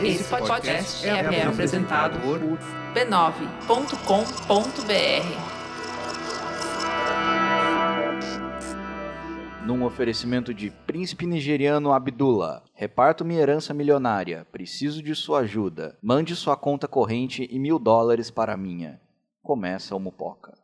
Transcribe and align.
Esse 0.00 0.22
podcast 0.24 1.04
é, 1.06 1.10
é 1.10 1.42
apresentado 1.42 2.20
por 2.20 2.38
b9.com.br. 2.94 3.66
Num 9.66 9.84
oferecimento 9.84 10.54
de 10.54 10.70
Príncipe 10.70 11.26
Nigeriano 11.26 11.92
Abdullah. 11.92 12.62
Reparto 12.72 13.24
minha 13.24 13.40
herança 13.40 13.74
milionária. 13.74 14.46
Preciso 14.52 15.02
de 15.02 15.14
sua 15.16 15.40
ajuda. 15.40 15.98
Mande 16.00 16.36
sua 16.36 16.56
conta 16.56 16.86
corrente 16.86 17.48
e 17.50 17.58
mil 17.58 17.78
dólares 17.78 18.30
para 18.30 18.54
a 18.54 18.56
minha. 18.56 19.00
Começa 19.42 19.96
o 19.96 20.00
Mupoca. 20.00 20.56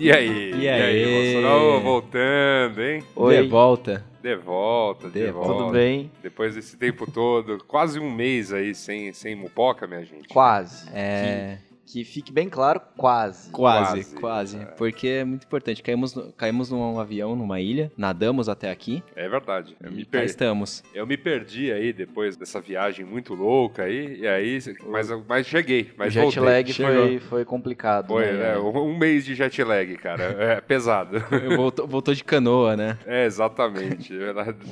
E 0.00 0.10
aí? 0.10 0.54
E 0.54 0.66
aí? 0.68 1.34
Moçorão? 1.42 1.80
voltando, 1.82 2.82
hein? 2.82 3.04
De 3.42 3.42
volta. 3.48 4.04
De 4.22 4.34
volta, 4.34 5.08
de, 5.10 5.26
De 5.26 5.30
volta. 5.30 5.52
Tudo 5.52 5.70
bem? 5.72 6.10
Depois 6.22 6.54
desse 6.54 6.76
tempo 6.78 7.10
todo, 7.10 7.58
quase 7.66 8.00
um 8.00 8.10
mês 8.10 8.50
aí 8.50 8.74
sem, 8.74 9.12
sem 9.12 9.34
mupoca, 9.34 9.86
minha 9.86 10.02
gente. 10.02 10.28
Quase. 10.28 10.88
É, 10.94 11.58
Que 11.68 11.69
fique 12.04 12.32
bem 12.32 12.48
claro, 12.48 12.80
quase. 12.96 13.50
quase, 13.50 13.90
Quase, 14.04 14.14
quase. 14.16 14.56
é. 14.58 14.64
Porque 14.64 15.08
é 15.08 15.24
muito 15.24 15.44
importante. 15.44 15.82
Caímos, 15.82 16.14
no- 16.14 16.32
caímos 16.32 16.70
num 16.70 16.98
avião, 16.98 17.34
numa 17.34 17.60
ilha, 17.60 17.90
nadamos 17.96 18.48
até 18.48 18.70
aqui 18.70 19.02
É 19.16 19.28
verdade. 19.28 19.76
Eu 19.82 19.90
me, 19.90 20.06
e 20.10 20.24
estamos. 20.24 20.82
eu 20.94 21.06
me 21.06 21.16
perdi 21.16 21.72
aí 21.72 21.92
depois 21.92 22.36
dessa 22.36 22.60
viagem 22.60 23.04
muito 23.04 23.34
louca 23.34 23.84
aí, 23.84 24.20
e 24.20 24.26
aí, 24.26 24.58
mas, 24.86 25.08
mas 25.28 25.46
cheguei, 25.46 25.82
O 25.82 25.98
mas 25.98 26.12
jet 26.12 26.22
voltei. 26.22 26.42
lag 26.42 26.72
Chegou. 26.72 26.92
foi, 27.06 27.18
foi 27.18 27.44
complicado. 27.44 28.08
Foi, 28.08 28.26
né? 28.26 28.52
né? 28.54 28.58
Um 28.58 28.90
um 28.90 28.96
mês 28.98 29.24
de 29.24 29.34
jet 29.34 29.62
lag, 29.64 29.96
cara. 29.96 30.22
É 30.38 30.60
pesado. 30.60 31.18
voltou, 31.56 31.86
voltou 31.86 32.14
de 32.14 32.22
canoa, 32.24 32.76
né? 32.76 32.98
É, 33.06 33.24
exatamente. 33.26 34.12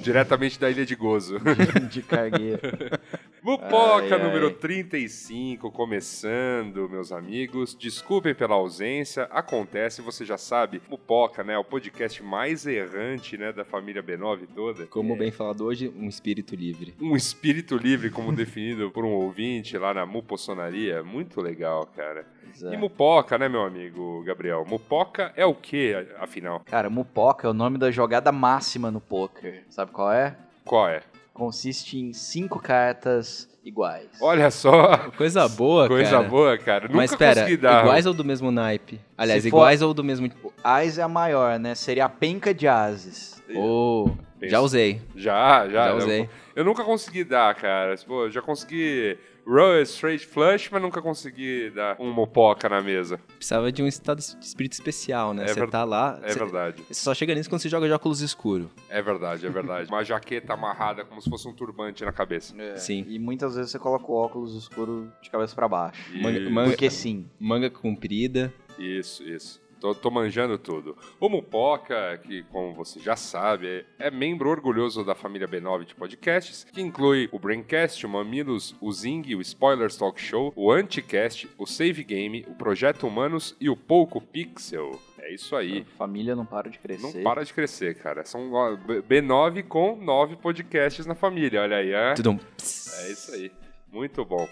Diretamente 0.02 0.58
da 0.58 0.70
Ilha 0.70 0.84
de 0.86 0.94
Gozo. 0.94 1.38
de 1.90 2.02
cargueiro. 2.02 2.60
Mupoca 3.48 4.04
Ai, 4.04 4.12
ai. 4.12 4.22
número 4.22 4.50
35, 4.50 5.70
começando, 5.70 6.86
meus 6.86 7.10
amigos. 7.10 7.74
Desculpem 7.74 8.34
pela 8.34 8.56
ausência, 8.56 9.22
acontece, 9.30 10.02
você 10.02 10.22
já 10.22 10.36
sabe. 10.36 10.82
Mupoca, 10.86 11.42
né, 11.42 11.54
é 11.54 11.58
o 11.58 11.64
podcast 11.64 12.22
mais 12.22 12.66
errante, 12.66 13.38
né, 13.38 13.50
da 13.50 13.64
família 13.64 14.02
B9 14.02 14.46
toda. 14.54 14.84
Como 14.88 15.16
bem 15.16 15.30
falado 15.30 15.64
hoje, 15.64 15.90
um 15.96 16.06
espírito 16.06 16.54
livre. 16.54 16.94
Um 17.00 17.16
espírito 17.16 17.78
livre, 17.78 18.10
como 18.10 18.32
definido 18.36 18.90
por 18.90 19.02
um 19.02 19.12
ouvinte 19.12 19.78
lá 19.78 19.94
na 19.94 20.04
Mupossonaria. 20.04 21.02
Muito 21.02 21.40
legal, 21.40 21.86
cara. 21.96 22.26
Pois 22.44 22.62
é. 22.62 22.74
E 22.74 22.76
Mupoca, 22.76 23.38
né, 23.38 23.48
meu 23.48 23.62
amigo 23.62 24.22
Gabriel? 24.24 24.66
Mupoca 24.68 25.32
é 25.34 25.46
o 25.46 25.54
que, 25.54 25.94
afinal? 26.18 26.60
Cara, 26.66 26.90
Mupoca 26.90 27.46
é 27.46 27.50
o 27.50 27.54
nome 27.54 27.78
da 27.78 27.90
jogada 27.90 28.30
máxima 28.30 28.90
no 28.90 29.00
poker. 29.00 29.64
Sabe 29.70 29.90
qual 29.90 30.12
é? 30.12 30.36
Qual 30.66 30.86
é? 30.86 31.02
Consiste 31.38 31.96
em 31.98 32.12
cinco 32.12 32.58
cartas 32.60 33.48
iguais. 33.64 34.08
Olha 34.20 34.50
só, 34.50 34.98
Coisa 35.16 35.48
boa, 35.48 35.86
coisa 35.86 36.10
cara. 36.10 36.28
boa, 36.28 36.58
cara. 36.58 36.82
Nunca 36.86 36.96
Mas 36.96 37.12
espera, 37.12 37.42
consegui 37.42 37.56
dar. 37.56 37.84
iguais 37.84 38.06
ou 38.06 38.12
do 38.12 38.24
mesmo 38.24 38.50
naipe? 38.50 39.00
Aliás, 39.16 39.44
Se 39.44 39.50
for- 39.50 39.56
iguais 39.58 39.80
ou 39.80 39.94
do 39.94 40.02
mesmo... 40.02 40.28
Ás 40.64 40.98
é 40.98 41.02
a 41.02 41.08
maior, 41.08 41.58
né? 41.60 41.74
Seria 41.76 42.06
a 42.06 42.08
penca 42.08 42.52
de 42.52 42.66
ases. 42.66 43.40
Oh, 43.54 44.10
já 44.42 44.60
usei. 44.60 45.00
Já, 45.14 45.68
já. 45.68 45.88
Já 45.88 45.94
usei. 45.94 46.28
Eu 46.56 46.64
nunca 46.64 46.82
consegui 46.82 47.22
dar, 47.22 47.54
cara. 47.54 47.94
Pô, 48.06 48.24
eu 48.24 48.30
já 48.30 48.42
consegui 48.42 49.16
roll 49.48 49.80
straight 49.82 50.26
flush, 50.26 50.68
mas 50.70 50.82
nunca 50.82 51.00
consegui 51.00 51.70
dar 51.70 51.96
um 51.98 52.12
mopoca 52.12 52.68
na 52.68 52.80
mesa. 52.82 53.18
Precisava 53.36 53.72
de 53.72 53.82
um 53.82 53.86
estado 53.86 54.18
de 54.18 54.44
espírito 54.44 54.74
especial, 54.74 55.32
né? 55.32 55.44
É 55.44 55.48
Você 55.48 55.60
ver- 55.60 55.70
tá 55.70 55.84
lá... 55.84 56.20
É 56.22 56.32
você- 56.32 56.38
verdade. 56.38 56.82
Você 56.86 56.94
só 57.02 57.14
chega 57.14 57.34
nisso 57.34 57.48
quando 57.48 57.60
você 57.62 57.68
joga 57.68 57.86
de 57.86 57.92
óculos 57.92 58.20
escuro. 58.20 58.70
É 58.90 59.00
verdade, 59.00 59.46
é 59.46 59.50
verdade. 59.50 59.88
Uma 59.88 60.04
jaqueta 60.04 60.52
amarrada 60.52 61.04
como 61.04 61.22
se 61.22 61.30
fosse 61.30 61.48
um 61.48 61.52
turbante 61.52 62.04
na 62.04 62.12
cabeça. 62.12 62.54
Sim. 62.76 63.04
E 63.08 63.18
muitas 63.18 63.54
vezes 63.54 63.70
você 63.70 63.78
coloca 63.78 64.04
o 64.10 64.14
óculos 64.14 64.54
escuro 64.54 65.10
de 65.22 65.30
cabeça 65.30 65.54
pra 65.54 65.66
baixo. 65.68 65.98
Manga- 66.20 66.50
manga- 66.50 66.70
Porque 66.70 66.90
sim. 66.90 67.26
Manga 67.40 67.70
comprida. 67.70 68.52
isso. 68.78 69.22
isso. 69.24 69.60
Tô, 69.80 69.94
tô 69.94 70.10
manjando 70.10 70.58
tudo. 70.58 70.96
O 71.20 71.28
Mupoca, 71.28 72.18
que 72.24 72.42
como 72.44 72.74
você 72.74 72.98
já 73.00 73.14
sabe, 73.16 73.84
é, 73.98 74.08
é 74.08 74.10
membro 74.10 74.48
orgulhoso 74.50 75.04
da 75.04 75.14
família 75.14 75.46
B9 75.46 75.84
de 75.84 75.94
podcasts, 75.94 76.64
que 76.72 76.80
inclui 76.80 77.28
o 77.32 77.38
Braincast, 77.38 78.04
o 78.04 78.08
Mamilos, 78.08 78.74
o 78.80 78.92
Zing, 78.92 79.34
o 79.34 79.40
Spoilers 79.40 79.96
Talk 79.96 80.20
Show, 80.20 80.52
o 80.56 80.72
Anticast, 80.72 81.48
o 81.56 81.66
Save 81.66 82.02
Game, 82.02 82.44
o 82.48 82.54
Projeto 82.54 83.06
Humanos 83.06 83.56
e 83.60 83.68
o 83.70 83.76
Pouco 83.76 84.20
Pixel. 84.20 85.00
É 85.20 85.32
isso 85.34 85.54
aí. 85.54 85.84
A 85.94 85.96
família 85.98 86.34
não 86.34 86.46
para 86.46 86.70
de 86.70 86.78
crescer. 86.78 87.02
Não 87.18 87.22
para 87.22 87.44
de 87.44 87.52
crescer, 87.52 87.94
cara. 87.96 88.24
São 88.24 88.52
ó, 88.52 88.74
B- 88.76 89.02
B9 89.02 89.62
com 89.64 89.94
nove 89.96 90.36
podcasts 90.36 91.04
na 91.06 91.14
família, 91.14 91.60
olha 91.62 91.76
aí. 91.76 91.92
É, 91.92 92.14
é 92.14 93.12
isso 93.12 93.32
aí. 93.34 93.52
Muito 93.92 94.24
bom. 94.24 94.48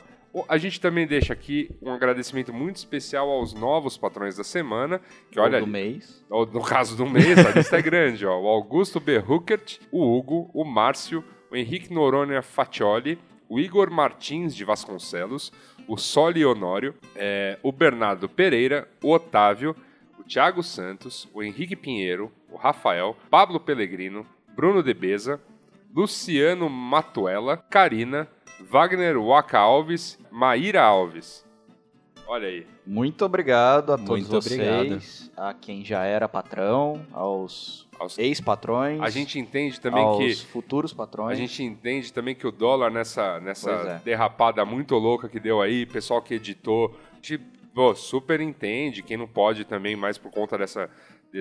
A 0.49 0.59
gente 0.59 0.81
também 0.81 1.07
deixa 1.07 1.33
aqui 1.33 1.71
um 1.81 1.93
agradecimento 1.93 2.53
muito 2.53 2.77
especial 2.77 3.31
aos 3.31 3.55
novos 3.55 3.97
patrões 3.97 4.37
da 4.37 4.45
semana, 4.45 5.01
que 5.31 5.39
Ou 5.39 5.45
olha, 5.47 5.61
do 5.61 5.67
mês. 5.67 6.25
no 6.31 6.63
caso 6.63 6.97
do 6.97 7.07
mês, 7.07 7.39
a 7.39 7.51
lista 7.51 7.79
é 7.79 7.83
grande, 7.83 8.27
ó. 8.27 8.39
O 8.41 8.49
Augusto 8.49 9.01
B. 9.01 9.19
Huckert, 9.19 9.79
o 9.91 10.17
Hugo, 10.17 10.51
o 10.53 10.65
Márcio, 10.65 11.25
o 11.51 11.57
Henrique 11.57 11.93
Noronha 11.93 12.43
Faccioli, 12.43 13.19
o 13.49 13.59
Igor 13.59 13.91
Martins 13.91 14.55
de 14.55 14.65
Vasconcelos, 14.65 15.53
o 15.87 15.97
Soli 15.97 16.45
Honório, 16.45 16.95
é, 17.15 17.59
o 17.63 17.71
Bernardo 17.71 18.29
Pereira, 18.29 18.89
o 19.03 19.13
Otávio, 19.13 19.75
o 20.19 20.25
Thiago 20.25 20.63
Santos, 20.63 21.29
o 21.33 21.43
Henrique 21.43 21.77
Pinheiro, 21.77 22.31
o 22.51 22.57
Rafael, 22.57 23.17
Pablo 23.31 23.61
Pellegrino, 23.61 24.27
Bruno 24.55 24.83
Debeza, 24.83 25.41
Luciano 25.95 26.69
Matuela, 26.69 27.57
Karina, 27.57 28.29
Wagner 28.61 29.19
Waka 29.21 29.59
Alves, 29.59 30.19
Maíra 30.31 30.83
Alves. 30.83 31.45
Olha 32.29 32.49
aí. 32.49 32.67
Muito 32.85 33.25
obrigado 33.25 33.93
a 33.93 33.97
todos 33.99 34.29
Muito 34.29 34.31
vocês, 34.31 34.61
obrigado. 34.61 35.49
a 35.49 35.55
quem 35.55 35.85
já 35.85 36.03
era 36.05 36.29
patrão, 36.29 37.01
aos 37.13 37.87
Aos- 37.99 38.19
ex-patrões, 38.19 39.01
A 39.01 39.09
gente 39.11 39.39
entende 39.39 39.81
também 39.81 40.03
aos 40.03 40.19
que 40.19 40.35
futuros 40.47 40.93
patrões. 40.93 41.33
A 41.33 41.35
gente 41.41 41.63
entende 41.63 42.13
também 42.13 42.35
que 42.35 42.47
o 42.47 42.51
dólar 42.53 42.91
nessa, 42.91 43.39
nessa 43.41 43.71
é. 43.71 43.99
derrapada 44.05 44.65
muito 44.65 44.97
louca 44.97 45.29
que 45.29 45.39
deu 45.39 45.63
aí, 45.63 45.87
pessoal 45.87 46.21
que 46.21 46.35
editou, 46.35 46.97
a 47.13 47.17
gente 47.17 47.39
pô, 47.73 47.95
super 47.95 48.41
entende, 48.41 49.03
quem 49.03 49.17
não 49.17 49.29
pode 49.29 49.65
também 49.65 49.95
mais 49.95 50.19
por 50.19 50.31
conta 50.33 50.57
dessa, 50.59 50.87
de- 50.87 50.91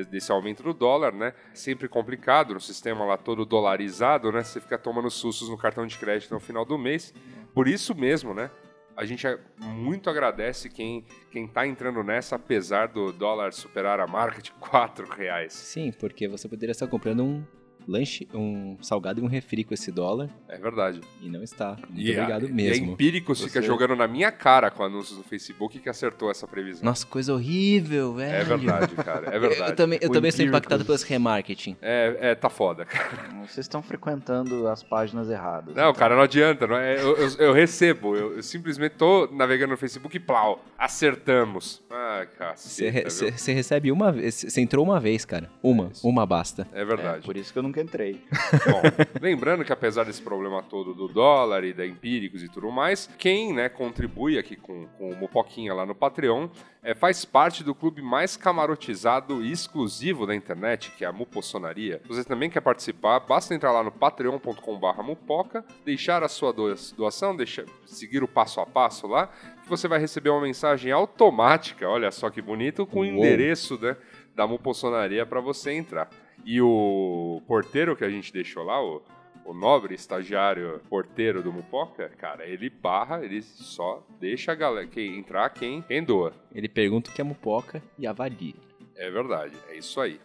desse 0.04 0.32
aumento 0.32 0.64
do 0.64 0.74
dólar, 0.74 1.14
né? 1.14 1.34
Sempre 1.54 1.88
complicado, 1.88 2.54
no 2.54 2.60
sistema 2.60 3.06
lá 3.06 3.18
todo 3.18 3.46
dolarizado, 3.46 4.32
né? 4.32 4.44
Você 4.44 4.60
fica 4.60 4.78
tomando 4.78 5.10
sustos 5.10 5.48
no 5.50 5.58
cartão 5.58 5.86
de 5.86 5.98
crédito 5.98 6.34
no 6.34 6.40
final 6.40 6.66
do 6.66 6.78
mês. 6.78 7.14
Por 7.54 7.68
isso 7.68 7.96
mesmo, 7.96 8.34
né? 8.34 8.50
A 8.98 9.06
gente 9.06 9.28
é- 9.28 9.38
muito 9.60 10.10
agradece 10.10 10.70
quem, 10.70 11.06
quem 11.32 11.48
tá 11.48 11.68
entrando 11.68 12.02
nessa, 12.02 12.38
apesar 12.38 12.88
do 12.88 13.12
dólar 13.12 13.52
superar 13.54 14.00
a 14.00 14.08
marca 14.08 14.42
de 14.42 14.52
4 14.60 15.06
reais. 15.08 15.54
Sim, 15.54 15.92
porque 16.00 16.28
você 16.28 16.48
poderia 16.48 16.72
estar 16.72 16.88
comprando 16.88 17.24
um 17.24 17.44
lanche, 17.88 18.28
um 18.34 18.78
salgado 18.82 19.20
e 19.20 19.24
um 19.24 19.28
refri 19.28 19.64
com 19.64 19.74
esse 19.74 19.92
dólar 19.92 20.30
É 20.50 20.58
verdade. 20.58 21.02
e 21.22 21.30
não 21.30 21.44
está. 21.44 21.76
Muito 21.90 22.00
E 22.02 22.10
a- 22.16 22.22
obrigado 22.22 22.48
E 22.48 22.52
a 22.52 22.54
mesmo. 22.54 22.92
Empíricos 22.94 23.42
fica 23.44 23.62
Você- 23.62 23.68
jogando 23.68 23.96
na 23.96 24.08
minha 24.08 24.32
cara 24.32 24.70
com 24.72 24.84
anúncios 24.84 25.18
no 25.18 25.24
Facebook 25.24 25.80
que 25.80 25.90
acertou 25.90 26.30
essa 26.32 26.48
previsão. 26.48 26.84
Nossa, 26.84 27.06
coisa 27.06 27.34
horrível, 27.34 28.14
velho. 28.16 28.34
É 28.36 28.44
verdade, 28.44 28.96
cara. 28.96 29.28
É 29.36 29.40
verdade. 29.40 29.72
Eu 29.72 29.76
também, 29.76 30.00
eu 30.02 30.10
O 30.10 30.14
também 30.14 30.32
sou 30.32 30.46
impactado 30.46 30.84
pelos 30.86 31.04
remarketing. 31.04 31.76
É, 31.82 32.18
é, 32.20 32.36
tá 32.36 32.50
foda, 32.50 32.86
cara. 32.86 33.30
Vocês 33.46 33.66
estão 33.66 33.82
frequentando 33.82 34.68
as 34.68 34.84
páginas 34.84 35.30
erradas. 35.30 35.76
Não, 35.76 35.94
cara, 35.94 36.16
não 36.16 36.22
adianta. 36.24 36.66
Não 36.68 36.76
é, 36.78 36.96
eu, 37.02 37.16
eu- 37.18 37.30
eu 37.40 37.54
recebo. 37.54 38.16
Eu, 38.16 38.36
eu 38.38 38.44
simplesmente 38.44 38.94
tô 38.94 39.28
navegando 39.32 39.72
no 39.72 39.78
Facebook 39.78 40.16
e 40.16 40.20
plau. 40.20 40.64
Acertamos. 40.78 41.84
Ah, 41.92 42.26
Você 42.26 42.36
caceta, 42.38 42.92
re- 42.92 43.04
viu? 43.04 43.38
você 43.38 43.54
recebe 43.54 43.92
uma 43.92 44.12
vez. 44.12 44.36
Você 44.36 44.62
entrou 44.62 44.84
uma 44.84 45.00
vez, 45.00 45.26
cara. 45.26 45.50
Uma. 45.62 45.90
Isso. 45.92 46.08
Uma 46.08 46.26
basta. 46.26 46.68
É 46.74 46.82
É, 46.82 46.86
verdade. 46.86 47.26
por 47.26 47.36
isso 47.38 47.52
que 47.54 47.60
eu 47.60 47.64
nunca 47.76 47.82
entrei. 47.82 48.22
Bom, 48.66 48.82
lembrando 49.22 49.66
que 49.66 49.74
apesar 49.74 50.06
desse 50.06 50.22
problema 50.22 50.64
todo 50.64 50.94
do 50.94 51.08
dólar 51.08 51.64
e 51.64 51.74
da 51.74 51.86
Empíricos 51.86 52.42
e 52.42 52.50
tudo 52.50 52.72
mais, 52.72 53.10
quem 53.18 53.54
né, 53.54 53.68
contribui 53.68 54.38
aqui 54.38 54.56
com, 54.56 54.88
com 54.98 55.10
o 55.10 55.16
Mopoquinha 55.16 55.74
lá 55.74 55.86
no 55.86 55.94
Patreon 55.94 56.48
é, 56.82 56.94
faz 56.94 57.26
parte 57.26 57.64
do 57.64 57.74
clube 57.74 58.02
mais 58.02 58.38
camarotizado 58.38 59.44
e 59.44 59.52
exclusivo 59.52 60.26
da 60.26 60.36
internet, 60.36 60.92
que 60.92 61.04
é 61.04 61.08
a 61.08 61.12
Mupossonaria. 61.12 62.00
Se 62.04 62.08
você 62.08 62.24
também 62.24 62.50
quer 62.50 62.62
participar, 62.62 63.20
basta 63.20 63.54
entrar 63.54 63.72
lá 63.72 63.84
no 63.84 63.92
patreon.com.br 63.92 65.04
mupoca, 65.04 65.66
deixar 65.84 66.24
a 66.24 66.28
sua 66.28 66.54
doa- 66.54 66.76
doação, 66.96 67.36
deixar, 67.36 67.66
seguir 67.86 68.24
o 68.24 68.28
passo 68.28 68.62
a 68.62 68.66
passo 68.66 69.08
lá, 69.08 69.28
que 69.64 69.70
você 69.70 69.88
vai 69.88 70.00
receber 70.00 70.30
uma 70.30 70.42
mensagem 70.42 70.92
automática, 70.92 71.90
olha 71.90 72.12
só 72.12 72.30
que 72.30 72.42
bonito, 72.42 72.86
com 72.86 73.02
o 73.02 73.06
endereço 73.06 73.80
né, 73.82 73.98
da 74.36 74.46
Mupossonaria 74.46 75.26
para 75.26 75.42
você 75.42 75.72
entrar. 75.72 76.08
E 76.46 76.62
o 76.62 77.42
porteiro 77.48 77.96
que 77.96 78.06
a 78.06 78.10
gente 78.10 78.32
deixou 78.32 78.64
lá, 78.64 78.80
o, 78.80 79.02
o 79.44 79.54
nobre 79.54 79.96
estagiário 79.96 80.80
porteiro 80.88 81.42
do 81.42 81.52
Mupoca, 81.52 82.10
cara, 82.18 82.46
ele 82.46 82.70
barra, 82.70 83.26
ele 83.26 83.42
só 83.42 84.06
deixa 84.20 84.52
a 84.52 84.56
galera 84.56 84.86
que 84.86 85.02
entrar 85.02 85.50
quem, 85.50 85.82
quem 85.82 86.04
doa. 86.04 86.34
Ele 86.54 86.70
pergunta 86.70 87.10
o 87.10 87.14
que 87.14 87.20
é 87.20 87.24
mupoca 87.24 87.82
e 87.98 88.06
avalia. 88.06 88.54
É 88.96 89.10
verdade, 89.10 89.56
é 89.70 89.76
isso 89.76 90.00
aí. 90.00 90.22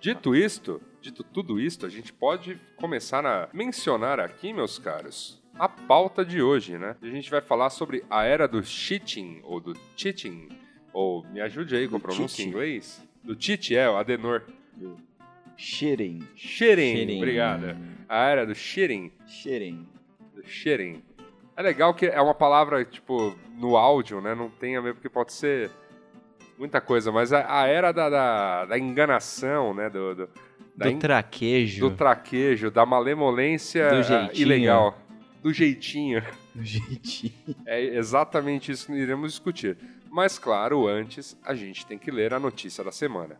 Dito 0.00 0.36
isto, 0.36 0.80
dito 1.00 1.24
tudo 1.24 1.58
isto, 1.58 1.86
a 1.86 1.88
gente 1.88 2.12
pode 2.12 2.60
começar 2.76 3.24
a 3.24 3.48
mencionar 3.52 4.20
aqui, 4.20 4.52
meus 4.52 4.78
caros, 4.78 5.42
a 5.54 5.68
pauta 5.68 6.24
de 6.24 6.40
hoje, 6.40 6.78
né? 6.78 6.94
A 7.02 7.06
gente 7.06 7.30
vai 7.30 7.40
falar 7.40 7.70
sobre 7.70 8.04
a 8.08 8.22
era 8.22 8.46
do 8.46 8.62
cheating, 8.62 9.40
ou 9.42 9.58
do 9.58 9.74
cheating, 9.96 10.48
ou 10.92 11.24
me 11.24 11.40
ajude 11.40 11.74
aí 11.74 11.88
com 11.88 11.96
a 11.96 12.00
pronúncia 12.00 12.42
em 12.42 12.48
inglês. 12.48 13.02
Do 13.24 13.34
cheat, 13.40 13.74
é, 13.74 13.88
o 13.90 13.96
Adenor. 13.96 14.42
Shitting. 15.58 16.20
Shitting, 16.36 16.96
Shitting. 16.96 17.16
obrigada. 17.18 17.76
A 18.08 18.24
era 18.28 18.46
do 18.46 18.54
Shitting. 18.54 19.10
do 20.34 20.42
shitting. 20.46 21.02
É 21.56 21.62
legal 21.62 21.92
que 21.92 22.06
é 22.06 22.20
uma 22.22 22.34
palavra, 22.34 22.84
tipo, 22.84 23.36
no 23.58 23.76
áudio, 23.76 24.20
né? 24.20 24.34
Não 24.34 24.48
tem 24.48 24.76
a 24.76 24.80
ver, 24.80 24.94
porque 24.94 25.08
pode 25.08 25.32
ser 25.32 25.70
muita 26.56 26.80
coisa, 26.80 27.10
mas 27.10 27.32
a, 27.32 27.62
a 27.62 27.66
era 27.66 27.90
da, 27.90 28.08
da, 28.08 28.64
da 28.66 28.78
enganação, 28.78 29.74
né? 29.74 29.90
Do, 29.90 30.14
do, 30.14 30.28
da 30.76 30.86
Do 30.86 30.90
en- 30.92 30.98
traquejo. 31.00 31.90
do 31.90 31.96
traquejo, 31.96 32.70
da 32.70 32.86
malemolência 32.86 33.88
Do 33.90 33.96
ah, 33.96 34.02
jeitinho. 34.02 34.42
ilegal. 34.46 34.96
Do 35.42 35.52
jeitinho. 35.52 36.22
Do 36.54 36.64
jeitinho. 36.64 37.32
É 37.66 37.80
exatamente 37.96 38.70
isso 38.72 38.86
que 38.86 38.92
iremos 38.92 39.32
discutir. 39.32 39.76
Mas, 40.10 40.38
claro, 40.38 40.86
antes 40.86 41.36
a 41.44 41.54
gente 41.54 41.84
tem 41.86 41.98
que 41.98 42.10
ler 42.10 42.32
a 42.32 42.38
notícia 42.40 42.82
da 42.84 42.90
semana. 42.92 43.36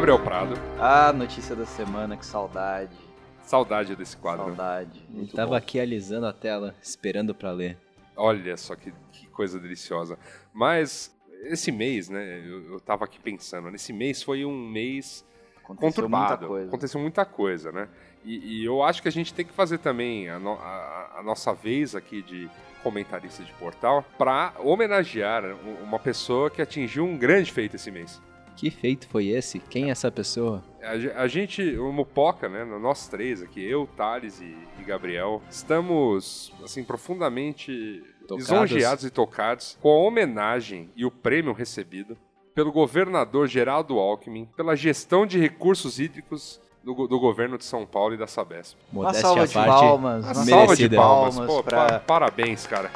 Gabriel 0.00 0.18
Prado, 0.18 0.54
Ah, 0.78 1.12
notícia 1.12 1.54
da 1.54 1.66
semana, 1.66 2.16
que 2.16 2.24
saudade. 2.24 2.96
saudade 3.42 3.94
desse 3.94 4.16
quadro. 4.16 4.46
Saudade. 4.46 4.98
Ele 5.10 5.18
Muito 5.18 5.36
tava 5.36 5.50
bom. 5.50 5.54
aqui 5.56 5.78
alisando 5.78 6.24
a 6.24 6.32
tela, 6.32 6.74
esperando 6.82 7.34
pra 7.34 7.52
ler. 7.52 7.76
Olha 8.16 8.56
só 8.56 8.74
que, 8.74 8.94
que 9.12 9.26
coisa 9.26 9.60
deliciosa. 9.60 10.18
Mas 10.54 11.14
esse 11.42 11.70
mês, 11.70 12.08
né, 12.08 12.40
eu, 12.46 12.72
eu 12.72 12.80
tava 12.80 13.04
aqui 13.04 13.18
pensando, 13.20 13.70
nesse 13.70 13.92
mês 13.92 14.22
foi 14.22 14.42
um 14.42 14.66
mês 14.70 15.22
Aconteceu 15.62 15.88
conturbado. 15.90 16.30
muita 16.30 16.46
coisa. 16.48 16.68
Aconteceu 16.68 17.00
muita 17.02 17.24
coisa, 17.26 17.70
né? 17.70 17.86
E, 18.24 18.62
e 18.62 18.64
eu 18.64 18.82
acho 18.82 19.02
que 19.02 19.08
a 19.08 19.12
gente 19.12 19.34
tem 19.34 19.44
que 19.44 19.52
fazer 19.52 19.76
também 19.80 20.30
a, 20.30 20.38
no- 20.38 20.54
a- 20.58 21.16
a 21.18 21.22
nossa 21.22 21.52
vez 21.52 21.94
aqui 21.94 22.22
de 22.22 22.48
comentarista 22.82 23.42
de 23.42 23.52
portal 23.52 24.02
para 24.16 24.54
homenagear 24.60 25.44
uma 25.82 25.98
pessoa 25.98 26.48
que 26.48 26.62
atingiu 26.62 27.04
um 27.04 27.18
grande 27.18 27.52
feito 27.52 27.76
esse 27.76 27.90
mês. 27.90 28.18
Que 28.60 28.70
feito 28.70 29.08
foi 29.08 29.28
esse? 29.28 29.58
Quem 29.58 29.88
é 29.88 29.90
essa 29.90 30.10
pessoa? 30.10 30.62
A, 30.82 31.22
a 31.22 31.26
gente, 31.28 31.62
o 31.78 31.90
Mupoca, 31.92 32.48
né, 32.48 32.64
nós 32.64 33.08
três 33.08 33.42
aqui, 33.42 33.62
eu, 33.64 33.88
Thales 33.96 34.40
e, 34.40 34.54
e 34.78 34.82
Gabriel, 34.84 35.40
estamos, 35.50 36.52
assim, 36.62 36.84
profundamente 36.84 38.02
Tocados. 38.28 38.48
lisonjeados 38.50 39.04
e 39.04 39.10
tocados 39.10 39.78
com 39.80 39.88
a 39.88 40.06
homenagem 40.06 40.90
e 40.94 41.06
o 41.06 41.10
prêmio 41.10 41.52
recebido 41.54 42.16
pelo 42.54 42.70
governador 42.70 43.46
Geraldo 43.48 43.98
Alckmin 43.98 44.46
pela 44.56 44.76
gestão 44.76 45.24
de 45.24 45.38
recursos 45.38 45.98
hídricos 45.98 46.60
do, 46.84 47.06
do 47.06 47.18
governo 47.18 47.56
de 47.56 47.64
São 47.64 47.86
Paulo 47.86 48.14
e 48.14 48.16
da 48.18 48.26
Sabesp. 48.26 48.76
Uma 48.92 49.04
Modéstia 49.04 49.22
salva 49.26 49.42
à 49.42 49.46
de 49.46 49.54
parte. 49.54 49.68
palmas. 49.80 50.24
Uma 50.24 50.32
Uma 50.34 50.44
salva 50.44 50.76
de 50.76 50.88
palmas. 50.90 51.34
palmas 51.36 51.54
Pô, 51.54 51.62
pra- 51.62 51.86
pa- 51.86 51.98
parabéns, 52.00 52.66
cara. 52.66 52.90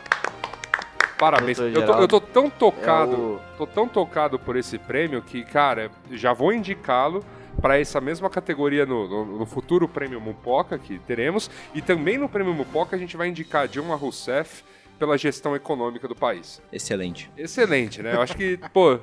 Parabéns. 1.19 1.59
Eu 1.59 1.73
tô, 1.87 1.93
eu 2.01 2.09
tô 2.09 2.21
tão 2.21 2.47
É 2.47 2.51
tocado, 2.51 3.13
o- 3.17 3.41
tô 3.57 3.67
tão 3.67 3.89
tocado 3.89 4.39
por 4.39 4.57
esse 4.57 4.79
prêmio 4.79 5.23
que, 5.23 5.45
cara, 5.45 5.91
já 6.11 6.33
vou 6.33 6.53
indicá-lo 6.53 7.25
para 7.61 7.79
essa 7.79 8.01
mesma 8.01 8.29
categoria 8.29 8.85
no, 8.85 9.07
no- 9.09 9.39
no 9.39 9.47
futuro 9.47 9.89
prêmio 9.89 10.21
Mupoca 10.21 10.77
que 10.79 10.99
teremos 10.99 11.49
e 11.73 11.81
também 11.81 12.19
no 12.19 12.29
prêmio 12.29 12.53
Mupoca 12.53 12.97
a 12.97 12.99
gente 12.99 13.17
vai 13.17 13.29
indicar 13.29 13.69
Dilma 13.69 13.95
Rousseff 13.95 14.65
pela 14.99 15.17
gestão 15.17 15.55
econômica 15.55 16.07
do 16.09 16.15
país. 16.17 16.61
Excelente. 16.73 17.31
Excelente, 17.37 18.03
né? 18.03 18.15
Eu 18.15 18.21
acho 18.23 18.37
que, 18.37 18.59
pô, 18.73 18.99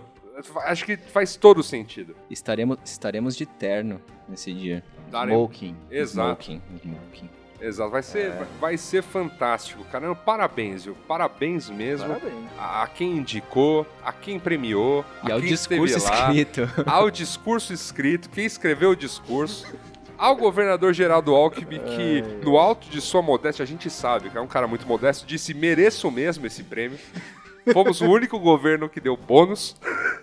acho 0.66 0.86
que 0.86 0.98
faz 0.98 1.36
todo 1.36 1.64
sentido. 1.64 2.16
Estaremos, 2.30 2.78
estaremos 2.84 3.36
de 3.36 3.46
terno 3.46 4.02
nesse 4.28 4.54
dia. 4.54 4.84
Daremos- 5.10 5.40
Smoking. 5.50 5.76
Exato. 5.90 6.44
Smoking. 6.44 6.62
Smoking. 6.84 7.30
Exato, 7.62 7.92
vai 7.92 8.02
ser, 8.02 8.34
vai 8.60 8.76
ser 8.78 9.04
fantástico, 9.04 9.84
caramba. 9.86 10.16
Parabéns, 10.16 10.86
viu? 10.86 10.96
Parabéns 11.08 11.70
mesmo. 11.70 12.08
Parabéns. 12.08 12.34
a, 12.58 12.84
a 12.84 12.88
quem 12.88 13.18
indicou, 13.18 13.86
a 14.04 14.12
quem 14.12 14.40
premiou, 14.40 15.06
E 15.28 15.32
a 15.32 15.36
ao 15.36 15.40
quem 15.40 15.50
discurso 15.50 16.04
lá, 16.04 16.30
escrito. 16.34 16.62
ao 16.90 17.12
discurso 17.12 17.72
escrito, 17.72 18.30
quem 18.30 18.46
escreveu 18.46 18.90
o 18.92 18.96
discurso, 18.96 19.68
ao 20.18 20.36
governador 20.36 20.92
Geraldo 20.94 21.36
Alckmin, 21.36 21.80
que 21.80 22.22
no 22.44 22.58
alto 22.58 22.90
de 22.90 23.00
sua 23.00 23.22
modéstia, 23.22 23.62
a 23.64 23.68
gente 23.68 23.90
sabe 23.90 24.30
que 24.32 24.38
é 24.38 24.42
um 24.42 24.48
cara 24.48 24.68
muito 24.68 24.88
modesto, 24.88 25.26
disse 25.26 25.54
mereço 25.54 26.10
mesmo 26.10 26.46
esse 26.48 26.64
prêmio. 26.64 26.98
Fomos 27.72 28.02
o 28.02 28.06
único 28.06 28.40
governo 28.40 28.90
que 28.90 29.00
deu 29.00 29.16
bônus. 29.16 29.76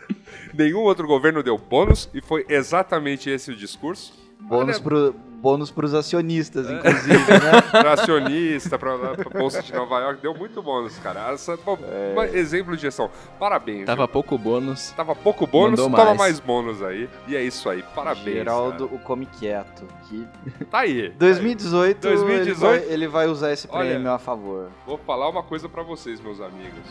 Nenhum 0.52 0.81
outro 0.81 1.06
governo 1.06 1.41
deu 1.43 1.56
bônus 1.56 2.08
e 2.12 2.20
foi 2.20 2.44
exatamente 2.49 3.31
esse 3.31 3.52
o 3.52 3.56
discurso. 3.56 4.12
Bônus, 4.41 4.76
Olha- 4.76 4.82
pro, 4.82 5.14
bônus 5.40 5.70
pros 5.70 5.94
acionistas, 5.94 6.69
É. 6.69 6.73
inclusive, 6.75 7.32
né? 7.32 7.62
Pra 7.70 7.93
acionista, 7.93 8.79
pra, 8.79 8.99
pra 9.14 9.31
Bolsa 9.38 9.62
de 9.62 9.73
Nova 9.73 9.99
York, 10.00 10.20
deu 10.20 10.35
muito 10.35 10.61
bônus, 10.62 10.99
cara. 10.99 11.32
Essa, 11.32 11.56
pô, 11.56 11.76
um 11.76 12.23
exemplo 12.23 12.75
de 12.76 12.82
gestão. 12.82 13.08
Parabéns. 13.38 13.87
Tava 13.87 14.05
viu? 14.05 14.12
pouco 14.12 14.37
bônus. 14.37 14.90
Tava 14.96 15.14
pouco 15.14 15.46
bônus, 15.46 15.79
Mandou 15.81 15.96
toma 15.96 16.05
mais. 16.05 16.19
mais 16.19 16.40
bônus 16.40 16.82
aí. 16.82 17.08
E 17.29 17.37
é 17.37 17.43
isso 17.43 17.69
aí, 17.70 17.82
parabéns. 17.94 18.37
Geraldo, 18.37 18.87
o 18.87 18.99
Come 18.99 19.26
Quieto. 19.26 19.87
Que 20.08 20.25
cara. 20.25 20.67
Tá 20.70 20.79
aí. 20.81 21.11
2018, 21.11 22.00
2018. 22.00 22.49
Ele, 22.49 22.55
vai, 22.55 22.93
ele 22.94 23.08
vai 23.08 23.26
usar 23.29 23.52
esse 23.52 23.69
Olha. 23.70 23.91
prêmio 23.91 24.11
a 24.12 24.19
favor. 24.19 24.69
Vou 24.87 24.99
falar 24.99 25.29
uma 25.29 25.43
coisa 25.43 25.69
pra 25.69 25.82
vocês, 25.82 26.20
meus 26.20 26.41
amigos. 26.41 26.82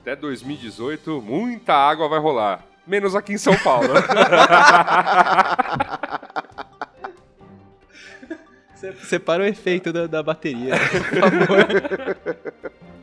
Até 0.00 0.16
2018, 0.16 1.22
muita 1.22 1.74
água 1.74 2.08
vai 2.08 2.18
rolar. 2.18 2.64
Menos 2.86 3.16
aqui 3.16 3.32
em 3.32 3.38
São 3.38 3.56
Paulo. 3.56 3.88
Você 8.92 9.06
separa 9.06 9.42
o 9.42 9.46
efeito 9.46 9.92
da, 9.92 10.06
da 10.06 10.22
bateria, 10.22 10.74
por 10.76 11.20
favor. 11.20 12.74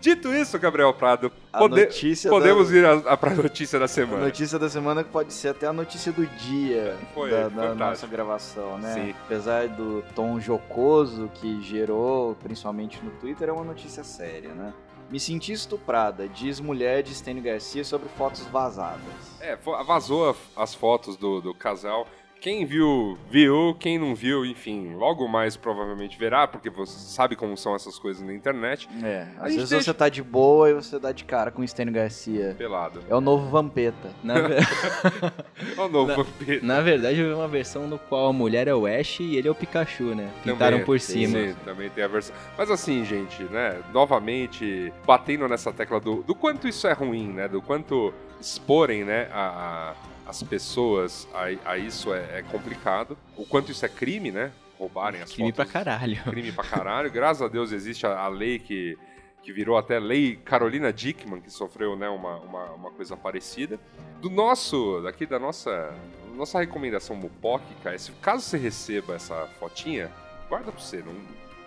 Dito 0.00 0.32
isso, 0.32 0.56
Gabriel 0.58 0.92
Prado, 0.94 1.32
A 1.52 1.58
pode- 1.58 1.86
podemos 2.28 2.70
da, 2.70 2.76
ir 2.76 2.84
a, 2.84 2.92
a, 3.12 3.16
pra 3.16 3.30
notícia 3.34 3.78
da 3.78 3.86
a 3.86 3.88
semana. 3.88 4.24
notícia 4.24 4.56
da 4.58 4.68
semana 4.68 5.02
que 5.02 5.10
pode 5.10 5.32
ser 5.32 5.48
até 5.48 5.66
a 5.66 5.72
notícia 5.72 6.12
do 6.12 6.24
dia 6.26 6.96
Foi, 7.12 7.30
da, 7.30 7.48
da 7.48 7.74
nossa 7.74 8.06
gravação, 8.06 8.78
né? 8.78 8.92
Sim. 8.94 9.14
Apesar 9.24 9.68
do 9.68 10.04
tom 10.14 10.38
jocoso 10.38 11.28
que 11.34 11.60
gerou, 11.62 12.36
principalmente 12.36 13.00
no 13.02 13.10
Twitter, 13.12 13.48
é 13.48 13.52
uma 13.52 13.64
notícia 13.64 14.04
séria, 14.04 14.50
né? 14.54 14.72
Me 15.10 15.18
senti 15.18 15.52
estuprada, 15.52 16.28
diz 16.28 16.60
mulher 16.60 17.02
de 17.02 17.12
Stênio 17.14 17.42
Garcia 17.42 17.82
sobre 17.82 18.08
fotos 18.16 18.42
vazadas. 18.46 19.00
É, 19.40 19.56
vazou 19.56 20.30
a- 20.30 20.62
as 20.62 20.72
fotos 20.74 21.16
do, 21.16 21.40
do 21.40 21.54
casal. 21.54 22.06
Quem 22.40 22.64
viu, 22.64 23.18
viu. 23.28 23.74
Quem 23.80 23.98
não 23.98 24.14
viu, 24.14 24.44
enfim, 24.46 24.94
logo 24.94 25.26
mais 25.26 25.56
provavelmente 25.56 26.16
verá, 26.16 26.46
porque 26.46 26.70
você 26.70 26.96
sabe 26.96 27.34
como 27.34 27.56
são 27.56 27.74
essas 27.74 27.98
coisas 27.98 28.22
na 28.24 28.32
internet. 28.32 28.88
É, 29.02 29.26
às 29.38 29.54
vezes 29.54 29.70
deixa- 29.70 29.84
você 29.86 29.94
tá 29.94 30.08
de 30.08 30.22
boa 30.22 30.70
e 30.70 30.74
você 30.74 30.98
dá 30.98 31.10
de 31.10 31.24
cara 31.24 31.50
com 31.50 31.62
o 31.62 31.66
Stênio 31.66 31.92
Garcia. 31.92 32.54
Pelado. 32.56 33.00
É 33.08 33.14
o 33.16 33.20
novo 33.20 33.48
Vampeta. 33.50 34.10
Na, 34.22 34.34
Ó 35.76 35.86
o 35.86 35.88
novo 35.88 36.08
Na- 36.08 36.14
vampiro. 36.16 36.64
na 36.64 36.80
verdade, 36.80 37.18
eu 37.18 37.28
vi 37.28 37.34
uma 37.34 37.48
versão 37.48 37.88
no 37.88 37.98
qual 37.98 38.28
a 38.28 38.32
mulher 38.32 38.68
é 38.68 38.74
o 38.74 38.86
Ash 38.86 39.18
e 39.20 39.36
ele 39.36 39.48
é 39.48 39.50
o 39.50 39.54
Pikachu, 39.54 40.14
né? 40.14 40.30
Pintaram 40.44 40.72
Também, 40.78 40.84
por 40.86 41.00
cima. 41.00 41.38
Sim, 41.38 41.54
também 41.64 41.90
tem 41.90 42.04
a 42.04 42.08
versão. 42.08 42.34
Mas 42.56 42.70
assim, 42.70 43.04
gente, 43.04 43.42
né? 43.44 43.80
Novamente, 43.92 44.92
batendo 45.04 45.48
nessa 45.48 45.72
tecla 45.72 45.98
do, 45.98 46.22
do 46.22 46.34
quanto 46.34 46.68
isso 46.68 46.86
é 46.86 46.92
ruim, 46.92 47.28
né? 47.32 47.48
Do 47.48 47.60
quanto 47.60 48.14
exporem, 48.40 49.04
né? 49.04 49.28
A, 49.32 49.48
a- 49.92 50.15
as 50.26 50.42
pessoas 50.42 51.28
a, 51.32 51.70
a 51.72 51.78
isso 51.78 52.12
é, 52.12 52.38
é 52.38 52.42
complicado. 52.42 53.16
O 53.36 53.44
quanto 53.44 53.70
isso 53.70 53.84
é 53.84 53.88
crime, 53.88 54.30
né? 54.30 54.52
Roubarem 54.78 55.22
as 55.22 55.32
Crime 55.32 55.52
pra 55.52 55.64
fotos. 55.64 55.72
caralho. 55.72 56.22
crime 56.24 56.52
pra 56.52 56.64
caralho. 56.64 57.10
Graças 57.10 57.42
a 57.42 57.48
Deus 57.48 57.72
existe 57.72 58.06
a, 58.06 58.18
a 58.18 58.28
lei 58.28 58.58
que, 58.58 58.98
que 59.42 59.52
virou 59.52 59.78
até 59.78 59.98
lei 59.98 60.36
Carolina 60.36 60.92
Dickman, 60.92 61.40
que 61.40 61.50
sofreu 61.50 61.96
né, 61.96 62.08
uma, 62.08 62.36
uma, 62.40 62.64
uma 62.72 62.90
coisa 62.90 63.16
parecida. 63.16 63.78
Do 64.20 64.28
nosso, 64.28 65.00
daqui 65.02 65.24
da 65.24 65.38
nossa, 65.38 65.94
nossa 66.34 66.58
recomendação 66.58 67.16
mupóquica 67.16 67.90
é 67.94 67.98
se 67.98 68.12
caso 68.12 68.42
você 68.42 68.58
receba 68.58 69.14
essa 69.14 69.46
fotinha, 69.58 70.10
guarda 70.48 70.70
pra 70.72 70.80
você, 70.80 71.02
não, 71.02 71.14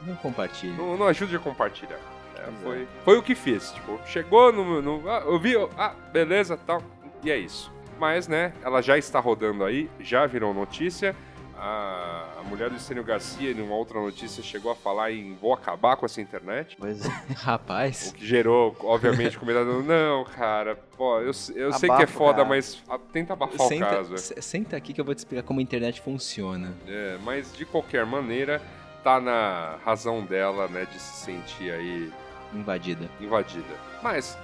Não 0.05 0.15
compartilhe. 0.17 0.73
não, 0.75 0.97
não 0.97 1.07
ajude 1.07 1.35
a 1.35 1.39
compartilhar. 1.39 1.99
É, 2.35 2.45
foi, 2.63 2.87
foi 3.03 3.17
o 3.17 3.23
que 3.23 3.33
fiz, 3.35 3.71
tipo, 3.71 3.99
chegou 4.05 4.51
no, 4.53 4.81
no 4.81 5.09
ah, 5.09 5.23
eu 5.25 5.39
vi, 5.39 5.55
ah, 5.77 5.93
beleza, 6.11 6.55
tal, 6.57 6.81
e 7.23 7.29
é 7.31 7.37
isso. 7.37 7.71
Mas, 7.99 8.27
né, 8.27 8.53
ela 8.63 8.81
já 8.81 8.97
está 8.97 9.19
rodando 9.19 9.63
aí, 9.65 9.89
já 9.99 10.25
virou 10.25 10.53
notícia. 10.53 11.15
a, 11.57 12.25
a 12.39 12.43
mulher 12.43 12.69
do 12.69 12.77
Estênio 12.77 13.03
Garcia, 13.03 13.51
em 13.51 13.61
uma 13.61 13.75
outra 13.75 13.99
notícia, 13.99 14.41
chegou 14.41 14.71
a 14.71 14.75
falar 14.75 15.11
em 15.11 15.35
vou 15.35 15.53
acabar 15.53 15.97
com 15.97 16.05
essa 16.05 16.21
internet. 16.21 16.77
Pois 16.79 17.05
é. 17.05 17.09
Rapaz, 17.35 18.11
O 18.11 18.13
que 18.13 18.25
gerou, 18.25 18.73
obviamente, 18.81 19.37
comentário. 19.37 19.83
Não, 19.83 20.23
cara, 20.23 20.77
pô, 20.97 21.19
eu, 21.19 21.25
eu 21.55 21.73
sei 21.73 21.89
que 21.89 22.01
é 22.01 22.05
o 22.05 22.07
foda, 22.07 22.37
caso. 22.37 22.49
mas 22.49 22.83
ah, 22.89 22.97
tenta 23.11 23.33
abafar 23.33 23.65
o 23.65 23.67
senta, 23.67 23.85
caso. 23.85 24.13
é. 24.13 24.17
se- 24.17 24.41
senta 24.41 24.77
aqui 24.77 24.93
que 24.93 25.01
eu 25.01 25.05
vou 25.05 25.13
te 25.13 25.17
explicar 25.19 25.43
como 25.43 25.59
a 25.59 25.63
internet 25.63 25.99
funciona. 25.99 26.73
É, 26.87 27.17
mas 27.25 27.51
de 27.53 27.65
qualquer 27.65 28.05
maneira, 28.05 28.61
tá 29.03 29.19
na 29.19 29.77
razão 29.83 30.23
dela, 30.23 30.69
né, 30.69 30.85
de 30.89 30.97
se 30.99 31.25
sentir 31.25 31.71
aí 31.71 32.09
Invadida. 32.53 33.09
invadida. 33.19 33.75
Mas 34.01 34.37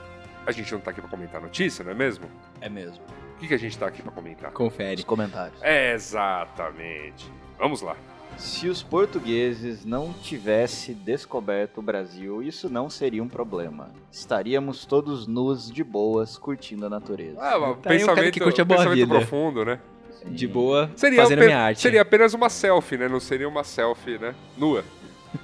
a 0.45 0.51
gente 0.51 0.69
não 0.73 0.81
tá 0.81 0.91
aqui 0.91 0.99
pra 0.99 1.09
comentar 1.09 1.39
notícia, 1.41 1.83
não 1.83 1.91
é 1.91 1.95
mesmo? 1.95 2.29
É 2.59 2.67
mesmo. 2.69 3.01
O 3.45 3.47
que, 3.47 3.49
que 3.49 3.53
a 3.53 3.59
gente 3.59 3.77
tá 3.77 3.85
aqui 3.85 4.01
pra 4.01 4.11
comentar? 4.11 4.49
Os 4.49 4.55
Confere. 4.55 5.03
comentários. 5.03 5.59
Exatamente. 5.61 7.31
Vamos 7.59 7.81
lá. 7.81 7.95
Se 8.37 8.67
os 8.67 8.81
portugueses 8.81 9.85
não 9.85 10.11
tivessem 10.11 10.95
descoberto 10.95 11.77
o 11.77 11.81
Brasil, 11.81 12.41
isso 12.41 12.67
não 12.69 12.89
seria 12.89 13.21
um 13.23 13.29
problema. 13.29 13.91
Estaríamos 14.11 14.83
todos 14.85 15.27
nus 15.27 15.71
de 15.71 15.83
boas, 15.83 16.37
curtindo 16.39 16.87
a 16.87 16.89
natureza. 16.89 17.37
Ah, 17.39 17.75
Tá 17.81 17.89
pensamento, 17.91 18.31
que 18.33 18.39
curte 18.39 18.59
a 18.61 18.65
boa 18.65 18.79
pensamento 18.79 18.99
vida. 19.07 19.15
profundo, 19.19 19.63
né? 19.63 19.79
De 20.25 20.47
boa, 20.47 20.89
Seria, 20.95 21.21
fazendo 21.21 21.43
minha 21.45 21.59
arte. 21.59 21.81
seria 21.81 22.01
apenas 22.01 22.33
uma 22.33 22.49
selfie, 22.49 22.97
né? 22.97 23.07
Não 23.07 23.19
seria 23.19 23.47
uma 23.47 23.63
selfie, 23.63 24.17
né? 24.17 24.33
Nua. 24.57 24.83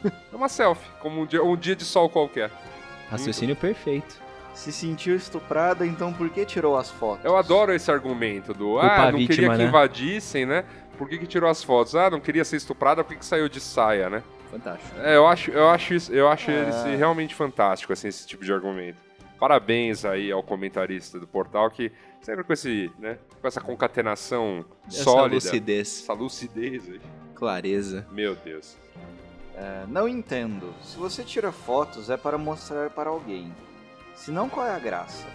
É 0.31 0.35
uma 0.35 0.47
selfie, 0.49 0.89
como 1.01 1.21
um 1.21 1.25
dia, 1.25 1.43
um 1.43 1.55
dia 1.55 1.75
de 1.75 1.83
sol 1.83 2.09
qualquer. 2.09 2.49
Raciocínio 3.09 3.55
perfeito. 3.55 4.20
Se 4.53 4.71
sentiu 4.71 5.15
estuprada, 5.15 5.85
então 5.85 6.13
por 6.13 6.29
que 6.29 6.45
tirou 6.45 6.77
as 6.77 6.89
fotos? 6.91 7.25
Eu 7.25 7.35
adoro 7.37 7.73
esse 7.73 7.89
argumento 7.89 8.53
do 8.53 8.71
Culpar 8.71 8.99
ah, 9.07 9.11
não 9.11 9.17
vítima, 9.19 9.35
queria 9.35 9.51
que 9.51 9.57
né? 9.57 9.65
invadissem, 9.65 10.45
né? 10.45 10.65
Por 10.97 11.07
que, 11.09 11.17
que 11.17 11.25
tirou 11.25 11.49
as 11.49 11.63
fotos? 11.63 11.95
Ah, 11.95 12.09
não 12.09 12.19
queria 12.19 12.45
ser 12.45 12.57
estuprada, 12.57 13.03
por 13.03 13.13
que, 13.13 13.19
que 13.19 13.25
saiu 13.25 13.49
de 13.49 13.59
saia, 13.59 14.09
né? 14.09 14.21
Fantástico. 14.51 14.99
É, 14.99 15.15
eu 15.15 15.25
acho, 15.25 15.49
eu 15.51 15.69
acho, 15.69 15.93
isso, 15.93 16.13
eu 16.13 16.27
acho 16.27 16.51
É. 16.51 16.69
esse 16.69 16.95
realmente 16.95 17.33
fantástico, 17.33 17.91
assim, 17.93 18.09
esse 18.09 18.27
tipo 18.27 18.43
de 18.43 18.51
argumento. 18.53 18.97
Parabéns 19.39 20.05
aí 20.05 20.31
ao 20.31 20.43
comentarista 20.43 21.17
do 21.19 21.25
portal 21.25 21.71
que 21.71 21.91
sempre 22.21 22.43
com 22.43 22.53
esse, 22.53 22.91
né, 22.99 23.17
com 23.41 23.47
essa 23.47 23.59
concatenação 23.59 24.63
Essa 24.87 25.03
sólida, 25.03 25.35
lucidez, 25.35 26.01
essa 26.03 26.13
lucidez 26.13 26.87
aí. 26.87 27.01
clareza. 27.33 28.05
Meu 28.11 28.35
Deus. 28.35 28.77
É, 29.55 29.85
não 29.87 30.07
entendo. 30.07 30.73
Se 30.83 30.97
você 30.97 31.23
tira 31.23 31.51
fotos 31.51 32.09
é 32.11 32.17
para 32.17 32.37
mostrar 32.37 32.89
para 32.91 33.09
alguém. 33.09 33.51
Se 34.21 34.29
não, 34.29 34.47
qual 34.47 34.67
é 34.67 34.75
a 34.75 34.77
graça? 34.77 35.25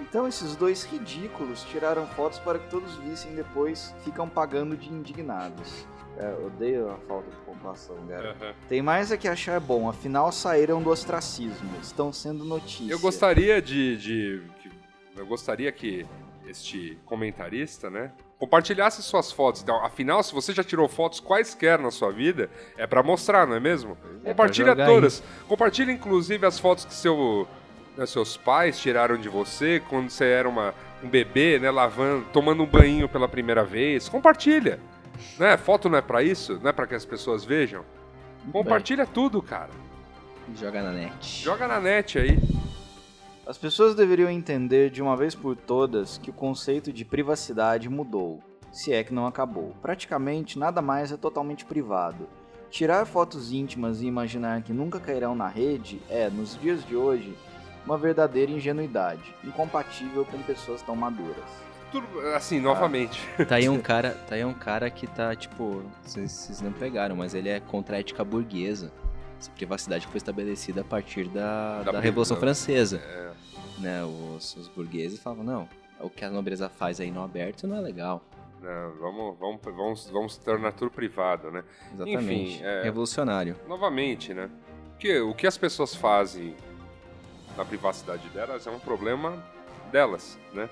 Então 0.00 0.26
esses 0.26 0.56
dois 0.56 0.82
ridículos 0.84 1.62
tiraram 1.64 2.06
fotos 2.06 2.38
para 2.38 2.58
que 2.58 2.70
todos 2.70 2.94
vissem 2.96 3.34
depois 3.34 3.94
ficam 4.02 4.26
pagando 4.26 4.74
de 4.78 4.88
indignados. 4.88 5.86
É, 6.16 6.32
odeio 6.46 6.90
a 6.90 6.96
falta 7.06 7.30
de 7.30 7.36
pontuação, 7.44 7.96
cara. 8.08 8.30
Aham. 8.40 8.54
Tem 8.66 8.80
mais 8.80 9.12
a 9.12 9.18
que 9.18 9.28
achar 9.28 9.60
bom, 9.60 9.90
afinal 9.90 10.32
saíram 10.32 10.82
do 10.82 10.88
ostracismo, 10.88 11.70
estão 11.82 12.10
sendo 12.14 12.42
notícia. 12.44 12.90
Eu 12.90 12.98
gostaria 12.98 13.60
de, 13.60 13.96
de- 13.98 14.42
eu 15.16 15.26
gostaria 15.26 15.70
que 15.70 16.06
este 16.46 16.98
comentarista, 17.04 17.90
né, 17.90 18.10
compartilhasse 18.38 19.02
suas 19.02 19.30
fotos. 19.30 19.62
Então, 19.62 19.84
afinal, 19.84 20.22
se 20.22 20.32
você 20.32 20.54
já 20.54 20.64
tirou 20.64 20.88
fotos 20.88 21.20
quaisquer 21.20 21.78
na 21.78 21.90
sua 21.90 22.10
vida, 22.10 22.48
é 22.78 22.86
pra 22.86 23.02
mostrar, 23.02 23.46
não 23.46 23.54
é 23.54 23.60
mesmo? 23.60 23.96
Compartilha 24.24 24.68
jogar 24.68 24.86
todas. 24.86 25.22
Compartilha 25.46 25.92
inclusive 25.92 26.44
as 26.46 26.58
fotos 26.58 26.86
que 26.86 26.94
seu, 26.94 27.46
né, 27.96 28.06
seus 28.06 28.36
pais 28.36 28.78
tiraram 28.78 29.16
de 29.16 29.28
você 29.28 29.82
quando 29.88 30.10
você 30.10 30.24
era 30.24 30.48
uma, 30.48 30.74
um 31.02 31.08
bebê, 31.08 31.58
né, 31.58 31.70
lavando, 31.70 32.26
tomando 32.32 32.62
um 32.62 32.66
banho 32.66 33.08
pela 33.08 33.28
primeira 33.28 33.64
vez. 33.64 34.08
Compartilha. 34.08 34.80
Né? 35.38 35.56
Foto 35.56 35.88
não 35.88 35.98
é 35.98 36.02
pra 36.02 36.22
isso, 36.22 36.58
não 36.62 36.70
é 36.70 36.72
pra 36.72 36.86
que 36.86 36.94
as 36.94 37.04
pessoas 37.04 37.44
vejam. 37.44 37.84
Compartilha 38.52 39.06
tudo, 39.06 39.42
cara. 39.42 39.70
Joga 40.56 40.82
na 40.82 40.92
net. 40.92 41.42
Joga 41.42 41.68
na 41.68 41.80
net 41.80 42.18
aí. 42.18 42.38
As 43.46 43.58
pessoas 43.58 43.94
deveriam 43.94 44.30
entender 44.30 44.90
de 44.90 45.02
uma 45.02 45.16
vez 45.16 45.34
por 45.34 45.56
todas 45.56 46.18
que 46.18 46.30
o 46.30 46.32
conceito 46.32 46.92
de 46.92 47.04
privacidade 47.04 47.88
mudou, 47.88 48.40
se 48.72 48.92
é 48.92 49.02
que 49.02 49.12
não 49.12 49.26
acabou. 49.26 49.74
Praticamente 49.82 50.58
nada 50.58 50.80
mais 50.80 51.10
é 51.10 51.16
totalmente 51.16 51.64
privado. 51.64 52.28
Tirar 52.70 53.04
fotos 53.04 53.52
íntimas 53.52 54.00
e 54.00 54.06
imaginar 54.06 54.62
que 54.62 54.72
nunca 54.72 55.00
cairão 55.00 55.34
na 55.34 55.48
rede 55.48 56.00
é, 56.08 56.30
nos 56.30 56.56
dias 56.56 56.86
de 56.86 56.94
hoje, 56.94 57.36
uma 57.86 57.96
verdadeira 57.98 58.50
ingenuidade, 58.52 59.34
incompatível 59.44 60.24
com 60.24 60.38
pessoas 60.42 60.82
tão 60.82 60.94
maduras. 60.96 61.44
Tudo, 61.90 62.06
assim, 62.36 62.60
novamente. 62.60 63.20
Tá 63.48 63.56
aí 63.56 63.68
um 63.68 63.78
cara, 63.82 64.10
tá 64.28 64.36
aí 64.36 64.44
um 64.44 64.54
cara 64.54 64.88
que 64.90 65.06
tá, 65.06 65.34
tipo, 65.34 65.82
vocês 66.04 66.30
vocês 66.30 66.60
não 66.60 66.72
pegaram, 66.72 67.16
mas 67.16 67.34
ele 67.34 67.48
é 67.48 67.58
contra 67.58 67.96
a 67.96 68.00
ética 68.00 68.22
burguesa. 68.24 68.92
Essa 69.40 69.50
privacidade 69.52 70.04
que 70.06 70.12
foi 70.12 70.18
estabelecida 70.18 70.82
a 70.82 70.84
partir 70.84 71.26
da, 71.28 71.82
Da 71.82 71.92
da, 71.92 72.00
Revolução 72.00 72.36
da- 72.36 72.40
Francesa. 72.40 72.98
É, 72.98 73.30
Né, 73.80 74.04
os, 74.04 74.54
os 74.56 74.68
burgueses 74.68 75.18
falavam, 75.18 75.42
não, 75.42 75.68
o 75.98 76.10
que 76.10 76.24
a 76.24 76.30
nobreza 76.30 76.68
faz 76.68 77.00
aí 77.00 77.10
no 77.10 77.24
aberto 77.24 77.66
não 77.66 77.76
é 77.78 77.80
legal. 77.80 78.22
não, 78.62 78.92
vamos, 79.00 79.38
vamos, 79.38 79.60
vamos, 79.64 80.10
vamos 80.10 80.36
tornar 80.36 80.72
tudo 80.72 80.90
privado, 80.90 81.50
né? 81.50 81.64
Exatamente. 81.94 82.22
Enfim, 82.54 82.60
é- 82.62 82.82
Revolucionário. 82.82 83.56
Novamente, 83.66 84.32
né? 84.34 84.48
Porque 84.90 85.18
o 85.20 85.34
que 85.34 85.46
as 85.46 85.56
pessoas 85.56 85.94
fazem 85.94 86.54
na 87.60 87.64
privacidade 87.64 88.26
delas 88.30 88.66
é 88.66 88.70
um 88.70 88.78
problema 88.78 89.38
delas, 89.92 90.38
né? 90.52 90.68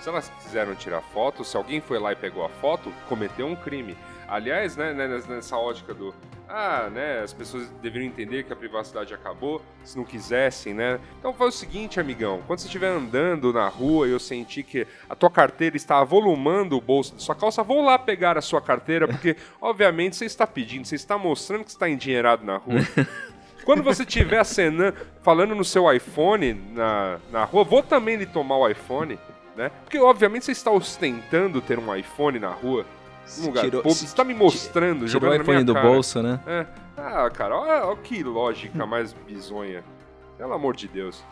Se 0.00 0.08
elas 0.08 0.28
quiseram 0.42 0.74
tirar 0.74 1.00
foto, 1.00 1.44
se 1.44 1.56
alguém 1.56 1.80
foi 1.80 2.00
lá 2.00 2.10
e 2.12 2.16
pegou 2.16 2.44
a 2.44 2.48
foto, 2.48 2.92
cometeu 3.08 3.46
um 3.46 3.54
crime. 3.54 3.96
Aliás, 4.26 4.76
né, 4.76 4.92
né, 4.92 5.06
nessa 5.28 5.56
ótica 5.56 5.94
do 5.94 6.12
ah, 6.48 6.90
né, 6.90 7.20
as 7.20 7.32
pessoas 7.32 7.68
deveriam 7.80 8.08
entender 8.08 8.42
que 8.42 8.52
a 8.52 8.56
privacidade 8.56 9.14
acabou, 9.14 9.62
se 9.84 9.96
não 9.96 10.04
quisessem, 10.04 10.74
né? 10.74 10.98
Então 11.18 11.32
faz 11.32 11.54
o 11.54 11.58
seguinte, 11.58 12.00
amigão, 12.00 12.42
quando 12.46 12.58
você 12.58 12.66
estiver 12.66 12.88
andando 12.88 13.52
na 13.52 13.68
rua 13.68 14.08
e 14.08 14.10
eu 14.10 14.18
sentir 14.18 14.64
que 14.64 14.86
a 15.08 15.14
tua 15.14 15.30
carteira 15.30 15.76
está 15.76 15.98
avolumando 15.98 16.76
o 16.76 16.80
bolso 16.80 17.14
de 17.14 17.22
sua 17.22 17.34
calça, 17.34 17.62
vou 17.62 17.82
lá 17.82 17.98
pegar 17.98 18.36
a 18.36 18.42
sua 18.42 18.60
carteira, 18.60 19.06
porque 19.06 19.36
obviamente 19.62 20.16
você 20.16 20.24
está 20.24 20.46
pedindo, 20.46 20.84
você 20.84 20.96
está 20.96 21.16
mostrando 21.16 21.64
que 21.64 21.70
está 21.70 21.88
endinheirado 21.88 22.44
na 22.44 22.56
rua. 22.56 22.80
Quando 23.64 23.82
você 23.82 24.02
estiver 24.02 24.38
acenando, 24.38 24.96
falando 25.22 25.54
no 25.54 25.64
seu 25.64 25.90
iPhone 25.92 26.54
na, 26.74 27.18
na 27.30 27.44
rua, 27.44 27.64
vou 27.64 27.82
também 27.82 28.16
lhe 28.16 28.26
tomar 28.26 28.56
o 28.56 28.68
iPhone, 28.68 29.18
né? 29.56 29.70
Porque 29.84 29.98
obviamente 29.98 30.44
você 30.44 30.52
está 30.52 30.70
ostentando 30.70 31.60
ter 31.60 31.78
um 31.78 31.94
iPhone 31.94 32.38
na 32.38 32.50
rua, 32.50 32.84
num 33.38 33.46
lugar 33.46 33.64
Tirou- 33.64 33.82
se- 33.82 33.88
você 34.00 34.04
está 34.04 34.24
me 34.24 34.34
mostrando, 34.34 35.06
Tirou 35.06 35.08
jogando 35.08 35.38
o 35.38 35.42
iPhone 35.42 35.64
do 35.64 35.74
cara. 35.74 35.88
bolso, 35.88 36.22
né? 36.22 36.40
É. 36.46 36.66
Ah, 36.96 37.30
cara, 37.30 37.56
olha, 37.56 37.86
olha 37.86 37.96
que 37.96 38.22
lógica 38.22 38.84
mais 38.86 39.12
bizonha. 39.12 39.82
Pelo 40.36 40.52
amor 40.54 40.74
de 40.76 40.88
Deus. 40.88 41.24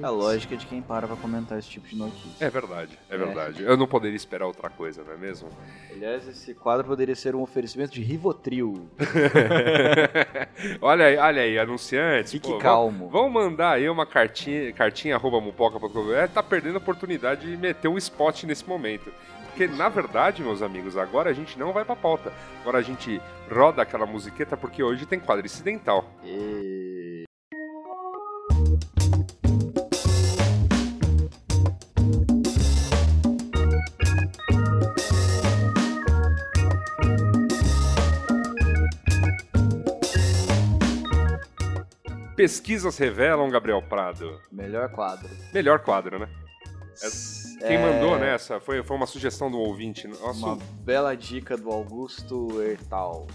É 0.00 0.04
a 0.04 0.10
lógica 0.10 0.56
de 0.56 0.66
quem 0.66 0.82
para 0.82 1.06
pra 1.06 1.16
comentar 1.16 1.58
esse 1.58 1.68
tipo 1.68 1.86
de 1.86 1.96
notícia. 1.96 2.44
É 2.44 2.50
verdade, 2.50 2.98
é 3.08 3.16
verdade. 3.16 3.62
Eu 3.62 3.76
não 3.76 3.86
poderia 3.86 4.16
esperar 4.16 4.46
outra 4.46 4.68
coisa, 4.68 5.02
não 5.04 5.12
é 5.12 5.16
mesmo? 5.16 5.48
Aliás, 5.90 6.26
esse 6.26 6.54
quadro 6.54 6.86
poderia 6.86 7.14
ser 7.14 7.34
um 7.34 7.42
oferecimento 7.42 7.92
de 7.92 8.02
Rivotril. 8.02 8.88
olha 10.80 11.06
aí, 11.06 11.16
olha 11.16 11.42
aí, 11.42 11.58
anunciantes. 11.58 12.32
Fique 12.32 12.50
pô, 12.50 12.58
calmo. 12.58 13.08
Vão 13.08 13.28
mandar 13.28 13.72
aí 13.72 13.88
uma 13.88 14.06
cartinha, 14.06 14.72
cartinha 14.72 15.14
arroba 15.14 15.40
mupoca.com. 15.40 16.12
É, 16.12 16.26
tá 16.26 16.42
perdendo 16.42 16.76
a 16.76 16.78
oportunidade 16.78 17.50
de 17.50 17.56
meter 17.56 17.88
um 17.88 17.98
spot 17.98 18.44
nesse 18.44 18.68
momento. 18.68 19.12
Porque, 19.54 19.68
na 19.68 19.88
verdade, 19.88 20.42
meus 20.42 20.62
amigos, 20.62 20.96
agora 20.96 21.30
a 21.30 21.32
gente 21.32 21.56
não 21.56 21.72
vai 21.72 21.84
pra 21.84 21.94
pauta. 21.94 22.32
Agora 22.60 22.78
a 22.78 22.82
gente 22.82 23.22
roda 23.48 23.82
aquela 23.82 24.04
musiqueta 24.04 24.56
porque 24.56 24.82
hoje 24.82 25.06
tem 25.06 25.20
quadro 25.20 25.46
incidental. 25.46 26.04
E... 26.24 27.24
Pesquisas 42.36 42.96
revelam, 42.98 43.48
Gabriel 43.48 43.82
Prado. 43.82 44.40
Melhor 44.50 44.88
quadro. 44.90 45.28
Melhor 45.52 45.78
quadro, 45.80 46.18
né? 46.18 46.28
Quem 47.60 47.76
É, 47.76 47.78
mandou 47.78 48.18
nessa 48.18 48.60
foi, 48.60 48.82
foi 48.82 48.96
uma 48.96 49.06
sugestão 49.06 49.50
do 49.50 49.58
ouvinte. 49.58 50.06
Uma 50.06 50.56
bela 50.84 51.16
dica 51.16 51.56
do 51.56 51.70
Augusto 51.70 52.60
Hertal. 52.62 53.26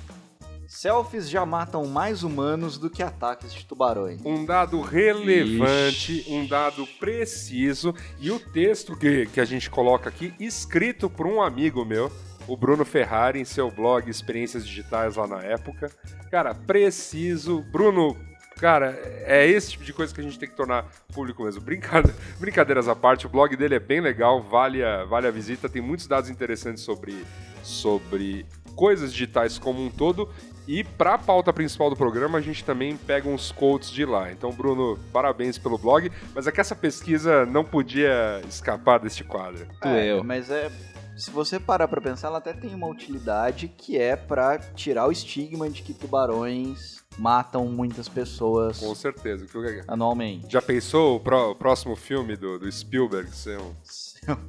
Selfies 0.67 1.27
já 1.29 1.45
matam 1.45 1.87
mais 1.87 2.21
humanos 2.23 2.77
do 2.77 2.89
que 2.91 3.01
ataques 3.01 3.51
de 3.53 3.65
tubarões. 3.65 4.21
um 4.23 4.45
dado 4.45 4.79
relevante, 4.81 6.23
um 6.29 6.45
dado 6.45 6.85
preciso 6.99 7.93
e 8.19 8.29
o 8.29 8.39
texto 8.39 8.95
que, 8.95 9.25
que 9.25 9.41
a 9.41 9.45
gente 9.45 9.67
coloca 9.69 10.09
aqui, 10.09 10.31
escrito 10.39 11.09
por 11.09 11.25
um 11.25 11.41
amigo 11.41 11.83
meu, 11.83 12.11
o 12.47 12.55
Bruno 12.55 12.85
Ferrari, 12.85 13.39
em 13.39 13.45
seu 13.45 13.71
blog 13.71 14.07
Experiências 14.09 14.65
Digitais 14.65 15.15
lá 15.15 15.25
na 15.25 15.41
época. 15.41 15.91
Cara, 16.29 16.53
preciso. 16.53 17.61
Bruno, 17.71 18.15
cara, 18.59 18.99
é 19.25 19.47
esse 19.47 19.71
tipo 19.71 19.83
de 19.83 19.93
coisa 19.93 20.13
que 20.13 20.21
a 20.21 20.23
gente 20.23 20.37
tem 20.37 20.49
que 20.49 20.55
tornar 20.55 20.85
público 21.13 21.43
mesmo. 21.43 21.61
Brincade- 21.61 22.13
Brincadeiras 22.39 22.87
à 22.87 22.95
parte, 22.95 23.25
o 23.25 23.29
blog 23.29 23.55
dele 23.55 23.75
é 23.75 23.79
bem 23.79 24.01
legal, 24.01 24.41
vale 24.41 24.83
a, 24.83 25.03
vale 25.05 25.27
a 25.27 25.31
visita, 25.31 25.67
tem 25.69 25.81
muitos 25.81 26.07
dados 26.07 26.29
interessantes 26.29 26.83
sobre 26.83 27.25
sobre 27.63 28.45
coisas 28.75 29.11
digitais 29.11 29.57
como 29.57 29.83
um 29.83 29.89
todo. 29.89 30.29
E 30.67 30.83
para 30.83 31.15
a 31.15 31.17
pauta 31.17 31.51
principal 31.51 31.89
do 31.89 31.95
programa, 31.95 32.37
a 32.37 32.41
gente 32.41 32.63
também 32.63 32.95
pega 32.95 33.27
uns 33.27 33.51
quotes 33.51 33.89
de 33.91 34.05
lá. 34.05 34.31
Então, 34.31 34.51
Bruno, 34.51 34.99
parabéns 35.11 35.57
pelo 35.57 35.77
blog. 35.79 36.11
Mas 36.35 36.45
é 36.45 36.51
que 36.51 36.61
essa 36.61 36.75
pesquisa 36.75 37.43
não 37.45 37.65
podia 37.65 38.39
escapar 38.47 38.99
deste 38.99 39.23
quadro. 39.23 39.65
Tu 39.81 39.87
É, 39.87 40.11
eu. 40.11 40.23
mas 40.23 40.49
é. 40.51 40.71
Se 41.17 41.31
você 41.31 41.59
parar 41.59 41.87
pra 41.87 41.99
pensar, 41.99 42.27
ela 42.29 42.37
até 42.37 42.53
tem 42.53 42.73
uma 42.73 42.87
utilidade 42.87 43.67
que 43.67 43.97
é 43.97 44.15
pra 44.15 44.57
tirar 44.59 45.07
o 45.07 45.11
estigma 45.11 45.69
de 45.69 45.81
que 45.81 45.93
tubarões 45.93 46.98
matam 47.19 47.65
muitas 47.67 48.07
pessoas 48.07 48.79
Com 48.79 48.95
certeza. 48.95 49.45
anualmente. 49.87 50.47
Já 50.49 50.61
pensou 50.61 51.17
o 51.17 51.19
pró- 51.19 51.53
próximo 51.53 51.95
filme 51.95 52.35
do, 52.35 52.57
do 52.57 52.71
Spielberg 52.71 53.29
ser 53.35 53.59
um 53.59 53.73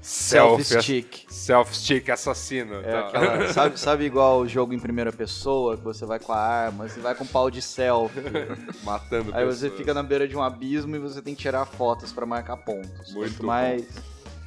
Self-stick. 0.00 1.26
self-stick 1.30 2.10
assassino? 2.10 2.74
É 2.76 2.82
tá? 2.82 3.00
aquela, 3.08 3.48
sabe, 3.52 3.80
sabe 3.80 4.04
igual 4.04 4.40
o 4.40 4.48
jogo 4.48 4.72
em 4.72 4.78
primeira 4.78 5.12
pessoa, 5.12 5.76
que 5.76 5.84
você 5.84 6.04
vai 6.04 6.18
com 6.18 6.32
a 6.32 6.38
arma, 6.38 6.88
você 6.88 7.00
vai 7.00 7.14
com 7.14 7.26
pau 7.26 7.50
de 7.50 7.62
selfie. 7.62 8.20
Matando 8.84 9.34
Aí 9.34 9.44
você 9.44 9.62
pessoas. 9.62 9.78
fica 9.78 9.94
na 9.94 10.02
beira 10.02 10.26
de 10.28 10.36
um 10.36 10.42
abismo 10.42 10.94
e 10.96 10.98
você 10.98 11.22
tem 11.22 11.34
que 11.34 11.40
tirar 11.42 11.64
fotos 11.64 12.12
pra 12.12 12.26
marcar 12.26 12.56
pontos. 12.58 13.14
Muito 13.14 13.32
Quanto 13.32 13.40
bom. 13.40 13.46
mais, 13.46 13.84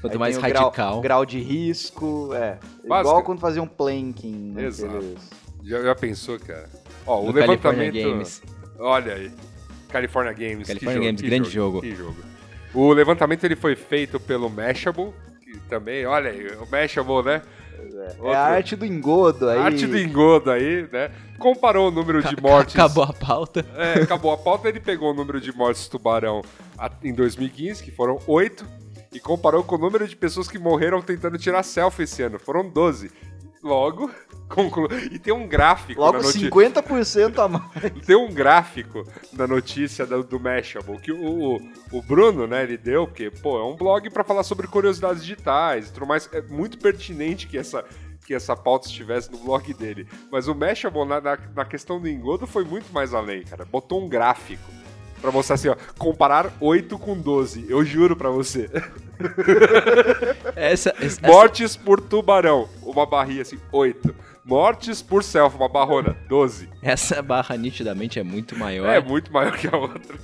Quanto 0.02 0.20
mais 0.20 0.38
o 0.38 0.42
grau- 0.42 0.64
radical. 0.66 1.02
Grau, 1.02 1.26
de 1.26 1.40
risco, 1.40 2.34
é. 2.34 2.60
Básica. 2.88 3.00
Igual 3.10 3.24
quando 3.24 3.40
fazia 3.40 3.62
um 3.64 3.68
planking. 3.68 4.56
Exato. 4.58 4.94
naqueles- 4.94 5.30
Já, 5.64 5.82
já 5.82 5.96
pensou, 5.96 6.38
cara? 6.40 6.70
Ó, 7.06 7.22
o 7.22 7.28
No 7.28 7.34
California 7.34 7.84
levantamento. 7.92 8.12
Games. 8.12 8.42
Olha 8.80 9.14
aí. 9.16 9.32
California 9.90 10.34
Games. 10.34 10.60
que 10.68 10.74
California 10.74 10.94
jogo, 10.96 11.06
Games, 11.06 11.22
que 11.22 11.28
grande 11.28 11.50
jogo. 11.50 11.82
Que 11.82 11.96
jogo. 11.96 12.16
O 12.74 12.92
levantamento 12.92 13.44
ele 13.44 13.56
foi 13.56 13.76
feito 13.76 14.20
pelo 14.20 14.50
Mashable, 14.50 15.14
que 15.44 15.60
também, 15.70 16.06
olha 16.06 16.32
aí, 16.32 16.48
o 16.56 16.66
Mashable, 16.72 17.24
né? 17.24 17.42
É 18.24 18.34
a 18.36 18.40
arte 18.46 18.76
do 18.76 18.86
engodo 18.86 19.50
aí. 19.50 19.60
Arte 19.60 19.86
do 19.86 19.98
engodo 19.98 20.50
aí, 20.50 20.88
né? 20.92 21.12
Comparou 21.38 21.90
o 21.90 21.92
número 21.92 22.24
de 22.24 22.42
mortes. 22.42 22.74
Acabou 22.76 23.04
a 23.04 23.14
pauta. 23.14 23.66
É, 23.76 24.02
acabou 24.02 24.32
a 24.32 24.38
pauta, 24.38 24.68
ele 24.70 24.80
pegou 24.80 25.12
o 25.12 25.14
número 25.14 25.40
de 25.40 25.56
mortes 25.56 25.88
tubarão 25.88 26.42
a- 26.78 26.90
em 27.04 27.14
2015, 27.14 27.84
que 27.84 27.92
foram 27.92 28.20
8, 28.26 28.66
e 29.14 29.20
comparou 29.20 29.64
com 29.64 29.76
o 29.76 29.78
número 29.78 30.08
de 30.08 30.16
pessoas 30.16 30.48
que 30.48 30.58
morreram 30.58 31.02
tentando 31.02 31.38
tirar 31.38 31.62
selfie 31.62 32.04
esse 32.04 32.24
ano. 32.24 32.40
Foram 32.40 32.68
12. 32.68 33.12
Logo, 33.64 34.12
conclu... 34.50 34.90
e 35.10 35.18
tem 35.18 35.34
um 35.34 35.48
gráfico 35.48 36.02
Logo 36.02 36.18
na 36.18 36.24
notícia. 36.24 36.50
50% 36.50 37.40
a 37.40 37.48
mais. 37.48 37.72
Tem 38.06 38.16
um 38.16 38.32
gráfico 38.32 39.04
na 39.32 39.48
notícia 39.48 40.06
do, 40.06 40.22
do 40.22 40.40
Mashable 40.40 41.00
que 41.00 41.14
o, 41.14 41.62
o, 41.92 42.02
Bruno, 42.02 42.46
né, 42.46 42.64
ele 42.64 42.78
deu, 42.78 43.08
porque, 43.08 43.32
pô, 43.32 43.58
é 43.58 43.64
um 43.64 43.76
blog 43.76 44.10
pra 44.10 44.24
falar 44.24 44.44
sobre 44.44 44.68
curiosidades 44.68 45.22
digitais 45.24 45.88
e 45.88 45.94
tudo 45.94 46.06
mais. 46.06 46.30
É 46.34 46.42
muito 46.42 46.78
pertinente 46.78 47.48
que 47.48 47.58
essa, 47.58 47.86
que 48.26 48.34
essa 48.34 48.56
pauta 48.56 48.88
estivesse 48.88 49.32
no 49.32 49.38
blog 49.38 49.74
dele. 49.74 50.08
Mas 50.30 50.50
o 50.50 50.54
Mashable, 50.54 51.06
na, 51.06 51.22
na, 51.22 51.38
na 51.56 51.66
questão 51.66 52.02
do 52.02 52.10
engodo, 52.10 52.46
foi 52.46 52.66
muito 52.66 52.92
mais 52.92 53.14
além, 53.14 53.44
cara. 53.44 53.64
Botou 53.64 54.04
um 54.04 54.10
gráfico 54.10 54.83
pra 55.24 55.32
mostrar 55.32 55.56
assim, 55.56 55.70
ó, 55.70 55.76
comparar 55.98 56.54
8 56.60 57.00
com 57.00 57.18
12. 57.18 57.66
Eu 57.70 57.86
juro 57.86 58.14
pra 58.14 58.30
você. 58.30 58.70
Essa, 60.54 60.94
essa, 61.00 61.26
Mortes 61.26 61.78
por 61.78 62.02
tubarão, 62.02 62.68
uma 62.82 63.06
barrinha 63.06 63.42
assim, 63.42 63.58
8. 63.72 64.14
Mortes 64.44 65.02
por 65.02 65.24
selfie, 65.24 65.56
uma 65.56 65.70
barrona, 65.70 66.18
12. 66.28 66.68
essa 66.82 67.22
barra 67.22 67.56
nitidamente 67.56 68.20
é 68.20 68.24
muito 68.24 68.58
maior. 68.58 68.90
É 68.90 69.00
muito 69.00 69.32
maior 69.32 69.56
que 69.58 69.68
a 69.68 69.78
outra. 69.78 70.18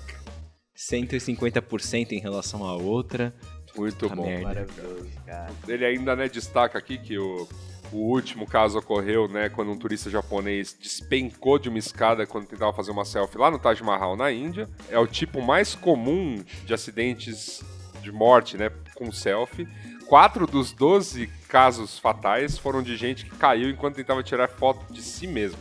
150% 0.76 2.12
em 2.12 2.20
relação 2.20 2.66
à 2.66 2.74
outra. 2.74 3.34
Muito 3.78 4.10
Puta 4.10 4.16
bom. 4.16 4.26
merda. 4.26 4.44
Maravilhoso, 4.48 5.10
cara. 5.26 5.52
Ele 5.68 5.86
ainda 5.86 6.16
né, 6.16 6.28
destaca 6.28 6.78
aqui 6.78 6.98
que 6.98 7.18
o, 7.18 7.48
o 7.92 7.98
último 7.98 8.46
caso 8.46 8.78
ocorreu 8.80 9.28
né, 9.28 9.50
quando 9.50 9.72
um 9.72 9.78
turista 9.78 10.10
japonês 10.10 10.78
despencou 10.80 11.58
de 11.58 11.70
uma 11.70 11.80
escada 11.80 12.26
quando 12.28 12.46
tentava 12.48 12.72
fazer 12.74 12.92
uma 12.92 13.04
selfie 13.06 13.38
lá 13.38 13.50
no 13.50 13.58
Taj 13.60 13.82
Mahal, 13.84 14.16
na 14.16 14.32
Índia. 14.32 14.70
É 14.90 15.00
o 15.00 15.08
tipo 15.08 15.42
mais 15.42 15.74
comum 15.76 16.44
de 16.66 16.74
acidentes 16.74 17.64
de 18.02 18.12
morte 18.12 18.58
né, 18.58 18.72
com 18.96 19.12
selfie. 19.12 19.68
Quatro 20.08 20.46
dos 20.48 20.72
12 20.72 21.28
casos 21.48 22.00
fatais 22.00 22.58
foram 22.58 22.82
de 22.82 22.96
gente 22.98 23.26
que 23.26 23.36
caiu 23.36 23.70
enquanto 23.70 23.96
tentava 23.96 24.24
tirar 24.24 24.48
foto 24.50 24.92
de 24.92 25.02
si 25.02 25.28
mesmo. 25.28 25.60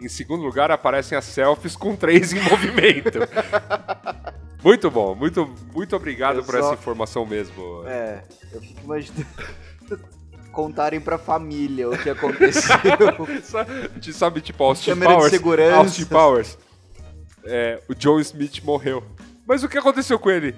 Em 0.00 0.08
segundo 0.08 0.42
lugar, 0.42 0.70
aparecem 0.70 1.16
as 1.16 1.24
selfies 1.24 1.76
com 1.76 1.94
três 1.96 2.32
em 2.32 2.40
movimento. 2.40 3.18
Muito 4.62 4.90
bom, 4.90 5.14
muito, 5.14 5.54
muito 5.74 5.94
obrigado 5.94 6.38
Eu 6.38 6.42
por 6.42 6.52
só- 6.52 6.58
essa 6.60 6.74
informação 6.74 7.26
mesmo. 7.26 7.86
É, 7.86 8.24
eu 8.50 8.62
fico 8.62 8.80
imaginando. 8.82 9.26
Contarem 10.54 11.00
pra 11.00 11.18
família 11.18 11.88
o 11.90 11.98
que 11.98 12.08
aconteceu. 12.10 12.76
Sa- 13.42 13.66
Te 14.00 14.12
sabe, 14.12 14.40
tipo, 14.40 14.62
Austin 14.62 14.90
Câmera 14.90 15.10
de 15.10 15.16
Powers. 15.16 15.30
segurança. 15.32 15.76
Austin 15.76 16.04
Powers. 16.06 16.58
É, 17.44 17.80
o 17.88 17.94
John 17.94 18.20
Smith 18.20 18.62
morreu. 18.64 19.02
Mas 19.46 19.62
o 19.64 19.68
que 19.68 19.76
aconteceu 19.76 20.18
com 20.18 20.30
ele? 20.30 20.54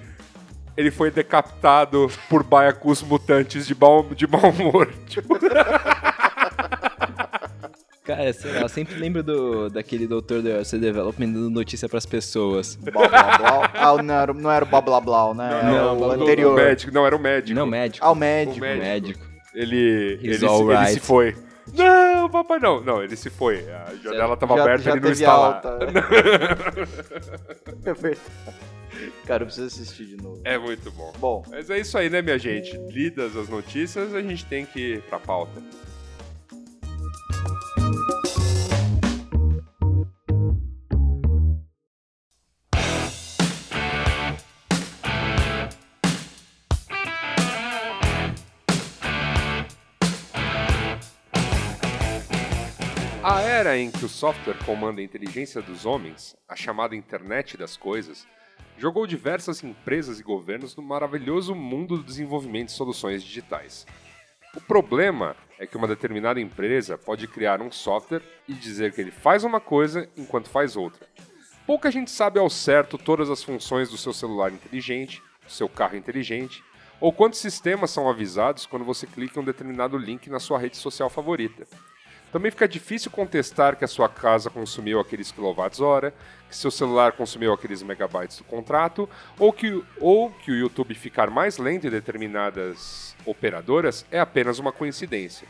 Ele 0.77 0.91
foi 0.91 1.11
decapitado 1.11 2.11
por 2.29 2.43
baiacus 2.43 3.03
mutantes 3.03 3.67
de 3.67 3.75
mau, 3.75 4.03
de 4.15 4.27
mau 4.27 4.51
humor. 4.51 4.93
Tipo, 5.09 5.37
Cara, 8.05 8.33
sei 8.33 8.53
lá, 8.53 8.61
eu 8.61 8.69
sempre 8.69 8.95
lembro 8.95 9.21
do, 9.21 9.69
daquele 9.69 10.07
doutor 10.07 10.41
do 10.41 10.49
Arcade 10.49 10.79
Development 10.79 11.27
dando 11.27 11.51
notícia 11.51 11.89
pras 11.89 12.07
pessoas. 12.07 12.77
blá 12.77 13.09
blá 13.09 13.39
blá. 13.39 13.71
Ah, 13.75 14.01
não 14.03 14.15
era, 14.15 14.33
não 14.33 14.51
era 14.53 14.65
o 14.65 14.69
blá 14.69 14.81
blá 14.81 15.01
blá, 15.01 15.35
né? 15.35 15.49
Era 15.59 15.71
Não, 15.73 15.97
o 15.99 16.01
o 16.07 16.11
anterior. 16.13 16.55
médico. 16.55 16.93
Não, 16.95 17.05
era 17.05 17.17
o 17.17 17.19
médico. 17.19 17.59
Não, 17.59 17.67
médico. 17.67 18.07
Ah, 18.07 18.13
o 18.13 18.15
médico. 18.15 18.59
O 18.59 18.61
médico. 18.61 18.85
médico. 18.85 19.26
Ele, 19.57 20.19
ele, 20.23 20.39
se, 20.39 20.45
all 20.47 20.71
ele 20.71 20.79
right. 20.79 20.93
se 20.95 21.01
foi. 21.01 21.35
Não, 21.75 22.29
papai, 22.31 22.59
não. 22.61 22.81
Não, 22.85 23.03
ele 23.03 23.17
se 23.17 23.31
foi. 23.31 23.69
A 23.73 23.93
janela 24.03 24.37
tava 24.37 24.55
Já- 24.57 24.63
aberta 24.63 24.83
já 24.85 24.91
ele 24.93 25.01
não 25.01 25.11
está 25.11 25.37
lá. 25.37 25.47
alta. 25.57 25.79
É 27.85 27.93
verdade. 27.95 28.21
Cara, 29.27 29.43
eu 29.43 29.47
preciso 29.47 29.67
assistir 29.67 30.07
de 30.07 30.17
novo. 30.17 30.41
É 30.45 30.57
muito 30.57 30.91
bom. 30.93 31.13
Bom, 31.19 31.43
Mas 31.51 31.69
é 31.69 31.79
isso 31.79 31.99
aí, 31.99 32.09
né, 32.09 32.23
minha 32.23 32.39
gente? 32.39 32.77
Lidas 32.89 33.37
as 33.37 33.49
notícias, 33.49 34.15
a 34.15 34.23
gente 34.23 34.45
tem 34.47 34.65
que 34.65 34.95
ir 34.95 35.03
pra 35.03 35.19
pauta. 35.19 35.61
Era 53.67 53.77
em 53.77 53.91
que 53.91 54.05
o 54.05 54.09
software 54.09 54.57
comanda 54.65 55.01
a 55.01 55.05
inteligência 55.05 55.61
dos 55.61 55.85
homens, 55.85 56.37
a 56.49 56.55
chamada 56.55 56.95
internet 56.95 57.57
das 57.57 57.77
coisas, 57.77 58.25
jogou 58.79 59.09
diversas 59.09 59.65
empresas 59.65 60.21
e 60.21 60.23
governos 60.23 60.77
no 60.77 60.85
maravilhoso 60.85 61.53
mundo 61.53 61.97
do 61.97 62.05
desenvolvimento 62.05 62.69
de 62.69 62.75
soluções 62.75 63.25
digitais. 63.25 63.85
O 64.55 64.61
problema 64.61 65.35
é 65.59 65.67
que 65.67 65.77
uma 65.77 65.89
determinada 65.89 66.41
empresa 66.41 66.97
pode 66.97 67.27
criar 67.27 67.61
um 67.61 67.73
software 67.73 68.23
e 68.47 68.55
dizer 68.55 68.93
que 68.93 69.01
ele 69.01 69.11
faz 69.11 69.43
uma 69.43 69.59
coisa 69.59 70.09
enquanto 70.17 70.49
faz 70.49 70.77
outra. 70.77 71.05
Pouca 71.67 71.91
gente 71.91 72.13
sabe 72.13 72.39
ao 72.39 72.49
certo 72.49 72.97
todas 72.97 73.29
as 73.31 73.43
funções 73.43 73.91
do 73.91 73.99
seu 73.99 74.13
celular 74.13 74.53
inteligente, 74.53 75.21
do 75.45 75.51
seu 75.51 75.69
carro 75.69 75.97
inteligente, 75.97 76.63
ou 77.01 77.13
quantos 77.13 77.41
sistemas 77.41 77.91
são 77.91 78.09
avisados 78.09 78.65
quando 78.65 78.85
você 78.85 79.09
clica 79.09 79.41
em 79.41 79.43
um 79.43 79.45
determinado 79.45 79.99
link 79.99 80.31
na 80.31 80.39
sua 80.39 80.57
rede 80.57 80.77
social 80.77 81.11
favorita. 81.11 81.67
Também 82.37 82.51
fica 82.51 82.69
difícil 82.69 83.11
contestar 83.11 83.77
que 83.77 83.85
a 83.87 83.89
sua 83.89 84.11
casa 84.11 84.51
consumiu 84.51 85.01
aqueles 85.01 85.33
quilowatts-hora, 85.33 86.13
que 86.47 86.55
seu 86.55 86.71
celular 86.71 87.13
consumiu 87.13 87.51
aqueles 87.51 87.83
megabytes 87.83 88.37
do 88.37 88.45
contrato, 88.45 89.09
ou 89.39 89.51
que, 89.51 89.83
ou 89.99 90.31
que 90.31 90.51
o 90.51 90.55
YouTube 90.55 90.95
ficar 90.95 91.31
mais 91.31 91.57
lento 91.57 91.87
em 91.87 91.91
determinadas 91.91 93.17
operadoras 93.25 94.05
é 94.11 94.21
apenas 94.21 94.59
uma 94.59 94.71
coincidência. 94.71 95.49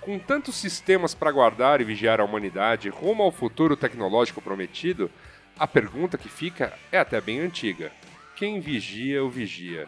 Com 0.00 0.18
tantos 0.18 0.54
sistemas 0.54 1.14
para 1.14 1.30
guardar 1.30 1.82
e 1.82 1.84
vigiar 1.84 2.22
a 2.22 2.24
humanidade 2.24 2.88
rumo 2.88 3.22
ao 3.22 3.30
futuro 3.30 3.76
tecnológico 3.76 4.40
prometido, 4.40 5.10
a 5.58 5.66
pergunta 5.66 6.16
que 6.16 6.30
fica 6.30 6.72
é 6.90 6.98
até 7.00 7.20
bem 7.20 7.38
antiga. 7.38 7.92
Quem 8.34 8.60
vigia 8.60 9.22
o 9.22 9.28
vigia? 9.28 9.86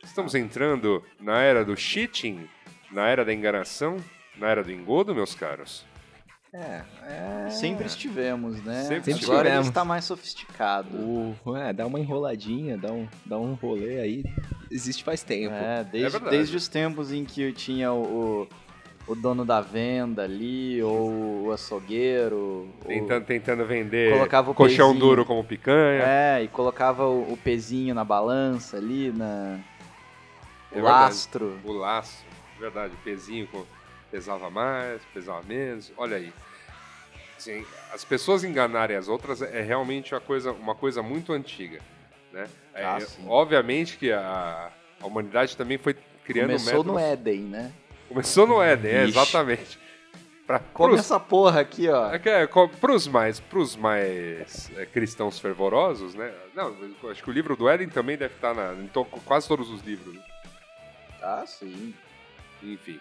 Estamos 0.00 0.36
entrando 0.36 1.04
na 1.18 1.40
era 1.40 1.64
do 1.64 1.76
cheating? 1.76 2.48
Na 2.92 3.08
era 3.08 3.24
da 3.24 3.34
enganação? 3.34 3.96
Na 4.36 4.48
era 4.48 4.62
do 4.64 4.72
engodo, 4.72 5.14
meus 5.14 5.34
caros? 5.34 5.84
É, 6.52 6.82
sempre 7.50 7.86
estivemos, 7.86 8.62
né? 8.62 8.84
Sempre 8.84 9.12
Agora 9.12 9.20
estivemos. 9.48 9.58
ele 9.58 9.68
está 9.68 9.84
mais 9.84 10.04
sofisticado. 10.04 10.96
O, 10.96 11.56
é, 11.56 11.72
dá 11.72 11.84
uma 11.84 11.98
enroladinha, 11.98 12.78
dá 12.78 12.92
um, 12.92 13.08
dá 13.26 13.36
um 13.38 13.54
rolê 13.54 13.98
aí. 13.98 14.24
Existe 14.70 15.02
faz 15.02 15.22
tempo. 15.24 15.52
É, 15.54 15.82
desde, 15.82 16.10
verdade. 16.10 16.36
desde 16.36 16.56
os 16.56 16.68
tempos 16.68 17.12
em 17.12 17.24
que 17.24 17.52
tinha 17.52 17.92
o, 17.92 18.46
o 19.06 19.14
dono 19.16 19.44
da 19.44 19.60
venda 19.60 20.22
ali, 20.22 20.80
ou 20.80 21.46
o 21.46 21.52
açougueiro. 21.52 22.36
ou- 22.36 22.86
Tentando, 22.86 23.24
tentando 23.24 23.64
vender 23.66 24.12
Colocava 24.12 24.50
o 24.52 24.54
colchão 24.54 24.92
pezinho. 24.92 25.00
duro 25.08 25.24
como 25.24 25.42
picanha. 25.42 26.02
É, 26.04 26.42
e 26.44 26.46
colocava 26.48 27.04
o, 27.06 27.32
o 27.32 27.36
pezinho 27.36 27.96
na 27.96 28.04
balança 28.04 28.76
ali, 28.76 29.10
na. 29.12 29.58
É 30.70 30.78
o 30.78 30.82
verdade. 30.82 31.02
lastro. 31.04 31.58
O 31.64 31.72
laço, 31.72 32.24
verdade, 32.60 32.94
pezinho 33.02 33.48
com. 33.48 33.64
Pesava 34.14 34.48
mais, 34.48 35.02
pesava 35.12 35.42
menos. 35.42 35.92
Olha 35.96 36.18
aí. 36.18 36.32
Assim, 37.36 37.66
as 37.92 38.04
pessoas 38.04 38.44
enganarem 38.44 38.96
as 38.96 39.08
outras 39.08 39.42
é 39.42 39.60
realmente 39.60 40.14
uma 40.14 40.20
coisa, 40.20 40.52
uma 40.52 40.74
coisa 40.76 41.02
muito 41.02 41.32
antiga. 41.32 41.80
Né? 42.32 42.46
É, 42.72 42.84
Ah, 42.84 42.98
obviamente 43.26 43.98
que 43.98 44.12
a, 44.12 44.70
a 45.00 45.06
humanidade 45.06 45.56
também 45.56 45.78
foi 45.78 45.94
criando 46.24 46.46
Começou 46.46 46.84
métodos... 46.84 46.92
no 46.92 46.98
Éden, 46.98 47.40
né? 47.40 47.72
Começou 48.08 48.46
no 48.46 48.62
Éden, 48.62 48.92
é, 48.92 49.02
exatamente. 49.04 49.80
Pra, 50.46 50.60
Come 50.60 50.90
pros, 50.92 51.00
essa 51.00 51.18
porra 51.18 51.60
aqui, 51.60 51.88
ó. 51.88 52.12
é 52.14 52.20
é, 52.24 52.46
pros 52.80 53.08
mais, 53.08 53.40
pros 53.40 53.74
mais 53.74 54.70
é, 54.76 54.86
cristãos 54.86 55.40
fervorosos, 55.40 56.14
né? 56.14 56.32
Não, 56.54 56.76
acho 57.10 57.22
que 57.22 57.30
o 57.30 57.32
livro 57.32 57.56
do 57.56 57.68
Éden 57.68 57.88
também 57.88 58.16
deve 58.16 58.34
estar 58.34 58.54
na, 58.54 58.74
em 58.74 58.86
to- 58.86 59.06
quase 59.24 59.48
todos 59.48 59.70
os 59.70 59.82
livros. 59.82 60.14
né? 60.14 60.22
Ah, 61.20 61.44
sim. 61.46 61.92
Enfim. 62.62 63.00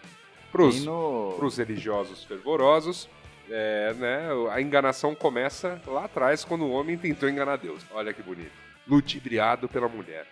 Pros, 0.54 0.86
no... 0.86 1.34
pros 1.38 1.58
religiosos 1.58 2.24
fervorosos, 2.24 3.10
é, 3.50 3.94
né, 3.96 4.28
a 4.52 4.62
enganação 4.62 5.14
começa 5.14 5.82
lá 5.86 6.06
atrás, 6.06 6.46
quando 6.46 6.64
o 6.64 6.72
homem 6.72 6.98
tentou 6.98 7.28
enganar 7.28 7.58
Deus. 7.58 7.82
Olha 7.92 8.14
que 8.14 8.22
bonito. 8.22 8.52
Ludibriado 8.88 9.68
pela 9.68 9.90
mulher. 9.90 10.28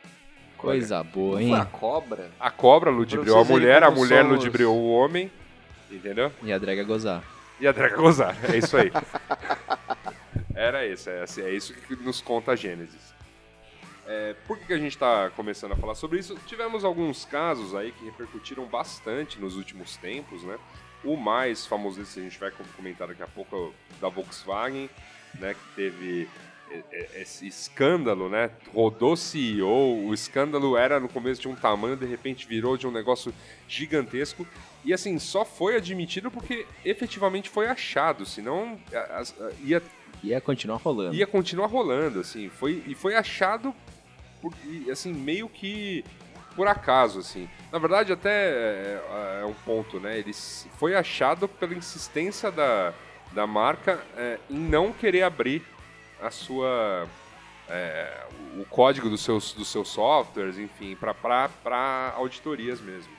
Coisa 0.56 1.04
boa, 1.04 1.40
Não 1.40 1.42
hein? 1.42 1.56
a 1.56 1.66
cobra? 1.66 2.30
A 2.40 2.52
cobra 2.52 2.92
ludibriou 2.92 3.40
a 3.40 3.44
mulher, 3.44 3.84
a 3.84 3.90
mulher 3.90 4.22
somos- 4.24 4.38
ludibriou 4.38 4.78
o 4.78 4.92
homem, 4.92 5.32
entendeu? 5.90 6.32
E 6.44 6.54
a 6.54 6.58
drag 6.60 6.84
gozar. 6.84 7.24
E 7.60 7.68
a 7.68 7.72
draga 7.72 7.96
gozar. 7.98 8.36
É 8.52 8.58
isso 8.58 8.78
aí. 8.78 8.92
Era 10.56 10.86
isso, 10.86 11.10
é, 11.10 11.24
assim, 11.24 11.42
é 11.42 11.50
isso 11.50 11.74
que 11.74 11.96
nos 11.96 12.22
conta 12.22 12.52
a 12.52 12.56
Gênesis. 12.56 13.12
É, 14.12 14.36
por 14.46 14.58
que, 14.58 14.66
que 14.66 14.74
a 14.74 14.78
gente 14.78 14.92
está 14.92 15.30
começando 15.30 15.72
a 15.72 15.76
falar 15.78 15.96
sobre 15.96 16.20
isso? 16.20 16.36
Tivemos 16.46 16.84
alguns 16.84 17.24
casos 17.24 17.74
aí 17.74 17.94
que 17.94 18.04
repercutiram 18.04 18.66
bastante 18.66 19.40
nos 19.40 19.56
últimos 19.56 19.96
tempos, 19.96 20.44
né? 20.44 20.58
O 21.02 21.16
mais 21.16 21.66
famoso 21.66 21.98
desse 21.98 22.20
a 22.20 22.24
gente 22.24 22.38
vai 22.38 22.52
comentar 22.76 23.08
daqui 23.08 23.24
a 23.24 23.28
pouco 23.28 23.56
é 23.56 23.60
o 23.60 23.74
da 24.02 24.10
Volkswagen, 24.10 24.90
né? 25.40 25.54
Que 25.54 25.76
teve 25.78 26.30
é, 26.70 26.84
é, 26.92 27.22
esse 27.22 27.48
escândalo, 27.48 28.28
né? 28.28 28.52
Rodou 28.74 29.16
CEO, 29.16 30.06
o 30.06 30.14
escândalo 30.14 30.76
era 30.76 31.00
no 31.00 31.08
começo 31.08 31.40
de 31.40 31.48
um 31.48 31.56
tamanho, 31.56 31.96
de 31.96 32.06
repente 32.06 32.46
virou 32.46 32.76
de 32.76 32.86
um 32.86 32.92
negócio 32.92 33.34
gigantesco. 33.66 34.46
E 34.84 34.94
assim, 34.94 35.18
só 35.20 35.46
foi 35.46 35.78
admitido 35.78 36.30
porque 36.30 36.68
efetivamente 36.84 37.50
foi 37.50 37.68
achado, 37.68 38.26
senão 38.26 38.78
ia, 39.64 39.82
Ia 40.24 40.40
continuar 40.40 40.78
rolando. 40.78 41.16
ia 41.16 41.26
continuar 41.26 41.68
rolando, 41.68 42.20
assim. 42.20 42.50
Foi, 42.50 42.84
e 42.86 42.94
foi 42.94 43.16
achado, 43.16 43.74
por, 44.42 44.54
e, 44.66 44.90
assim, 44.90 45.14
meio 45.14 45.48
que 45.48 46.04
por 46.56 46.68
acaso, 46.68 47.20
assim. 47.20 47.50
Na 47.72 47.80
verdade, 47.80 48.12
até 48.12 48.30
é, 48.30 49.40
é 49.42 49.46
um 49.46 49.54
ponto, 49.54 50.00
né? 50.00 50.18
Ele 50.18 50.34
foi 50.34 50.96
achado 50.96 51.48
pela 51.48 51.74
insistência 51.74 52.52
da, 52.52 52.94
da 53.32 53.48
marca 53.48 54.04
é, 54.18 54.38
em 54.50 54.60
não 54.60 54.92
querer 54.92 55.24
abrir 55.24 55.64
a 56.22 56.30
sua... 56.30 57.08
é, 57.70 58.26
o 58.60 58.66
código 58.66 59.10
dos 59.10 59.22
seus, 59.22 59.54
dos 59.54 59.70
seus 59.70 59.88
softwares, 59.88 60.58
enfim, 60.58 60.96
para 60.96 62.14
auditorias 62.16 62.82
mesmo. 62.82 63.14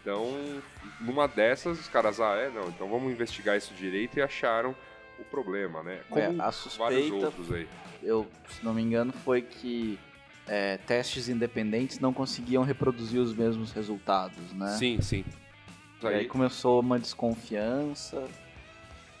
Então, 0.00 0.62
numa 1.00 1.26
dessas, 1.26 1.80
os 1.80 1.88
caras, 1.88 2.20
ah, 2.20 2.36
é, 2.36 2.48
não, 2.50 2.68
então 2.68 2.88
vamos 2.88 3.12
investigar 3.12 3.56
isso 3.56 3.74
direito 3.74 4.18
e 4.18 4.22
acharam 4.22 4.74
o 5.18 5.24
problema, 5.24 5.82
né? 5.82 6.00
Como 6.08 6.20
É, 6.20 6.26
a 6.26 6.30
vários 6.30 6.56
suspeita, 6.56 7.14
outros 7.16 7.52
aí. 7.52 7.68
eu, 8.02 8.26
se 8.48 8.64
não 8.64 8.72
me 8.72 8.80
engano, 8.80 9.12
foi 9.12 9.42
que 9.42 9.98
é, 10.46 10.76
testes 10.78 11.28
independentes 11.28 11.98
não 12.00 12.12
conseguiam 12.12 12.62
reproduzir 12.64 13.20
os 13.20 13.34
mesmos 13.34 13.72
resultados, 13.72 14.52
né? 14.52 14.76
Sim, 14.78 15.00
sim. 15.00 15.24
E 16.02 16.06
aí 16.06 16.14
Aí 16.20 16.26
começou 16.26 16.80
uma 16.80 16.98
desconfiança 16.98 18.26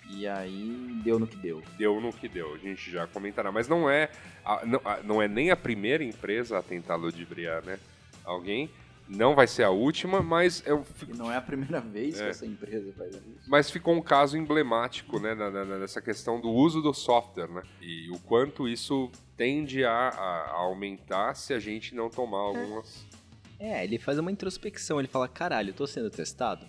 e 0.08 0.26
aí 0.26 0.98
deu 1.04 1.18
no 1.18 1.26
que 1.26 1.36
deu. 1.36 1.62
deu 1.78 2.00
no 2.00 2.12
que 2.12 2.28
deu, 2.28 2.54
a 2.54 2.58
gente 2.58 2.90
já 2.90 3.06
comentará. 3.06 3.52
Mas 3.52 3.68
não 3.68 3.88
é, 3.88 4.10
a- 4.44 4.64
não, 4.66 4.80
a- 4.84 5.00
não 5.04 5.22
é 5.22 5.28
nem 5.28 5.50
a 5.50 5.56
primeira 5.56 6.02
empresa 6.02 6.58
a 6.58 6.62
tentar 6.62 6.96
ludibriar, 6.96 7.62
né? 7.64 7.78
Alguém. 8.24 8.70
Não 9.12 9.34
vai 9.34 9.48
ser 9.48 9.64
a 9.64 9.70
última, 9.70 10.22
mas, 10.22 10.62
eu, 10.64 10.84
E 11.08 11.12
não 11.16 11.32
é 11.32 11.36
a 11.36 11.40
primeira 11.40 11.80
vez 11.80 12.16
que 12.16 12.22
É. 12.22 12.28
essa 12.28 12.46
empresa 12.46 12.92
faz 12.96 13.12
isso. 13.16 13.48
mas 13.48 13.68
ficou 13.68 13.92
um 13.92 14.00
caso 14.00 14.36
emblemático, 14.38 15.18
né? 15.18 15.34
nessa 15.80 16.00
questão 16.00 16.40
do 16.40 16.48
uso 16.48 16.80
do 16.80 16.94
software, 16.94 17.48
né? 17.48 17.62
E 17.82 18.08
o 18.10 18.20
quanto 18.20 18.68
isso 18.68 19.10
tende 19.36 19.84
a, 19.84 19.90
a- 20.10 20.50
aumentar 20.52 21.34
se 21.34 21.52
a 21.52 21.58
gente 21.58 21.92
não 21.94 22.08
tomar 22.08 22.38
algumas... 22.38 23.04
É, 23.58 23.82
ele 23.84 23.98
faz 23.98 24.18
uma 24.18 24.30
introspecção, 24.30 24.98
ele 25.00 25.08
fala, 25.08 25.26
caralho, 25.26 25.74
tô 25.74 25.86
sendo 25.88 26.08
testado? 26.08 26.64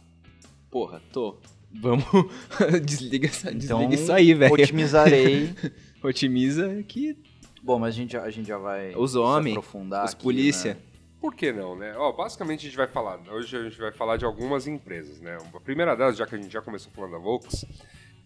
Porra, 0.70 1.00
tô. 1.14 1.38
Vamos, 1.74 2.04
desliga, 2.84 3.28
essa- 3.28 3.52
Então, 3.52 3.80
desliga 3.80 3.94
isso 3.96 4.12
aí, 4.12 4.34
velho. 4.34 4.52
Otimizarei. 4.54 5.54
Otimiza 6.04 6.82
que 6.88 7.16
Bom, 7.64 7.78
mas 7.78 7.94
a 7.94 7.98
gente, 7.98 8.14
já- 8.14 8.24
a 8.24 8.30
gente 8.32 8.48
já 8.48 8.58
vai 8.58 8.96
Os 8.96 9.12
se 9.12 9.18
homens, 9.20 9.56
aprofundar 9.56 10.06
os 10.06 10.14
aqui, 10.14 10.24
polícia. 10.24 10.74
né? 10.74 10.80
Por 11.22 11.36
que 11.36 11.52
não, 11.54 11.76
né? 11.76 11.94
Ó, 11.98 12.12
basicamente 12.12 12.62
a 12.62 12.64
gente 12.70 12.78
vai 12.78 12.88
falar, 12.88 13.20
hoje 13.32 13.56
a 13.56 13.64
gente 13.64 13.78
vai 13.80 13.92
falar 13.92 14.18
de 14.18 14.26
algumas 14.26 14.66
empresas, 14.68 15.22
né? 15.22 15.38
A 15.54 15.60
primeira 15.60 15.96
delas, 15.96 16.18
já 16.18 16.26
que 16.26 16.34
a 16.36 16.38
gente 16.38 16.52
já 16.52 16.62
começou 16.62 16.92
falando 16.92 17.12
da 17.12 17.18
Volks, 17.20 17.64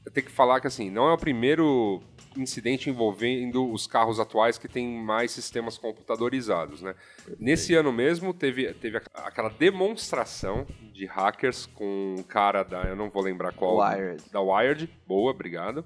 eu 0.05 0.11
tenho 0.11 0.25
que 0.25 0.31
falar 0.31 0.61
que 0.61 0.67
assim, 0.67 0.89
não 0.89 1.09
é 1.09 1.13
o 1.13 1.17
primeiro 1.17 2.01
incidente 2.37 2.89
envolvendo 2.89 3.69
os 3.71 3.85
carros 3.87 4.19
atuais 4.19 4.57
que 4.57 4.67
tem 4.67 4.87
mais 5.01 5.31
sistemas 5.31 5.77
computadorizados, 5.77 6.81
né? 6.81 6.95
Nesse 7.39 7.73
ano 7.75 7.91
mesmo 7.91 8.33
teve, 8.33 8.73
teve 8.75 8.97
aqu- 8.97 9.09
aquela 9.13 9.49
demonstração 9.49 10.65
de 10.93 11.05
hackers 11.05 11.65
com 11.65 12.15
um 12.19 12.23
cara 12.23 12.63
da, 12.63 12.83
eu 12.83 12.95
não 12.95 13.09
vou 13.09 13.21
lembrar 13.23 13.51
qual, 13.53 13.77
Wired. 13.77 14.23
da 14.31 14.39
Wired, 14.41 14.89
boa, 15.07 15.31
obrigado. 15.31 15.83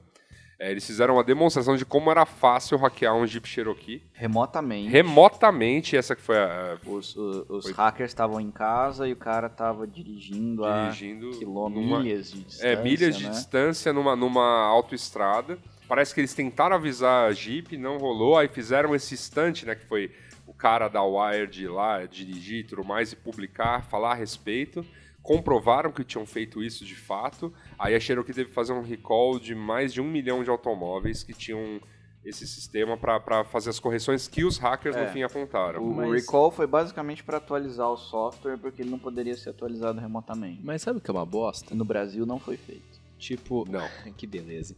É, 0.60 0.70
eles 0.72 0.86
fizeram 0.86 1.14
uma 1.14 1.24
demonstração 1.24 1.78
de 1.78 1.86
como 1.86 2.12
era 2.12 2.26
fácil 2.26 2.78
hackear 2.78 3.16
um 3.16 3.26
Jeep 3.26 3.48
Cherokee 3.48 4.04
Remotamente. 4.12 4.90
remotamente, 4.90 5.96
essa 5.96 6.14
que 6.18 6.22
foi 6.22 6.38
a, 6.38 6.78
Os, 6.86 7.16
os 7.16 7.64
Foi- 7.64 7.72
hackers 7.74 8.12
estavam 8.12 8.42
em 8.42 8.52
casa 8.52 9.08
e 9.08 9.14
o 9.14 9.16
cara 9.16 9.48
tava 9.48 9.88
dirigindo, 9.88 10.64
dirigindo 10.64 11.30
a 11.30 11.38
quilômetros, 11.40 12.04
milhas 12.04 12.32
de 12.32 12.44
distância, 12.44 12.68
É, 12.68 12.84
milhas 12.84 13.18
de 13.18 13.24
né? 13.24 13.30
distância 13.30 13.94
numa, 13.94 14.18
numa 14.18 14.66
autoestrada. 14.66 15.58
Parece 15.88 16.14
que 16.14 16.20
eles 16.20 16.34
tentaram 16.34 16.76
avisar 16.76 17.30
a 17.30 17.32
Jeep, 17.32 17.78
não 17.78 17.98
rolou. 17.98 18.38
Aí 18.38 18.50
fizeram 18.50 18.94
esse 18.94 19.14
instante, 19.14 19.66
né? 19.66 19.76
Que 19.76 19.86
foi 19.86 20.12
o 20.46 20.54
cara 20.54 20.88
da 20.90 21.02
Wired 21.02 21.68
lá 21.70 22.06
dirigir 22.06 22.60
e 22.60 22.64
tudo 22.64 22.84
mais 22.84 23.14
e 23.14 23.16
publicar, 23.16 23.86
falar 23.86 24.12
a 24.12 24.16
respeito. 24.16 24.86
Comprovaram 25.34 25.92
que 25.92 26.04
tinham 26.04 26.26
feito 26.26 26.64
isso 26.64 26.84
de 26.84 26.96
fato. 26.96 27.54
Aí 27.78 27.94
a 27.94 28.00
Cherokee 28.00 28.34
teve 28.34 28.50
que 28.50 28.56
fazer 28.56 28.74
um 28.74 28.82
recall 28.82 29.38
de 29.40 29.54
mais 29.54 29.94
de 29.94 30.02
um 30.02 30.10
milhão 30.10 30.44
de 30.44 30.50
automóveis 30.50 31.22
que 31.22 31.34
tinham 31.34 31.80
esse 32.26 32.48
sistema 32.48 32.98
para 32.98 33.44
fazer 33.46 33.70
as 33.70 33.80
correções 33.80 34.28
que 34.28 34.44
os 34.44 34.58
hackers 34.58 34.96
É. 34.96 35.06
no 35.06 35.12
fim 35.14 35.22
apontaram. 35.22 35.84
O 35.84 35.94
Mas- 35.96 36.12
recall 36.26 36.50
foi 36.50 36.66
basicamente 36.66 37.24
para 37.24 37.38
atualizar 37.38 37.88
o 37.90 37.96
software 37.96 38.58
porque 38.58 38.82
ele 38.82 38.90
não 38.90 38.98
poderia 39.00 39.38
ser 39.38 39.52
atualizado 39.52 40.00
remotamente. 40.00 40.62
Mas 40.64 40.82
sabe 40.82 40.98
o 40.98 41.02
que 41.02 41.10
é 41.10 41.14
uma 41.14 41.26
bosta? 41.26 41.76
No 41.76 41.86
Brasil 41.86 42.26
não 42.26 42.40
foi 42.40 42.58
feito. 42.58 43.00
Tipo, 43.20 43.66
Não. 43.70 43.88
que 44.18 44.26
beleza. 44.26 44.76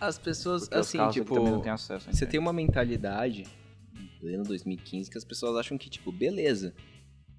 As 0.00 0.16
pessoas, 0.18 0.62
Porque 0.68 0.76
assim, 0.78 1.08
tipo, 1.10 1.34
também 1.34 1.52
não 1.52 1.60
têm 1.60 1.72
acesso 1.72 2.08
você 2.10 2.24
tem 2.24 2.40
uma 2.40 2.52
mentalidade, 2.52 3.44
pleno 4.20 4.44
2015, 4.44 5.10
que 5.10 5.18
as 5.18 5.24
pessoas 5.24 5.56
acham 5.56 5.76
que, 5.76 5.90
tipo, 5.90 6.10
beleza, 6.10 6.72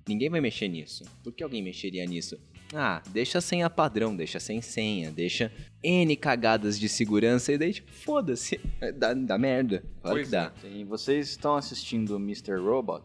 ninguém 0.07 0.29
vai 0.29 0.41
mexer 0.41 0.67
nisso. 0.67 1.03
Por 1.23 1.31
que 1.33 1.43
alguém 1.43 1.61
mexeria 1.61 2.05
nisso? 2.05 2.37
Ah, 2.75 3.03
deixa 3.11 3.37
a 3.37 3.41
senha 3.41 3.69
padrão, 3.69 4.15
deixa 4.15 4.39
sem 4.39 4.59
senha, 4.61 5.11
deixa 5.11 5.51
N 5.83 6.15
cagadas 6.15 6.79
de 6.79 6.89
segurança 6.89 7.53
e 7.53 7.57
daí, 7.57 7.73
tipo, 7.73 7.91
foda-se, 7.91 8.59
dá, 8.97 9.13
dá 9.13 9.37
merda. 9.37 9.83
Claro 10.01 10.15
Pois 10.17 10.25
que 10.27 10.31
dá. 10.31 10.51
Sim, 10.61 10.83
vocês 10.85 11.29
estão 11.29 11.55
assistindo 11.55 12.15
Mr. 12.15 12.55
Robot? 12.55 13.03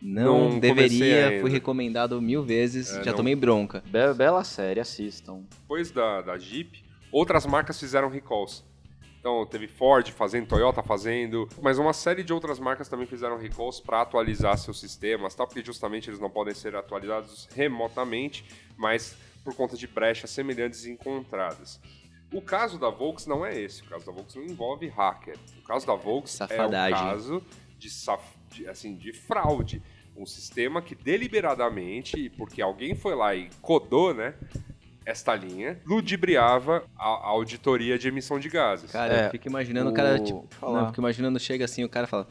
Não, 0.00 0.50
Não 0.50 0.60
deveria, 0.60 1.40
fui 1.40 1.50
recomendado 1.50 2.22
mil 2.22 2.44
vezes, 2.44 2.90
É, 2.94 3.02
já 3.02 3.10
não. 3.10 3.16
tomei 3.16 3.34
bronca. 3.34 3.82
Be- 3.86 4.14
bela 4.14 4.44
série, 4.44 4.78
assistam. 4.78 5.42
depois 5.62 5.90
da, 5.90 6.22
da 6.22 6.38
Jeep, 6.38 6.84
outras 7.10 7.44
marcas 7.44 7.80
fizeram 7.80 8.08
recalls. 8.08 8.62
Então 9.20 9.44
teve 9.46 9.66
Ford 9.66 10.08
fazendo, 10.12 10.46
Toyota 10.46 10.82
fazendo, 10.82 11.48
mas 11.60 11.78
uma 11.78 11.92
série 11.92 12.22
de 12.22 12.32
outras 12.32 12.58
marcas 12.58 12.88
também 12.88 13.06
fizeram 13.06 13.36
recalls 13.36 13.80
para 13.80 14.02
atualizar 14.02 14.56
seus 14.56 14.78
sistemas, 14.78 15.34
tal, 15.34 15.46
porque 15.46 15.64
justamente 15.64 16.08
eles 16.08 16.20
não 16.20 16.30
podem 16.30 16.54
ser 16.54 16.76
atualizados 16.76 17.48
remotamente, 17.54 18.44
mas 18.76 19.16
por 19.44 19.54
conta 19.54 19.76
de 19.76 19.86
brechas 19.86 20.30
semelhantes 20.30 20.86
encontradas. 20.86 21.80
O 22.32 22.40
caso 22.42 22.78
da 22.78 22.90
Volks 22.90 23.26
não 23.26 23.44
é 23.44 23.58
esse, 23.58 23.82
o 23.82 23.86
caso 23.86 24.04
da 24.06 24.12
Volks 24.12 24.34
não 24.34 24.44
envolve 24.44 24.86
hacker. 24.86 25.36
O 25.58 25.62
caso 25.62 25.86
da 25.86 25.94
Volks 25.94 26.32
Safadagem. 26.32 26.96
é 26.96 27.00
o 27.00 27.04
caso 27.10 27.42
de, 27.78 27.88
saf- 27.90 28.36
de, 28.50 28.68
assim, 28.68 28.94
de 28.94 29.12
fraude. 29.12 29.82
Um 30.14 30.26
sistema 30.26 30.82
que 30.82 30.94
deliberadamente, 30.94 32.28
porque 32.36 32.60
alguém 32.60 32.94
foi 32.94 33.14
lá 33.14 33.34
e 33.34 33.48
codou, 33.62 34.12
né? 34.12 34.34
Esta 35.08 35.34
linha 35.34 35.80
ludibriava 35.86 36.84
a, 36.96 37.04
a 37.08 37.26
auditoria 37.28 37.98
de 37.98 38.08
emissão 38.08 38.38
de 38.38 38.48
gases. 38.48 38.90
Cara, 38.92 39.14
É, 39.14 39.26
eu 39.26 39.30
fico 39.30 39.48
imaginando 39.48 39.88
o 39.88 39.92
o- 39.92 39.96
cara, 39.96 40.18
tipo, 40.18 40.46
falar. 40.50 40.72
não, 40.72 40.80
eu 40.82 40.86
fico 40.88 41.00
imaginando, 41.00 41.38
chega 41.40 41.64
assim, 41.64 41.82
o 41.82 41.88
cara 41.88 42.06
fala, 42.06 42.26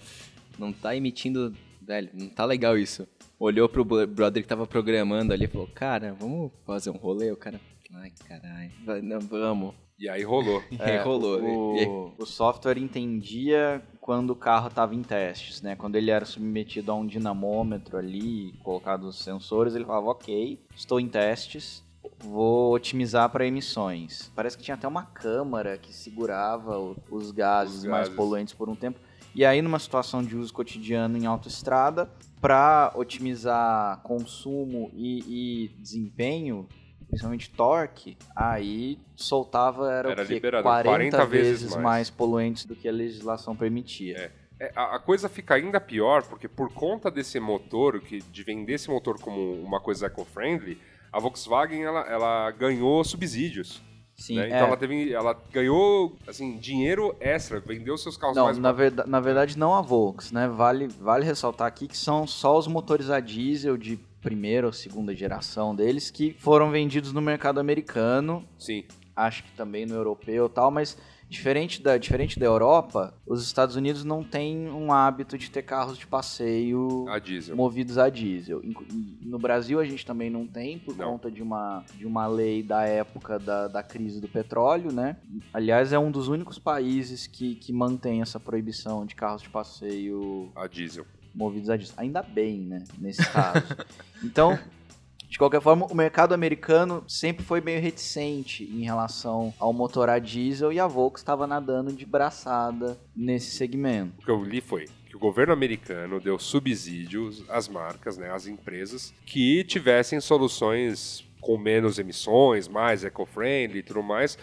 não 0.59 0.71
tá 0.71 0.95
emitindo, 0.95 1.53
velho, 1.81 2.09
não 2.13 2.29
tá 2.29 2.45
legal 2.45 2.77
isso. 2.77 3.07
Olhou 3.39 3.67
pro 3.67 3.83
bro- 3.83 4.05
brother 4.07 4.43
que 4.43 4.49
tava 4.49 4.65
programando 4.67 5.33
ali 5.33 5.45
e 5.45 5.47
falou, 5.47 5.67
cara, 5.73 6.13
vamos 6.19 6.51
fazer 6.65 6.89
um 6.91 6.97
rolê? 6.97 7.31
O 7.31 7.37
cara, 7.37 7.59
Ai, 7.95 8.11
caralho. 8.27 8.71
Vamos. 9.29 9.73
E 9.99 10.07
aí 10.07 10.21
rolou. 10.23 10.61
É, 10.77 10.97
rolou. 11.01 11.75
E 11.75 11.79
aí- 11.79 11.87
O, 11.87 12.13
o 12.19 12.25
software 12.25 12.77
entendia 12.77 13.81
quando 13.99 14.31
o 14.31 14.35
carro 14.35 14.67
estava 14.67 14.93
em 14.93 15.01
testes, 15.01 15.61
né? 15.61 15.75
Quando 15.75 15.95
ele 15.95 16.11
era 16.11 16.25
submetido 16.25 16.91
a 16.91 16.95
um 16.95 17.05
dinamômetro 17.07 17.97
ali, 17.97 18.53
colocado 18.63 19.05
os 19.05 19.17
sensores, 19.23 19.73
ele 19.73 19.85
falava, 19.85 20.07
ok, 20.11 20.59
estou 20.75 20.99
em 20.99 21.07
testes, 21.07 21.83
vou 22.19 22.73
otimizar 22.73 23.29
para 23.29 23.45
emissões. 23.45 24.31
Parece 24.35 24.57
que 24.57 24.63
tinha 24.63 24.75
até 24.75 24.87
uma 24.87 25.03
câmara 25.03 25.77
que 25.77 25.93
segurava 25.93 26.79
os 27.09 27.31
gases, 27.31 27.77
Os 27.77 27.85
mais 27.85 28.03
gases. 28.07 28.15
poluentes 28.15 28.53
por 28.53 28.69
um 28.69 28.75
tempo. 28.75 28.99
E 29.35 29.45
aí, 29.45 29.61
numa 29.61 29.77
situação 29.79 30.23
de 30.23 30.35
uso 30.35 30.51
cotidiano 30.51 31.17
em 31.17 31.25
autoestrada, 31.25 32.09
para 32.41 32.91
otimizar 32.95 33.99
consumo 34.01 34.89
e, 34.95 35.19
e 35.65 35.67
desempenho, 35.79 36.67
principalmente 37.07 37.49
torque, 37.51 38.17
aí 38.35 38.99
soltava 39.15 39.91
era, 39.91 40.11
Era 40.11 40.23
o 40.23 40.25
quê? 40.27 40.33
liberado 40.33 40.63
40, 40.63 40.89
40 41.17 41.25
vezes, 41.25 41.61
vezes 41.61 41.71
mais. 41.75 41.83
mais. 41.83 42.09
poluentes 42.09 42.65
do 42.65 42.75
que 42.75 42.87
a 42.87 42.91
legislação 42.91 43.55
permitia. 43.55 44.31
É, 44.59 44.71
a, 44.75 44.95
a 44.95 44.99
coisa 44.99 45.29
fica 45.29 45.53
ainda 45.53 45.79
pior 45.79 46.23
porque 46.23 46.47
por 46.47 46.73
conta 46.73 47.11
desse 47.11 47.39
motor, 47.39 47.99
que 48.01 48.19
de 48.21 48.43
vender 48.43 48.73
esse 48.73 48.89
motor 48.89 49.19
como 49.19 49.53
uma 49.61 49.79
coisa 49.79 50.07
eco-friendly, 50.07 50.79
a 51.17 51.19
Volkswagen 51.19 51.81
ela, 51.83 52.01
ela 52.01 52.51
ganhou 52.51 53.03
subsídios. 53.03 53.81
Sim, 54.15 54.35
né? 54.35 54.43
é. 54.43 54.47
Então 54.47 54.67
ela 54.67 54.77
teve, 54.77 55.11
ela 55.11 55.35
ganhou 55.51 56.15
assim 56.27 56.57
dinheiro 56.57 57.15
extra, 57.19 57.59
vendeu 57.59 57.97
seus 57.97 58.15
carros 58.17 58.35
Não, 58.35 58.45
mais 58.45 58.57
na, 58.57 58.71
verda- 58.71 59.05
na 59.05 59.19
verdade 59.19 59.57
não 59.57 59.73
a 59.73 59.81
Volks, 59.81 60.31
né? 60.31 60.47
Vale, 60.47 60.87
vale 60.87 61.25
ressaltar 61.25 61.67
aqui 61.67 61.87
que 61.87 61.97
são 61.97 62.27
só 62.27 62.57
os 62.57 62.67
motores 62.67 63.09
a 63.09 63.19
diesel 63.19 63.77
de 63.77 63.97
primeira 64.21 64.67
ou 64.67 64.73
segunda 64.73 65.15
geração 65.15 65.75
deles 65.75 66.11
que 66.11 66.35
foram 66.39 66.69
vendidos 66.69 67.13
no 67.13 67.21
mercado 67.21 67.59
americano, 67.59 68.43
Sim, 68.59 68.83
acho 69.15 69.43
que 69.43 69.51
também 69.51 69.85
no 69.85 69.95
europeu 69.95 70.45
e 70.47 70.49
tal, 70.49 70.69
mas 70.69 70.97
diferente 71.29 71.81
da, 71.81 71.97
diferente 71.97 72.39
da 72.39 72.45
Europa, 72.45 73.13
os 73.25 73.43
Estados 73.43 73.75
Unidos 73.75 74.03
não 74.03 74.23
têm 74.23 74.69
um 74.69 74.91
hábito 74.91 75.37
de 75.37 75.49
ter 75.51 75.61
carros 75.61 75.97
de 75.97 76.07
passeio 76.07 77.05
a 77.09 77.55
movidos 77.55 77.97
a 77.97 78.09
diesel. 78.09 78.61
No 79.21 79.37
Brasil 79.37 79.79
a 79.79 79.85
gente 79.85 80.05
também 80.05 80.29
não 80.29 80.47
tem, 80.47 80.79
por 80.79 80.95
Não. 80.95 81.11
conta 81.11 81.29
de 81.29 81.41
uma, 81.43 81.83
de 81.95 82.05
uma 82.05 82.27
lei 82.27 82.63
da 82.63 82.83
época 82.83 83.37
da, 83.37 83.67
da 83.67 83.83
crise 83.83 84.21
do 84.21 84.27
petróleo, 84.27 84.91
né? 84.91 85.17
Aliás, 85.53 85.91
é 85.91 85.99
um 85.99 86.11
dos 86.11 86.27
únicos 86.27 86.57
países 86.57 87.27
que, 87.27 87.55
que 87.55 87.73
mantém 87.73 88.21
essa 88.21 88.39
proibição 88.39 89.05
de 89.05 89.15
carros 89.15 89.41
de 89.41 89.49
passeio 89.49 90.49
A 90.55 90.67
diesel. 90.67 91.05
movidos 91.35 91.69
a 91.69 91.75
diesel. 91.77 91.95
Ainda 91.97 92.21
bem, 92.21 92.59
né? 92.59 92.83
Nesse 92.97 93.25
caso. 93.31 93.65
então, 94.23 94.57
de 95.29 95.37
qualquer 95.37 95.61
forma, 95.61 95.85
o 95.85 95.95
mercado 95.95 96.33
americano 96.33 97.03
sempre 97.07 97.43
foi 97.43 97.59
meio 97.59 97.81
reticente 97.81 98.63
em 98.63 98.83
relação 98.83 99.53
ao 99.59 99.73
motor 99.73 100.09
a 100.09 100.19
diesel 100.19 100.71
e 100.71 100.79
a 100.79 100.87
Volks 100.87 101.21
estava 101.21 101.45
nadando 101.45 101.91
de 101.91 102.05
braçada 102.05 102.97
nesse 103.15 103.51
segmento. 103.51 104.13
O 104.19 104.25
que 104.25 104.31
eu 104.31 104.43
li 104.43 104.61
foi 104.61 104.85
que 105.05 105.15
o 105.15 105.19
governo 105.19 105.53
americano 105.53 106.19
deu 106.19 106.39
subsídios 106.39 107.43
às 107.49 107.67
marcas, 107.67 108.17
né, 108.17 108.31
às 108.31 108.47
empresas, 108.47 109.13
que 109.25 109.63
tivessem 109.63 110.19
soluções 110.21 111.27
com 111.39 111.57
menos 111.57 111.99
emissões, 111.99 112.67
mais 112.67 113.03
eco-friendly 113.03 113.79
e 113.79 113.83
tudo 113.83 114.03
mais, 114.03 114.37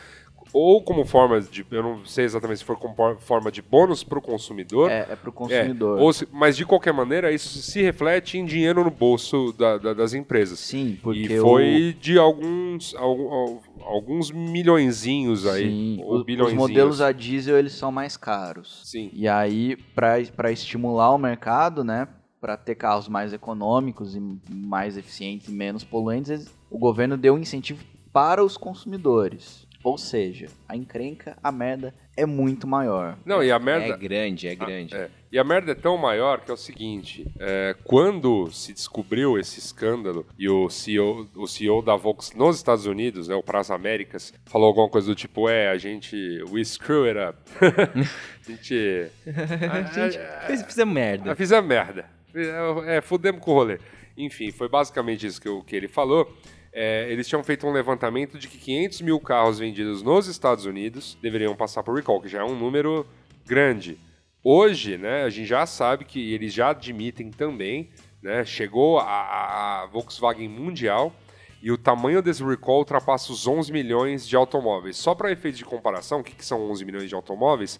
ou 0.55 0.81
como 0.83 1.05
forma 1.05 1.41
de, 1.41 1.67
eu 1.71 1.83
não 1.83 2.05
sei 2.07 2.25
exatamente 2.25 2.59
se 2.59 2.65
for 2.65 2.77
como 2.79 2.95
forma 3.19 3.51
de 3.51 3.61
bônus 3.61 4.05
para 4.05 4.19
o 4.19 4.23
consumidor, 4.23 4.91
É, 4.91 5.09
é 5.11 5.17
pro 5.17 5.31
É, 5.31 5.33
consumidor. 5.35 6.01
ou 6.01 6.13
se- 6.13 6.29
mas 6.33 6.57
de 6.57 6.65
qualquer 6.65 6.93
maneira 6.95 7.33
isso 7.33 7.49
se 7.61 7.83
reflete 7.83 8.39
em 8.39 8.45
dinheiro 8.45 8.85
no 8.85 8.91
bolso 8.91 9.53
da- 9.59 9.77
da- 9.79 9.93
das 9.93 10.15
empresas. 10.15 10.61
Sim, 10.61 10.97
porque 11.03 11.33
e 11.35 11.39
o- 11.41 11.43
foi 11.43 11.97
de 12.01 12.17
alguns, 12.19 12.95
alguns 13.85 14.31
milhõezinhos 14.31 15.47
aí, 15.47 15.65
Sim, 15.71 16.03
ou 16.05 16.19
os- 16.19 16.25
os 16.41 16.53
modelos 16.55 17.01
a 17.01 17.13
diesel 17.13 17.59
eles 17.59 17.73
são 17.73 17.91
mais 17.93 18.17
caros. 18.17 18.81
Sim. 18.85 19.11
E 19.13 19.27
aí, 19.29 19.77
para 19.95 20.51
estimular 20.53 21.13
o 21.13 21.19
mercado, 21.19 21.83
né, 21.85 22.09
para 22.41 22.57
ter 22.57 22.75
carros 22.75 23.09
mais 23.09 23.33
econômicos 23.33 24.15
e 24.15 24.21
mais 24.51 24.97
eficientes 24.97 25.49
e 25.49 25.53
menos 25.53 25.83
poluentes, 25.83 26.47
o 26.71 26.79
governo 26.79 27.17
deu 27.17 27.35
um 27.35 27.39
incentivo 27.39 27.83
para 28.13 28.45
os 28.45 28.57
consumidores. 28.57 29.64
Ou 29.85 29.99
seja, 29.99 30.47
a 30.67 30.75
encrenca, 30.75 31.37
a 31.43 31.53
merda 31.53 31.95
é 32.17 32.25
muito 32.25 32.67
maior. 32.67 33.19
Não, 33.25 33.45
e 33.45 33.53
a 33.53 33.57
É 33.57 33.59
merda, 33.59 33.97
grande, 33.99 34.49
é 34.49 34.55
grande. 34.55 34.95
É. 34.97 35.11
E 35.31 35.39
a 35.39 35.45
merda 35.45 35.73
é 35.73 35.75
tão 35.75 35.99
maior 35.99 36.41
que 36.41 36.51
é 36.51 36.55
o 36.55 36.57
seguinte: 36.57 37.27
é, 37.39 37.77
quando 37.85 38.51
se 38.51 38.73
descobriu 38.73 39.39
esse 39.39 39.59
escândalo 39.59 40.25
e 40.39 40.49
o 40.49 40.71
CEO, 40.71 41.29
o 41.37 41.47
CEO 41.47 41.83
da 41.83 41.97
Volks 41.97 42.33
nos 42.33 42.57
Estados 42.57 42.87
Unidos, 42.87 43.29
né, 43.29 43.35
o 43.35 43.43
Pras 43.43 43.71
Américas, 43.71 44.33
falou 44.47 44.69
alguma 44.69 44.89
coisa 44.89 45.07
do 45.09 45.15
tipo: 45.15 45.49
é, 45.51 45.69
a 45.69 45.77
gente. 45.77 46.17
We 46.51 46.65
screw 46.65 47.05
it 47.05 47.19
up. 47.19 47.39
a 47.61 48.51
gente. 48.51 49.11
Gente, 49.93 50.19
fez, 50.47 50.63
fez 50.63 50.89
merda. 50.89 51.33
Ah, 51.33 51.37
Fizemos 51.37 51.69
merda. 51.69 52.07
É, 52.35 52.97
é, 52.97 53.01
fudemos 53.01 53.41
com 53.43 53.51
o 53.51 53.55
rolê. 53.55 53.79
Enfim, 54.17 54.51
foi 54.51 54.69
basicamente 54.69 55.27
isso 55.27 55.41
que, 55.41 55.49
o- 55.49 55.63
que 55.63 55.75
ele 55.77 55.89
falou. 55.89 56.33
É, 56.77 57.07
eles 57.11 57.29
tinham 57.29 57.45
feito 57.45 57.67
um 57.67 57.73
levantamento 57.73 58.37
de 58.37 58.49
que 58.49 58.59
500 58.59 59.01
mil 59.03 59.21
carros 59.21 59.61
vendidos 59.61 60.03
nos 60.03 60.27
Estados 60.27 60.67
Unidos 60.67 61.17
deveriam 61.23 61.55
passar 61.55 61.85
por 61.85 61.95
recall, 61.95 62.21
que 62.21 62.29
já 62.29 62.41
é 62.41 62.45
um 62.45 62.59
número 62.59 63.07
grande. 63.47 63.97
Hoje, 64.43 64.99
né, 64.99 65.23
a 65.23 65.31
gente 65.31 65.47
já 65.47 65.65
sabe 65.67 66.05
que 66.05 66.35
eles 66.35 66.53
já 66.53 66.71
admitem 66.71 67.31
também, 67.31 67.91
né, 68.21 68.45
chegou 68.45 68.99
a, 68.99 69.05
a- 69.05 69.87
Volkswagen 69.87 70.49
Mundial 70.49 71.13
e 71.63 71.71
o 71.71 71.79
tamanho 71.79 72.21
desse 72.21 72.43
recall 72.45 72.79
ultrapassa 72.79 73.33
os 73.33 73.47
11 73.47 73.73
milhões 73.73 74.27
de 74.27 74.35
automóveis. 74.37 74.97
Só 74.97 75.15
para 75.15 75.31
efeito 75.33 75.57
de 75.57 75.65
comparação, 75.65 76.21
o 76.21 76.25
que, 76.25 76.35
que 76.35 76.45
são 76.45 76.61
11 76.71 76.85
milhões 76.85 77.09
de 77.09 77.15
automóveis? 77.15 77.79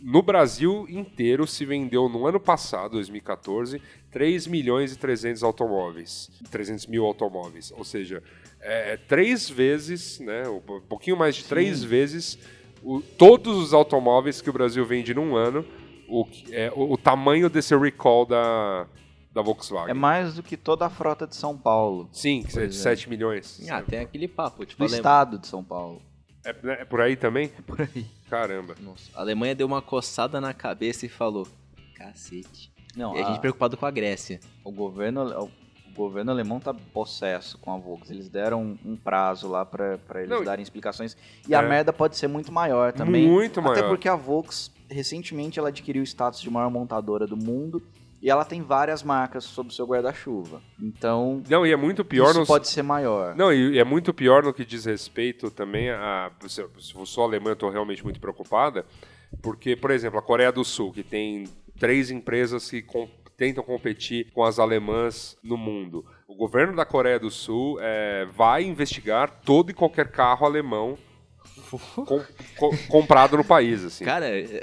No 0.00 0.20
Brasil 0.22 0.86
inteiro 0.88 1.46
se 1.46 1.64
vendeu 1.64 2.08
no 2.08 2.26
ano 2.26 2.40
passado, 2.40 2.92
2014, 2.92 3.80
3 4.10 4.46
milhões 4.48 4.92
e 4.92 4.98
300 4.98 5.42
automóveis, 5.44 6.28
300 6.50 6.86
mil 6.86 7.04
automóveis. 7.04 7.72
Ou 7.76 7.84
seja, 7.84 8.22
é, 8.60 8.94
é 8.94 8.96
três 8.96 9.48
vezes, 9.48 10.18
né, 10.18 10.48
um 10.48 10.60
pouquinho 10.80 11.16
mais 11.16 11.36
de 11.36 11.44
três 11.44 11.84
vezes, 11.84 12.36
o- 12.82 13.00
todos 13.00 13.56
os 13.56 13.72
automóveis 13.72 14.40
que 14.42 14.50
o 14.50 14.52
Brasil 14.52 14.84
vende 14.84 15.14
num 15.14 15.36
ano, 15.36 15.64
o, 16.08 16.26
é, 16.50 16.72
o, 16.74 16.94
o 16.94 16.96
tamanho 16.98 17.48
desse 17.48 17.76
recall 17.76 18.26
da, 18.26 18.88
da 19.32 19.40
Volkswagen. 19.40 19.90
É 19.90 19.94
mais 19.94 20.34
do 20.34 20.42
que 20.42 20.56
toda 20.56 20.84
a 20.86 20.90
frota 20.90 21.28
de 21.28 21.36
São 21.36 21.56
Paulo. 21.56 22.08
Sim, 22.10 22.42
que 22.42 22.48
é 22.58 22.66
de 22.66 22.74
Pois 22.74 22.76
é. 22.80 22.82
7 22.96 23.08
milhões. 23.08 23.64
Ah, 23.70 23.80
tem 23.82 24.00
aquele 24.00 24.26
papo. 24.26 24.66
Tipo, 24.66 24.84
Do 24.84 24.92
estado 24.92 25.38
de 25.38 25.46
São 25.46 25.62
Paulo. 25.62 26.02
É, 26.44 26.52
né, 26.62 26.78
é 26.80 26.84
por 26.84 27.00
aí 27.00 27.16
também? 27.16 27.48
Por 27.66 27.80
aí. 27.82 28.06
Caramba. 28.28 28.74
Nossa, 28.80 29.10
a 29.14 29.20
Alemanha 29.20 29.54
deu 29.54 29.66
uma 29.66 29.82
coçada 29.82 30.40
na 30.40 30.54
cabeça 30.54 31.04
e 31.06 31.08
falou: 31.08 31.46
cacete. 31.94 32.70
Não, 32.96 33.16
E 33.16 33.20
a 33.20 33.26
a- 33.26 33.30
gente 33.30 33.40
preocupado 33.40 33.76
com 33.76 33.86
a 33.86 33.90
Grécia. 33.90 34.40
o 34.64 34.72
governo, 34.72 35.22
o 35.44 35.94
governo 35.94 36.30
alemão 36.30 36.58
tá 36.58 36.72
possesso 36.74 37.58
com 37.58 37.72
a 37.72 37.76
Volks. 37.78 38.10
Eles 38.10 38.28
deram 38.28 38.78
um, 38.84 38.96
prazo 38.96 39.48
lá 39.48 39.64
para 39.64 39.98
eles 40.16 40.28
Não, 40.28 40.42
darem 40.42 40.62
explicações. 40.62 41.16
E 41.48 41.54
a 41.54 41.62
é. 41.62 41.68
merda 41.68 41.92
pode 41.92 42.16
ser 42.16 42.26
muito 42.28 42.50
maior 42.50 42.92
também. 42.92 43.28
Muito 43.28 43.60
maior. 43.62 43.78
Até 43.78 43.88
porque 43.88 44.08
a 44.08 44.16
Volks, 44.16 44.70
recentemente, 44.88 45.58
ela 45.58 45.68
adquiriu 45.68 46.02
o 46.02 46.06
status 46.06 46.40
de 46.40 46.50
maior 46.50 46.70
montadora 46.70 47.26
do 47.26 47.36
mundo. 47.36 47.82
E 48.22 48.28
ela 48.28 48.44
tem 48.44 48.60
várias 48.62 49.02
marcas 49.02 49.44
sob 49.44 49.70
o 49.70 49.72
seu 49.72 49.86
guarda-chuva. 49.86 50.60
Então, 50.78 51.42
Não, 51.48 51.66
e 51.66 51.72
é 51.72 51.76
muito 51.76 52.04
pior 52.04 52.30
isso 52.30 52.40
no, 52.40 52.46
pode 52.46 52.68
ser 52.68 52.82
maior. 52.82 53.34
Não, 53.34 53.50
e 53.52 53.78
é 53.78 53.84
muito 53.84 54.12
pior 54.12 54.42
no 54.42 54.52
que 54.52 54.64
diz 54.64 54.84
respeito 54.84 55.50
também 55.50 55.88
a. 55.90 56.30
Se 56.46 56.60
eu 56.94 57.06
sou 57.06 57.24
alemã, 57.24 57.50
eu 57.50 57.54
estou 57.54 57.70
realmente 57.70 58.04
muito 58.04 58.20
preocupada, 58.20 58.84
porque, 59.42 59.74
por 59.74 59.90
exemplo, 59.90 60.18
a 60.18 60.22
Coreia 60.22 60.52
do 60.52 60.62
Sul, 60.64 60.92
que 60.92 61.02
tem 61.02 61.44
três 61.78 62.10
empresas 62.10 62.68
que 62.70 62.82
com- 62.82 63.08
tentam 63.38 63.64
competir 63.64 64.30
com 64.32 64.44
as 64.44 64.58
alemãs 64.58 65.38
no 65.42 65.56
mundo. 65.56 66.04
O 66.28 66.34
governo 66.34 66.76
da 66.76 66.84
Coreia 66.84 67.18
do 67.18 67.30
Sul 67.30 67.78
é, 67.80 68.26
vai 68.36 68.64
investigar 68.64 69.30
todo 69.46 69.70
e 69.70 69.74
qualquer 69.74 70.10
carro 70.10 70.44
alemão 70.44 70.98
com- 71.70 72.22
co- 72.58 72.76
comprado 72.86 73.38
no 73.38 73.44
país, 73.44 73.82
assim. 73.82 74.04
Cara, 74.04 74.26
é- 74.28 74.62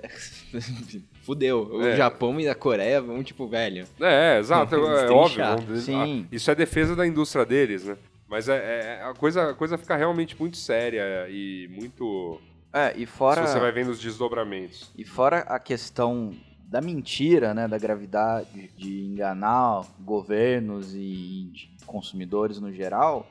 fudeu. 1.28 1.70
O 1.72 1.82
É. 1.86 1.96
Japão 1.96 2.40
e 2.40 2.48
a 2.48 2.56
Coreia 2.56 3.00
vão, 3.02 3.22
tipo, 3.22 3.46
velho. 3.48 3.86
É, 4.00 4.40
exato, 4.40 4.74
é, 4.74 4.78
Eles 4.80 5.02
é 5.04 5.10
óbvio. 5.10 5.78
Sim. 5.78 6.26
ah, 6.26 6.28
isso 6.36 6.50
é 6.50 6.56
defesa 6.56 6.96
da 6.96 7.06
indústria 7.06 7.46
deles, 7.46 7.84
né? 7.84 7.98
Mas 8.30 8.50
é, 8.50 8.56
é- 9.02 9.04
a, 9.04 9.14
coisa, 9.14 9.52
a 9.52 9.54
coisa 9.54 9.78
fica 9.78 9.96
realmente 9.96 10.36
muito 10.40 10.58
séria 10.58 11.28
e 11.30 11.70
muito. 11.72 12.40
É, 12.74 12.94
e 12.98 13.06
fora, 13.06 13.46
Se 13.46 13.54
você 13.54 13.60
vai 13.60 13.72
vendo 13.72 13.90
os 13.92 14.00
desdobramentos. 14.00 14.92
e 14.98 15.04
fora 15.06 15.40
a 15.40 15.60
questão 15.60 16.34
da 16.70 16.82
mentira, 16.82 17.54
né, 17.54 17.66
da 17.68 17.78
gravidade 17.78 18.70
de 18.78 19.06
enganar 19.06 19.84
governos 20.02 20.94
e 20.94 21.70
consumidores 21.86 22.60
no 22.60 22.72
geral, 22.74 23.26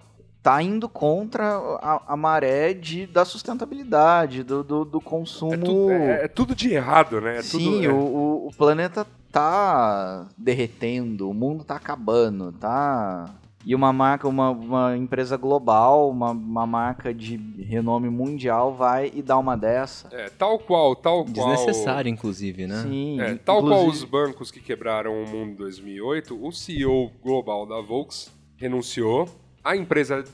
tá 0.47 0.63
indo 0.63 0.89
contra 0.89 1.57
a, 1.83 2.03
a 2.07 2.17
maré 2.17 2.73
de, 2.73 3.05
da 3.05 3.25
sustentabilidade, 3.25 4.45
do, 4.45 4.63
do, 4.63 4.85
do 4.85 5.01
consumo. 5.01 5.53
É, 5.55 5.57
tudo, 5.57 5.91
é- 5.91 6.25
é 6.25 6.29
tudo 6.29 6.55
de 6.55 6.73
errado, 6.73 7.21
né? 7.21 7.39
É 7.39 7.43
Sim, 7.43 7.59
tudo, 7.83 7.85
é- 7.85 7.93
o, 7.93 8.47
o, 8.47 8.51
planeta 8.57 9.05
tá 9.33 10.29
derretendo, 10.39 11.29
o 11.29 11.35
mundo 11.35 11.65
tá 11.65 11.75
acabando, 11.75 12.53
tá 12.53 13.29
E 13.67 13.75
uma 13.75 13.93
marca, 13.93 14.29
uma, 14.29 14.51
uma 14.51 14.97
empresa 14.97 15.37
global, 15.37 16.09
uma, 16.09 16.31
uma 16.31 16.65
marca 16.65 17.13
de 17.13 17.37
renome 17.59 18.09
mundial 18.09 18.73
vai 18.73 19.11
e 19.13 19.23
dá 19.23 19.37
uma 19.37 19.57
dessa. 19.57 20.07
É, 20.13 20.29
tal 20.31 20.61
qual, 20.61 20.95
tal 20.95 21.25
qual. 21.25 21.33
Desnecessário, 21.35 22.09
inclusive, 22.09 22.69
né? 22.69 22.85
Sim. 22.85 23.21
É, 23.21 23.35
tal 23.35 23.63
qual 23.63 23.81
inclusive- 23.81 24.05
os 24.05 24.09
bancos 24.09 24.53
que 24.53 24.61
quebraram 24.61 25.11
o 25.25 25.29
mundo 25.29 25.51
em 25.51 25.57
2008, 25.57 26.39
o 26.41 26.53
CEO 26.53 27.11
global 27.21 27.67
da 27.67 27.81
Volks 27.81 28.31
renunciou. 28.57 29.29
A 29.67 29.77
empresa 29.77 30.25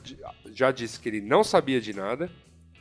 já 0.53 0.71
disse 0.71 0.99
que 0.99 1.09
ele 1.09 1.21
não 1.21 1.43
sabia 1.43 1.81
de 1.81 1.93
nada. 1.93 2.29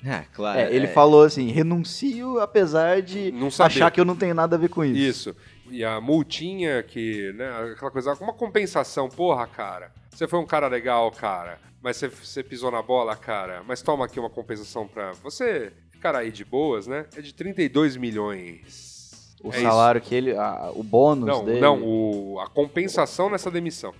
É, 0.04 0.24
claro. 0.34 0.58
É, 0.58 0.74
ele 0.74 0.88
falou 0.88 1.22
assim, 1.22 1.48
renuncio 1.50 2.40
apesar 2.40 3.00
de 3.02 3.32
achar 3.60 3.90
que 3.90 4.00
eu 4.00 4.04
não 4.04 4.16
tenho 4.16 4.34
nada 4.34 4.56
a 4.56 4.58
ver 4.58 4.68
com 4.68 4.84
isso. 4.84 4.98
Isso. 5.32 5.36
E 5.70 5.84
a 5.84 6.00
multinha 6.00 6.82
que, 6.82 7.32
né, 7.34 7.72
aquela 7.72 7.90
coisa, 7.90 8.12
uma 8.20 8.32
compensação, 8.32 9.08
porra, 9.08 9.46
cara. 9.46 9.92
Você 10.10 10.26
foi 10.28 10.38
um 10.40 10.44
cara 10.46 10.66
legal, 10.68 11.10
cara, 11.10 11.58
mas 11.80 11.96
você, 11.96 12.08
você 12.08 12.42
pisou 12.42 12.70
na 12.70 12.82
bola, 12.82 13.16
cara. 13.16 13.62
Mas 13.66 13.80
toma 13.80 14.04
aqui 14.04 14.20
uma 14.20 14.28
compensação 14.28 14.86
pra 14.86 15.12
você 15.12 15.72
ficar 15.90 16.14
aí 16.16 16.30
de 16.32 16.44
boas, 16.44 16.86
né? 16.86 17.06
É 17.16 17.20
de 17.22 17.32
32 17.32 17.96
milhões. 17.96 19.36
O 19.42 19.48
É 19.50 19.60
salário 19.62 20.00
que 20.00 20.14
ele, 20.14 20.36
a- 20.36 20.70
o 20.74 20.82
bônus 20.82 21.26
Não, 21.26 21.44
dele. 21.44 21.60
não, 21.60 21.82
o- 21.82 22.38
a 22.40 22.48
compensação 22.50 23.30
nessa 23.30 23.50
demissão. 23.50 23.94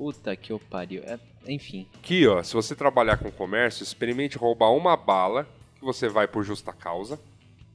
Puta 0.00 0.34
que 0.34 0.50
eu 0.50 0.58
pariu. 0.58 1.02
É, 1.04 1.18
enfim. 1.46 1.86
Aqui, 1.94 2.26
ó, 2.26 2.42
se 2.42 2.54
você 2.54 2.74
trabalhar 2.74 3.18
com 3.18 3.30
comércio, 3.30 3.82
experimente 3.82 4.38
roubar 4.38 4.70
uma 4.72 4.96
bala 4.96 5.46
que 5.78 5.84
você 5.84 6.08
vai 6.08 6.26
por 6.26 6.42
justa 6.42 6.72
causa 6.72 7.20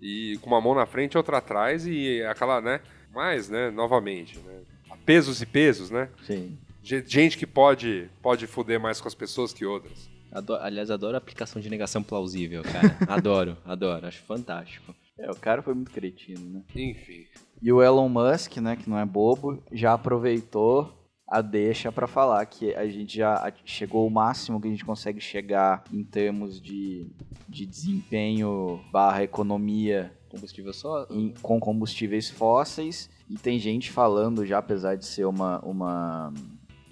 e 0.01 0.39
com 0.41 0.47
uma 0.47 0.59
mão 0.59 0.73
na 0.73 0.87
frente 0.87 1.13
e 1.13 1.17
outra 1.17 1.37
atrás 1.37 1.85
e 1.85 2.23
aquela, 2.23 2.59
né? 2.61 2.81
Mas, 3.13 3.47
né, 3.47 3.69
novamente, 3.69 4.39
né? 4.39 4.61
Pesos 5.05 5.39
e 5.39 5.45
pesos, 5.45 5.91
né? 5.91 6.09
Sim. 6.25 6.57
Ge- 6.81 7.03
Gente 7.05 7.37
que 7.37 7.45
pode, 7.45 8.09
pode 8.23 8.47
foder 8.47 8.79
mais 8.79 8.99
com 8.99 9.07
as 9.07 9.13
pessoas 9.13 9.53
que 9.53 9.63
outras. 9.63 10.09
Ado- 10.31 10.55
aliás, 10.55 10.89
adoro 10.89 11.13
a 11.13 11.19
aplicação 11.19 11.61
de 11.61 11.69
negação 11.69 12.01
plausível, 12.01 12.63
cara. 12.63 12.97
adoro, 13.07 13.55
adoro. 13.63 14.07
Acho 14.07 14.23
fantástico. 14.23 14.95
É, 15.19 15.29
o 15.29 15.35
cara 15.35 15.61
foi 15.61 15.75
muito 15.75 15.91
cretino, 15.91 16.39
né? 16.49 16.61
Enfim. 16.75 17.27
E 17.61 17.71
o 17.71 17.83
Elon 17.83 18.09
Musk, 18.09 18.57
né, 18.57 18.75
que 18.75 18.89
não 18.89 18.97
é 18.97 19.05
bobo, 19.05 19.61
já 19.71 19.93
aproveitou 19.93 20.91
a 21.27 21.41
deixa 21.41 21.91
para 21.91 22.07
falar 22.07 22.45
que 22.45 22.73
a 22.75 22.87
gente 22.87 23.17
já 23.17 23.51
chegou 23.65 24.03
ao 24.03 24.09
máximo 24.09 24.61
que 24.61 24.67
a 24.67 24.71
gente 24.71 24.85
consegue 24.85 25.19
chegar 25.19 25.83
em 25.91 26.03
termos 26.03 26.61
de, 26.61 27.07
de 27.49 27.65
desempenho 27.65 28.79
barra 28.91 29.23
economia 29.23 30.13
Combustível 30.29 30.73
só? 30.73 31.07
em- 31.09 31.33
com 31.41 31.59
combustíveis 31.59 32.29
fósseis. 32.29 33.09
E 33.27 33.35
tem 33.35 33.57
gente 33.57 33.91
falando, 33.91 34.45
já 34.45 34.59
apesar 34.59 34.95
de 34.95 35.05
ser 35.05 35.25
uma, 35.25 35.59
uma, 35.61 36.31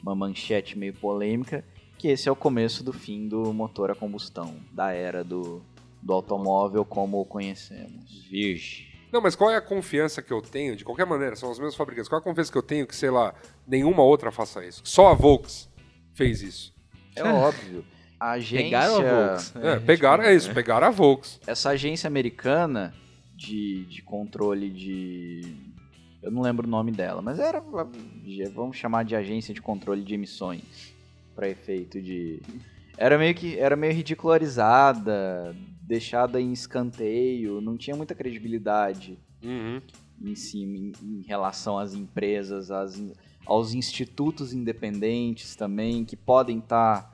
uma 0.01 0.15
manchete 0.15 0.77
meio 0.79 0.93
polêmica, 0.95 1.63
que 1.97 2.07
esse 2.07 2.27
é 2.27 2.31
o 2.31 2.35
começo 2.35 2.83
do 2.83 2.91
fim 2.91 3.27
do 3.27 3.53
motor 3.53 3.91
a 3.91 3.95
combustão, 3.95 4.55
da 4.71 4.91
era 4.91 5.23
do, 5.23 5.61
do 6.01 6.11
automóvel 6.11 6.83
como 6.83 7.21
o 7.21 7.25
conhecemos. 7.25 8.25
Virgem. 8.27 8.87
Não, 9.13 9.21
mas 9.21 9.35
qual 9.35 9.51
é 9.51 9.55
a 9.55 9.61
confiança 9.61 10.23
que 10.23 10.33
eu 10.33 10.41
tenho? 10.41 10.75
De 10.75 10.83
qualquer 10.83 11.05
maneira, 11.05 11.35
são 11.35 11.51
os 11.51 11.59
mesmos 11.59 11.75
fabricantes. 11.75 12.09
Qual 12.09 12.17
é 12.17 12.21
a 12.21 12.23
confiança 12.23 12.51
que 12.51 12.57
eu 12.57 12.63
tenho 12.63 12.87
que, 12.87 12.95
sei 12.95 13.11
lá, 13.11 13.35
nenhuma 13.67 14.01
outra 14.01 14.31
faça 14.31 14.65
isso? 14.65 14.81
Só 14.83 15.09
a 15.09 15.13
Volks 15.13 15.69
fez 16.15 16.41
isso. 16.41 16.73
É 17.15 17.23
óbvio. 17.23 17.85
A 18.19 18.31
agência, 18.31 18.63
Pegaram 18.65 18.95
a 18.95 19.27
Volks. 19.27 19.55
É, 19.55 19.79
pegaram, 19.79 20.23
é 20.23 20.33
isso, 20.33 20.51
pegaram 20.51 20.87
a 20.87 20.89
Volks. 20.89 21.39
Essa 21.45 21.69
agência 21.69 22.07
americana 22.07 22.91
de, 23.35 23.85
de 23.85 24.01
controle 24.01 24.71
de. 24.71 25.41
Eu 26.23 26.31
não 26.31 26.41
lembro 26.41 26.65
o 26.65 26.69
nome 26.69 26.91
dela, 26.91 27.21
mas 27.21 27.37
era. 27.37 27.61
Vamos 28.55 28.77
chamar 28.77 29.05
de 29.05 29.15
agência 29.15 29.53
de 29.53 29.61
controle 29.61 30.03
de 30.03 30.15
emissões. 30.15 30.95
Para 31.35 31.47
efeito 31.47 32.01
de. 32.01 32.41
Era 32.97 33.15
meio 33.19 33.35
que. 33.35 33.59
Era 33.59 33.75
meio 33.75 33.93
ridicularizada, 33.93 35.55
deixada 35.93 36.41
em 36.41 36.51
escanteio, 36.51 37.61
não 37.61 37.77
tinha 37.77 37.95
muita 37.95 38.15
credibilidade 38.15 39.19
Uhum. 39.43 39.79
em 40.23 40.35
cima 40.35 40.75
em, 40.77 40.91
em 41.03 41.21
relação 41.21 41.77
às 41.77 41.93
empresas, 41.93 42.71
às, 42.71 42.99
aos 43.45 43.73
institutos 43.75 44.53
independentes 44.53 45.55
também, 45.55 46.03
que 46.03 46.15
podem 46.15 46.57
estar 46.57 47.11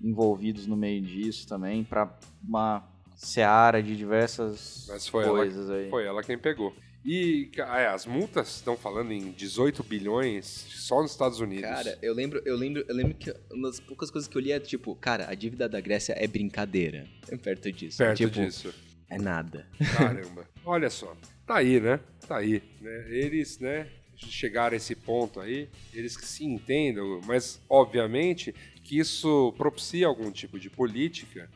envolvidos 0.00 0.66
no 0.68 0.76
meio 0.76 1.02
disso 1.02 1.48
também, 1.48 1.82
para 1.82 2.16
uma 2.46 2.84
seara 3.16 3.82
de 3.82 3.96
diversas 3.96 4.86
foi 5.10 5.24
ela, 5.24 5.32
coisas 5.38 5.68
aí. 5.70 5.90
foi 5.90 6.04
ela 6.04 6.22
quem 6.22 6.38
pegou. 6.38 6.72
E 7.04 7.50
é, 7.56 7.86
as 7.86 8.06
multas 8.06 8.56
estão 8.56 8.76
falando 8.76 9.12
em 9.12 9.32
18 9.32 9.82
bilhões 9.82 10.46
só 10.46 11.02
nos 11.02 11.10
Estados 11.10 11.40
Unidos. 11.40 11.68
Cara, 11.68 11.98
eu 12.00 12.14
lembro, 12.14 12.40
eu 12.44 12.56
lembro, 12.56 12.84
eu 12.88 12.94
lembro 12.94 13.14
que 13.14 13.34
uma 13.50 13.68
das 13.68 13.80
poucas 13.80 14.10
coisas 14.10 14.28
que 14.28 14.36
eu 14.36 14.40
li 14.40 14.52
é 14.52 14.60
tipo, 14.60 14.94
cara, 14.94 15.28
a 15.28 15.34
dívida 15.34 15.68
da 15.68 15.80
Grécia 15.80 16.14
é 16.16 16.26
brincadeira. 16.26 17.06
Perto 17.42 17.72
disso. 17.72 17.98
perto 17.98 18.16
tipo, 18.18 18.30
disso. 18.30 18.72
É 19.10 19.18
nada. 19.18 19.66
Caramba. 19.96 20.48
Olha 20.64 20.88
só. 20.88 21.16
Tá 21.44 21.56
aí, 21.56 21.80
né? 21.80 21.98
Tá 22.26 22.38
aí. 22.38 22.62
Né? 22.80 23.06
Eles, 23.10 23.58
né? 23.58 23.88
Chegaram 24.16 24.74
a 24.74 24.76
esse 24.76 24.94
ponto 24.94 25.40
aí, 25.40 25.68
eles 25.92 26.16
que 26.16 26.24
se 26.24 26.44
entendam, 26.44 27.20
mas 27.26 27.60
obviamente 27.68 28.54
que 28.84 28.96
isso 28.96 29.52
propicia 29.56 30.06
algum 30.06 30.30
tipo 30.30 30.60
de 30.60 30.70
política 30.70 31.50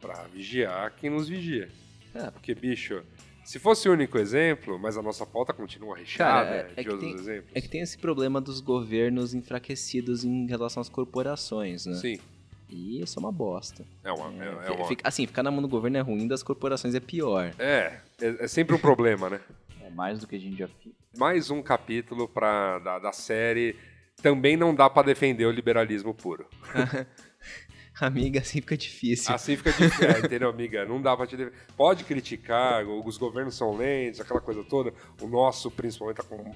pra 0.00 0.24
vigiar 0.24 0.94
quem 0.96 1.10
nos 1.10 1.28
vigia. 1.28 1.68
É. 2.12 2.30
Porque, 2.30 2.54
bicho, 2.54 3.04
se 3.48 3.58
fosse 3.58 3.88
o 3.88 3.92
único 3.92 4.18
exemplo, 4.18 4.78
mas 4.78 4.96
a 4.96 5.02
nossa 5.02 5.24
pauta 5.24 5.52
continua 5.52 5.96
recheada 5.96 6.46
Cara, 6.50 6.56
é- 6.56 6.60
é 6.60 6.64
de 6.68 6.74
que 6.84 6.90
outros 6.90 7.00
tem- 7.10 7.14
exemplos. 7.20 7.50
É 7.54 7.60
que 7.60 7.68
tem 7.68 7.80
esse 7.80 7.96
problema 7.98 8.40
dos 8.40 8.60
governos 8.60 9.32
enfraquecidos 9.34 10.24
em 10.24 10.46
relação 10.46 10.80
às 10.80 10.88
corporações, 10.88 11.86
né? 11.86 11.94
Sim, 11.94 12.18
E 12.68 13.00
isso 13.00 13.18
é 13.18 13.20
uma 13.20 13.32
bosta. 13.32 13.84
é 14.04 14.12
uma. 14.12 14.44
É, 14.44 14.68
é 14.68 14.70
uma 14.72 14.86
Fica- 14.86 15.08
assim, 15.08 15.26
ficar 15.26 15.42
na 15.42 15.50
mão 15.50 15.62
do 15.62 15.68
governo 15.68 15.96
é 15.96 16.00
ruim, 16.00 16.26
das 16.28 16.42
corporações 16.42 16.94
é 16.94 17.00
pior. 17.00 17.52
é, 17.58 18.00
é, 18.20 18.44
é 18.44 18.48
sempre 18.48 18.74
um 18.76 18.78
problema, 18.78 19.30
né? 19.30 19.40
É 19.82 19.88
mais 19.88 20.18
do 20.18 20.26
que 20.26 20.36
a 20.36 20.38
gente 20.38 20.58
já 20.58 20.66
viu. 20.66 20.92
Mais 21.16 21.50
um 21.50 21.62
capítulo 21.62 22.28
pra, 22.28 22.78
da, 22.80 22.98
da 22.98 23.12
série. 23.12 23.74
Também 24.22 24.56
não 24.56 24.74
dá 24.74 24.90
pra 24.90 25.02
defender 25.02 25.46
o 25.46 25.50
liberalismo 25.50 26.12
puro. 26.12 26.46
Amiga, 28.06 28.40
assim 28.40 28.60
fica 28.60 28.76
difícil. 28.76 29.34
Assim 29.34 29.56
fica 29.56 29.72
difícil, 29.72 30.08
é, 30.08 30.18
entendeu, 30.20 30.48
amiga? 30.48 30.84
Não 30.84 31.00
dá 31.00 31.16
pra 31.16 31.26
te 31.26 31.36
defender. 31.36 31.56
Pode 31.76 32.04
criticar, 32.04 32.86
os 32.86 33.18
governos 33.18 33.56
são 33.56 33.76
lentos, 33.76 34.20
aquela 34.20 34.40
coisa 34.40 34.62
toda. 34.64 34.92
O 35.20 35.26
nosso, 35.26 35.70
principalmente, 35.70 36.18
tá 36.18 36.22
com 36.22 36.54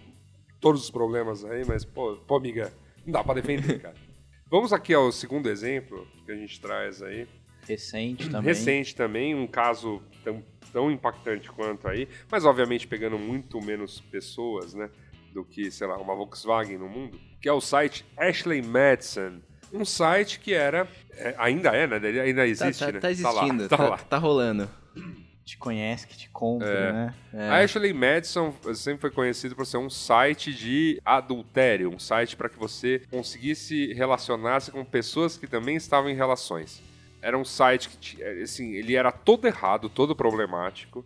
todos 0.60 0.84
os 0.84 0.90
problemas 0.90 1.44
aí, 1.44 1.64
mas, 1.66 1.84
pô, 1.84 2.16
pô 2.26 2.36
amiga, 2.36 2.72
não 3.04 3.12
dá 3.12 3.24
pra 3.24 3.34
defender, 3.34 3.80
cara. 3.80 3.94
Vamos 4.48 4.72
aqui 4.72 4.92
ao 4.92 5.10
segundo 5.10 5.48
exemplo 5.48 6.06
que 6.24 6.30
a 6.30 6.36
gente 6.36 6.60
traz 6.60 7.02
aí. 7.02 7.26
Recente 7.66 8.28
também. 8.30 8.48
Recente 8.48 8.94
também, 8.94 9.34
um 9.34 9.46
caso 9.46 10.02
tão, 10.22 10.44
tão 10.72 10.90
impactante 10.90 11.50
quanto 11.50 11.88
aí, 11.88 12.06
mas 12.30 12.44
obviamente 12.44 12.86
pegando 12.86 13.18
muito 13.18 13.60
menos 13.60 14.00
pessoas, 14.00 14.74
né? 14.74 14.90
Do 15.32 15.44
que, 15.44 15.70
sei 15.70 15.86
lá, 15.86 15.96
uma 15.96 16.14
Volkswagen 16.14 16.76
no 16.76 16.88
mundo, 16.88 17.18
que 17.40 17.48
é 17.48 17.52
o 17.52 17.60
site 17.60 18.04
Ashley 18.16 18.60
Madison. 18.60 19.40
Um 19.72 19.84
site 19.84 20.38
que 20.40 20.52
era. 20.52 20.86
é, 21.16 21.34
ainda 21.38 21.70
é, 21.70 21.86
né? 21.86 21.96
Ele 21.96 22.20
ainda 22.20 22.42
Tá, 22.42 22.46
existe, 22.48 22.78
tá, 22.84 22.92
né? 22.92 23.00
tá 23.00 23.06
lá, 23.08 23.12
existindo, 23.12 23.68
tá 23.68 23.76
tá, 23.76 23.88
lá. 23.88 23.98
tá 23.98 24.18
rolando. 24.18 24.68
Te 25.44 25.56
conhece, 25.58 26.06
que 26.06 26.16
te 26.16 26.28
compra, 26.30 26.68
É. 26.68 26.92
né? 26.92 27.14
A 27.50 27.58
Ashley 27.64 27.92
Madison 27.92 28.54
sempre 28.74 29.00
foi 29.00 29.10
conhecido 29.10 29.56
por 29.56 29.66
ser 29.66 29.76
um 29.78 29.90
site 29.90 30.54
de 30.54 31.00
adultério, 31.04 31.92
um 31.92 31.98
site 31.98 32.36
para 32.36 32.48
que 32.48 32.56
você 32.58 33.02
conseguisse 33.10 33.92
relacionar-se 33.92 34.70
com 34.70 34.84
pessoas 34.84 35.36
que 35.36 35.46
também 35.48 35.74
estavam 35.76 36.08
em 36.10 36.14
relações. 36.14 36.80
Era 37.20 37.36
um 37.36 37.44
site 37.44 37.88
que, 37.88 37.96
ti- 37.96 38.22
assim, 38.22 38.72
ele 38.74 38.94
era 38.94 39.10
todo 39.10 39.46
errado, 39.46 39.88
todo 39.88 40.14
problemático. 40.14 41.04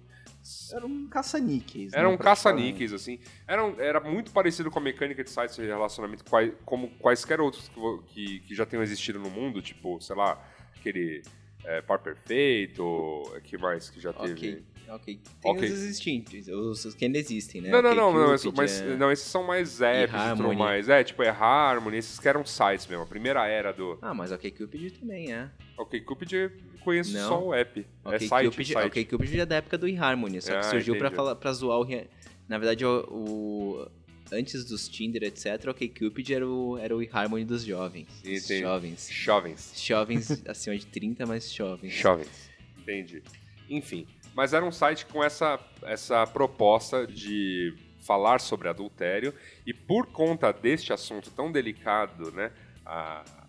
Era 0.72 0.86
um 0.86 1.06
caça-níqueis. 1.08 1.92
Era 1.92 2.08
né, 2.08 2.14
um 2.14 2.16
caça-níqueis, 2.16 2.92
assim. 2.92 3.18
Era, 3.46 3.64
um- 3.64 3.80
era 3.80 4.00
muito 4.00 4.30
parecido 4.32 4.70
com 4.70 4.78
a 4.78 4.82
mecânica 4.82 5.22
de 5.24 5.30
sites 5.30 5.56
de 5.56 5.66
relacionamento, 5.66 6.24
quai- 6.24 6.54
como 6.64 6.88
quaisquer 6.98 7.40
outros 7.40 7.68
que, 7.68 7.80
que, 8.14 8.40
que 8.40 8.54
já 8.54 8.64
tenham 8.66 8.82
existido 8.82 9.18
no 9.18 9.30
mundo, 9.30 9.60
tipo, 9.62 10.00
sei 10.00 10.16
lá, 10.16 10.40
aquele 10.78 11.22
é, 11.64 11.82
Par 11.82 11.98
Perfeito, 12.00 13.22
que 13.44 13.58
mais 13.58 13.90
que 13.90 14.00
já 14.00 14.12
teve? 14.12 14.32
Ok, 14.32 14.64
ok. 14.90 15.20
Tem 15.42 15.50
Ok. 15.52 15.64
os 15.64 15.70
existentes, 15.74 16.48
os, 16.48 16.84
os 16.84 16.94
que 16.94 17.04
ainda 17.04 17.18
existem, 17.18 17.60
né? 17.60 17.70
Não, 17.70 17.82
não, 17.82 17.94
não, 17.94 18.12
não, 18.12 18.52
mas, 18.56 18.80
é- 18.80 18.96
não, 18.96 19.10
esses 19.12 19.26
são 19.26 19.42
mais 19.42 19.80
apps 19.80 20.14
e 20.14 20.36
tudo 20.36 20.54
mais. 20.54 20.88
É, 20.88 21.02
tipo, 21.04 21.22
é 21.22 21.28
Harmony, 21.28 21.96
esses 21.98 22.18
que 22.18 22.28
eram 22.28 22.44
sites 22.44 22.86
mesmo. 22.86 23.02
A 23.04 23.06
primeira 23.06 23.46
era 23.46 23.72
do 23.72 23.98
Ah, 24.02 24.14
mas 24.14 24.32
ok 24.32 24.50
Cupid 24.50 24.98
também 24.98 25.32
é. 25.32 25.50
OkCupid 25.78 26.32
eu 26.32 26.50
conheço 26.80 27.12
Não. 27.12 27.28
só 27.28 27.42
o 27.46 27.54
app. 27.54 27.80
é 27.80 28.08
Ok 28.08 28.28
site, 28.28 28.50
Cupid, 28.50 28.72
site. 28.72 28.86
ok 28.86 29.04
Cupid 29.04 29.38
é 29.40 29.46
da 29.46 29.56
época 29.56 29.76
do 29.78 29.88
eHarmony, 29.88 30.40
só 30.40 30.52
que 30.52 30.56
Ah, 30.58 30.62
surgiu 30.62 30.96
pra, 30.96 31.10
falar, 31.10 31.34
pra 31.36 31.52
zoar 31.52 31.78
o... 31.78 31.82
re- 31.82 32.06
Na 32.48 32.58
verdade, 32.58 32.84
o, 32.84 33.00
o- 33.10 33.88
Antes 34.32 34.64
dos 34.64 34.88
Tinder, 34.88 35.22
etc, 35.22 35.68
ok 35.68 35.88
Cupid 35.88 36.32
era 36.32 36.44
o, 36.48 36.76
era 36.78 36.96
o 36.96 37.00
eHarmony 37.00 37.44
dos 37.44 37.62
jovens. 37.62 38.08
Entendi. 38.24 38.58
Jovens. 38.58 39.08
Jovens. 39.08 39.72
Jovens 39.80 40.42
acima 40.48 40.76
de 40.76 40.84
30, 40.86 41.24
mas 41.26 41.52
jovens. 41.52 41.92
Jovens. 41.94 42.50
Entendi. 42.76 43.22
Enfim, 43.70 44.04
mas 44.36 44.52
era 44.52 44.62
um 44.62 44.70
site 44.70 45.06
com 45.06 45.24
essa, 45.24 45.58
essa 45.82 46.26
proposta 46.26 47.06
de 47.06 47.74
falar 48.00 48.38
sobre 48.38 48.68
adultério 48.68 49.32
e 49.66 49.72
por 49.72 50.06
conta 50.06 50.52
deste 50.52 50.92
assunto 50.92 51.30
tão 51.30 51.50
delicado, 51.50 52.30
né, 52.30 52.52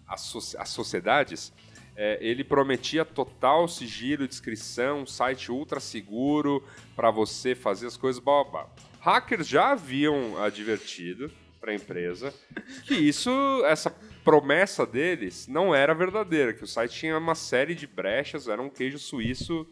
as, 0.08 0.22
soci- 0.22 0.58
as 0.58 0.70
sociedades, 0.70 1.54
é, 1.94 2.18
ele 2.22 2.42
prometia 2.42 3.04
total 3.04 3.68
sigilo, 3.68 4.28
descrição, 4.28 5.02
um 5.02 5.06
site 5.06 5.52
ultra 5.52 5.82
seguro 5.82 6.64
para 6.96 7.12
você 7.12 7.54
fazer 7.54 7.88
as 7.88 7.98
coisas 7.98 8.24
blá. 8.24 8.70
Hackers 9.02 9.48
já 9.48 9.72
haviam 9.74 10.42
advertido 10.42 11.30
para 11.60 11.72
a 11.72 11.76
empresa 11.76 12.34
que 12.86 12.94
isso, 12.96 13.30
essa 13.66 13.94
promessa 14.24 14.86
deles 14.86 15.48
não 15.48 15.76
era 15.76 15.94
verdadeira, 15.94 16.54
que 16.54 16.64
o 16.64 16.68
site 16.68 16.98
tinha 16.98 17.18
uma 17.18 17.36
série 17.36 17.76
de 17.76 17.86
brechas, 17.86 18.48
era 18.48 18.62
um 18.62 18.70
queijo 18.70 18.98
suíço 18.98 19.68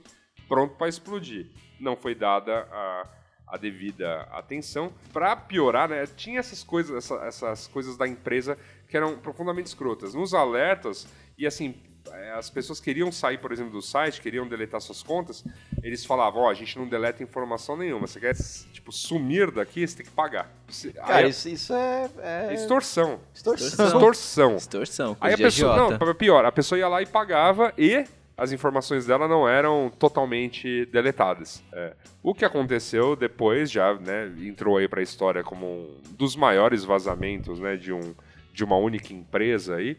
pronto 0.48 0.76
para 0.76 0.88
explodir. 0.88 1.48
Não 1.80 1.96
foi 1.96 2.16
dada 2.16 2.68
a, 2.72 3.08
a 3.48 3.58
devida 3.58 4.22
atenção. 4.32 4.91
Para 5.14 5.36
piorar, 5.36 5.89
né, 5.89 6.06
tinha 6.16 6.39
essas 6.39 6.64
coisas, 6.64 6.96
essa- 7.04 7.26
essas 7.26 7.68
coisas 7.68 7.98
da 7.98 8.08
empresa 8.08 8.58
que 8.88 8.96
eram 8.96 9.18
profundamente 9.18 9.68
escrotas. 9.68 10.14
Nos 10.14 10.34
alertas, 10.34 11.08
e 11.38 11.46
assim, 11.46 11.76
eh, 12.12 12.32
as 12.38 12.50
pessoas 12.50 12.80
queriam 12.80 13.12
sair, 13.12 13.39
por 13.39 13.52
exemplo, 13.52 13.72
do 13.74 13.82
site, 13.82 14.22
queriam 14.22 14.48
deletar 14.48 14.80
suas 14.80 15.04
contas, 15.04 15.43
eles 15.84 16.06
falavam, 16.06 16.43
ó, 16.43 16.50
a 16.50 16.54
gente 16.54 16.78
não 16.80 16.88
deleta 16.88 17.22
informação 17.24 17.76
nenhuma. 17.76 18.08
Você 18.08 18.20
quer, 18.20 18.36
tipo, 18.72 18.91
sumir 18.91 19.52
daqui, 19.52 19.86
você 19.86 19.98
tem 19.98 20.06
que 20.06 20.12
pagar. 20.12 20.50
Você- 20.68 20.93
Cara, 20.93 21.18
aí- 21.18 21.30
isso, 21.30 21.50
isso 21.50 21.74
é, 21.74 22.10
é 22.20 22.54
Extorsão. 22.54 23.20
extorsão. 23.34 23.86
Extorsão. 23.88 24.56
Extorsão, 24.56 25.18
Aí 25.20 25.34
a 25.34 25.38
pessoa, 25.38 25.74
agiota. 25.74 26.06
não, 26.06 26.16
pior, 26.16 26.46
a 26.46 26.52
pessoa 26.52 26.80
ia 26.80 26.88
lá 26.88 27.02
e 27.02 27.06
pagava 27.06 27.74
e 27.78 28.06
as 28.38 28.52
informações 28.52 29.06
dela 29.06 29.28
não 29.28 29.48
eram 29.48 29.92
totalmente 29.98 30.86
deletadas. 30.88 31.64
É. 31.72 31.96
O 32.22 32.34
que 32.34 32.44
aconteceu 32.44 33.16
depois 33.16 33.72
já, 33.72 33.94
né, 33.96 34.32
entrou 34.42 34.78
aí 34.78 34.88
pra 34.88 35.02
história 35.02 35.44
como 35.44 35.66
um 35.66 36.02
dos 36.12 36.36
maiores 36.36 36.84
vazamentos, 36.84 37.60
né, 37.60 37.76
de, 37.78 37.94
um, 37.94 38.14
de 38.54 38.64
uma 38.64 38.76
única 38.76 39.14
empresa 39.14 39.76
aí. 39.76 39.98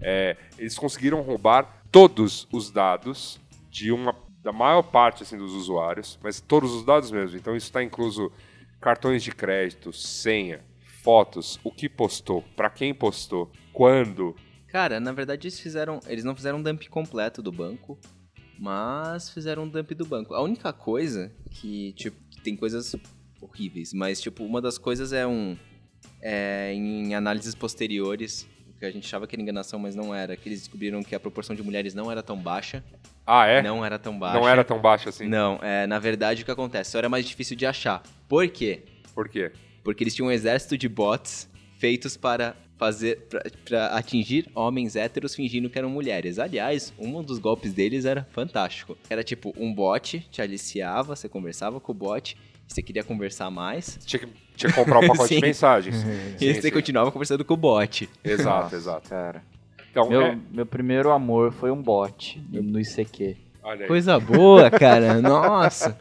É, 0.00 0.36
eles 0.58 0.78
conseguiram 0.78 1.20
roubar 1.20 1.82
todos 1.90 2.48
os 2.52 2.70
dados 2.70 3.40
de 3.70 3.92
uma 3.92 4.14
da 4.42 4.52
maior 4.52 4.82
parte 4.82 5.22
assim 5.22 5.38
dos 5.38 5.52
usuários, 5.52 6.18
mas 6.22 6.40
todos 6.40 6.72
os 6.72 6.84
dados 6.84 7.10
mesmo. 7.10 7.36
Então 7.36 7.56
isso 7.56 7.66
está 7.66 7.82
incluso 7.82 8.32
cartões 8.80 9.22
de 9.22 9.30
crédito, 9.30 9.92
senha, 9.92 10.60
fotos, 11.02 11.60
o 11.62 11.70
que 11.70 11.88
postou, 11.88 12.42
pra 12.56 12.68
quem 12.68 12.92
postou, 12.92 13.50
quando, 13.72 14.34
Cara, 14.72 14.98
na 14.98 15.12
verdade 15.12 15.48
eles 15.48 15.60
fizeram. 15.60 16.00
Eles 16.06 16.24
não 16.24 16.34
fizeram 16.34 16.58
um 16.58 16.62
dump 16.62 16.88
completo 16.88 17.42
do 17.42 17.52
banco, 17.52 17.98
mas 18.58 19.28
fizeram 19.28 19.64
um 19.64 19.68
dump 19.68 19.94
do 19.94 20.06
banco. 20.06 20.32
A 20.32 20.40
única 20.40 20.72
coisa 20.72 21.30
que, 21.50 21.92
tipo, 21.92 22.16
tem 22.42 22.56
coisas 22.56 22.96
horríveis, 23.38 23.92
mas 23.92 24.18
tipo, 24.18 24.42
uma 24.42 24.62
das 24.62 24.78
coisas 24.78 25.12
é 25.12 25.26
um. 25.26 25.58
É, 26.22 26.72
em 26.72 27.14
análises 27.14 27.54
posteriores, 27.54 28.48
o 28.66 28.78
que 28.78 28.86
a 28.86 28.90
gente 28.90 29.04
achava 29.04 29.26
que 29.26 29.34
era 29.36 29.42
enganação, 29.42 29.78
mas 29.78 29.94
não 29.94 30.14
era, 30.14 30.36
que 30.38 30.48
eles 30.48 30.60
descobriram 30.60 31.02
que 31.02 31.14
a 31.14 31.20
proporção 31.20 31.54
de 31.54 31.62
mulheres 31.62 31.92
não 31.94 32.10
era 32.10 32.22
tão 32.22 32.38
baixa. 32.38 32.82
Ah, 33.26 33.46
é? 33.46 33.60
Não 33.60 33.84
era 33.84 33.98
tão 33.98 34.18
baixa. 34.18 34.40
Não 34.40 34.48
era 34.48 34.64
tão 34.64 34.80
baixo 34.80 35.10
assim? 35.10 35.28
Não, 35.28 35.58
é, 35.62 35.86
na 35.86 35.98
verdade 35.98 36.42
o 36.42 36.44
que 36.46 36.50
acontece? 36.50 36.92
Só 36.92 36.98
era 36.98 37.10
mais 37.10 37.26
difícil 37.26 37.56
de 37.56 37.66
achar. 37.66 38.02
Por 38.26 38.48
quê? 38.48 38.84
Por 39.14 39.28
quê? 39.28 39.52
Porque 39.84 40.02
eles 40.02 40.14
tinham 40.14 40.28
um 40.28 40.32
exército 40.32 40.78
de 40.78 40.88
bots 40.88 41.46
feitos 41.78 42.16
para 42.16 42.56
fazer 42.82 43.20
pra- 43.28 43.42
pra 43.64 43.86
atingir 43.96 44.48
homens 44.54 44.96
héteros 44.96 45.34
fingindo 45.36 45.70
que 45.70 45.78
eram 45.78 45.88
mulheres. 45.88 46.38
Aliás, 46.40 46.92
um 46.98 47.22
dos 47.22 47.38
golpes 47.38 47.72
deles 47.72 48.04
era 48.04 48.26
fantástico. 48.32 48.96
Era 49.08 49.22
tipo 49.22 49.54
um 49.56 49.72
bot 49.72 50.18
te 50.30 50.42
aliciava, 50.42 51.14
você 51.14 51.28
conversava 51.28 51.78
com 51.78 51.92
o 51.92 51.94
bot, 51.94 52.36
você 52.66 52.82
queria 52.82 53.04
conversar 53.04 53.50
mais, 53.50 53.98
Tinha 54.04 54.20
que, 54.20 54.28
tinha 54.56 54.70
que 54.72 54.76
comprar 54.78 54.98
um 54.98 55.06
pacote 55.06 55.28
Sim. 55.28 55.36
de 55.36 55.40
mensagens. 55.42 55.96
e 56.36 56.38
Sim, 56.38 56.54
você 56.54 56.62
sim. 56.62 56.70
continuava 56.72 57.12
conversando 57.12 57.44
com 57.44 57.54
o 57.54 57.56
bot. 57.56 58.08
Exato, 58.24 58.64
Nossa, 58.64 58.76
exato. 58.76 59.08
Cara. 59.08 59.44
Então, 59.90 60.08
Meu, 60.08 60.22
é, 60.22 60.38
meu 60.50 60.66
primeiro 60.66 61.10
amor 61.12 61.52
foi 61.52 61.70
um 61.70 61.80
bot 61.80 62.42
no, 62.50 62.62
no 62.62 62.80
ICQ. 62.80 63.36
olha 63.62 63.82
aí. 63.82 63.86
Coisa 63.86 64.18
boa, 64.18 64.70
cara. 64.70 65.20
Nossa. 65.20 65.96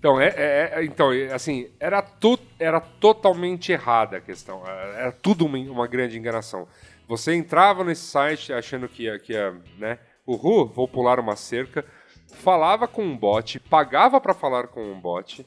Então, 0.00 0.18
é, 0.18 0.28
é- 0.28 0.72
é- 0.76 0.84
então, 0.84 1.12
é, 1.12 1.30
assim, 1.32 1.70
era, 1.78 2.00
tu, 2.00 2.38
era 2.58 2.80
totalmente 2.80 3.70
errada 3.70 4.16
a 4.16 4.20
questão. 4.20 4.66
Era 4.66 4.98
era 4.98 5.12
tudo 5.12 5.44
uma, 5.44 5.58
uma 5.58 5.86
grande 5.86 6.18
enganação. 6.18 6.66
Você 7.06 7.34
entrava 7.34 7.84
nesse 7.84 8.06
site 8.06 8.50
achando 8.50 8.88
que 8.88 9.02
ia, 9.04 9.18
que 9.18 9.34
ia 9.34 9.54
né? 9.78 9.98
Uhul, 10.26 10.66
vou 10.68 10.88
pular 10.88 11.20
uma 11.20 11.36
cerca. 11.36 11.84
Falava 12.32 12.88
com 12.88 13.04
um 13.04 13.16
bot, 13.16 13.60
pagava 13.60 14.18
pra 14.20 14.32
falar 14.32 14.68
com 14.68 14.82
um 14.82 14.98
bot. 14.98 15.46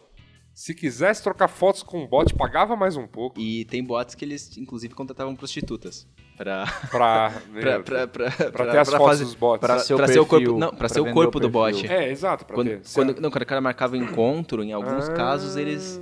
Se 0.53 0.73
quisesse 0.75 1.23
trocar 1.23 1.47
fotos 1.47 1.81
com 1.81 2.03
um 2.03 2.07
bot, 2.07 2.33
pagava 2.35 2.75
mais 2.75 2.95
um 2.95 3.07
pouco. 3.07 3.39
E 3.39 3.65
tem 3.65 3.83
bots 3.83 4.13
que 4.13 4.23
eles, 4.23 4.55
inclusive, 4.57 4.93
contratavam 4.93 5.35
prostitutas. 5.35 6.07
Pra, 6.37 6.65
Pra, 6.91 7.31
pra, 7.53 7.79
pra, 7.83 8.07
pra, 8.07 8.51
pra 8.51 8.71
ter 8.71 8.77
as 8.77 8.89
fotos 8.89 9.07
fazer- 9.07 9.23
dos 9.25 9.33
bots. 9.35 9.59
Pra 9.59 9.75
pra, 9.75 9.83
ser 9.83 9.93
o 9.93 9.97
pra 9.97 10.05
perfil, 10.05 10.25
corpo, 10.25 10.51
não, 10.59 10.69
pra 10.69 10.77
pra 10.77 10.89
ser 10.89 10.99
o 10.99 11.11
corpo 11.11 11.37
o 11.39 11.41
do 11.41 11.49
bot. 11.49 11.87
É, 11.91 12.09
exato. 12.11 12.45
Pra 12.45 12.55
Quando, 12.55 12.67
ter. 12.69 12.81
quando, 12.93 13.19
não, 13.19 13.31
quando 13.31 13.41
o 13.41 13.45
cara 13.47 13.61
marcava 13.61 13.97
encontro, 13.97 14.63
em 14.63 14.71
alguns 14.73 15.09
Ah. 15.09 15.13
casos 15.13 15.55
eles 15.57 15.99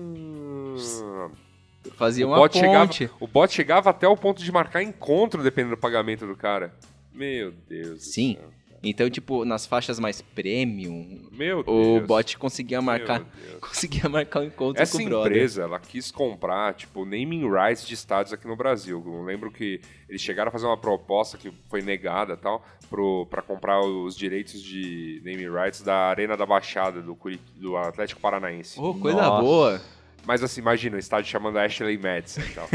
faziam 1.95 2.30
o 2.30 2.34
uma 2.34 2.38
bot, 2.39 2.58
chegava, 2.58 2.86
ponte. 2.88 3.10
o 3.20 3.28
bot 3.28 3.54
chegava 3.54 3.89
até 3.89 4.08
o 4.08 4.18
ponto 4.18 4.43
de 4.43 4.52
marcar 4.52 4.84
encontro 4.84 5.41
dependendo 5.43 5.76
do 5.76 5.80
pagamento 5.80 6.28
do 6.28 6.36
cara. 6.36 6.74
Meu 7.14 7.52
Deus. 7.68 7.89
do 7.89 7.99
Sim. 7.99 8.38
céu. 8.39 8.49
Então, 8.84 9.07
tipo, 9.11 9.45
nas 9.45 9.65
faixas 9.67 9.99
mais 9.99 10.21
premium, 10.21 11.27
Meu 11.32 11.59
o 11.59 11.63
Deus. 11.63 12.07
bot 12.07 12.38
conseguia 12.39 12.82
marcar, 12.82 13.23
conseguia 13.61 14.09
marcar 14.09 14.39
um 14.39 14.45
encontro 14.45 14.82
Essa 14.82 14.97
com 14.97 15.03
o 15.03 15.05
brother. 15.07 15.32
empresa, 15.32 15.61
ela 15.63 15.79
quis 15.79 16.09
comprar, 16.11 16.73
tipo, 16.73 17.05
naming 17.05 17.47
rights 17.47 17.86
de 17.86 17.93
estados 17.93 18.34
aqui 18.34 18.47
no 18.47 18.55
Brasil. 18.55 19.03
Eu 19.05 19.23
lembro 19.23 19.51
que 19.51 19.79
eles 20.09 20.19
chegaram 20.21 20.49
a 20.49 20.51
fazer 20.51 20.65
uma 20.65 20.77
proposta 20.77 21.38
que 21.38 21.53
foi 21.69 21.84
negada 21.84 22.36
tal, 22.36 22.65
pro, 22.89 23.27
pra 23.27 23.43
comprar 23.43 23.79
os 23.82 24.15
direitos 24.17 24.59
de 24.61 25.21
naming 25.23 25.49
rights 25.51 25.82
da 25.84 25.95
Arena 25.95 26.36
da 26.36 26.45
Baixada, 26.47 27.01
do, 27.03 27.15
Curi- 27.15 27.39
do 27.55 27.77
Atlético 27.77 28.19
Paranaense. 28.19 28.79
Oh, 28.79 28.95
coisa 28.95 29.21
Nossa. 29.21 29.41
boa. 29.43 29.82
Mas 30.25 30.43
assim, 30.43 30.59
imagina, 30.61 30.95
o 30.95 30.99
estádio 30.99 31.29
chamando 31.32 31.57
Ashley 31.59 31.97
Madison 31.99 32.41
e 32.49 32.53
tal. 32.53 32.67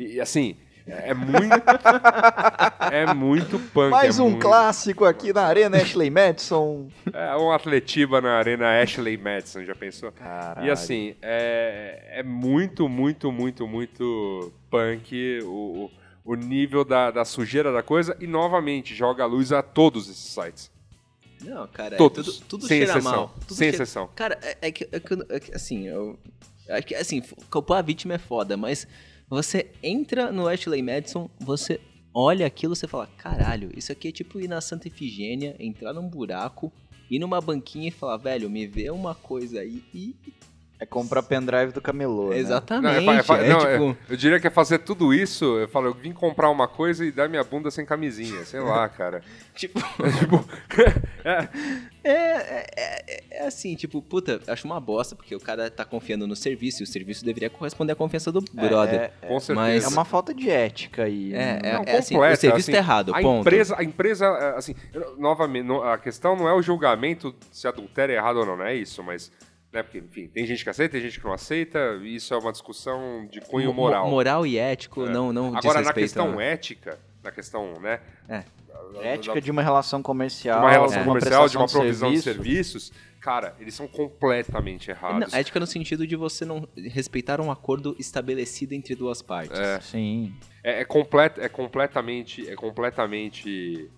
e, 0.00 0.20
assim, 0.20 0.56
é 0.86 1.14
muito. 1.14 1.64
é 2.92 3.14
muito 3.14 3.58
punk. 3.72 3.90
Mais 3.90 4.18
é 4.18 4.22
um 4.22 4.30
muito- 4.30 4.42
clássico 4.42 5.04
aqui 5.04 5.32
na 5.32 5.42
Arena 5.44 5.78
Ashley 5.78 6.10
Madison. 6.10 6.88
É 7.12 7.36
um 7.36 7.50
atletiba 7.50 8.20
na 8.20 8.36
Arena 8.38 8.80
Ashley 8.82 9.16
Madison, 9.16 9.64
já 9.64 9.74
pensou? 9.74 10.12
Caralho. 10.12 10.66
E 10.66 10.70
assim, 10.70 11.14
é, 11.22 12.18
é 12.18 12.22
muito, 12.22 12.88
muito, 12.88 13.32
muito, 13.32 13.66
muito 13.66 14.52
punk 14.70 15.40
o, 15.44 15.90
o, 16.24 16.34
nível 16.34 16.84
da, 16.84 17.10
da 17.10 17.24
sujeira 17.24 17.72
da 17.72 17.82
coisa 17.82 18.16
e 18.20 18.26
novamente 18.26 18.94
joga 18.94 19.22
a 19.24 19.26
luz 19.26 19.52
a 19.52 19.62
todos 19.62 20.08
esses 20.08 20.32
sites. 20.32 20.70
Não, 21.42 21.66
cara, 21.68 21.94
é 21.94 21.98
Todos, 21.98 22.38
tudo, 22.38 22.46
tudo 22.48 22.66
sem 22.66 22.78
cheira 22.78 22.92
exceção, 22.92 23.12
mal. 23.12 23.34
Tudo 23.40 23.54
sem 23.54 23.68
cheira- 23.70 23.76
exceção. 23.84 24.08
Cara, 24.14 24.38
é, 24.42 24.56
é 24.62 24.72
que, 24.72 24.88
é 24.90 25.00
que- 25.00 25.26
é 25.28 25.40
que, 25.40 25.54
assim, 25.54 25.86
eu, 25.86 26.18
é 26.68 26.80
que, 26.80 26.94
assim, 26.94 27.22
culpar 27.50 27.78
a 27.78 27.82
vítima 27.82 28.14
é 28.14 28.18
foda, 28.18 28.56
mas 28.56 28.86
você 29.34 29.72
entra 29.82 30.30
no 30.30 30.46
Ashley 30.46 30.80
Madison, 30.80 31.28
você 31.40 31.80
olha 32.14 32.46
aquilo, 32.46 32.76
você 32.76 32.86
fala, 32.86 33.08
caralho, 33.08 33.72
isso 33.76 33.90
aqui 33.90 34.06
é 34.06 34.12
tipo 34.12 34.38
ir 34.38 34.46
na 34.46 34.60
Santa 34.60 34.86
Efigênia, 34.86 35.56
entrar 35.58 35.92
num 35.92 36.08
buraco, 36.08 36.72
ir 37.10 37.18
numa 37.18 37.40
banquinha 37.40 37.88
e 37.88 37.90
falar, 37.90 38.16
velho, 38.16 38.48
me 38.48 38.64
vê 38.64 38.90
uma 38.90 39.12
coisa 39.12 39.58
aí 39.58 39.82
e... 39.92 40.14
É 40.78 40.84
comprar 40.84 41.22
pendrive 41.22 41.72
do 41.72 41.80
camelô, 41.80 42.30
né? 42.30 42.38
Exatamente, 42.38 43.04
Não, 43.04 43.12
é 43.12 43.16
é 43.16 43.44
é 43.44 43.48
não, 43.48 43.58
tipo... 43.94 44.12
Eu 44.12 44.16
diria 44.16 44.40
que 44.40 44.46
é 44.46 44.50
fazer 44.50 44.78
tudo 44.80 45.14
isso, 45.14 45.44
eu 45.58 45.68
falo, 45.68 45.86
eu 45.86 45.94
vim 45.94 46.12
comprar 46.12 46.50
uma 46.50 46.66
coisa 46.66 47.04
e 47.04 47.12
dar 47.12 47.28
minha 47.28 47.44
bunda 47.44 47.70
sem 47.70 47.86
camisinha, 47.86 48.44
sei 48.44 48.58
lá, 48.60 48.86
cara. 48.90 49.22
Tipo, 49.54 49.78
tipo, 50.18 50.44
é, 51.24 51.48
É, 52.02 52.12
é, 52.12 52.66
é, 52.76 53.24
é 53.30 53.46
assim, 53.46 53.74
tipo, 53.76 54.02
puta, 54.02 54.40
acho 54.48 54.66
uma 54.66 54.78
bosta, 54.80 55.14
porque 55.16 55.34
o 55.34 55.40
cara 55.40 55.70
tá 55.70 55.84
confiando 55.84 56.26
no 56.26 56.36
serviço 56.36 56.82
e 56.82 56.84
o 56.84 56.86
serviço 56.86 57.24
deveria 57.24 57.48
corresponder 57.48 57.92
à 57.92 57.96
confiança 57.96 58.30
do 58.32 58.42
brother. 58.52 59.12
É, 59.22 59.26
com 59.28 59.40
certeza. 59.40 59.54
Mas- 59.54 59.84
é 59.84 59.88
uma 59.88 60.04
falta 60.04 60.34
de 60.34 60.50
ética 60.50 61.04
aí. 61.04 61.32
É, 61.32 61.36
né? 61.36 61.60
é, 61.62 61.72
Não, 61.74 61.82
é 61.84 61.96
assim, 61.98 62.16
o 62.18 62.36
serviço 62.36 62.50
assim, 62.56 62.72
tá 62.72 62.78
errado, 62.78 63.14
a 63.14 63.20
ponto. 63.22 63.40
Empresa, 63.40 63.74
a 63.78 63.84
empresa, 63.84 64.26
é, 64.26 64.58
assim, 64.58 64.74
novamente, 65.16 65.70
a 65.84 65.96
questão 65.96 66.36
não 66.36 66.48
é 66.48 66.52
o 66.52 66.60
julgamento 66.60 67.34
se 67.50 67.66
adultério 67.66 68.12
é 68.12 68.16
errado 68.18 68.38
ou 68.38 68.46
não, 68.46 68.56
não 68.56 68.64
é 68.66 68.74
isso, 68.74 69.02
mas, 69.02 69.32
né, 69.74 69.82
porque, 69.82 69.98
enfim, 69.98 70.28
tem 70.28 70.46
gente 70.46 70.62
que 70.62 70.70
aceita, 70.70 70.92
tem 70.92 71.00
gente 71.02 71.18
que 71.18 71.26
não 71.26 71.32
aceita, 71.34 71.98
e 72.02 72.14
isso 72.14 72.32
é 72.32 72.38
uma 72.38 72.52
discussão 72.52 73.26
de 73.30 73.40
cunho 73.40 73.68
Mo- 73.74 73.82
moral. 73.82 74.08
Moral 74.08 74.46
e 74.46 74.56
ético 74.56 75.04
É. 75.06 75.10
não, 75.10 75.32
não 75.32 75.54
Agora, 75.56 75.82
na 75.82 75.92
questão 75.92 76.36
né? 76.36 76.52
ética, 76.52 76.98
na 77.22 77.30
questão, 77.32 77.74
né, 77.80 78.00
É. 78.28 78.44
Ética 79.02 79.40
de 79.40 79.50
uma 79.50 79.62
relação 79.62 80.02
comercial. 80.02 80.58
de 80.60 80.64
uma 80.64 80.70
relação 80.70 80.98
de 81.00 81.04
comercial, 81.08 81.48
de 81.48 81.56
uma 81.56 81.64
prestação 81.64 81.80
provisão 81.80 82.12
de 82.12 82.20
serviço. 82.22 82.78
serviços, 82.80 82.92
cara, 83.20 83.54
eles 83.58 83.72
são 83.74 83.86
completamente 83.88 84.90
errados. 84.90 85.32
Não, 85.32 85.38
ética 85.38 85.58
no 85.58 85.66
sentido 85.66 86.06
de 86.06 86.14
você 86.16 86.44
não 86.44 86.68
respeitar 86.76 87.40
um 87.40 87.50
acordo 87.50 87.96
estabelecido 87.98 88.72
entre 88.74 88.94
duas 88.94 89.22
partes. 89.22 89.58
É. 89.58 89.80
Sim. 89.80 90.34
É, 90.62 90.80
é, 90.82 90.84
complet, 90.84 91.38
é 91.40 91.48
completamente, 91.48 92.48
é 92.48 92.54
completamente 92.56 93.88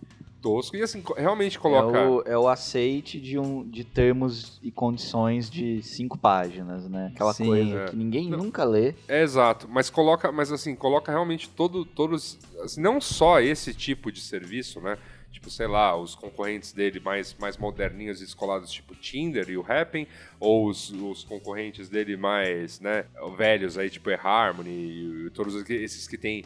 tosco. 0.40 0.76
E 0.76 0.82
assim, 0.82 1.02
realmente 1.16 1.56
É 1.56 1.60
coloca. 1.60 2.08
o, 2.08 2.22
é 2.26 2.36
o 2.38 2.48
aceite 2.48 3.20
de, 3.20 3.38
um, 3.38 3.68
de 3.68 3.84
termos 3.84 4.58
e 4.62 4.70
condições 4.70 5.50
de 5.50 5.82
cinco 5.82 6.16
páginas, 6.18 6.88
né? 6.88 7.10
Aquela 7.14 7.32
Sim. 7.32 7.46
coisa 7.46 7.78
É. 7.80 7.84
que 7.86 7.96
ninguém 7.96 8.30
Não. 8.30 8.38
nunca 8.38 8.64
lê. 8.64 8.94
É 9.08 9.22
exato, 9.22 9.68
mas 9.68 9.90
coloca, 9.90 10.30
mas 10.32 10.52
assim, 10.52 10.74
coloca 10.74 11.10
realmente 11.12 11.48
todo, 11.48 11.84
todos, 11.84 12.38
assim, 12.60 12.80
não 12.80 13.00
só 13.00 13.40
esse 13.40 13.74
tipo 13.74 14.10
de 14.12 14.20
serviço, 14.20 14.80
né? 14.80 14.98
Tipo, 15.32 15.50
sei 15.50 15.66
lá, 15.66 15.94
os 15.94 16.14
concorrentes 16.14 16.72
dele 16.72 16.98
mais, 16.98 17.34
mais 17.38 17.58
moderninhos 17.58 18.22
e 18.22 18.24
descolados, 18.24 18.70
tipo 18.72 18.94
Tinder 18.94 19.50
e 19.50 19.58
o 19.58 19.60
Happn, 19.68 20.08
ou 20.40 20.66
os, 20.66 20.90
os 20.90 21.24
concorrentes 21.24 21.90
dele 21.90 22.16
mais, 22.16 22.80
né, 22.80 23.04
velhos 23.36 23.76
aí, 23.76 23.90
tipo 23.90 24.08
eHarmony 24.08 24.70
e, 25.26 25.30
todos 25.34 25.54
esses 25.68 26.08
que 26.08 26.16
tem 26.16 26.42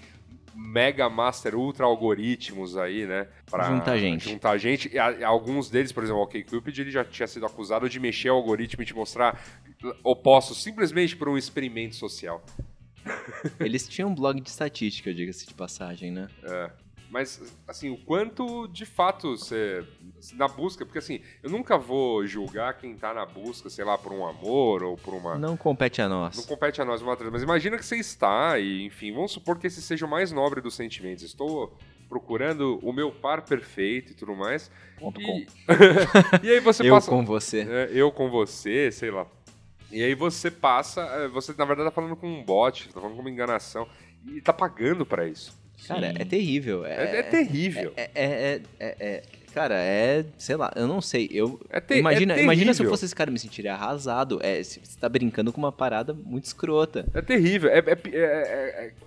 mega 0.55 1.09
master 1.09 1.55
ultra 1.55 1.85
algoritmos 1.87 2.77
aí, 2.77 3.07
né? 3.07 3.29
Pra 3.51 3.65
Juntar 3.65 3.99
gente. 3.99 4.29
Juntar 4.29 4.59
gente. 4.59 4.91
E 4.93 4.99
alguns 4.99 5.71
deles, 5.71 5.93
por 5.93 6.03
exemplo, 6.03 6.21
o 6.21 6.25
OkCupid, 6.25 6.81
ele 6.81 6.91
já 6.91 7.05
tinha 7.05 7.27
sido 7.27 7.47
acusado 7.47 7.89
de 7.89 7.99
mexer 8.01 8.31
o 8.31 8.35
algoritmo 8.35 8.83
e 8.83 8.87
te 8.87 8.95
mostrar 8.95 9.43
opostos 10.05 10.63
simplesmente 10.63 11.17
por 11.17 11.29
um 11.29 11.39
experimento 11.39 11.97
social. 11.97 12.45
Eles 13.59 13.89
tinham 13.89 14.11
um 14.11 14.15
blog 14.15 14.41
de 14.41 14.49
estatística, 14.49 15.13
diga-se 15.13 15.47
de 15.47 15.55
passagem, 15.55 16.11
né? 16.11 16.29
Mas, 17.11 17.43
assim, 17.67 17.91
o 17.91 17.97
quanto 17.99 18.69
de 18.69 18.87
fato 18.87 19.37
você. 19.37 19.85
Na 20.35 20.47
busca, 20.47 20.85
porque 20.85 20.99
assim, 20.99 21.21
eu 21.43 21.51
nunca 21.51 21.77
vou 21.79 22.27
julgar 22.27 22.75
quem 22.75 22.95
tá 22.95 23.13
na 23.13 23.25
busca, 23.27 23.69
sei 23.71 23.85
lá, 23.85 23.97
por 23.99 24.13
um 24.13 24.25
amor 24.27 24.83
ou 24.83 24.97
por 24.97 25.15
uma. 25.15 25.37
Não 25.39 25.57
compete 25.57 26.01
a 26.01 26.09
Não 26.09 26.21
nós. 26.21 26.45
compete 26.47 26.81
a 26.81 26.85
nós 26.85 27.01
uma 27.03 27.17
mas 27.33 27.43
imagina 27.43 27.77
que 27.79 27.85
você 27.85 27.97
está 27.97 28.59
e, 28.59 28.85
enfim, 28.85 29.13
vamos 29.13 29.33
supor 29.33 29.59
que 29.59 29.67
esse 29.67 29.81
seja 29.83 30.07
o 30.07 30.09
mais 30.09 30.31
nobre 30.31 30.61
dos 30.61 30.75
sentimentos. 30.75 31.25
Estou 31.25 31.77
procurando 32.09 32.79
o 32.83 32.93
meu 32.93 33.11
par 33.11 33.43
perfeito 33.43 34.13
e 34.13 34.15
tudo 34.15 34.37
mais. 34.37 34.71
Ponto 34.99 35.21
E, 35.21 35.25
com. 35.25 35.47
e 36.45 36.51
aí 36.51 36.61
você 36.61 36.83
Eu 36.87 36.95
passa. 36.95 37.11
com 37.11 37.25
você. 37.25 37.67
É, 37.69 37.91
eu 37.93 38.13
com 38.13 38.31
você, 38.31 38.93
sei 38.93 39.11
lá. 39.11 39.27
E 39.91 40.03
aí 40.03 40.15
você 40.15 40.51
passa, 40.51 41.01
é, 41.03 41.29
você 41.29 41.53
na 41.57 41.65
verdade 41.65 41.89
tá 41.89 41.95
falando 41.95 42.15
com 42.15 42.29
um 42.29 42.45
bot, 42.45 42.89
tá 42.89 43.01
falando 43.01 43.17
com 43.17 43.23
uma 43.23 43.31
enganação 43.31 43.89
e 44.27 44.41
tá 44.41 44.53
pagando 44.53 45.05
pra 45.07 45.27
isso. 45.27 45.59
Cara, 45.87 46.09
Sim. 46.11 46.17
é 46.19 46.25
terrível. 46.25 46.85
É, 46.87 46.91
É, 46.95 47.17
é 47.19 47.23
terrível. 47.23 47.93
é, 47.97 48.03
é, 48.03 48.11
é, 48.15 48.61
é- 48.81 48.97
é- 49.01 49.23
Cara, 49.53 49.75
é. 49.75 50.25
Sei 50.39 50.55
lá, 50.55 50.71
eu 50.77 50.87
não 50.87 51.01
sei. 51.01 51.29
Eu. 51.33 51.61
É 51.71 51.81
te- 51.81 51.95
imagina, 51.97 52.35
é 52.39 52.43
imagina 52.45 52.73
se 52.73 52.85
eu 52.85 52.89
fosse 52.89 53.05
esse 53.05 53.15
cara, 53.17 53.31
eu 53.31 53.33
me 53.33 53.39
sentiria 53.39 53.75
arrasado. 53.75 54.39
É, 54.45 54.63
você 54.63 54.79
tá 55.01 55.09
brincando 55.09 55.53
com 55.53 55.59
uma 55.59 55.73
parada 55.73 56.15
muito 56.15 56.45
escrota. 56.45 57.05
É 57.13 57.21
terrível. 57.21 57.69
É, 57.69 57.79
é 57.79 57.97
pi- 57.97 58.13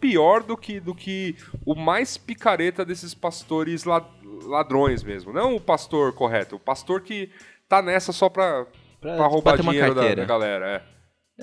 pior 0.02 0.44
do 0.44 0.58
que, 0.58 0.82
do 0.82 0.94
que 0.94 1.36
o 1.66 1.74
mais 1.76 2.18
picareta 2.18 2.84
desses 2.84 3.14
pastores 3.14 3.86
la- 3.86 4.06
ladrões 4.46 5.02
mesmo. 5.02 5.32
Não 5.32 5.56
o 5.56 5.62
pastor 5.62 6.12
correto, 6.14 6.58
o 6.58 6.60
pastor 6.60 7.00
que 7.02 7.30
tá 7.70 7.82
nessa 7.82 8.12
só 8.12 8.28
pra, 8.28 8.66
Pra, 9.00 9.16
pra 9.16 9.28
roubar 9.28 9.58
dinheiro 9.62 9.96
da, 9.96 10.14
da 10.14 10.26
galera. 10.26 10.66
É. 10.90 10.93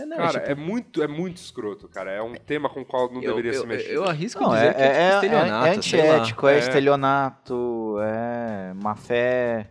É, 0.02 0.06
não, 0.06 0.16
Cara, 0.16 0.40
tipo, 0.40 0.50
é, 0.52 0.54
muito, 0.54 1.02
é 1.02 1.06
muito 1.08 1.36
escroto, 1.36 1.88
cara. 1.88 2.10
É 2.10 2.22
um 2.22 2.34
tema 2.34 2.68
com 2.68 2.80
o 2.80 2.84
qual 2.84 3.10
não 3.12 3.22
eu, 3.22 3.34
deveria 3.36 3.52
eu, 3.58 3.60
se 3.62 3.66
mexer. 3.66 3.92
eu 3.94 4.04
arrisco 4.04 4.42
Não, 4.42 4.50
dizer 4.50 4.66
é, 4.66 4.72
que 4.74 4.80
é, 4.82 4.88
tipo 4.88 4.94
é, 4.96 5.02
é, 5.02 5.14
estelionato, 5.14 5.46
é 5.48 5.50
lá. 5.68 5.70
antiético, 5.76 6.46
é, 6.48 6.54
É. 6.54 6.58
estelionato, 6.58 7.96
é 8.02 8.72
má 8.82 8.94
fé. 8.94 9.66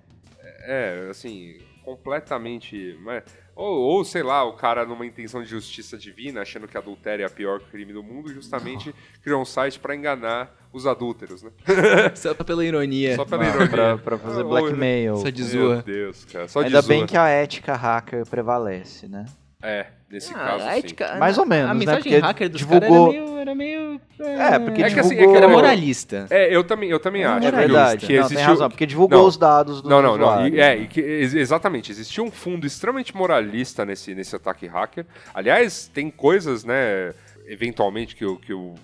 É, 0.66 1.08
assim, 1.10 1.58
completamente. 1.84 2.98
né? 3.06 3.24
Ou, 3.56 3.78
ou, 3.82 4.06
sei 4.06 4.24
lá, 4.24 4.44
o 4.46 4.54
cara 4.54 4.86
numa 4.86 5.06
intenção 5.06 5.42
de 5.44 5.50
justiça 5.50 5.98
divina, 5.98 6.42
achando 6.42 6.66
que 6.68 6.78
adultério 6.78 7.24
é 7.24 7.26
a 7.26 7.30
pior 7.30 7.60
crime 7.60 7.92
do 7.92 8.02
mundo, 8.02 8.32
justamente 8.34 8.94
criou 9.22 9.42
um 9.42 9.46
site 9.46 9.78
pra 9.80 9.94
enganar 9.96 10.56
os 10.72 10.86
adúlteros, 10.88 11.44
né? 11.44 11.52
Só 12.16 12.34
pela 12.36 12.64
ironia. 12.64 13.16
Só 13.16 13.26
pela 13.26 13.44
Não, 13.44 13.50
ironia. 13.50 13.70
pra, 13.70 13.98
pra 13.98 14.18
fazer 14.18 14.42
Ah, 14.42 14.44
ou- 14.46 14.50
blackmail. 14.50 15.18
Só 15.18 15.30
de 15.30 15.42
Meu 15.44 15.52
zoa. 15.52 15.82
Deus, 15.82 16.24
cara. 16.26 16.48
Só 16.48 16.62
de 16.62 16.68
Ainda 16.68 16.82
zoa. 16.82 16.88
bem 16.88 17.06
que 17.06 17.18
a 17.18 17.28
ética 17.28 17.74
hacker 17.76 18.26
prevalece, 18.30 19.08
né? 19.10 19.26
É, 19.62 19.88
nesse 20.10 20.34
Ah, 20.34 20.38
caso, 20.38 20.64
a 20.66 20.72
sim. 20.72 20.80
ética- 20.80 21.16
Mais 21.18 21.38
ou 21.38 21.46
menos, 21.46 21.70
A 21.70 21.74
né? 21.74 21.80
mensagem 21.80 22.02
Porque 22.04 22.18
hacker 22.18 22.50
dos 22.50 22.60
divulgou- 22.60 23.12
caras 23.14 23.14
era 23.14 23.14
meio... 23.14 23.40
Era 23.40 23.56
meio 23.56 24.00
É, 24.42 24.60
porque 24.60 24.84
É 24.84 24.90
que 24.90 25.00
assim, 25.00 25.10
é 25.10 25.16
que 25.16 25.16
divulgou... 25.22 25.36
Era 25.36 25.48
moralista. 25.50 26.28
É, 26.30 26.56
eu 26.56 26.64
também, 26.64 26.90
eu 26.90 27.00
também 27.00 27.24
É 27.24 27.26
acho. 27.26 27.48
É 27.48 27.52
verdade. 27.52 28.06
Que 28.06 28.14
não, 28.14 28.20
existiu... 28.22 28.38
tem 28.38 28.46
razão, 28.46 28.70
porque 28.70 28.86
divulgou 28.86 29.20
Não. 29.20 29.26
os 29.28 29.36
dados 29.38 29.82
do 29.82 29.90
Não, 29.90 30.02
não, 30.02 30.18
não. 30.18 30.48
E- 30.48 30.60
é, 30.60 30.78
e 30.78 30.88
que, 30.88 31.02
ex- 31.02 31.34
exatamente. 31.34 31.92
Existia 31.92 32.24
um 32.24 32.32
fundo 32.32 32.66
extremamente 32.66 33.14
moralista 33.16 33.86
nesse, 33.86 34.16
nesse 34.16 34.34
ataque 34.36 34.66
hacker. 34.66 35.06
Aliás, 35.34 35.90
tem 35.94 36.10
coisas, 36.10 36.64
né, 36.64 37.14
eventualmente, 37.46 38.16
que 38.16 38.26
o. 38.26 38.38
Que 38.38 38.54
o 38.54 38.76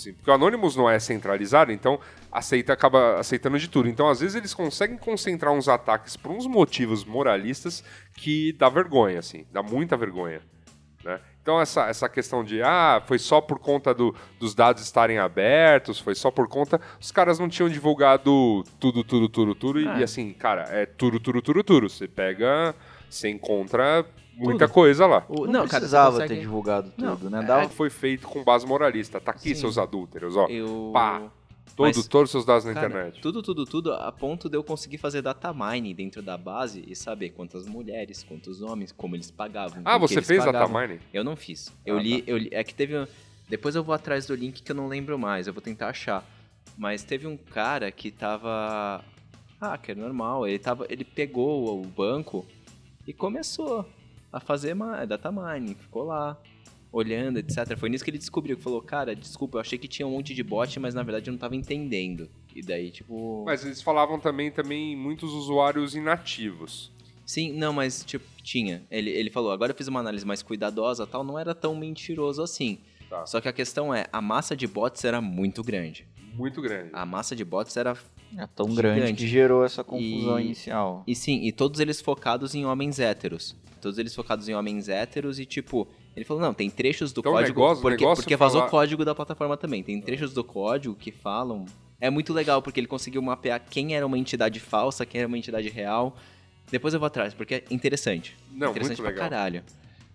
assim, 0.00 0.12
porque 0.14 0.30
o 0.30 0.34
Anonymous 0.34 0.74
não 0.76 0.88
é 0.88 0.98
centralizado, 0.98 1.70
então 1.72 2.00
aceita, 2.32 2.72
acaba 2.72 3.18
aceitando 3.20 3.58
de 3.58 3.68
tudo. 3.68 3.88
Então, 3.88 4.08
às 4.08 4.20
vezes, 4.20 4.34
eles 4.36 4.54
conseguem 4.54 4.96
concentrar 4.96 5.52
uns 5.52 5.68
ataques 5.68 6.16
por 6.16 6.32
uns 6.32 6.46
motivos 6.46 7.04
moralistas 7.04 7.84
que 8.14 8.52
dá 8.54 8.68
vergonha, 8.68 9.18
assim, 9.18 9.46
dá 9.52 9.62
muita 9.62 9.96
vergonha. 9.96 10.40
Né? 11.04 11.18
Então, 11.42 11.58
essa, 11.58 11.86
essa 11.88 12.08
questão 12.10 12.44
de, 12.44 12.62
ah, 12.62 13.02
foi 13.06 13.18
só 13.18 13.40
por 13.40 13.58
conta 13.58 13.94
do- 13.94 14.14
dos 14.38 14.54
dados 14.54 14.82
estarem 14.82 15.16
abertos, 15.18 15.98
foi 15.98 16.14
só 16.14 16.30
por 16.30 16.46
conta. 16.46 16.78
Os 17.00 17.10
caras 17.10 17.38
não 17.38 17.48
tinham 17.48 17.68
divulgado 17.70 18.62
tudo, 18.78 19.02
tudo, 19.02 19.26
tudo, 19.28 19.54
tudo. 19.54 19.80
e- 19.80 19.88
Ah. 19.88 19.98
E 19.98 20.02
assim, 20.04 20.32
cara, 20.34 20.64
é 20.68 20.84
tudo, 20.84 21.18
tudo, 21.18 21.40
tudo, 21.40 21.64
tudo. 21.64 21.88
Você 21.88 22.06
pega, 22.06 22.74
você 23.08 23.30
encontra 23.30 24.04
muita 24.40 24.66
Tudo. 24.66 24.74
coisa 24.74 25.06
lá. 25.06 25.24
O- 25.28 25.46
Não, 25.46 25.52
cara, 25.52 25.66
você 25.68 25.76
precisava 25.76 26.10
consegue- 26.12 26.34
ter 26.34 26.40
divulgado 26.40 26.92
Não, 26.96 27.16
tudo, 27.16 27.30
né? 27.30 27.40
é- 27.40 27.46
Dava... 27.46 27.68
Foi 27.68 27.90
feito 27.90 28.26
com 28.26 28.42
base 28.42 28.66
moralista. 28.66 29.20
Tá 29.20 29.30
aqui, 29.32 29.50
Sim. 29.54 29.60
seus 29.62 29.78
adúlteros, 29.78 30.36
ó. 30.36 30.46
Eu... 30.48 30.90
Pá. 30.92 31.30
Todo, 31.76 31.86
Mas, 31.86 32.08
todos 32.08 32.24
os 32.28 32.30
seus 32.32 32.44
dados 32.44 32.64
na 32.64 32.74
Cara, 32.74 32.88
internet. 32.88 33.20
Tudo, 33.22 33.42
tudo, 33.42 33.64
tudo, 33.64 33.92
a 33.94 34.10
ponto 34.12 34.48
de 34.50 34.56
eu 34.56 34.62
conseguir 34.64 34.98
fazer 34.98 35.22
data 35.22 35.54
mining 35.54 35.94
dentro 35.94 36.20
da 36.20 36.36
base 36.36 36.84
e 36.86 36.94
saber 36.96 37.30
quantas 37.30 37.64
mulheres, 37.64 38.22
quantos 38.24 38.60
homens, 38.60 38.92
como 38.92 39.14
eles 39.16 39.30
pagavam. 39.30 39.80
Ah, 39.84 39.96
você 39.96 40.20
fez 40.20 40.44
pagavam. 40.44 40.72
data 40.74 40.88
mining? 40.88 41.00
Eu 41.14 41.22
não 41.24 41.36
fiz. 41.36 41.72
Eu 41.86 41.96
Ah, 41.96 42.02
li, 42.02 42.24
eu 42.26 42.36
li. 42.36 42.48
É 42.52 42.62
que 42.64 42.74
teve. 42.74 42.98
um- 42.98 43.06
Depois 43.48 43.74
eu 43.76 43.82
vou 43.84 43.94
atrás 43.94 44.26
do 44.26 44.34
link 44.34 44.62
que 44.62 44.70
eu 44.72 44.76
não 44.76 44.88
lembro 44.88 45.18
mais. 45.18 45.46
Eu 45.46 45.52
vou 45.54 45.62
tentar 45.62 45.88
achar. 45.88 46.24
Mas 46.76 47.02
teve 47.02 47.26
um 47.26 47.36
cara 47.36 47.90
que 47.90 48.10
tava. 48.10 49.02
Hacker, 49.60 49.96
normal. 49.96 50.46
Ele, 50.46 50.58
tava, 50.58 50.86
ele 50.90 51.04
pegou 51.04 51.80
o 51.80 51.86
banco 51.86 52.44
e 53.06 53.12
começou 53.12 53.88
a 54.32 54.40
fazer 54.40 54.74
ma- 54.74 55.04
data 55.04 55.30
mining. 55.30 55.74
Ficou 55.74 56.04
lá, 56.04 56.36
olhando, 56.92 57.38
etc. 57.38 57.76
Foi 57.76 57.88
nisso 57.88 58.04
que 58.04 58.10
ele 58.10 58.18
descobriu. 58.18 58.56
Que 58.56 58.62
falou: 58.62 58.82
Cara, 58.82 59.14
desculpa, 59.14 59.56
eu 59.58 59.60
achei 59.60 59.78
que 59.78 59.88
tinha 59.88 60.06
um 60.06 60.12
monte 60.12 60.34
de 60.34 60.42
bot, 60.42 60.78
mas 60.80 60.94
na 60.94 61.02
verdade 61.02 61.28
eu 61.28 61.32
não 61.32 61.38
tava 61.38 61.56
entendendo. 61.56 62.28
E 62.54 62.62
daí, 62.62 62.90
tipo. 62.90 63.44
Mas 63.44 63.64
eles 63.64 63.80
falavam 63.80 64.18
também, 64.18 64.50
também 64.50 64.96
muitos 64.96 65.32
usuários 65.32 65.94
inativos. 65.94 66.90
Sim, 67.24 67.52
não, 67.52 67.72
mas 67.72 68.04
tipo, 68.04 68.24
tinha. 68.42 68.82
Ele, 68.90 69.10
ele 69.10 69.30
falou, 69.30 69.52
agora 69.52 69.70
eu 69.70 69.76
fiz 69.76 69.86
uma 69.86 70.00
análise 70.00 70.26
mais 70.26 70.42
cuidadosa 70.42 71.06
tal, 71.06 71.22
não 71.22 71.38
era 71.38 71.54
tão 71.54 71.76
mentiroso 71.76 72.42
assim. 72.42 72.78
Tá. 73.08 73.24
Só 73.24 73.40
que 73.40 73.48
a 73.48 73.52
questão 73.52 73.94
é, 73.94 74.06
a 74.12 74.20
massa 74.20 74.56
de 74.56 74.66
bots 74.66 75.04
era 75.04 75.20
muito 75.20 75.62
grande. 75.62 76.06
Muito 76.34 76.60
grande. 76.60 76.90
A 76.92 77.06
massa 77.06 77.36
de 77.36 77.44
bots 77.44 77.76
era. 77.76 77.96
É 78.36 78.46
tão 78.46 78.72
grande 78.74 79.00
Gigante. 79.00 79.18
que 79.22 79.28
gerou 79.28 79.64
essa 79.64 79.82
confusão 79.82 80.38
E- 80.38 80.44
inicial. 80.44 81.02
E 81.06 81.14
sim, 81.14 81.42
e 81.44 81.52
todos 81.52 81.80
eles 81.80 82.00
focados 82.00 82.54
em 82.54 82.64
homens 82.64 82.98
héteros. 83.00 83.56
Todos 83.80 83.98
eles 83.98 84.14
focados 84.14 84.48
em 84.48 84.54
homens 84.54 84.88
héteros 84.88 85.38
e 85.40 85.46
tipo. 85.46 85.88
Ele 86.14 86.24
falou, 86.24 86.42
não, 86.42 86.52
tem 86.52 86.68
trechos 86.68 87.12
do 87.12 87.20
Então, 87.20 87.32
o 87.32 87.34
código. 87.36 87.58
negócio- 87.58 87.78
o 87.78 87.82
porque, 87.82 87.96
negócio 88.02 88.24
porque 88.24 88.36
vazou 88.36 88.60
falar- 88.60 88.70
código 88.70 89.04
da 89.04 89.14
plataforma 89.14 89.56
também. 89.56 89.82
Tem 89.82 90.00
trechos 90.00 90.32
do 90.34 90.44
código 90.44 90.94
que 90.94 91.10
falam. 91.10 91.64
É 92.00 92.10
muito 92.10 92.32
legal, 92.32 92.60
porque 92.62 92.80
ele 92.80 92.86
conseguiu 92.86 93.22
mapear 93.22 93.60
quem 93.70 93.94
era 93.94 94.06
uma 94.06 94.18
entidade 94.18 94.58
falsa, 94.60 95.06
quem 95.06 95.20
era 95.20 95.28
uma 95.28 95.38
entidade 95.38 95.68
real. 95.68 96.16
Depois 96.70 96.92
eu 96.94 97.00
vou 97.00 97.06
atrás, 97.06 97.32
porque 97.34 97.54
é 97.56 97.64
interessante. 97.70 98.36
Não, 98.52 98.70
interessante 98.70 99.00
muito 99.00 99.02
pra 99.02 99.10
legal. 99.10 99.28
caralho. 99.30 99.64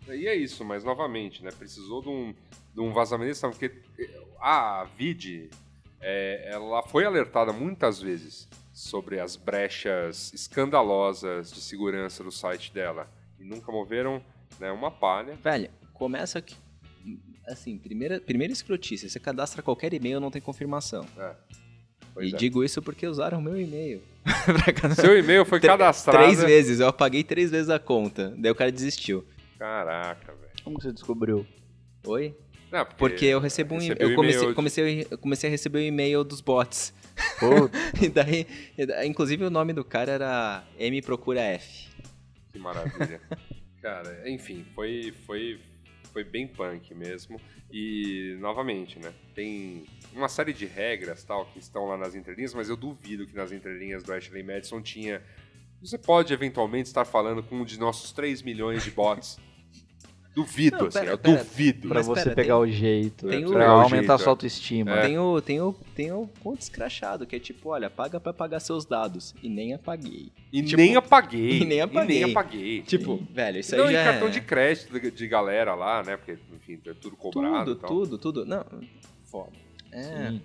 E 0.10 0.28
é 0.28 0.36
isso, 0.36 0.64
mas 0.64 0.84
novamente, 0.84 1.44
né? 1.44 1.50
Precisou 1.58 2.02
de 2.02 2.10
um, 2.10 2.34
de 2.74 2.82
um 2.82 2.92
vazamento 2.94 3.30
desse 3.30 3.42
tamanho, 3.42 3.58
porque 3.60 3.76
a 4.40 4.86
VID, 4.98 5.50
é, 6.08 6.50
ela 6.52 6.84
foi 6.84 7.04
alertada 7.04 7.52
muitas 7.52 8.00
vezes 8.00 8.48
sobre 8.72 9.20
as 9.20 9.36
brechas 9.36 10.32
escandalosas 10.34 11.52
de 11.52 11.60
segurança 11.60 12.24
do 12.24 12.32
site 12.32 12.72
dela. 12.72 13.10
E 13.40 13.44
nunca 13.44 13.72
moveram 13.72 14.22
né, 14.60 14.72
uma 14.72 14.92
palha. 14.92 15.36
Velho, 15.44 15.72
começa 15.94 16.38
aqui. 16.38 16.56
Assim, 17.48 17.78
primeira, 17.80 18.22
primeira 18.22 18.54
escrotice, 18.54 19.10
você 19.10 19.20
cadastra 19.20 19.64
qualquer 19.64 19.94
e-mail 19.94 20.20
não 20.20 20.30
tem 20.30 20.42
confirmação. 20.42 21.06
Pois 22.14 22.32
e 22.32 22.36
é. 22.36 22.38
digo 22.38 22.64
isso 22.64 22.84
porque 22.84 23.08
usaram 23.08 23.42
meu 23.42 23.60
e-mail. 23.60 24.04
Pra 24.46 24.74
cadastrar. 24.74 25.08
Seu 25.08 25.18
e-mail 25.18 25.44
foi 25.44 25.60
cadastrado. 25.60 26.20
Três 26.20 26.40
vezes, 26.44 26.80
eu 26.80 26.88
apaguei 26.88 27.24
três 27.24 27.50
vezes 27.50 27.70
a 27.70 27.80
conta. 27.80 28.32
Daí 28.38 28.52
o 28.52 28.56
cara 28.56 28.72
desistiu. 28.72 29.26
Caraca, 29.58 30.34
velho. 30.34 30.52
Como 30.64 30.80
você 30.80 30.92
descobriu? 30.92 31.46
Oi? 32.06 32.36
Não, 32.72 32.86
Porque 32.86 33.26
eu 33.26 33.40
recebo 33.40 33.76
um 33.76 33.82
Eu 33.82 34.16
comecei, 34.16 34.54
comecei, 34.54 35.08
eu 35.10 35.18
comecei 35.18 35.50
a 35.50 35.52
receber 35.52 35.80
o 35.80 35.82
e-mail 35.82 36.24
dos 36.24 36.42
bots. 36.42 36.94
E 38.02 38.10
daí, 38.10 38.46
e 38.78 38.86
daí- 38.86 39.08
inclusive 39.08 39.44
o 39.46 39.50
nome 39.50 39.72
do 39.72 39.84
cara 39.86 40.12
era 40.12 40.64
M 40.78 41.02
Procura 41.02 41.42
F. 41.42 41.88
Que 42.52 42.60
maravilha. 42.60 43.22
Cara, 43.82 44.30
enfim, 44.30 44.66
foi, 44.74 45.14
foi, 45.26 45.60
foi 46.12 46.24
bem 46.24 46.48
punk 46.48 46.94
mesmo. 46.94 47.40
E, 47.72 48.36
novamente, 48.40 48.98
né? 49.00 49.14
Tem 49.34 49.86
uma 50.14 50.28
série 50.28 50.54
de 50.54 50.66
regras 50.66 51.24
tal 51.24 51.46
que 51.46 51.60
estão 51.60 51.86
lá 51.86 51.98
nas 51.98 52.16
entrelinhas, 52.16 52.54
mas 52.54 52.68
eu 52.70 52.76
duvido 52.76 53.28
que 53.28 53.36
nas 53.36 53.52
entrelinhas 53.52 54.04
do 54.04 54.12
Ashley 54.14 54.44
Madison 54.44 54.82
tinha. 54.82 55.22
Você 55.82 55.98
pode 55.98 56.34
eventualmente 56.34 56.88
estar 56.88 57.06
falando 57.06 57.44
com 57.44 57.58
um 57.58 57.66
de 57.66 57.78
nossos 57.80 58.12
3 58.12 58.42
milhões 58.42 58.84
de 58.84 58.92
bots. 58.92 59.38
Duvido, 60.36 60.78
Não, 60.80 60.88
assim, 60.88 61.00
pera, 61.00 61.12
eu 61.12 61.18
pera. 61.18 61.38
duvido. 61.44 61.88
Pra 61.88 62.02
você 62.02 62.24
pera, 62.24 62.36
pegar 62.36 62.54
tem- 62.56 62.64
o 62.64 62.68
jeito, 62.68 63.28
tem 63.30 63.46
o- 63.46 63.52
pra 63.52 63.70
aumentar 63.70 63.96
jeito, 63.98 64.12
a 64.12 64.16
é. 64.16 64.18
sua 64.18 64.30
autoestima. 64.32 64.92
É. 64.92 65.02
Tem 65.04 65.18
o, 65.18 65.42
tem, 65.42 65.62
o, 65.62 65.74
tem 65.96 66.12
o 66.12 66.28
ponto 66.44 66.60
escrachado, 66.60 67.26
que 67.26 67.38
é 67.38 67.40
tipo, 67.40 67.70
olha, 67.70 67.90
paga 67.90 68.20
pra 68.20 68.34
pagar 68.34 68.60
seus 68.60 68.84
dados. 68.86 69.34
E 69.42 69.48
nem 69.48 69.74
apaguei. 69.74 70.34
E 70.52 70.62
Tipo, 70.62 70.76
nem 70.82 70.96
apaguei. 70.98 71.60
e 71.62 71.66
nem 71.66 71.80
apaguei. 71.80 72.18
E 72.18 72.20
nem 72.22 72.32
apaguei. 72.32 72.82
Tipo, 72.82 73.24
velho, 73.32 73.60
isso 73.60 73.78
não, 73.78 73.86
aí 73.86 73.92
e 73.92 73.94
já 73.94 74.04
cartão 74.04 74.28
é... 74.28 74.32
de 74.32 74.42
crédito 74.42 75.00
de, 75.00 75.10
de 75.12 75.28
galera 75.28 75.74
lá, 75.74 76.04
né? 76.04 76.18
Porque, 76.18 76.38
enfim, 76.54 76.80
é 76.86 76.94
tudo 76.94 77.16
cobrado. 77.16 77.76
Tudo, 77.76 77.88
tudo, 77.88 78.18
tudo. 78.18 78.46
Não, 78.46 78.66
foda. 79.24 79.52
É. 79.92 80.02
Sim. 80.32 80.42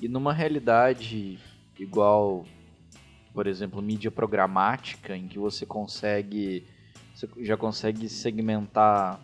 E 0.00 0.06
numa 0.08 0.32
realidade 0.32 1.38
igual, 1.80 2.44
por 3.34 3.48
exemplo, 3.48 3.82
mídia 3.82 4.10
programática, 4.10 5.16
em 5.16 5.26
que 5.26 5.38
você 5.38 5.66
consegue. 5.66 6.64
Você 7.16 7.26
já 7.38 7.56
consegue 7.56 8.10
segmentar 8.10 9.18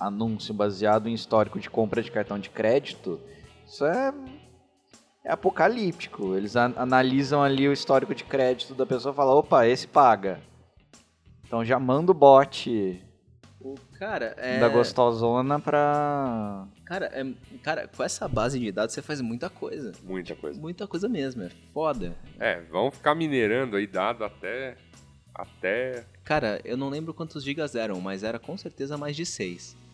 anúncio 0.00 0.52
baseado 0.52 1.08
em 1.08 1.14
histórico 1.14 1.60
de 1.60 1.70
compra 1.70 2.02
de 2.02 2.10
cartão 2.10 2.40
de 2.40 2.50
crédito, 2.50 3.20
isso 3.64 3.84
é. 3.86 4.12
É 5.24 5.32
apocalíptico. 5.32 6.34
Eles 6.36 6.56
an- 6.56 6.74
analisam 6.76 7.40
ali 7.40 7.68
o 7.68 7.72
histórico 7.72 8.12
de 8.16 8.24
crédito 8.24 8.74
da 8.74 8.84
pessoa 8.84 9.12
e 9.12 9.16
falam, 9.16 9.36
opa, 9.36 9.64
esse 9.64 9.86
paga. 9.86 10.40
Então 11.46 11.64
já 11.64 11.78
manda 11.78 12.10
o 12.10 12.14
bot 12.14 13.00
O 13.60 13.76
cara, 13.96 14.34
é... 14.36 14.58
da 14.58 14.68
gostosona 14.68 15.60
pra. 15.60 16.66
Cara, 16.84 17.06
é... 17.14 17.24
cara, 17.62 17.86
com 17.86 18.02
essa 18.02 18.26
base 18.26 18.58
de 18.58 18.72
dados 18.72 18.92
você 18.92 19.00
faz 19.00 19.20
muita 19.20 19.48
coisa. 19.48 19.92
Muita 20.02 20.34
coisa. 20.34 20.60
Muita 20.60 20.86
coisa 20.88 21.08
mesmo, 21.08 21.44
é 21.44 21.50
foda. 21.72 22.12
É, 22.40 22.60
vamos 22.62 22.96
ficar 22.96 23.14
minerando 23.14 23.76
aí 23.76 23.86
dado 23.86 24.24
até. 24.24 24.76
Até. 25.32 26.04
Cara, 26.24 26.60
eu 26.64 26.76
não 26.76 26.88
lembro 26.88 27.12
quantos 27.12 27.44
gigas 27.44 27.74
eram, 27.74 28.00
mas 28.00 28.22
era 28.22 28.38
com 28.38 28.56
certeza 28.56 28.96
mais 28.96 29.14
de 29.16 29.24
6. 29.26 29.76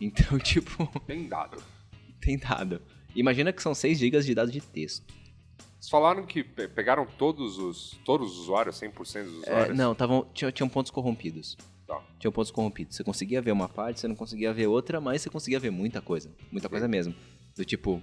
Então, 0.00 0.38
tipo, 0.38 0.88
Tem 1.06 1.28
dado. 1.28 1.62
tem 2.22 2.38
dado. 2.38 2.80
Imagina 3.14 3.52
que 3.52 3.62
são 3.62 3.74
6 3.74 3.98
gigas 3.98 4.24
de 4.24 4.34
dados 4.34 4.50
de 4.50 4.58
texto. 4.60 5.04
Vocês 5.78 5.90
falaram 5.90 6.24
que 6.24 6.42
pe- 6.42 6.68
pegaram 6.68 7.04
todos 7.18 7.58
os, 7.58 7.98
todos 8.02 8.32
os 8.32 8.38
usuários, 8.38 8.76
100% 8.80 9.24
dos 9.24 9.46
É, 9.46 9.50
usuários? 9.52 9.76
não, 9.76 9.94
tavam, 9.94 10.26
tinham, 10.32 10.50
tinham 10.52 10.68
pontos 10.70 10.90
corrompidos. 10.90 11.54
Tá. 11.86 12.02
Tinham 12.18 12.32
pontos 12.32 12.50
corrompidos. 12.50 12.96
Você 12.96 13.04
conseguia 13.04 13.42
ver 13.42 13.52
uma 13.52 13.68
parte, 13.68 14.00
você 14.00 14.08
não 14.08 14.14
conseguia 14.14 14.54
ver 14.54 14.68
outra, 14.68 15.02
mas 15.02 15.20
você 15.20 15.28
conseguia 15.28 15.60
ver 15.60 15.70
muita 15.70 16.00
coisa. 16.00 16.30
Muita 16.50 16.68
coisa 16.70 16.88
mesmo. 16.88 17.14
Do 17.54 17.62
tipo. 17.64 18.02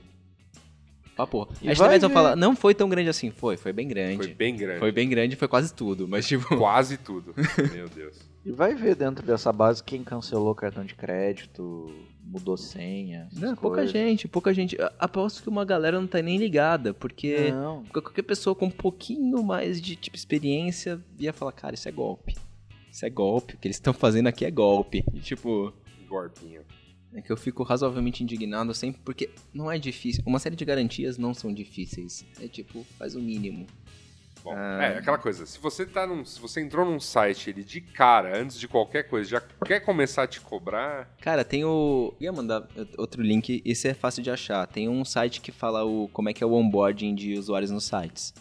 Pá, 1.18 1.26
porra. 1.26 1.49
E 1.61 1.70
A 1.70 1.74
vai 1.74 1.89
Madison 1.89 2.07
ver. 2.09 2.13
fala, 2.13 2.36
não 2.36 2.55
foi 2.55 2.76
tão 2.76 2.88
grande 2.88 3.09
assim. 3.09 3.32
Foi, 3.32 3.57
foi 3.57 3.74
bem 3.74 3.88
grande. 3.88 4.18
Foi 4.18 4.28
bem 4.34 4.55
grande. 4.55 4.80
Foi 4.80 4.91
bem 4.91 5.09
grande, 5.09 5.36
foi 5.36 5.47
quase 5.47 5.74
tudo. 5.74 6.07
Mas, 6.07 6.28
tipo. 6.28 6.45
Quase 6.55 6.95
tudo. 6.97 7.34
Meu 7.74 7.89
Deus. 7.89 8.18
E 8.45 8.51
vai 8.51 8.76
ver 8.76 8.95
dentro 8.95 9.26
dessa 9.26 9.51
base 9.51 9.84
quem 9.84 10.03
cancelou 10.03 10.53
cartão 10.55 10.86
de 10.86 10.93
crédito, 10.95 11.93
mudou 12.24 12.55
senha. 12.55 13.28
Não, 13.34 13.55
pouca 13.55 13.78
coisas. 13.78 13.91
gente, 13.91 14.28
pouca 14.28 14.53
gente. 14.53 14.78
Aposto 14.99 15.41
que 15.43 15.49
uma 15.49 15.65
galera 15.65 15.99
não 15.99 16.07
tá 16.07 16.22
nem 16.22 16.38
ligada, 16.38 16.93
porque 16.93 17.51
Não. 17.51 17.84
qualquer 17.86 18.22
pessoa 18.22 18.55
com 18.55 18.68
um 18.68 18.72
pouquinho 18.72 19.43
mais 19.43 19.82
de 19.82 19.95
tipo 19.97 20.15
experiência 20.15 21.01
ia 21.20 21.34
falar, 21.34 21.51
cara, 21.51 21.74
isso 21.76 21.89
é 21.89 21.91
golpe. 21.91 22.36
Isso 22.89 23.05
é 23.05 23.09
golpe, 23.09 23.55
o 23.55 23.57
que 23.57 23.68
eles 23.68 23.76
estão 23.78 23.93
fazendo 23.93 24.28
aqui 24.28 24.45
é 24.45 24.51
golpe. 24.51 25.03
E, 25.13 25.20
tipo, 25.20 25.74
Gorpinho. 26.07 26.61
É 27.13 27.21
que 27.21 27.31
eu 27.31 27.37
fico 27.37 27.63
razoavelmente 27.63 28.23
indignado 28.23 28.73
sempre, 28.73 29.01
porque 29.03 29.29
não 29.53 29.71
é 29.71 29.77
difícil. 29.79 30.23
Uma 30.25 30.39
série 30.39 30.55
de 30.55 30.65
garantias 30.65 31.17
não 31.17 31.33
são 31.33 31.53
difíceis. 31.53 32.25
É 32.41 32.47
tipo, 32.47 32.85
faz 32.97 33.15
o 33.15 33.21
mínimo. 33.21 33.65
Bom, 34.43 34.53
Ah. 34.55 34.83
é 34.83 34.97
aquela 34.99 35.17
coisa. 35.17 35.45
Se 35.45 35.59
você 35.59 35.85
tá 35.85 36.05
num, 36.05 36.23
se 36.23 36.39
você 36.39 36.61
entrou 36.61 36.85
num 36.85 36.99
site 36.99 37.49
ele 37.49 37.63
de 37.63 37.81
cara, 37.81 38.39
antes 38.39 38.59
de 38.59 38.67
qualquer 38.67 39.03
coisa, 39.03 39.29
já 39.29 39.41
quer 39.41 39.79
começar 39.79 40.23
a 40.23 40.27
te 40.27 40.39
cobrar, 40.39 41.09
Cara, 41.19 41.43
tem 41.43 41.65
o. 41.65 42.13
Eu 42.19 42.25
ia 42.25 42.31
mandar 42.31 42.67
outro 42.97 43.21
link, 43.21 43.61
esse 43.65 43.87
é 43.87 43.93
fácil 43.93 44.21
de 44.21 44.29
achar. 44.29 44.65
Tem 44.67 44.87
um 44.87 45.03
site 45.03 45.41
que 45.41 45.51
fala 45.51 45.83
o 45.83 46.07
como 46.09 46.29
é 46.29 46.33
que 46.33 46.43
é 46.43 46.47
o 46.47 46.53
onboarding 46.53 47.15
de 47.15 47.33
usuários 47.37 47.71
nos 47.71 47.85
sites. 47.85 48.33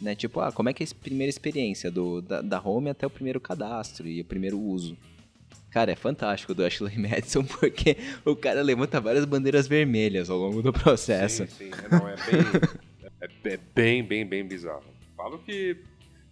Né? 0.00 0.16
Tipo, 0.16 0.40
ah, 0.40 0.50
como 0.50 0.68
é 0.68 0.72
que 0.72 0.82
é 0.82 0.86
a 0.90 0.94
primeira 1.00 1.28
experiência 1.30 1.88
do, 1.90 2.20
da, 2.20 2.40
da 2.40 2.60
home 2.60 2.90
até 2.90 3.06
o 3.06 3.10
primeiro 3.10 3.40
cadastro 3.40 4.08
e 4.08 4.20
o 4.20 4.24
primeiro 4.24 4.58
uso. 4.58 4.96
Cara, 5.72 5.90
é 5.90 5.96
fantástico 5.96 6.54
do 6.54 6.64
Ashley 6.64 6.96
Madison, 7.00 7.44
porque 7.44 7.96
o 8.24 8.36
cara 8.36 8.62
levanta 8.62 9.00
várias 9.00 9.24
bandeiras 9.24 9.66
vermelhas 9.66 10.28
ao 10.28 10.38
longo 10.38 10.62
do 10.62 10.72
processo. 10.72 11.46
Sim, 11.46 11.70
sim. 11.70 11.70
É, 11.70 11.88
Não, 11.96 12.08
é 12.08 12.14
bem. 12.16 13.10
é, 13.20 13.54
é 13.54 13.56
bem, 13.74 14.04
bem, 14.04 14.26
bem 14.26 14.46
bizarro. 14.46 14.84
Falo 15.16 15.38
que. 15.38 15.76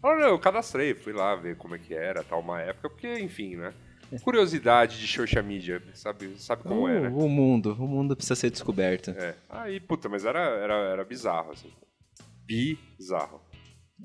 Não, 0.03 0.19
eu 0.19 0.39
cadastrei, 0.39 0.95
fui 0.95 1.13
lá 1.13 1.35
ver 1.37 1.57
como 1.57 1.75
é 1.75 1.79
que 1.79 1.95
era, 1.95 2.23
tal, 2.23 2.41
uma 2.41 2.61
época, 2.61 2.89
porque, 2.89 3.19
enfim, 3.19 3.57
né? 3.57 3.73
Curiosidade 4.25 4.99
de 4.99 5.07
social 5.07 5.45
media, 5.45 5.81
sabe, 5.95 6.35
sabe 6.37 6.65
como 6.65 6.89
é, 6.89 7.01
né? 7.03 7.09
o 7.09 7.29
mundo, 7.29 7.77
o 7.79 7.87
mundo 7.87 8.17
precisa 8.17 8.35
ser 8.35 8.51
descoberto. 8.51 9.11
É. 9.11 9.37
Aí, 9.49 9.79
puta, 9.79 10.09
mas 10.09 10.25
era, 10.25 10.41
era, 10.41 10.75
era 10.75 11.05
bizarro, 11.05 11.53
assim. 11.53 11.71
Bizarro. 12.45 13.41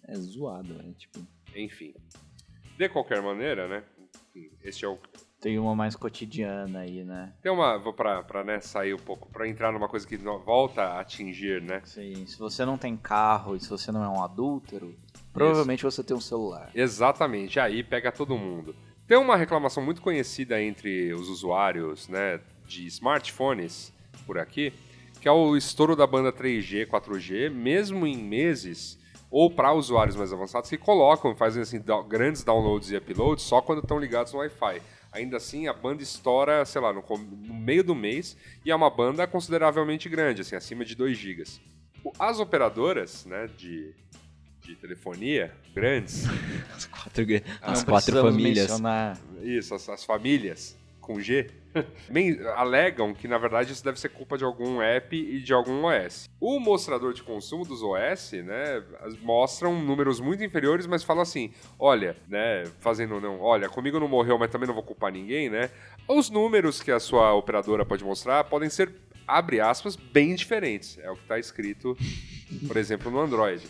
É 0.08 0.16
zoado, 0.16 0.74
né? 0.74 0.94
Tipo, 0.98 1.26
Enfim. 1.56 1.96
De 2.78 2.88
qualquer 2.90 3.22
maneira, 3.22 3.68
né? 3.68 3.84
Enfim, 4.30 4.52
este 4.64 4.86
é 4.86 4.88
o. 4.88 5.00
Tem 5.46 5.60
uma 5.60 5.76
mais 5.76 5.96
cotidiana 5.96 6.80
aí, 6.80 7.04
né? 7.04 7.32
Tem 7.40 7.52
uma. 7.52 7.78
Vou 7.78 7.94
pra, 7.94 8.24
pra 8.24 8.44
né, 8.44 8.60
sair 8.60 8.96
um 8.96 8.98
pouco, 8.98 9.30
pra 9.30 9.48
entrar 9.48 9.72
numa 9.72 9.88
coisa 9.88 10.08
que 10.08 10.18
volta 10.18 10.82
a 10.82 11.02
atingir, 11.02 11.62
né? 11.62 11.84
Sim, 11.86 12.26
se 12.26 12.40
você 12.40 12.66
não 12.66 12.80
tem 12.80 12.98
carro 12.98 13.56
e 13.56 13.60
se 13.60 13.70
você 13.70 13.92
não 13.92 14.04
é 14.04 14.10
um 14.10 14.24
adúltero, 14.24 14.96
provavelmente 15.32 15.84
você 15.84 16.04
tem 16.04 16.18
um 16.18 16.20
celular. 16.20 16.72
Exatamente, 16.74 17.60
aí 17.60 17.84
pega 17.84 18.12
todo 18.12 18.36
mundo. 18.36 18.76
Tem 19.08 19.20
uma 19.20 19.38
reclamação 19.38 19.86
muito 19.86 20.02
conhecida 20.02 20.60
entre 20.60 21.14
os 21.14 21.30
usuários 21.30 22.08
né, 22.08 22.42
de 22.66 22.88
smartphones 22.88 23.94
por 24.26 24.40
aqui, 24.40 24.74
que 25.22 25.28
é 25.28 25.32
o 25.32 25.56
estouro 25.56 25.96
da 25.96 26.08
banda 26.08 26.34
3G, 26.34 26.88
4G, 26.88 27.52
mesmo 27.52 28.08
em 28.08 28.18
meses, 28.18 28.98
ou 29.30 29.52
para 29.52 29.72
usuários 29.74 30.16
mais 30.16 30.34
avançados 30.34 30.72
que 30.72 30.78
colocam, 30.78 31.36
fazem 31.36 31.62
assim, 31.62 31.80
grandes 32.08 32.44
downloads 32.44 32.90
e 32.90 32.98
uploads 32.98 33.44
só 33.44 33.62
quando 33.62 33.84
estão 33.84 34.00
ligados 34.00 34.34
no 34.34 34.40
Wi-Fi. 34.40 34.82
Ainda 35.16 35.38
assim, 35.38 35.68
a 35.68 35.74
banda 35.74 36.04
estoura, 36.04 36.66
sei 36.66 36.82
lá, 36.82 36.92
no, 36.92 37.02
no 37.02 37.54
meio 37.54 37.84
do 37.84 37.96
mês, 37.96 38.36
e 38.66 38.72
é 38.72 38.76
uma 38.76 38.90
banda 38.90 39.26
consideravelmente 39.26 40.10
grande, 40.10 40.42
assim, 40.42 40.56
acima 40.56 40.84
de 40.84 40.94
2 40.94 41.18
GB. 41.18 41.44
As 42.20 42.40
operadoras 42.40 43.26
né, 43.26 43.50
de, 43.58 43.94
de 44.62 44.76
telefonia 44.76 45.56
grandes, 45.74 46.26
as 46.76 46.86
quatro, 46.86 47.26
as 47.62 47.84
quatro 47.84 48.22
famílias. 48.22 48.68
mencionar. 48.68 49.18
Isso, 49.42 49.74
as, 49.74 49.88
as 49.88 50.04
famílias 50.04 50.78
com 51.06 51.20
G 51.20 51.48
alegam 52.56 53.14
que 53.14 53.28
na 53.28 53.38
verdade 53.38 53.72
isso 53.72 53.84
deve 53.84 54.00
ser 54.00 54.10
culpa 54.10 54.38
de 54.38 54.44
algum 54.44 54.82
app 54.82 55.16
e 55.16 55.40
de 55.42 55.54
algum 55.54 55.86
OS. 55.86 56.30
O 56.40 56.60
mostrador 56.60 57.14
de 57.14 57.22
consumo 57.22 57.66
dos 57.66 57.82
OS, 57.84 58.32
né, 58.34 58.84
mostram 59.22 59.80
números 59.82 60.20
muito 60.20 60.44
inferiores, 60.44 60.88
mas 60.88 61.04
falam 61.04 61.22
assim: 61.22 61.52
olha, 61.78 62.16
né, 62.28 62.64
fazendo 62.80 63.20
não, 63.22 63.40
olha, 63.40 63.70
comigo 63.70 64.00
não 64.00 64.08
morreu, 64.08 64.38
mas 64.38 64.50
também 64.50 64.68
não 64.68 64.74
vou 64.74 64.84
culpar 64.84 65.12
ninguém, 65.12 65.50
né? 65.50 65.70
Os 66.08 66.30
números 66.30 66.82
que 66.82 66.92
a 66.92 67.00
sua 67.00 67.34
operadora 67.34 67.86
pode 67.86 68.04
mostrar 68.04 68.44
podem 68.46 68.70
ser 68.70 68.92
abre 69.28 69.60
aspas 69.60 69.96
bem 69.96 70.36
diferentes. 70.36 70.98
É 71.00 71.10
o 71.10 71.16
que 71.16 71.24
está 71.24 71.38
escrito, 71.40 71.98
por 72.68 72.78
exemplo, 72.78 73.12
no 73.12 73.20
Android, 73.20 73.66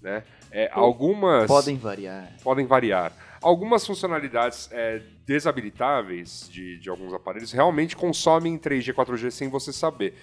né? 0.00 0.22
É, 0.50 0.68
algumas 0.72 1.46
Podem 1.46 1.76
variar. 1.76 2.30
podem 2.42 2.66
variar. 2.66 3.12
Algumas 3.40 3.86
funcionalidades 3.86 4.68
é, 4.70 5.02
desabilitáveis 5.26 6.48
de, 6.50 6.78
de 6.78 6.90
alguns 6.90 7.12
aparelhos 7.12 7.52
realmente 7.52 7.96
consomem 7.96 8.58
3G, 8.58 8.92
4G 8.92 9.30
sem 9.30 9.48
você 9.48 9.72
saber. 9.72 10.14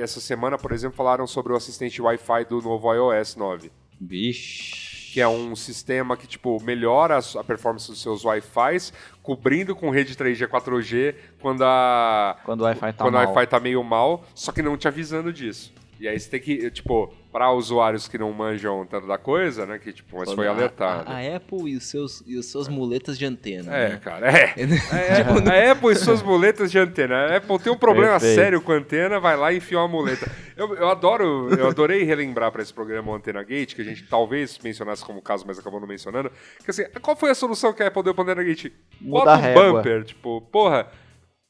Essa 0.00 0.20
semana, 0.20 0.56
por 0.56 0.72
exemplo, 0.72 0.96
falaram 0.96 1.26
sobre 1.26 1.52
o 1.52 1.56
assistente 1.56 2.00
Wi-Fi 2.00 2.44
do 2.48 2.60
novo 2.62 2.92
iOS 2.92 3.36
9, 3.36 3.70
Vixe. 4.00 5.12
que 5.12 5.20
é 5.20 5.28
um 5.28 5.54
sistema 5.54 6.16
que 6.16 6.26
tipo 6.26 6.60
melhora 6.62 7.18
a 7.38 7.44
performance 7.44 7.88
dos 7.88 8.00
seus 8.00 8.24
Wi-Fis, 8.24 8.92
cobrindo 9.22 9.74
com 9.76 9.90
rede 9.90 10.14
3G, 10.14 10.46
4G 10.48 11.14
quando 11.40 11.62
a 11.64 12.38
Quando 12.44 12.60
o 12.62 12.64
Wi-Fi 12.64 12.92
tá 12.92 13.04
quando 13.04 13.14
mal. 13.14 13.24
o 13.24 13.28
Wi-Fi 13.34 13.46
tá 13.46 13.60
meio 13.60 13.82
mal, 13.84 14.24
só 14.34 14.52
que 14.52 14.62
não 14.62 14.76
te 14.76 14.88
avisando 14.88 15.32
disso. 15.32 15.72
E 15.98 16.08
aí 16.08 16.18
você 16.18 16.30
tem 16.30 16.40
que, 16.40 16.70
tipo, 16.70 17.12
para 17.32 17.52
usuários 17.52 18.08
que 18.08 18.18
não 18.18 18.32
manjam 18.32 18.84
tanto 18.86 19.06
da 19.06 19.16
coisa, 19.16 19.64
né, 19.64 19.78
que 19.78 19.92
tipo, 19.92 20.18
mas 20.18 20.32
foi 20.32 20.46
A- 20.48 20.50
alertado. 20.50 21.08
A, 21.10 21.14
a 21.18 21.36
Apple 21.36 21.70
e 21.70 21.76
os 21.76 21.84
seus, 21.88 22.22
e 22.26 22.36
os 22.36 22.46
suas 22.50 22.66
muletas 22.68 23.16
de 23.18 23.24
antena. 23.24 23.74
É, 23.74 23.88
né? 23.90 24.00
cara, 24.02 24.30
é. 24.30 24.54
É, 24.90 25.22
a 25.68 25.72
Apple 25.72 25.92
e 25.92 25.96
suas 25.96 26.22
muletas 26.22 26.70
de 26.70 26.78
antena. 26.78 27.14
A 27.26 27.36
Apple 27.36 27.58
tem 27.58 27.72
um 27.72 27.76
problema 27.76 28.12
Perfeito. 28.12 28.34
sério 28.34 28.60
com 28.60 28.72
a 28.72 28.76
antena, 28.76 29.20
vai 29.20 29.36
lá 29.36 29.52
e 29.52 29.58
enfia 29.58 29.78
uma 29.78 29.88
muleta. 29.88 30.30
Eu, 30.56 30.74
eu 30.74 30.88
adoro, 30.90 31.48
eu 31.54 31.68
adorei 31.68 32.02
relembrar 32.02 32.50
para 32.52 32.60
esse 32.62 32.74
programa 32.74 33.12
o 33.12 33.14
Antena 33.14 33.42
Gate, 33.42 33.74
que 33.74 33.80
a 33.80 33.84
gente 33.84 34.06
talvez 34.06 34.58
mencionasse 34.58 35.04
como 35.04 35.22
caso, 35.22 35.44
mas 35.46 35.58
acabou 35.58 35.80
não 35.80 35.88
mencionando. 35.88 36.30
Que 36.64 36.70
assim, 36.70 36.84
qual 37.00 37.16
foi 37.16 37.30
a 37.30 37.34
solução 37.34 37.72
que 37.72 37.82
a 37.82 37.86
Apple 37.86 38.02
deu 38.02 38.14
para 38.14 38.24
Antena 38.24 38.42
Gate? 38.44 38.70
Bota 39.00 39.36
um 39.36 39.40
régua. 39.40 39.72
bumper, 39.74 40.04
tipo, 40.04 40.40
porra. 40.52 40.88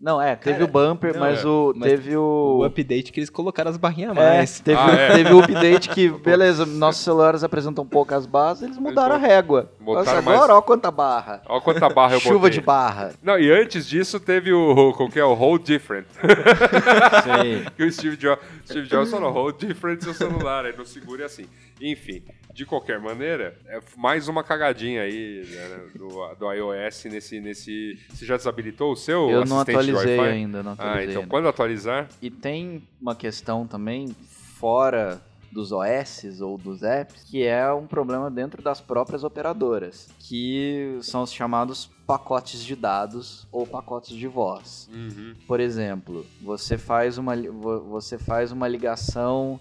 Não, 0.00 0.20
é, 0.22 0.34
teve 0.34 0.60
Cara, 0.60 0.64
o 0.64 0.66
bumper, 0.72 1.12
não, 1.12 1.20
mas 1.20 1.44
é. 1.44 1.46
o 1.46 1.74
Mas 1.76 1.90
teve 1.90 2.16
O 2.16 2.60
o 2.60 2.64
update 2.64 3.12
que 3.12 3.20
eles 3.20 3.28
colocaram 3.28 3.70
as 3.70 3.76
barrinhas 3.76 4.16
a 4.16 4.20
É, 4.22 4.36
mais. 4.38 4.58
teve, 4.58 4.78
Ah, 4.80 4.90
é. 4.92 5.14
teve 5.16 5.32
o 5.34 5.40
update 5.40 5.90
que, 5.90 6.08
beleza, 6.24 6.64
nossos 6.64 7.04
celulares 7.04 7.44
apresentam 7.44 7.84
poucas 7.84 8.24
barras, 8.24 8.62
eles 8.62 8.78
mudaram 8.78 9.16
a 9.16 9.18
régua. 9.18 9.70
Nossa, 9.78 10.22
mais- 10.22 10.38
agora, 10.38 10.54
ó 10.56 10.62
quanta 10.62 10.90
barra. 10.90 11.42
Olha 11.46 11.60
quanta 11.60 11.88
barra 11.90 12.14
eu 12.14 12.20
Chuva 12.20 12.38
botei. 12.38 12.50
de 12.52 12.60
barra. 12.62 13.12
Não, 13.22 13.38
e 13.38 13.50
antes 13.52 13.86
disso 13.86 14.18
teve 14.18 14.52
o, 14.54 14.94
como 14.94 15.10
que 15.10 15.18
é, 15.20 15.24
o 15.24 15.34
Hold 15.34 15.64
Different. 15.64 16.06
Sim. 16.14 17.66
que 17.76 17.82
o 17.84 17.92
Steve 17.92 18.16
Jobs, 18.16 18.42
Steve 18.64 18.86
Jobs 18.88 19.10
falou, 19.10 19.30
hold 19.32 19.56
different 19.58 20.02
seu 20.02 20.14
celular, 20.14 20.64
aí 20.64 20.74
não 20.76 20.84
segure 20.86 21.22
assim. 21.22 21.44
Enfim, 21.80 22.22
de 22.52 22.66
qualquer 22.66 22.98
maneira, 23.00 23.56
é 23.66 23.80
mais 23.96 24.28
uma 24.28 24.42
cagadinha 24.42 25.02
aí 25.02 25.44
né, 25.46 25.80
do, 25.96 26.34
do 26.34 26.52
iOS 26.52 27.04
nesse, 27.04 27.40
nesse... 27.40 27.98
Você 28.10 28.24
já 28.26 28.36
desabilitou 28.36 28.92
o 28.92 28.96
seu 28.96 29.28
Eu 29.30 29.44
não 29.44 29.60
atualizei 29.60 30.18
Wi-Fi? 30.18 30.32
ainda, 30.34 30.62
não 30.62 30.72
atualizei 30.72 31.00
Ah, 31.00 31.04
então 31.10 31.22
ainda. 31.22 31.30
quando 31.30 31.48
atualizar, 31.48 32.08
E 32.20 32.30
tem 32.30 32.82
uma 33.00 33.14
questão 33.14 33.66
também 33.66 34.14
fora 34.58 35.20
dos 35.52 35.72
OS 35.72 36.40
ou 36.40 36.56
dos 36.56 36.82
apps, 36.84 37.24
que 37.24 37.42
é 37.42 37.72
um 37.72 37.84
problema 37.86 38.30
dentro 38.30 38.62
das 38.62 38.80
próprias 38.80 39.24
operadoras, 39.24 40.08
que 40.20 40.96
são 41.02 41.22
os 41.24 41.32
chamados 41.32 41.90
pacotes 42.06 42.64
de 42.64 42.76
dados 42.76 43.48
ou 43.50 43.66
pacotes 43.66 44.16
de 44.16 44.28
voz. 44.28 44.88
uhum, 44.92 45.34
Por 45.48 45.58
exemplo, 45.58 46.24
você 46.40 46.78
faz 46.78 47.18
uma, 47.18 47.34
você 47.36 48.16
faz 48.16 48.52
uma 48.52 48.68
ligação 48.68 49.58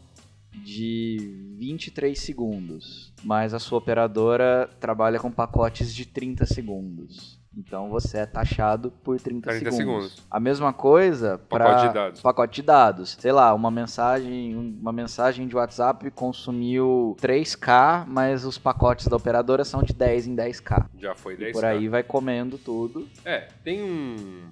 de 0.52 1.56
23 1.58 2.20
segundos, 2.20 3.14
mas 3.24 3.54
a 3.54 3.60
sua 3.60 3.78
operadora 3.78 4.70
trabalha 4.80 5.20
com 5.20 5.32
pacotes 5.32 5.94
de 5.94 6.06
30 6.06 6.46
segundos. 6.46 7.40
Então 7.56 7.90
você 7.90 8.20
é 8.20 8.26
taxado 8.26 8.92
por 9.04 9.20
30, 9.20 9.50
30 9.50 9.72
segundos. 9.72 9.78
segundos. 9.78 10.28
A 10.30 10.40
mesma 10.40 10.72
coisa 10.72 11.38
para 11.38 11.66
Pacote 11.66 11.88
de 11.88 11.94
dados. 11.94 12.22
pacote 12.22 12.56
de 12.56 12.62
dados. 12.62 13.18
Sei 13.20 13.32
lá, 13.32 13.54
uma 13.54 13.72
mensagem, 13.72 14.56
uma 14.56 14.92
mensagem 14.92 15.48
de 15.48 15.56
WhatsApp 15.56 16.10
consumiu 16.12 17.18
3K, 17.20 18.06
mas 18.08 18.46
os 18.46 18.58
pacotes 18.58 19.08
da 19.08 19.18
operadora 19.18 19.66
são 19.66 19.82
de 19.82 19.94
10 19.94 20.28
em 20.28 20.36
10K. 20.36 20.86
já 20.98 21.16
foi 21.16 21.34
E 21.34 21.38
10 21.38 21.54
por 21.54 21.66
aí 21.66 21.88
vai 21.90 22.04
comendo 22.04 22.58
tudo. 22.58 23.08
É, 23.26 23.48
tem 23.64 23.84
um... 23.84 24.50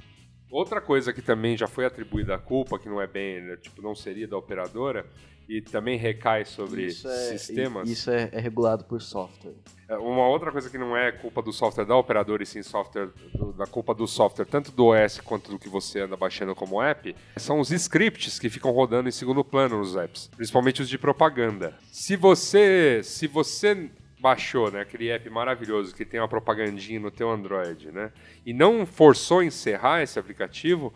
Outra 0.50 0.82
coisa 0.82 1.14
que 1.14 1.22
também 1.22 1.56
já 1.58 1.68
foi 1.68 1.86
atribuída 1.86 2.36
a 2.36 2.40
culpa, 2.40 2.80
que 2.80 2.90
não 2.90 3.02
é 3.02 3.06
bem, 3.08 3.42
né, 3.42 3.58
tipo, 3.58 3.82
não 3.82 3.94
seria 3.94 4.28
da 4.28 4.38
operadora, 4.38 5.06
e 5.48 5.62
também 5.62 5.98
recai 5.98 6.44
sobre 6.46 6.86
Isso 6.88 7.08
é, 7.08 7.38
sistemas. 7.38 7.90
Isso 7.90 8.10
é, 8.12 8.30
é 8.32 8.40
regulado 8.40 8.84
por 8.84 9.02
software. 9.02 9.54
É, 9.90 9.96
Uma 9.98 10.28
outra 10.28 10.52
coisa 10.52 10.70
que 10.70 10.78
não 10.78 10.96
é 10.98 11.12
culpa 11.12 11.42
do 11.42 11.54
software 11.54 11.86
da 11.86 11.96
operadora 11.96 12.44
e 12.44 12.46
sim 12.46 12.62
software 12.62 13.08
do- 13.34 13.54
da 13.54 13.66
culpa 13.66 13.94
do 13.94 14.06
software, 14.06 14.46
tanto 14.46 14.72
do 14.72 14.88
OS 14.88 15.20
quanto 15.22 15.50
do 15.50 15.58
que 15.58 15.70
você 15.70 16.02
anda 16.02 16.18
baixando 16.18 16.54
como 16.54 16.82
app, 16.82 17.16
são 17.38 17.60
os 17.62 17.72
scripts 17.72 18.38
que 18.40 18.50
ficam 18.50 18.72
rodando 18.72 19.08
em 19.08 19.12
segundo 19.14 19.44
plano 19.46 19.78
nos 19.78 19.96
apps, 19.96 20.30
principalmente 20.36 20.82
os 20.82 20.90
de 20.90 20.98
propaganda. 20.98 21.74
Se 21.92 22.18
você, 22.18 23.02
se 23.04 23.28
você 23.28 23.90
baixou, 24.20 24.72
né, 24.72 24.82
aquele 24.82 25.10
app 25.10 25.30
maravilhoso 25.30 25.94
que 25.96 26.04
tem 26.04 26.20
uma 26.20 26.28
propagandinha 26.28 27.00
no 27.00 27.12
teu 27.12 27.30
Android, 27.30 27.92
né, 27.92 28.12
e 28.46 28.52
não 28.52 28.84
forçou 28.86 29.44
encerrar 29.44 30.02
esse 30.02 30.18
aplicativo, 30.18 30.92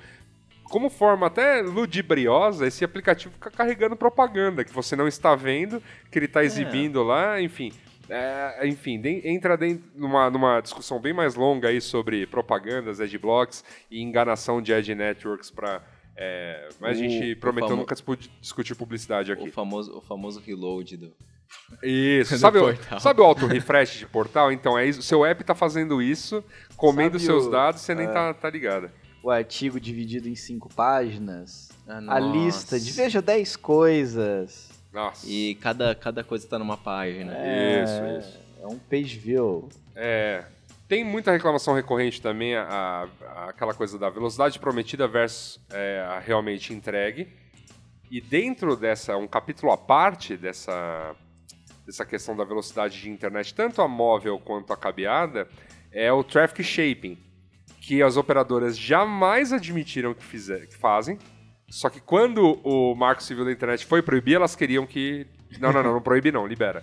como 0.72 0.90
forma 0.90 1.28
até 1.28 1.62
ludibriosa, 1.62 2.66
esse 2.66 2.84
aplicativo 2.84 3.34
fica 3.34 3.52
carregando 3.52 3.96
propaganda 3.96 4.64
que 4.64 4.74
você 4.74 4.96
não 4.96 5.08
está 5.08 5.36
vendo, 5.36 5.82
que 6.10 6.18
ele 6.18 6.26
está 6.26 6.44
exibindo 6.44 7.04
lá, 7.04 7.42
enfim. 7.42 7.72
É, 8.10 8.68
enfim, 8.68 9.00
de- 9.00 9.22
entra 9.26 9.56
dentro 9.56 9.84
numa, 9.96 10.30
numa 10.30 10.60
discussão 10.60 11.00
bem 11.00 11.14
mais 11.14 11.36
longa 11.36 11.70
aí 11.70 11.80
sobre 11.80 12.26
propagandas, 12.26 13.00
adblocks 13.00 13.64
e 13.90 14.02
enganação 14.02 14.62
de 14.62 14.74
ad 14.74 14.94
networks 14.96 15.50
para. 15.52 15.82
mas 16.80 16.98
a 16.98 17.00
O- 17.00 17.04
gente 17.04 17.32
o 17.34 17.38
prometeu 17.40 17.76
nunca 17.76 17.96
discutir 18.42 18.76
publicidade 18.76 19.32
O 19.32 19.34
aqui. 19.34 19.50
famoso, 19.50 19.98
o 19.98 20.02
famoso 20.02 20.42
reload 20.42 20.98
do. 20.98 21.14
Isso, 21.82 22.34
do 22.36 22.40
sabe 22.40 22.58
o, 22.60 23.00
sabe 23.00 23.22
o 23.22 23.24
auto 23.24 23.46
refresh 23.48 24.00
de 24.00 24.06
portal? 24.06 24.52
Então 24.52 24.78
é 24.78 24.86
isso, 24.86 25.02
seu 25.02 25.24
app 25.26 25.42
tá 25.44 25.56
fazendo 25.56 26.02
isso, 26.02 26.44
comendo 26.76 27.18
Sabe 27.18 27.26
seus 27.26 27.46
o- 27.48 27.50
dados, 27.50 27.82
você 27.82 27.96
nem 27.96 28.08
é. 28.08 28.12
tá, 28.12 28.34
tá 28.34 28.50
ligado. 28.50 28.92
O 29.24 29.30
artigo 29.30 29.80
dividido 29.80 30.28
em 30.28 30.36
cinco 30.36 30.68
páginas, 30.74 31.70
Ah, 31.88 32.16
a 32.16 32.20
lista 32.20 32.80
de 32.80 32.92
veja 32.92 33.22
10 33.22 33.56
coisas. 33.56 34.70
Nossa. 34.92 35.26
E 35.30 35.56
cada, 35.56 35.94
cada 35.96 36.24
coisa 36.24 36.48
tá 36.48 36.58
numa 36.60 36.76
página. 36.78 37.34
É, 37.36 37.84
Isso, 37.84 38.28
isso. 38.30 38.40
É 38.62 38.68
um 38.68 38.78
page 38.80 39.18
view. 39.18 39.70
É, 39.96 40.44
tem 40.88 41.04
muita 41.04 41.32
reclamação 41.32 41.74
recorrente 41.74 42.22
também, 42.22 42.56
a, 42.56 43.08
a- 43.22 43.50
aquela 43.50 43.74
coisa 43.74 43.98
da 43.98 44.10
velocidade 44.10 44.60
prometida 44.60 45.08
versus 45.08 45.60
é, 45.72 46.00
a 46.08 46.20
realmente 46.20 46.74
entregue. 46.74 47.28
E 48.10 48.20
dentro 48.20 48.76
dessa, 48.76 49.16
um 49.18 49.28
capítulo 49.28 49.72
à 49.72 49.78
parte 49.78 50.36
dessa, 50.36 51.16
dessa 51.86 52.04
questão 52.06 52.36
da 52.36 52.44
velocidade 52.44 53.00
de 53.00 53.10
internet, 53.10 53.54
tanto 53.54 53.82
a 53.82 53.88
móvel 53.88 54.38
quanto 54.40 54.74
a 54.74 54.78
cabeada, 54.78 55.48
é 55.92 56.12
o 56.12 56.24
traffic 56.24 56.62
shaping, 56.64 57.18
que 57.82 58.02
as 58.02 58.16
operadoras 58.16 58.78
jamais 58.78 59.52
admitiram 59.52 60.14
que, 60.14 60.24
fizer, 60.24 60.68
que 60.68 60.78
fazem. 60.78 61.18
Só 61.70 61.90
que 61.90 62.00
quando 62.00 62.60
o 62.64 62.94
Marco 62.96 63.22
Civil 63.24 63.44
da 63.44 63.52
Internet 63.52 63.86
foi 63.86 64.02
proibir, 64.02 64.36
elas 64.36 64.56
queriam 64.56 64.86
que. 64.86 65.28
Não, 65.60 65.74
não, 65.74 65.84
não, 65.84 65.94
não 65.96 66.02
proíbe 66.02 66.32
não, 66.32 66.48
libera. 66.48 66.82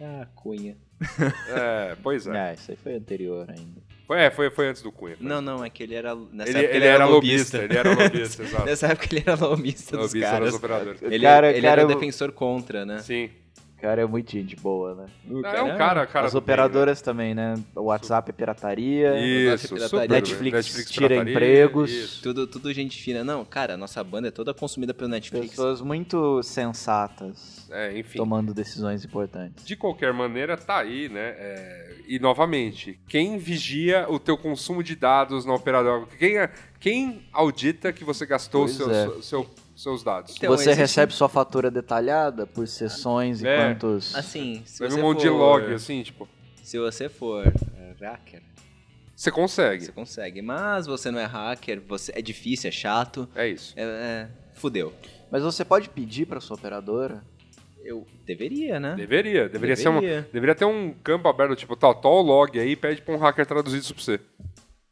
Ah, 0.00 0.26
cunha. 0.34 0.76
É, 1.48 1.96
pois 2.02 2.26
é. 2.26 2.32
Ah, 2.50 2.52
isso 2.52 2.70
aí 2.72 2.76
foi 2.76 2.94
anterior 2.96 3.46
ainda. 3.48 3.80
Foi, 4.06 4.20
é, 4.20 4.30
foi, 4.30 4.50
foi 4.50 4.68
antes 4.68 4.82
do 4.82 4.90
Cunha. 4.92 5.16
foi 5.16 5.26
Não, 5.26 5.40
não, 5.40 5.64
é 5.64 5.68
que 5.70 5.82
ele 5.82 5.94
era. 5.96 6.14
Nessa 6.14 6.50
Ele, 6.50 6.58
época 6.60 6.76
ele 6.76 6.84
era 6.86 7.04
lobista, 7.06 7.58
ele 7.58 7.76
era 7.76 7.90
lobista, 7.94 8.42
exato. 8.44 8.64
Nessa 8.64 8.86
época 8.88 9.08
ele 9.10 9.24
era 9.26 9.34
lobista 9.46 9.96
dos 9.96 10.06
Lobista 10.12 10.30
caras. 10.30 10.46
das 10.48 10.54
operadoras. 10.54 11.02
Ele, 11.02 11.20
Cara- 11.24 11.50
ele 11.50 11.60
cara, 11.62 11.82
era 11.82 11.82
eu- 11.82 11.88
defensor 11.94 12.30
contra, 12.32 12.84
né? 12.86 12.98
Sim. 13.00 13.30
O 13.76 13.80
cara 13.82 14.00
é 14.00 14.06
muito 14.06 14.32
gente 14.32 14.56
boa, 14.56 14.94
né? 14.94 15.06
Não, 15.26 15.44
é 15.44 15.62
um 15.62 15.76
cara, 15.76 16.06
cara 16.06 16.26
As 16.26 16.32
do 16.32 16.38
operadoras 16.38 17.02
também, 17.02 17.34
né? 17.34 17.54
O 17.74 17.82
WhatsApp 17.82 18.30
é 18.30 18.32
pirataria. 18.32 19.12
bem, 19.12 19.20
né? 19.44 19.54
Isso, 19.54 19.68
Pirataria. 19.74 19.88
super. 19.88 20.08
Netflix 20.10 20.90
tira 20.90 21.08
pirataria, 21.08 21.32
empregos. 21.32 21.90
isso. 21.90 22.22
Tudo, 22.22 22.46
tudo 22.46 22.72
gente 22.72 23.00
fina. 23.02 23.22
Não, 23.22 23.44
cara, 23.44 23.76
nossa 23.76 24.02
banda 24.02 24.28
é 24.28 24.30
toda 24.30 24.54
consumida 24.54 24.94
pelo 24.94 25.10
Netflix. 25.10 25.50
Pessoas 25.50 25.82
muito 25.82 26.42
sensatas 26.42 27.68
É, 27.70 27.98
enfim. 27.98 28.18
tomando 28.18 28.54
decisões 28.54 29.04
importantes. 29.04 29.64
De 29.64 29.76
qualquer 29.76 30.12
maneira, 30.12 30.56
tá 30.56 30.78
aí, 30.78 31.08
né? 31.08 31.34
É, 31.36 31.96
E 32.08 32.18
novamente, 32.20 32.98
quem 33.08 33.36
vigia 33.36 34.06
o 34.08 34.18
teu 34.18 34.38
consumo 34.38 34.80
de 34.82 34.94
dados 34.94 35.44
na 35.44 35.52
operadora? 35.52 36.06
Quem, 36.18 36.38
é- 36.38 36.50
quem 36.78 37.26
audita 37.32 37.92
que 37.92 38.04
você 38.04 38.24
gastou 38.24 38.68
seus, 38.68 38.90
é. 38.92 39.08
seu- 39.22 39.46
seus 39.76 40.02
dados? 40.02 40.34
Então, 40.36 40.50
você 40.50 40.70
existe- 40.70 40.80
recebe 40.80 41.12
sua 41.12 41.28
fatura 41.28 41.70
detalhada 41.70 42.46
por 42.46 42.66
sessões 42.66 43.42
e 43.42 43.46
É. 43.46 43.56
quantos. 43.56 44.14
Assim, 44.14 44.62
se 44.64 44.78
Você 44.78 44.98
um 44.98 45.02
monte 45.02 45.18
for... 45.18 45.22
de 45.22 45.28
log, 45.28 45.74
assim, 45.74 46.02
tipo. 46.02 46.28
Se 46.62 46.78
você 46.78 47.08
for 47.08 47.46
é, 47.46 47.94
hacker, 48.04 48.42
Você 49.14 49.30
consegue. 49.30 49.84
você 49.84 49.92
consegue. 49.92 50.42
Mas 50.42 50.86
você 50.86 51.10
não 51.10 51.18
é 51.20 51.24
hacker, 51.24 51.80
você 51.86 52.12
é 52.14 52.20
difícil, 52.20 52.68
é 52.68 52.72
chato. 52.72 53.28
É 53.34 53.46
isso. 53.48 53.72
É, 53.76 53.82
é, 53.82 54.28
fudeu. 54.54 54.92
Mas 55.30 55.42
você 55.42 55.64
pode 55.64 55.88
pedir 55.88 56.26
para 56.26 56.40
sua 56.40 56.56
operadora. 56.56 57.22
Eu 57.84 58.04
deveria, 58.24 58.80
né? 58.80 58.94
Deveria. 58.96 59.48
Deveria, 59.48 59.76
Ser 59.76 59.88
uma, 59.88 60.00
Deveria. 60.00 60.28
deveria 60.32 60.54
ter 60.56 60.64
um 60.64 60.92
campo 61.04 61.28
aberto, 61.28 61.54
tipo, 61.54 61.76
tal, 61.76 61.94
tal 61.94 62.20
log 62.20 62.58
aí, 62.58 62.74
pede 62.74 63.00
pra 63.00 63.14
um 63.14 63.18
hacker 63.18 63.46
traduzir 63.46 63.78
isso 63.78 63.94
pra 63.94 64.02
você. 64.02 64.20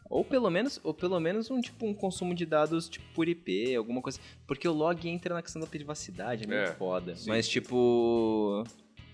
Ou 0.09 0.24
pelo 0.24 0.50
menos, 0.50 0.78
ou 0.84 0.92
pelo 0.92 1.18
menos 1.18 1.50
um 1.50 1.61
tipo 1.61 1.86
um 1.86 1.94
consumo 1.94 2.34
de 2.34 2.44
dados 2.44 2.88
tipo 2.88 3.05
por 3.14 3.28
IP, 3.28 3.74
alguma 3.74 4.00
coisa. 4.02 4.20
Porque 4.46 4.68
o 4.68 4.72
log 4.72 5.09
entra 5.09 5.34
na 5.34 5.42
questão 5.42 5.61
da 5.61 5.66
privacidade, 5.66 6.44
é 6.44 6.46
meio 6.46 6.61
É, 6.61 6.72
foda. 6.72 7.16
sim. 7.16 7.28
Mas 7.28 7.48
tipo. 7.48 8.64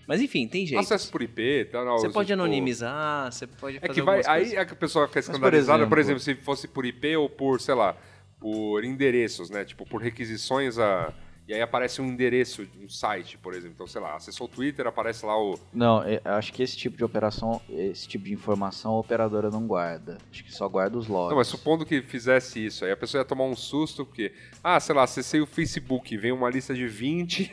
Mas 0.07 0.19
enfim, 0.21 0.47
tem 0.47 0.65
jeito. 0.65 0.79
Acesso 0.81 1.09
por 1.09 1.21
IP, 1.21 1.69
tá? 1.71 1.85
Não, 1.85 1.97
Você 1.97 2.09
pode 2.09 2.27
tipo, 2.27 2.33
anonimizar, 2.41 3.31
você 3.31 3.47
pode 3.47 3.77
É 3.77 3.79
fazer 3.79 3.93
que 3.93 4.01
vai. 4.01 4.21
Aí 4.27 4.55
é 4.55 4.61
a 4.61 4.65
pessoa 4.65 5.07
fica 5.07 5.21
por 5.21 5.29
escandalizada, 5.31 5.87
por 5.87 5.97
exemplo, 5.97 6.21
exemplo- 6.21 6.39
se 6.41 6.45
fosse 6.45 6.67
por 6.67 6.85
IP 6.85 7.15
ou 7.15 7.29
por, 7.29 7.61
sei 7.61 7.75
lá, 7.75 7.95
por 8.39 8.83
endereços, 8.83 9.49
né? 9.49 9.63
Tipo, 9.63 9.85
por 9.85 10.01
requisições 10.01 10.77
a. 10.77 11.13
E 11.51 11.53
aí 11.53 11.61
aparece 11.61 12.01
um 12.01 12.05
endereço 12.05 12.65
de 12.65 12.85
um 12.85 12.87
site, 12.87 13.37
por 13.37 13.53
exemplo. 13.53 13.73
Então, 13.75 13.85
sei 13.85 13.99
lá, 13.99 14.15
acessou 14.15 14.47
o 14.47 14.49
Twitter, 14.49 14.87
aparece 14.87 15.25
lá 15.25 15.37
o. 15.37 15.59
Não, 15.73 16.01
eu 16.01 16.21
acho 16.23 16.53
que 16.53 16.63
esse 16.63 16.77
tipo 16.77 16.95
de 16.95 17.03
operação, 17.03 17.61
esse 17.69 18.07
tipo 18.07 18.23
de 18.23 18.33
informação 18.33 18.93
a 18.93 18.99
operadora 18.99 19.49
não 19.49 19.67
guarda. 19.67 20.17
Acho 20.31 20.45
que 20.45 20.53
só 20.53 20.69
guarda 20.69 20.97
os 20.97 21.07
logs. 21.07 21.31
Não, 21.31 21.35
mas 21.35 21.47
supondo 21.47 21.85
que 21.85 22.01
fizesse 22.03 22.65
isso, 22.65 22.85
aí 22.85 22.91
a 22.93 22.95
pessoa 22.95 23.19
ia 23.19 23.25
tomar 23.25 23.43
um 23.43 23.55
susto, 23.57 24.05
porque, 24.05 24.31
ah, 24.63 24.79
sei 24.79 24.95
lá, 24.95 25.03
acessei 25.03 25.41
o 25.41 25.45
Facebook, 25.45 26.15
vem 26.15 26.31
uma 26.31 26.49
lista 26.49 26.73
de 26.73 26.87
20 26.87 27.51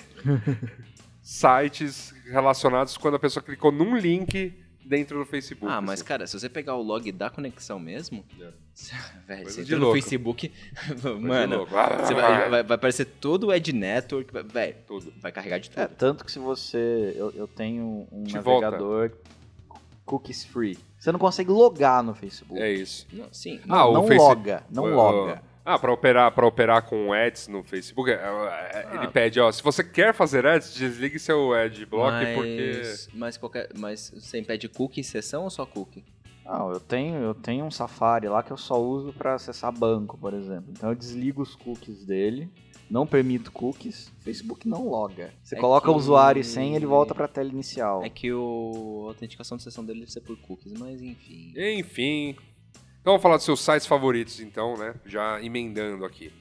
sites 1.20 2.14
relacionados 2.30 2.96
quando 2.96 3.16
a 3.16 3.18
pessoa 3.18 3.42
clicou 3.42 3.72
num 3.72 3.96
link 3.96 4.56
dentro 4.88 5.18
do 5.18 5.24
Facebook. 5.26 5.70
Ah, 5.72 5.80
mas 5.80 6.00
assim. 6.00 6.04
cara, 6.08 6.26
se 6.26 6.38
você 6.38 6.48
pegar 6.48 6.74
o 6.76 6.82
log 6.82 7.10
da 7.12 7.28
conexão 7.30 7.78
mesmo, 7.78 8.24
É. 8.40 8.50
velho, 9.26 9.42
Coisa 9.42 9.50
você 9.56 9.60
entra 9.62 9.76
no 9.76 9.82
louco. 9.82 9.96
Facebook, 10.00 10.52
mano, 11.20 11.66
você 11.66 12.14
vai, 12.14 12.48
vai, 12.50 12.62
vai 12.62 12.74
aparecer 12.74 13.04
todo 13.04 13.48
o 13.48 13.50
Ad 13.50 13.72
Network, 13.72 14.32
vai- 14.32 14.42
velho, 14.42 14.76
Tudo. 14.86 15.12
vai 15.20 15.30
carregar 15.30 15.58
de 15.58 15.70
tudo. 15.70 15.80
É, 15.82 15.86
tanto 15.86 16.24
que 16.24 16.32
se 16.32 16.38
você. 16.38 17.12
Eu, 17.16 17.30
eu 17.32 17.46
tenho 17.46 18.06
um 18.10 18.22
De 18.24 18.34
navegador 18.34 19.12
cookies 20.04 20.42
free. 20.44 20.78
Você 20.98 21.12
não 21.12 21.18
consegue 21.18 21.50
logar 21.50 22.02
no 22.02 22.14
Facebook. 22.14 22.60
É 22.60 22.72
isso. 22.72 23.06
Não, 23.12 23.26
sim, 23.30 23.60
Ah, 23.68 23.86
o 23.86 23.92
não 23.92 24.06
Face- 24.06 24.18
loga, 24.18 24.64
não 24.70 24.84
o- 24.84 24.94
loga. 24.94 25.42
Ah, 25.70 25.78
para 25.78 25.92
operar, 25.92 26.32
pra 26.32 26.46
operar 26.46 26.82
com 26.82 27.12
ads 27.12 27.46
no 27.46 27.62
Facebook, 27.62 28.10
é, 28.10 28.14
é, 28.14 28.88
ele 28.94 29.08
pede, 29.08 29.38
ó, 29.38 29.52
se 29.52 29.62
você 29.62 29.84
quer 29.84 30.14
fazer 30.14 30.46
ads, 30.46 30.72
desligue 30.72 31.18
seu 31.18 31.52
adblock 31.52 32.10
mas, 32.10 32.34
porque 32.34 32.82
mas, 33.12 33.36
qualquer, 33.36 33.68
mas 33.76 34.10
você 34.14 34.38
impede 34.38 34.66
cookie 34.66 35.00
em 35.00 35.02
sessão 35.04 35.44
ou 35.44 35.50
só 35.50 35.66
cookie? 35.66 36.02
Não, 36.42 36.72
eu 36.72 36.80
tenho, 36.80 37.16
eu 37.18 37.34
tenho 37.34 37.66
um 37.66 37.70
Safari 37.70 38.28
lá 38.28 38.42
que 38.42 38.50
eu 38.50 38.56
só 38.56 38.80
uso 38.80 39.12
para 39.12 39.34
acessar 39.34 39.70
banco, 39.70 40.16
por 40.16 40.32
exemplo. 40.32 40.70
Então 40.70 40.88
eu 40.88 40.94
desligo 40.94 41.42
os 41.42 41.54
cookies 41.54 42.02
dele, 42.06 42.50
não 42.90 43.06
permito 43.06 43.52
cookies, 43.52 44.08
o 44.20 44.22
Facebook 44.24 44.66
não 44.66 44.88
loga. 44.88 45.34
Você 45.42 45.54
É 45.56 45.60
coloca 45.60 45.90
que- 45.90 45.94
usuário 45.94 46.40
e 46.40 46.44
senha, 46.44 46.76
ele 46.76 46.86
volta 46.86 47.14
para 47.14 47.26
a 47.26 47.28
tela 47.28 47.50
inicial. 47.50 48.02
É 48.02 48.08
que 48.08 48.32
o, 48.32 49.02
a 49.04 49.08
autenticação 49.10 49.58
de 49.58 49.62
sessão 49.64 49.84
dele 49.84 50.00
deve 50.00 50.12
ser 50.12 50.22
por 50.22 50.38
cookies, 50.38 50.72
mas 50.72 51.02
enfim. 51.02 51.52
Enfim. 51.54 52.36
Então 53.00 53.12
vamos 53.12 53.22
falar 53.22 53.36
dos 53.36 53.44
seus 53.44 53.60
sites 53.60 53.86
favoritos, 53.86 54.40
então, 54.40 54.76
né? 54.76 54.94
Já 55.06 55.40
emendando 55.42 56.04
aqui. 56.04 56.32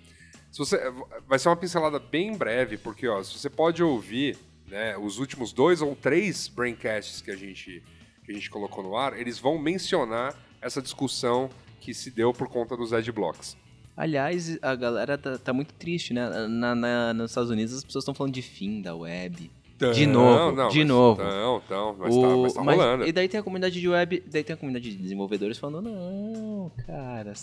Se 0.51 0.59
você, 0.59 0.79
vai 1.27 1.37
ser 1.39 1.49
uma 1.49 1.55
pincelada 1.55 1.99
bem 1.99 2.35
breve, 2.35 2.77
porque 2.77 3.07
ó, 3.07 3.21
se 3.23 3.37
você 3.37 3.49
pode 3.49 3.83
ouvir 3.83 4.37
né, 4.67 4.97
os 4.97 5.19
últimos 5.19 5.53
dois 5.53 5.81
ou 5.81 5.95
três 5.95 6.47
braincasts 6.47 7.21
que 7.21 7.31
a 7.31 7.35
gente 7.35 7.83
que 8.25 8.31
a 8.31 8.35
gente 8.35 8.49
colocou 8.49 8.83
no 8.83 8.97
ar, 8.97 9.17
eles 9.17 9.39
vão 9.39 9.57
mencionar 9.57 10.35
essa 10.61 10.81
discussão 10.81 11.49
que 11.79 11.93
se 11.93 12.11
deu 12.11 12.33
por 12.33 12.49
conta 12.49 12.75
dos 12.75 12.91
adblocks. 12.91 13.55
Aliás, 13.95 14.57
a 14.61 14.75
galera 14.75 15.17
tá, 15.17 15.37
tá 15.37 15.53
muito 15.53 15.73
triste, 15.73 16.13
né? 16.13 16.29
Na, 16.47 16.75
na- 16.75 17.13
nos 17.13 17.31
Estados 17.31 17.49
Unidos 17.49 17.73
as 17.73 17.83
pessoas 17.85 18.01
estão 18.03 18.13
falando 18.13 18.33
de 18.33 18.41
fim 18.41 18.81
da 18.81 18.93
web. 18.93 19.49
De 19.93 20.07
novo, 20.07 20.69
de 20.69 20.79
mas, 20.79 20.87
novo. 20.87 21.21
Não, 21.23 21.61
não, 21.69 21.95
mas 21.99 22.15
O- 22.15 22.21
tá, 22.21 22.27
mas 22.37 22.53
tá 22.53 22.63
mas- 22.63 22.75
rolando. 22.77 23.07
E 23.07 23.11
daí 23.11 23.27
tem 23.27 23.39
a 23.39 23.43
comunidade 23.43 23.79
de 23.79 23.87
web, 23.87 24.23
daí 24.25 24.43
tem 24.43 24.53
a 24.53 24.57
comunidade 24.57 24.89
de 24.89 24.97
desenvolvedores 25.01 25.57
falando, 25.59 25.83
não, 25.89 26.71
cara, 26.85 27.33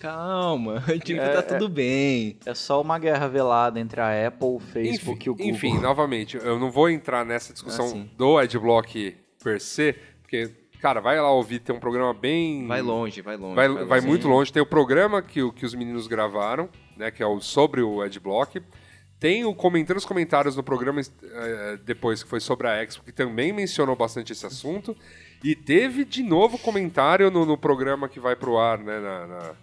calma, 0.00 0.82
tipo, 1.04 1.20
É, 1.20 1.28
tá 1.34 1.38
é- 1.40 1.42
tudo 1.42 1.68
bem. 1.68 2.36
É 2.46 2.54
só 2.54 2.80
uma 2.80 2.98
guerra 2.98 3.28
velada 3.28 3.78
entre 3.80 4.00
a 4.00 4.28
Apple, 4.28 4.48
o 4.48 4.58
Facebook 4.58 5.18
enfim, 5.18 5.26
e 5.26 5.30
o 5.30 5.34
Google. 5.34 5.50
Enfim, 5.50 5.78
novamente, 5.78 6.36
eu 6.36 6.58
não 6.58 6.70
vou 6.70 6.88
entrar 6.88 7.24
nessa 7.24 7.52
discussão 7.52 8.06
Ah, 8.06 8.14
do 8.16 8.38
adblock 8.38 9.14
per 9.42 9.60
se, 9.60 9.94
porque, 10.22 10.50
cara, 10.80 11.00
vai 11.00 11.20
lá 11.20 11.30
ouvir, 11.30 11.58
tem 11.58 11.74
um 11.74 11.80
programa 11.80 12.14
bem... 12.14 12.66
Vai 12.66 12.80
longe, 12.82 13.20
vai 13.20 13.36
longe. 13.36 13.54
Vai, 13.54 13.68
vai 13.68 13.84
longe. 14.00 14.06
muito 14.06 14.26
longe. 14.28 14.52
Tem 14.52 14.62
o 14.62 14.66
programa 14.66 15.20
que, 15.22 15.42
o- 15.42 15.52
que 15.52 15.64
os 15.66 15.74
meninos 15.74 16.06
gravaram, 16.06 16.68
né, 16.96 17.10
que 17.10 17.22
é 17.22 17.26
o 17.26 17.40
sobre 17.40 17.82
o 17.82 18.00
adblock. 18.00 18.62
Tem 19.20 19.44
o 19.44 19.54
comentando 19.54 19.96
os 19.96 20.04
comentários 20.04 20.54
no 20.56 20.62
programa 20.62 21.00
eh, 21.00 21.78
depois, 21.84 22.22
que 22.22 22.28
foi 22.28 22.40
sobre 22.40 22.66
a 22.68 22.82
Expo, 22.82 23.04
que 23.04 23.12
também 23.12 23.52
mencionou 23.52 23.96
bastante 23.96 24.32
esse 24.32 24.44
assunto. 24.44 24.94
E 25.42 25.54
teve 25.54 26.04
de 26.04 26.22
novo 26.22 26.58
comentário 26.58 27.30
no, 27.30 27.46
no 27.46 27.56
programa 27.56 28.08
que 28.08 28.20
vai 28.20 28.34
pro 28.36 28.58
ar 28.58 28.78
né, 28.78 28.98
na, 29.00 29.26
na- 29.26 29.54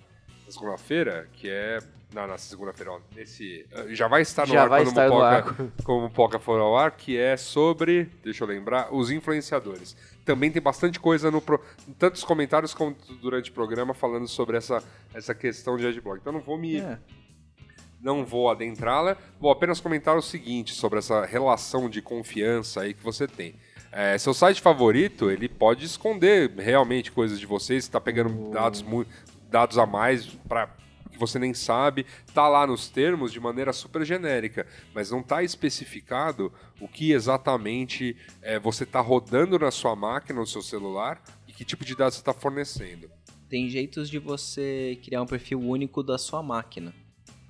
segunda-feira, 0.49 1.27
que 1.33 1.49
é. 1.49 1.79
Na, 2.13 2.27
na 2.27 2.37
segunda-feira, 2.37 2.91
nesse. 3.15 3.65
eh, 3.71 3.95
Já 3.95 4.05
vai 4.07 4.21
estar 4.21 4.45
no 4.45 4.53
Já 4.53 4.63
ar 4.63 4.69
vai 4.69 4.81
quando 4.81 4.89
estar 4.89 5.09
o 5.15 5.21
ar. 5.21 5.55
como 5.85 6.07
o 6.07 6.09
Poca 6.09 6.39
for 6.39 6.59
ao 6.59 6.75
ar, 6.77 6.91
que 6.91 7.17
é 7.17 7.37
sobre, 7.37 8.09
deixa 8.21 8.43
eu 8.43 8.47
lembrar, 8.49 8.93
os 8.93 9.09
influenciadores. 9.11 9.95
Também 10.25 10.51
tem 10.51 10.61
bastante 10.61 10.99
coisa 10.99 11.31
no 11.31 11.39
pro, 11.41 11.61
tantos 11.97 12.23
comentários 12.25 12.73
como 12.73 12.93
durante 13.21 13.49
o 13.49 13.53
programa 13.53 13.93
falando 13.93 14.27
sobre 14.27 14.57
essa, 14.57 14.83
essa 15.13 15.33
questão 15.33 15.77
de 15.77 15.87
adblock. 15.87 16.19
Então 16.19 16.33
não 16.33 16.41
vou 16.41 16.57
me 16.57 16.79
É. 16.79 16.99
não 18.01 18.25
vou 18.25 18.49
adentrá-la, 18.49 19.15
vou 19.39 19.51
apenas 19.51 19.79
comentar 19.79 20.17
o 20.17 20.21
seguinte 20.21 20.73
sobre 20.73 20.99
essa 20.99 21.25
relação 21.25 21.89
de 21.89 22.01
confiança 22.01 22.81
aí 22.81 22.93
que 22.93 23.03
você 23.03 23.27
tem. 23.27 23.55
É, 23.91 24.17
seu 24.17 24.33
site 24.33 24.61
favorito, 24.61 25.29
ele 25.29 25.49
pode 25.49 25.85
esconder 25.85 26.49
realmente 26.57 27.11
coisas 27.11 27.39
de 27.39 27.45
você, 27.45 27.73
você 27.73 27.87
está 27.87 27.99
pegando 27.99 28.49
dados, 28.49 28.81
mu- 28.81 29.05
dados 29.49 29.77
a 29.77 29.85
mais 29.85 30.25
para 30.47 30.67
que 31.11 31.17
você 31.17 31.37
nem 31.37 31.53
sabe, 31.53 32.05
tá 32.33 32.47
lá 32.47 32.65
nos 32.65 32.87
termos 32.87 33.33
de 33.33 33.39
maneira 33.39 33.73
super 33.73 34.05
genérica, 34.05 34.65
mas 34.95 35.11
não 35.11 35.19
está 35.19 35.43
especificado 35.43 36.53
o 36.79 36.87
que 36.87 37.11
exatamente 37.11 38.15
é, 38.41 38.57
você 38.57 38.85
está 38.85 39.01
rodando 39.01 39.59
na 39.59 39.71
sua 39.71 39.93
máquina, 39.93 40.39
no 40.39 40.47
seu 40.47 40.61
celular, 40.61 41.21
e 41.45 41.51
que 41.51 41.65
tipo 41.65 41.83
de 41.83 41.93
dados 41.95 42.15
você 42.15 42.21
está 42.21 42.33
fornecendo. 42.33 43.11
Tem 43.49 43.69
jeitos 43.69 44.09
de 44.09 44.17
você 44.17 44.97
criar 45.03 45.21
um 45.21 45.25
perfil 45.25 45.59
único 45.59 46.01
da 46.01 46.17
sua 46.17 46.41
máquina 46.41 46.93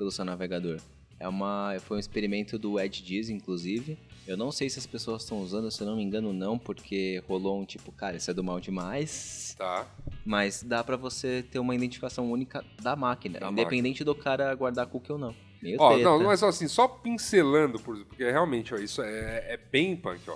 pelo 0.01 0.09
seu 0.11 0.25
navegador. 0.25 0.79
É 1.19 1.27
uma, 1.27 1.75
foi 1.81 1.97
um 1.97 1.99
experimento 1.99 2.57
do 2.57 2.79
EdgeDiz, 2.79 3.29
inclusive. 3.29 3.99
Eu 4.27 4.35
não 4.35 4.51
sei 4.51 4.67
se 4.67 4.79
as 4.79 4.87
pessoas 4.87 5.21
estão 5.21 5.39
usando, 5.39 5.69
se 5.69 5.79
eu 5.79 5.85
não 5.85 5.95
me 5.95 6.01
engano, 6.01 6.33
não, 6.33 6.57
porque 6.57 7.23
rolou 7.27 7.61
um 7.61 7.63
tipo, 7.65 7.91
cara, 7.91 8.17
isso 8.17 8.31
é 8.31 8.33
do 8.33 8.43
mal 8.43 8.59
demais. 8.59 9.53
Tá? 9.55 9.85
Mas 10.25 10.63
dá 10.63 10.83
pra 10.83 10.97
você 10.97 11.43
ter 11.43 11.59
uma 11.59 11.75
identificação 11.75 12.31
única 12.31 12.65
da 12.81 12.95
máquina, 12.95 13.39
Da 13.39 13.51
independente 13.51 14.03
do 14.03 14.15
cara 14.15 14.55
guardar 14.55 14.87
cookie 14.87 15.11
ou 15.11 15.19
não. 15.19 15.35
Meio 15.61 15.77
Ó, 15.79 15.89
treta. 15.93 16.03
não, 16.09 16.23
mas 16.23 16.41
assim, 16.41 16.67
só 16.67 16.87
pincelando, 16.87 17.79
por- 17.79 18.03
porque 18.05 18.23
realmente, 18.23 18.73
ó, 18.73 18.77
isso 18.77 19.03
é, 19.03 19.53
é 19.53 19.57
bem 19.71 19.95
punk, 19.95 20.21
ó. 20.27 20.35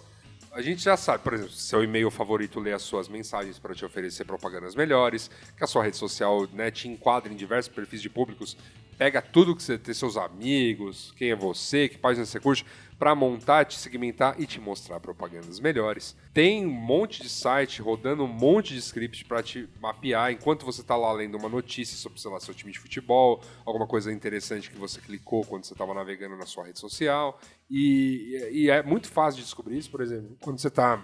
A 0.51 0.61
gente 0.61 0.81
já 0.83 0.95
sabe, 0.95 1.21
por 1.23 1.33
exemplo, 1.33 1.51
seu 1.51 1.83
e-mail 1.83 2.09
favorito 2.09 2.61
lê 2.61 2.71
as 2.71 2.81
suas 2.83 3.09
mensagens 3.09 3.59
para 3.59 3.73
te 3.75 3.83
oferecer 3.83 4.23
propagandas 4.23 4.73
melhores, 4.73 5.29
que 5.57 5.63
a 5.63 5.67
sua 5.67 5.83
rede 5.83 5.97
social 5.97 6.47
né, 6.53 6.71
te 6.71 6.87
enquadra 6.87 7.33
em 7.33 7.35
diversos 7.35 7.73
perfis 7.73 8.01
de 8.01 8.09
públicos, 8.09 8.55
pega 8.97 9.21
tudo 9.21 9.55
que 9.55 9.63
você 9.63 9.77
tem, 9.77 9.93
seus 9.93 10.17
amigos, 10.17 11.13
quem 11.17 11.31
é 11.31 11.35
você, 11.35 11.89
que 11.89 11.97
página 11.97 12.25
você 12.25 12.39
curte, 12.39 12.65
para 12.97 13.13
montar, 13.13 13.65
te 13.65 13.77
segmentar 13.77 14.39
e 14.39 14.45
te 14.45 14.59
mostrar 14.59 14.99
propagandas 14.99 15.59
melhores. 15.59 16.15
Tem 16.33 16.65
um 16.65 16.71
monte 16.71 17.21
de 17.21 17.29
site 17.29 17.81
rodando 17.81 18.23
um 18.23 18.27
monte 18.27 18.73
de 18.73 18.79
script 18.79 19.25
para 19.25 19.43
te 19.43 19.69
mapear 19.81 20.31
enquanto 20.31 20.65
você 20.65 20.81
está 20.81 20.95
lá 20.95 21.11
lendo 21.11 21.37
uma 21.37 21.49
notícia 21.49 21.97
sobre, 21.97 22.21
sei 22.21 22.31
lá, 22.31 22.39
seu 22.39 22.53
time 22.53 22.71
de 22.71 22.79
futebol, 22.79 23.41
alguma 23.65 23.85
coisa 23.85 24.11
interessante 24.11 24.69
que 24.69 24.77
você 24.77 25.01
clicou 25.01 25.43
quando 25.45 25.65
você 25.65 25.73
estava 25.73 25.93
navegando 25.93 26.37
na 26.37 26.45
sua 26.45 26.65
rede 26.65 26.79
social. 26.79 27.39
E, 27.69 28.49
e 28.51 28.69
é 28.69 28.81
muito 28.81 29.09
fácil 29.09 29.39
de 29.39 29.43
descobrir 29.43 29.77
isso, 29.77 29.91
por 29.91 30.01
exemplo, 30.01 30.37
quando 30.39 30.59
você 30.59 30.69
está 30.69 31.03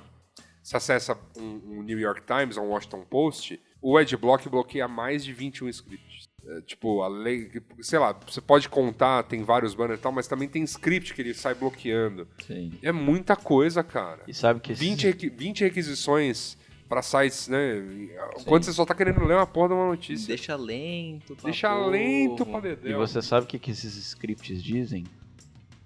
se 0.64 0.78
acessa 0.78 1.18
um, 1.36 1.80
um 1.80 1.84
New 1.84 2.00
York 2.00 2.22
Times 2.22 2.56
ou 2.56 2.66
um 2.66 2.70
Washington 2.70 3.04
Post, 3.10 3.60
o 3.82 3.98
Adblock 3.98 4.48
bloqueia 4.48 4.88
mais 4.88 5.24
de 5.26 5.34
21 5.34 5.68
scripts. 5.70 6.31
É, 6.48 6.62
tipo, 6.62 7.04
a 7.04 7.08
lei, 7.08 7.52
sei 7.82 8.00
lá, 8.00 8.18
você 8.28 8.42
pode 8.42 8.68
contar, 8.68 9.22
tem 9.24 9.44
vários 9.44 9.76
banners 9.76 10.00
e 10.00 10.04
tal, 10.04 10.12
mas 10.12 10.28
também 10.28 10.50
tem 10.50 10.64
script 10.64 11.14
que 11.14 11.22
ele 11.22 11.34
sai 11.36 11.54
bloqueando. 11.54 12.28
Sim. 12.48 12.74
É 12.82 12.92
muita 12.92 13.36
coisa, 13.36 13.84
cara. 13.84 14.22
E 14.28 14.34
sabe 14.34 14.60
que 14.60 14.72
esses- 14.72 14.84
20, 14.86 15.04
requi- 15.06 15.30
20 15.30 15.62
requisições 15.64 16.58
pra 16.90 17.02
sites, 17.04 17.48
né? 17.48 18.10
Quando 18.46 18.64
você 18.64 18.74
só 18.74 18.84
tá 18.86 18.96
querendo 18.96 19.24
ler 19.24 19.36
uma 19.36 19.46
porra 19.46 19.68
de 19.70 19.74
uma 19.76 19.86
notícia. 19.88 20.28
Deixa 20.28 20.56
lento 20.56 21.36
pra 21.36 21.46
Deixa 21.46 21.70
povo. 21.70 21.90
lento 21.92 22.46
pra 22.46 22.58
E 22.60 22.76
dedéu. 22.76 22.98
você 23.00 23.22
sabe 23.22 23.46
o 23.46 23.48
que, 23.48 23.60
que 23.60 23.70
esses 23.72 23.96
scripts 23.96 24.64
dizem? 24.64 25.06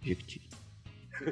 Jequiti. 0.02 0.42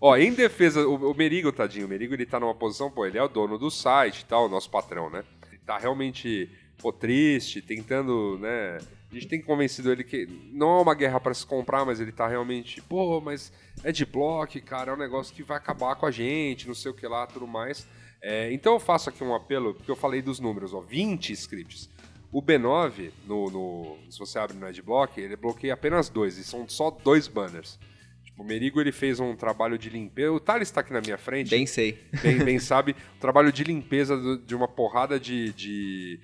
Ó, 0.00 0.16
em 0.16 0.32
defesa, 0.32 0.86
o, 0.86 1.12
o 1.12 1.14
Merigo, 1.14 1.52
tadinho, 1.52 1.86
o 1.86 1.88
Merigo 1.88 2.12
ele 2.12 2.26
tá 2.26 2.40
numa 2.40 2.54
posição, 2.54 2.90
pô, 2.90 3.06
ele 3.06 3.18
é 3.18 3.22
o 3.22 3.28
dono 3.28 3.56
do 3.56 3.70
site 3.70 4.22
e 4.22 4.24
tal, 4.24 4.46
o 4.46 4.48
nosso 4.48 4.68
patrão, 4.68 5.08
né? 5.08 5.22
Ele 5.48 5.60
tá 5.64 5.78
realmente, 5.78 6.50
pô, 6.82 6.92
triste, 6.92 7.62
tentando, 7.62 8.38
né? 8.40 8.78
A 9.10 9.14
gente 9.14 9.28
tem 9.28 9.40
convencido 9.40 9.92
ele 9.92 10.02
que 10.04 10.26
não 10.52 10.78
é 10.78 10.82
uma 10.82 10.94
guerra 10.94 11.20
pra 11.20 11.32
se 11.34 11.46
comprar, 11.46 11.84
mas 11.84 12.00
ele 12.00 12.10
tá 12.12 12.26
realmente, 12.26 12.80
pô, 12.82 13.20
mas 13.20 13.52
é 13.84 13.92
de 13.92 14.04
bloco, 14.04 14.60
cara, 14.62 14.90
é 14.90 14.94
um 14.94 14.98
negócio 14.98 15.34
que 15.34 15.42
vai 15.42 15.56
acabar 15.56 15.94
com 15.96 16.06
a 16.06 16.10
gente, 16.10 16.66
não 16.66 16.74
sei 16.74 16.90
o 16.90 16.94
que 16.94 17.06
lá, 17.06 17.26
tudo 17.26 17.46
mais. 17.46 17.86
É, 18.22 18.52
então 18.52 18.72
eu 18.74 18.80
faço 18.80 19.08
aqui 19.10 19.22
um 19.22 19.34
apelo, 19.34 19.74
porque 19.74 19.90
eu 19.90 19.96
falei 19.96 20.22
dos 20.22 20.40
números, 20.40 20.72
ó, 20.74 20.80
20 20.80 21.32
scripts. 21.32 21.90
O 22.32 22.40
B9, 22.40 23.10
no, 23.26 23.50
no- 23.50 23.98
se 24.10 24.18
você 24.18 24.38
abre 24.38 24.56
no 24.56 24.64
Adblock, 24.64 25.20
ele 25.20 25.36
bloqueia 25.36 25.74
apenas 25.74 26.08
dois, 26.08 26.38
e 26.38 26.44
são 26.44 26.66
só 26.66 26.90
dois 26.90 27.28
banners. 27.28 27.78
Tipo, 28.24 28.42
o 28.42 28.46
Merigo 28.46 28.80
ele 28.80 28.92
fez 28.92 29.20
um 29.20 29.36
trabalho 29.36 29.76
de 29.76 29.90
limpeza. 29.90 30.32
O 30.32 30.40
Thales 30.40 30.68
está 30.68 30.80
aqui 30.80 30.90
na 30.94 31.02
minha 31.02 31.18
frente, 31.18 31.50
Bem 31.50 31.66
sei. 31.66 31.98
bem, 32.22 32.38
bem 32.38 32.58
sabe, 32.58 32.96
um 33.16 33.18
trabalho 33.20 33.52
de 33.52 33.62
limpeza 33.64 34.16
de 34.46 34.54
uma 34.54 34.66
porrada 34.66 35.20
de, 35.20 35.52
de 35.52 36.18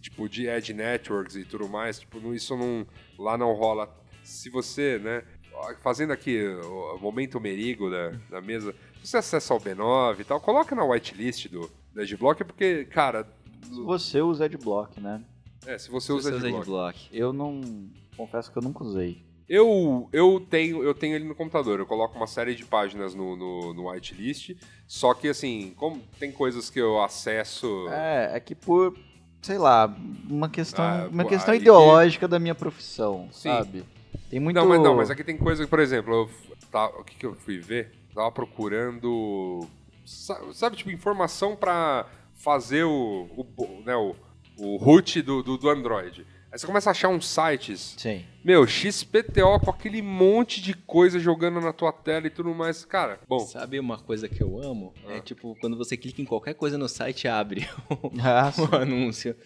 tipo 0.00 0.28
de 0.28 0.48
ad 0.48 0.72
networks 0.72 1.36
e 1.36 1.44
tudo 1.44 1.68
mais. 1.68 1.98
Tipo, 1.98 2.32
isso 2.34 2.56
não 2.56 2.86
lá 3.18 3.36
não 3.36 3.52
rola. 3.52 3.94
Se 4.22 4.50
você, 4.50 4.98
né, 4.98 5.22
fazendo 5.82 6.12
aqui 6.12 6.44
o, 6.46 6.98
momento 6.98 7.40
Merigo 7.40 7.90
da, 7.90 8.10
da 8.30 8.40
mesa, 8.40 8.74
se 9.02 9.08
você 9.08 9.16
acessa 9.18 9.54
o 9.54 9.60
B9 9.60 10.20
e 10.20 10.24
tal, 10.24 10.40
coloca 10.40 10.74
na 10.74 10.84
whitelist 10.84 11.48
do, 11.48 11.70
do 11.94 12.00
Adblock, 12.00 12.44
porque, 12.44 12.84
cara, 12.86 13.26
Você 13.84 14.20
usa 14.20 14.44
Adblock, 14.46 15.00
né? 15.00 15.22
é, 15.66 15.78
se 15.78 15.90
você 15.90 16.12
usa 16.12 16.30
Seus 16.30 16.42
Adblock. 16.42 16.62
adblock. 16.62 17.08
Eu 17.12 17.32
não. 17.32 17.60
Confesso 18.16 18.50
que 18.50 18.58
eu 18.58 18.62
nunca 18.62 18.82
usei. 18.84 19.24
Eu, 19.48 20.08
eu, 20.12 20.44
tenho, 20.50 20.82
eu 20.82 20.92
tenho 20.92 21.14
ele 21.14 21.24
no 21.24 21.34
computador, 21.34 21.78
eu 21.78 21.86
coloco 21.86 22.16
uma 22.16 22.26
série 22.26 22.54
de 22.56 22.64
páginas 22.64 23.14
no, 23.14 23.36
no, 23.36 23.72
no 23.74 23.88
whitelist, 23.88 24.56
só 24.88 25.14
que 25.14 25.28
assim, 25.28 25.72
como 25.76 26.00
tem 26.18 26.32
coisas 26.32 26.68
que 26.68 26.80
eu 26.80 27.00
acesso. 27.00 27.86
É, 27.90 28.36
é 28.36 28.40
que 28.40 28.56
por. 28.56 28.98
Sei 29.46 29.58
lá, 29.58 29.94
uma 30.28 30.48
questão, 30.48 30.84
Ah, 30.84 31.08
uma 31.08 31.24
questão 31.24 31.54
aí 31.54 31.60
ideológica 31.60 32.26
da 32.26 32.36
minha 32.36 32.52
profissão, 32.54 33.28
Sim. 33.30 33.48
sabe? 33.50 33.84
Tem 34.28 34.40
muito. 34.40 34.56
Não, 34.56 34.66
mas, 34.68 34.80
não, 34.82 34.96
mas 34.96 35.08
aqui 35.08 35.22
tem 35.22 35.36
coisa 35.38 35.68
por 35.68 35.78
exemplo, 35.78 36.28
tá, 36.68 36.86
o 36.86 37.04
que, 37.04 37.14
que 37.14 37.24
eu 37.24 37.36
fui 37.36 37.60
ver? 37.60 37.92
Tava 38.12 38.32
procurando. 38.32 39.64
sa- 40.04 40.40
Sabe, 40.52 40.74
tipo, 40.76 40.90
informação 40.90 41.54
pra 41.54 42.06
fazer 42.34 42.82
o. 42.82 43.28
o 43.36 43.82
né, 43.86 43.94
o 43.94 44.16
o 44.58 44.78
root 44.78 45.20
do, 45.22 45.42
do, 45.44 45.56
do 45.58 45.68
Android. 45.70 46.26
Aí 46.50 46.58
você 46.58 46.66
começa 46.66 46.88
a 46.90 46.92
achar 46.92 47.08
uns 47.08 47.28
sites, 47.28 47.94
Sim. 47.98 48.24
meu, 48.44 48.66
XPTO 48.66 49.60
com 49.62 49.70
aquele 49.70 50.00
monte 50.00 50.60
de 50.62 50.72
coisa 50.74 51.18
jogando 51.18 51.60
na 51.60 51.72
tua 51.72 51.92
tela 51.92 52.26
e 52.26 52.30
tudo 52.30 52.54
mais. 52.54 52.84
Cara, 52.84 53.18
bom, 53.28 53.40
Sabe 53.40 53.78
uma 53.78 53.98
coisa 53.98 54.28
que 54.28 54.42
eu 54.42 54.62
amo? 54.62 54.94
Ah. 55.06 55.14
É 55.14 55.20
tipo, 55.20 55.56
quando 55.60 55.76
você 55.76 55.96
clica 55.96 56.22
em 56.22 56.24
qualquer 56.24 56.54
coisa 56.54 56.78
no 56.78 56.88
site, 56.88 57.28
abre 57.28 57.68
Ah, 58.22 58.52
anúncio. 58.80 59.36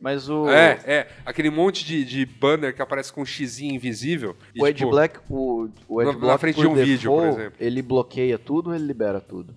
Mas 0.00 0.30
o, 0.30 0.48
é, 0.48 0.80
é, 0.86 1.08
aquele 1.26 1.50
monte 1.50 1.84
de, 1.84 2.04
de 2.04 2.24
banner 2.24 2.74
que 2.74 2.80
aparece 2.80 3.12
com 3.12 3.20
um 3.20 3.26
xizinho 3.26 3.74
invisível. 3.74 4.34
e, 4.54 4.62
o 4.62 4.72
tipo, 4.72 4.96
Adblock, 4.96 5.20
o, 5.28 5.68
o 5.88 6.02
na- 6.02 6.10
Adblock 6.10 6.26
na 6.32 6.38
frente 6.38 6.58
de 6.60 6.66
um 6.66 6.74
vídeo, 6.74 7.10
por 7.10 7.20
default, 7.20 7.40
exemplo. 7.40 7.56
ele 7.60 7.82
bloqueia 7.82 8.38
tudo 8.38 8.68
ou 8.70 8.74
ele 8.76 8.86
libera 8.86 9.20
tudo? 9.20 9.54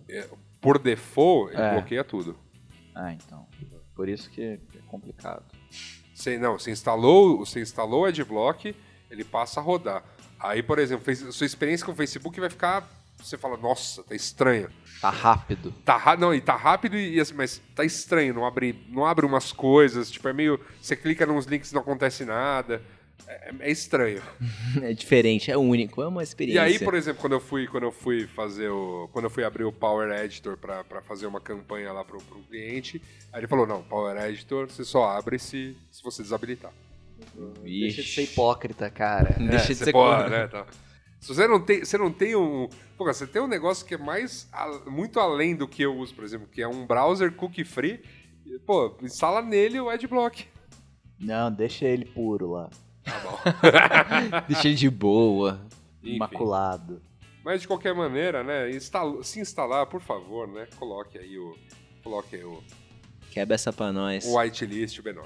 por 0.60 0.78
default, 0.80 1.54
ele 1.54 1.62
É. 1.62 1.72
bloqueia 1.74 2.04
tudo. 2.04 2.36
Ah, 2.96 3.14
então. 3.14 3.46
Por 3.96 4.10
isso 4.10 4.30
que 4.32 4.42
é 4.42 4.60
complicado. 4.88 5.44
Você, 6.14 6.38
não, 6.38 6.58
você 6.60 6.72
instalou, 6.72 7.40
você 7.40 7.62
instalou 7.62 8.02
o 8.04 8.06
Adblock, 8.06 8.76
ele 9.10 9.24
passa 9.24 9.60
a 9.60 9.64
rodar. 9.64 10.04
Aí, 10.40 10.62
por 10.62 10.78
exemplo, 10.80 11.04
fez- 11.06 11.34
sua 11.34 11.46
experiência 11.46 11.86
com 11.86 11.92
o 11.92 11.96
Facebook 11.96 12.40
vai 12.40 12.50
ficar. 12.50 12.88
Você 13.18 13.38
fala, 13.38 13.56
nossa, 13.58 14.04
tá 14.04 14.14
estranho. 14.14 14.70
Tá 15.00 15.10
rápido. 15.10 15.72
Tá, 15.86 16.16
não, 16.18 16.34
e 16.34 16.42
tá 16.42 16.56
rápido, 16.56 16.98
e, 16.98 17.20
assim, 17.20 17.34
mas 17.34 17.62
tá 17.76 17.86
estranho, 17.86 18.34
não 18.34 18.46
abre, 18.46 18.86
não 18.90 19.06
abre 19.06 19.26
umas 19.26 19.52
coisas, 19.54 20.12
tipo, 20.12 20.28
é 20.28 20.34
meio. 20.34 20.60
Você 20.82 20.96
clica 20.96 21.26
nos 21.26 21.46
links 21.46 21.72
e 21.72 21.74
não 21.74 21.82
acontece 21.82 22.26
nada. 22.26 22.82
É, 23.28 23.52
é 23.60 23.72
estranho. 23.72 24.22
É 24.82 24.94
diferente, 24.94 25.52
é 25.52 25.58
único, 25.58 26.02
é 26.02 26.08
uma 26.08 26.22
E 26.22 26.24
experiência. 26.24 26.62
aí, 26.64 26.80
por 26.80 26.94
exemplo, 26.96 27.22
quando 27.22 27.34
eu 27.34 27.40
fui, 27.40 27.68
quando 27.68 27.84
eu 27.84 27.92
fui 27.92 28.26
fazer 28.28 28.70
o. 28.70 29.08
Quando 29.14 29.26
eu 29.26 29.30
fui 29.30 29.44
abrir 29.44 29.64
o 29.64 29.72
Power 29.72 30.10
Editor 30.24 30.58
pra, 30.58 30.84
pra 30.84 31.02
fazer 31.02 31.28
uma 31.28 31.40
campanha 31.40 31.92
lá 31.94 32.04
pro, 32.04 32.18
pro 32.22 32.40
cliente, 32.44 33.02
aí 33.32 33.40
ele 33.42 33.48
falou, 33.48 33.66
não, 33.68 33.84
Power 33.84 34.18
Editor 34.26 34.70
você 34.70 34.84
só 34.84 35.06
abre 35.10 35.38
se, 35.40 35.78
se 35.92 36.04
você 36.04 36.22
desabilitar. 36.24 36.72
Deixa 37.64 38.02
de 38.02 38.08
ser 38.10 38.24
hipócrita, 38.24 38.90
cara. 38.90 39.36
Deixa 39.38 39.68
de 39.68 39.76
você 39.76 39.86
ser 39.86 39.92
pode, 39.92 40.24
contra. 40.24 40.40
né? 40.42 40.48
tá. 40.48 40.66
Se 41.22 41.28
você 41.34 41.48
não 41.48 41.60
tem, 41.64 41.80
você 41.86 41.98
não 41.98 42.12
tem 42.12 42.36
um, 42.36 42.68
pô, 42.98 43.06
você 43.06 43.26
tem 43.26 43.42
um 43.42 43.48
negócio 43.48 43.86
que 43.86 43.94
é 43.94 43.98
mais 43.98 44.50
muito 44.86 45.20
além 45.22 45.56
do 45.56 45.68
que 45.68 45.82
eu 45.84 45.96
uso, 45.96 46.14
por 46.14 46.24
exemplo, 46.26 46.48
que 46.48 46.62
é 46.62 46.68
um 46.68 46.86
browser 46.86 47.32
cookie 47.32 47.64
free. 47.64 48.02
e, 48.46 48.60
Pô, 48.60 48.98
instala 49.02 49.42
nele 49.42 49.80
o 49.80 49.88
Adblock. 49.90 50.46
Não, 51.18 51.50
deixa 51.50 51.86
ele 51.86 52.04
puro 52.04 52.52
lá. 52.52 52.70
Tá 53.04 53.20
bom. 53.20 53.38
Deixa 54.48 54.68
ele 54.68 54.76
de 54.76 54.90
boa. 54.90 55.60
Enfim. 56.02 56.16
Imaculado. 56.16 57.02
Mas 57.44 57.62
de 57.62 57.68
qualquer 57.68 57.94
maneira, 57.94 58.44
né? 58.44 58.70
se 59.22 59.40
instalar, 59.40 59.86
por 59.88 60.02
favor, 60.02 60.48
né? 60.48 60.68
Coloque 60.78 61.18
aí 61.18 61.38
o, 61.38 61.58
coloque 62.04 62.36
aí 62.38 62.44
o, 62.44 62.64
Quebra 63.32 63.56
essa 63.56 63.74
pra 63.74 63.92
nós. 63.92 64.26
o 64.26 64.38
whitelist, 64.38 65.00
o 65.00 65.04
B9. 65.04 65.26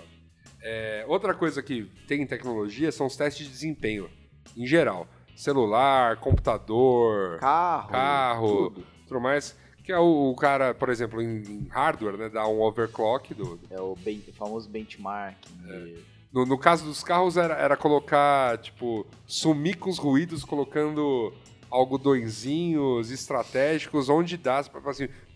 É, 0.62 1.06
outra 1.08 1.34
coisa 1.36 1.62
que 1.62 1.84
tem 2.08 2.22
em 2.22 2.26
tecnologia 2.28 2.92
são 2.92 3.06
os 3.06 3.16
testes 3.16 3.46
de 3.46 3.52
desempenho, 3.52 4.10
em 4.56 4.66
geral. 4.66 5.08
Celular, 5.36 6.18
computador, 6.18 7.38
Carro. 7.40 7.90
carro, 7.92 8.70
tudo. 8.72 8.88
tudo 9.08 9.22
mais. 9.22 9.56
Que 9.84 9.92
é 9.92 10.00
o, 10.00 10.32
o 10.32 10.36
cara, 10.36 10.74
por 10.74 10.90
exemplo, 10.90 11.22
em, 11.22 11.42
em 11.44 11.68
hardware, 11.70 12.18
né, 12.18 12.28
dá 12.30 12.48
um 12.48 12.60
overclock. 12.62 13.34
Do, 13.36 13.60
É 13.70 13.80
o, 13.80 13.96
ben- 13.96 14.24
o 14.28 14.34
famoso 14.34 14.68
benchmarking. 14.68 15.54
de- 15.64 16.17
no, 16.38 16.46
no 16.46 16.58
caso 16.58 16.86
dos 16.86 17.04
carros, 17.04 17.36
era, 17.36 17.56
era 17.56 17.76
colocar, 17.76 18.60
tipo, 18.60 19.08
sumir 19.26 19.78
com 19.78 19.90
os 19.90 19.98
ruídos, 19.98 20.44
colocando 20.44 21.34
algodõezinhos 21.70 23.10
estratégicos 23.10 24.08
onde 24.08 24.38
dá, 24.38 24.60
assim, 24.60 24.70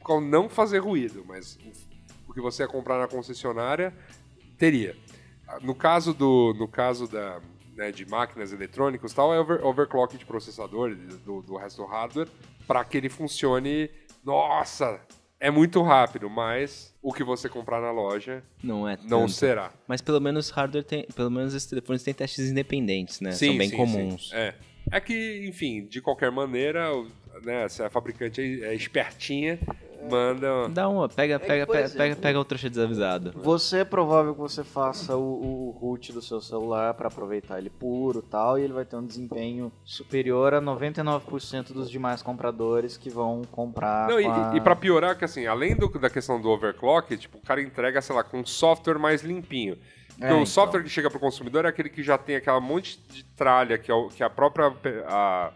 pra 0.04 0.22
não 0.22 0.48
fazer 0.48 0.78
ruído, 0.78 1.26
mas 1.28 1.58
o 2.28 2.34
que 2.34 2.40
você 2.40 2.62
ia 2.62 2.68
comprar 2.68 3.00
na 3.00 3.08
concessionária, 3.08 3.92
teria. 4.60 4.96
No 5.64 5.74
caso, 5.74 6.14
do, 6.14 6.54
no 6.54 6.68
caso 6.68 7.08
da, 7.08 7.42
né, 7.76 7.92
de 7.92 8.08
máquinas 8.08 8.54
eletrônicas 8.54 9.12
tal, 9.12 9.34
é 9.34 9.40
over, 9.40 9.66
overclock 9.66 10.16
de 10.16 10.26
processador, 10.26 10.96
do, 11.26 11.42
do 11.42 11.58
resto 11.58 11.82
do 11.82 11.88
hardware, 11.88 12.30
para 12.68 12.86
que 12.86 12.98
ele 12.98 13.10
funcione. 13.10 13.90
Nossa, 14.24 15.02
é 15.42 15.50
muito 15.52 15.82
rápido, 15.82 16.30
mas 16.30 16.94
o 17.02 17.12
que 17.12 17.24
você 17.24 17.50
comprar 17.50 17.82
na 17.82 17.92
loja 17.92 18.44
Não 18.64 18.88
é 18.88 18.96
não 19.04 19.22
tanto. 19.22 19.32
será. 19.32 19.74
Mas 19.88 20.00
pelo 20.00 20.22
menos 20.22 20.52
hardware 20.52 20.84
tem. 20.86 21.06
Pelo 21.16 21.32
menos 21.32 21.54
esses 21.56 21.68
telefones 21.68 22.04
têm 22.04 22.14
testes 22.14 22.50
independentes, 22.50 23.20
né? 23.20 23.32
São 23.32 23.58
bem 23.58 23.72
comuns. 23.72 24.30
sim. 24.30 24.36
É. 24.36 24.54
É 24.92 25.00
que, 25.00 25.46
enfim, 25.48 25.86
de 25.86 26.02
qualquer 26.02 26.32
maneira, 26.32 26.90
né, 27.44 27.68
se 27.70 27.82
a 27.84 27.90
fabricante 27.90 28.42
é 28.64 28.68
é 28.68 28.76
espertinha, 28.76 29.60
manda. 30.10 30.70
Dá 30.70 30.88
uma, 30.90 31.08
pega, 31.10 31.40
que, 31.40 31.46
pega, 31.48 31.66
por 31.66 31.74
pega, 31.74 31.84
exemplo, 31.86 31.98
pega, 32.00 32.16
pega 32.16 32.40
o 32.40 32.46
trouxa 32.46 32.70
desavisado. 32.70 33.32
Você 33.36 33.80
é 33.80 33.86
provável 33.86 34.34
que 34.34 34.40
você 34.40 34.64
faça 34.64 35.16
o, 35.16 35.68
o 35.68 35.72
root 35.72 36.12
do 36.14 36.22
seu 36.22 36.40
celular 36.42 36.94
para 36.94 37.08
aproveitar 37.08 37.58
ele 37.58 37.70
puro 37.70 38.20
e 38.20 38.30
tal, 38.30 38.58
e 38.60 38.64
ele 38.64 38.74
vai 38.74 38.86
ter 38.86 38.96
um 38.96 39.06
desempenho 39.06 39.72
superior 39.84 40.54
a 40.54 40.62
99% 40.62 41.74
dos 41.74 41.90
demais 41.90 42.22
compradores 42.22 42.98
que 42.98 43.10
vão 43.10 43.42
comprar. 43.52 44.08
Não, 44.10 44.20
e, 44.20 44.24
com 44.24 44.32
a- 44.32 44.52
e 44.56 44.62
pra 44.62 44.76
piorar, 44.76 45.18
que 45.18 45.26
assim, 45.26 45.46
além 45.46 45.76
do- 45.76 45.88
da 46.00 46.10
questão 46.10 46.42
do 46.42 46.50
overclock, 46.50 47.16
tipo, 47.18 47.38
o 47.38 47.42
cara 47.42 47.62
entrega, 47.62 48.02
sei 48.02 48.16
lá, 48.16 48.24
com 48.24 48.40
um 48.40 48.46
software 48.46 48.98
mais 49.00 49.22
limpinho. 49.22 49.78
Porque 50.10 50.26
É, 50.26 50.28
o 50.34 50.36
então. 50.36 50.46
software 50.46 50.84
que 50.84 50.90
chega 50.90 51.10
pro 51.10 51.20
consumidor 51.20 51.66
é 51.66 51.70
aquele 51.70 51.90
que 51.90 52.04
já 52.04 52.18
tem 52.18 52.36
aquela 52.36 52.60
monte 52.60 53.00
de 53.10 53.24
tralha 53.24 53.78
que, 53.78 53.90
é 53.90 53.94
o- 53.94 54.08
que 54.10 54.22
a 54.24 54.30
própria, 54.30 54.74
a 55.08 55.52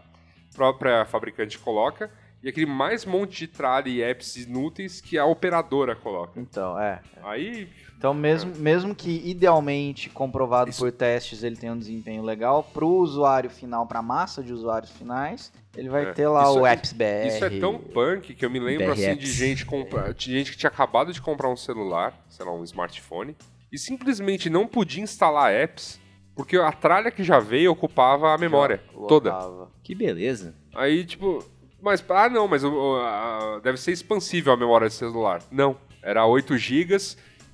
própria 0.54 1.04
fabricante 1.04 1.58
coloca, 1.58 2.10
e 2.46 2.48
aquele 2.48 2.66
mais 2.66 3.04
monte 3.04 3.38
de 3.38 3.48
tralha 3.48 3.88
e 3.88 4.00
apps 4.00 4.36
inúteis 4.36 5.00
que 5.00 5.18
a 5.18 5.24
operadora 5.26 5.96
coloca. 5.96 6.38
Então, 6.40 6.78
é. 6.80 7.00
Aí, 7.24 7.68
Então, 7.98 8.12
mesmo, 8.14 8.54
mesmo 8.56 8.94
que 8.94 9.22
idealmente 9.28 10.08
comprovado 10.10 10.70
Isso- 10.70 10.78
por 10.80 10.92
testes 10.92 11.42
ele 11.42 11.56
tenha 11.56 11.72
um 11.72 11.78
desempenho 11.78 12.22
legal, 12.22 12.62
pro 12.62 12.86
usuário 12.88 13.50
final, 13.50 13.86
pra 13.86 14.00
massa 14.02 14.42
de 14.44 14.52
usuários 14.52 14.92
finais, 14.92 15.50
ele 15.76 15.88
vai 15.88 16.04
É. 16.04 16.12
ter 16.12 16.28
lá 16.28 16.42
Isso 16.44 16.60
o 16.60 16.66
é- 16.66 16.72
Apps 16.74 16.92
BR. 16.92 17.26
Isso 17.26 17.44
é 17.44 17.50
tão 17.58 17.78
punk 17.78 18.34
que 18.34 18.44
eu 18.44 18.50
me 18.50 18.60
lembro 18.60 18.92
assim 18.92 19.00
de 19.16 19.26
BRX. 19.26 19.28
gente 19.30 19.66
comprar, 19.66 20.12
de 20.14 20.30
gente 20.30 20.52
que 20.52 20.56
tinha 20.58 20.68
acabado 20.70 21.12
de 21.12 21.20
comprar 21.20 21.48
um 21.50 21.56
celular, 21.56 22.14
sei 22.28 22.44
lá, 22.46 22.52
um 22.52 22.62
smartphone, 22.62 23.34
e 23.72 23.78
simplesmente 23.78 24.48
não 24.48 24.66
podia 24.68 25.02
instalar 25.02 25.52
apps 25.52 25.98
porque 26.36 26.56
a 26.58 26.70
tralha 26.70 27.10
que 27.10 27.24
já 27.24 27.40
veio 27.40 27.72
ocupava 27.72 28.34
a 28.34 28.38
memória 28.38 28.80
toda. 29.08 29.34
Que 29.82 29.94
beleza. 29.94 30.54
Aí, 30.74 31.02
tipo, 31.04 31.42
mas 31.80 32.04
ah, 32.08 32.28
não, 32.28 32.46
mas 32.48 32.64
a- 32.64 33.60
deve 33.62 33.78
ser 33.78 33.92
expansível 33.92 34.52
a 34.52 34.56
memória 34.56 34.88
do 34.88 34.92
celular. 34.92 35.42
Não, 35.50 35.76
era 36.02 36.24
8 36.26 36.56
GB 36.56 36.96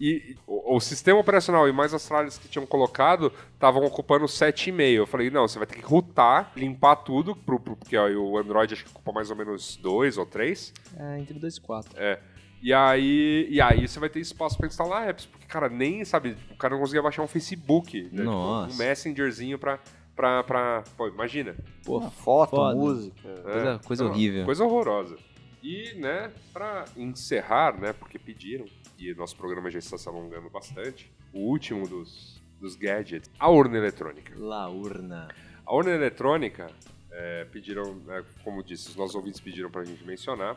e 0.00 0.36
o, 0.46 0.76
o 0.76 0.80
sistema 0.80 1.20
operacional 1.20 1.68
e 1.68 1.72
mais 1.72 1.94
as 1.94 2.04
tralhas 2.06 2.36
que 2.38 2.48
tinham 2.48 2.66
colocado 2.66 3.32
estavam 3.54 3.84
ocupando 3.84 4.24
7,5. 4.24 4.80
Eu 4.94 5.06
falei, 5.06 5.30
não, 5.30 5.46
você 5.46 5.58
vai 5.58 5.66
ter 5.66 5.76
que 5.76 5.84
rootar, 5.84 6.50
limpar 6.56 6.96
tudo, 6.96 7.36
pro, 7.36 7.60
pro- 7.60 7.76
porque 7.76 7.96
ó, 7.96 8.08
o 8.08 8.36
Android 8.38 8.74
acho 8.74 8.84
que 8.84 8.90
ocupa 8.90 9.12
mais 9.12 9.30
ou 9.30 9.36
menos 9.36 9.76
2 9.76 10.18
ou 10.18 10.26
3. 10.26 10.72
É, 10.98 11.18
entre 11.20 11.38
2 11.38 11.56
e 11.56 11.60
4. 11.60 11.92
É. 11.96 12.18
E 12.64 12.72
aí, 12.72 13.46
e 13.50 13.60
aí 13.60 13.88
você 13.88 13.98
vai 13.98 14.08
ter 14.08 14.20
espaço 14.20 14.56
pra 14.56 14.68
instalar 14.68 15.08
apps, 15.08 15.26
porque, 15.26 15.46
cara, 15.46 15.68
nem, 15.68 16.04
sabe, 16.04 16.36
o 16.50 16.56
cara 16.56 16.74
não 16.74 16.80
conseguia 16.80 17.02
baixar 17.02 17.22
um 17.22 17.26
Facebook, 17.26 18.02
né? 18.04 18.08
Tipo, 18.10 18.22
Nossa. 18.22 18.72
um 18.72 18.78
Messengerzinho 18.78 19.58
pra, 19.58 19.80
pra, 20.14 20.42
pra... 20.44 20.84
Pô, 20.96 21.08
imagina. 21.08 21.54
Pô, 21.84 21.98
Uma 21.98 22.10
foto, 22.10 22.50
foda. 22.56 22.74
música. 22.74 23.28
Coisa- 23.42 23.80
coisa 23.84 24.04
não, 24.04 24.10
horrível. 24.10 24.44
Coisa 24.44 24.64
horrorosa. 24.64 25.16
E, 25.62 25.94
né, 25.94 26.32
pra 26.52 26.84
encerrar, 26.96 27.78
né, 27.78 27.92
porque 27.92 28.18
pediram, 28.18 28.64
e 28.98 29.14
nosso 29.14 29.36
programa 29.36 29.70
já 29.70 29.78
está 29.78 29.96
se 29.96 30.08
alongando 30.08 30.50
bastante, 30.50 31.10
o 31.32 31.38
último 31.38 31.86
dos, 31.86 32.42
dos 32.60 32.74
gadgets, 32.74 33.30
a 33.38 33.48
urna 33.48 33.78
eletrônica. 33.78 34.32
La 34.36 34.68
urna. 34.68 35.28
A 35.64 35.72
urna 35.74 35.92
eletrônica, 35.92 36.66
é, 37.12 37.44
pediram, 37.44 37.94
né, 37.94 38.24
como 38.42 38.62
disse, 38.64 38.88
os 38.88 38.96
nossos 38.96 39.14
ouvintes 39.14 39.38
pediram 39.38 39.70
pra 39.70 39.84
gente 39.84 40.04
mencionar, 40.04 40.56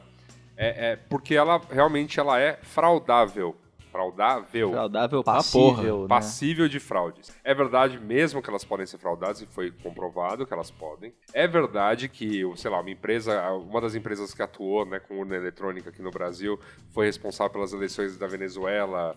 é, 0.58 0.94
é 0.94 0.96
porque 0.96 1.36
ela 1.36 1.62
realmente 1.70 2.20
ela 2.20 2.40
é 2.40 2.58
fraudável. 2.64 3.56
Fraudável. 3.96 5.24
Porra. 5.24 5.24
Passível, 5.24 6.02
né? 6.02 6.08
Passível 6.08 6.68
de 6.68 6.80
fraudes. 6.80 7.32
É 7.44 7.54
verdade 7.54 7.98
mesmo 8.00 8.42
que 8.42 8.50
elas 8.50 8.66
podem 8.66 8.86
ser 8.86 8.98
fraudadas 8.98 9.42
e 9.42 9.46
foi 9.46 9.72
comprovado 9.72 10.46
que 10.46 10.54
elas 10.54 10.70
podem. 10.70 11.14
É 11.34 11.48
verdade 11.48 12.10
que, 12.10 12.42
sei 12.58 12.70
lá, 12.70 12.82
uma 12.82 12.90
empresa, 12.92 13.50
uma 13.54 13.80
das 13.80 13.96
empresas 13.96 14.34
que 14.34 14.42
atuou 14.42 14.86
né, 14.86 15.00
com 15.00 15.20
urna 15.20 15.36
eletrônica 15.36 15.90
aqui 15.90 16.02
no 16.02 16.12
Brasil 16.12 16.60
foi 16.92 17.06
responsável 17.06 17.52
pelas 17.54 17.72
eleições 17.74 18.18
da 18.18 18.28
Venezuela, 18.28 19.16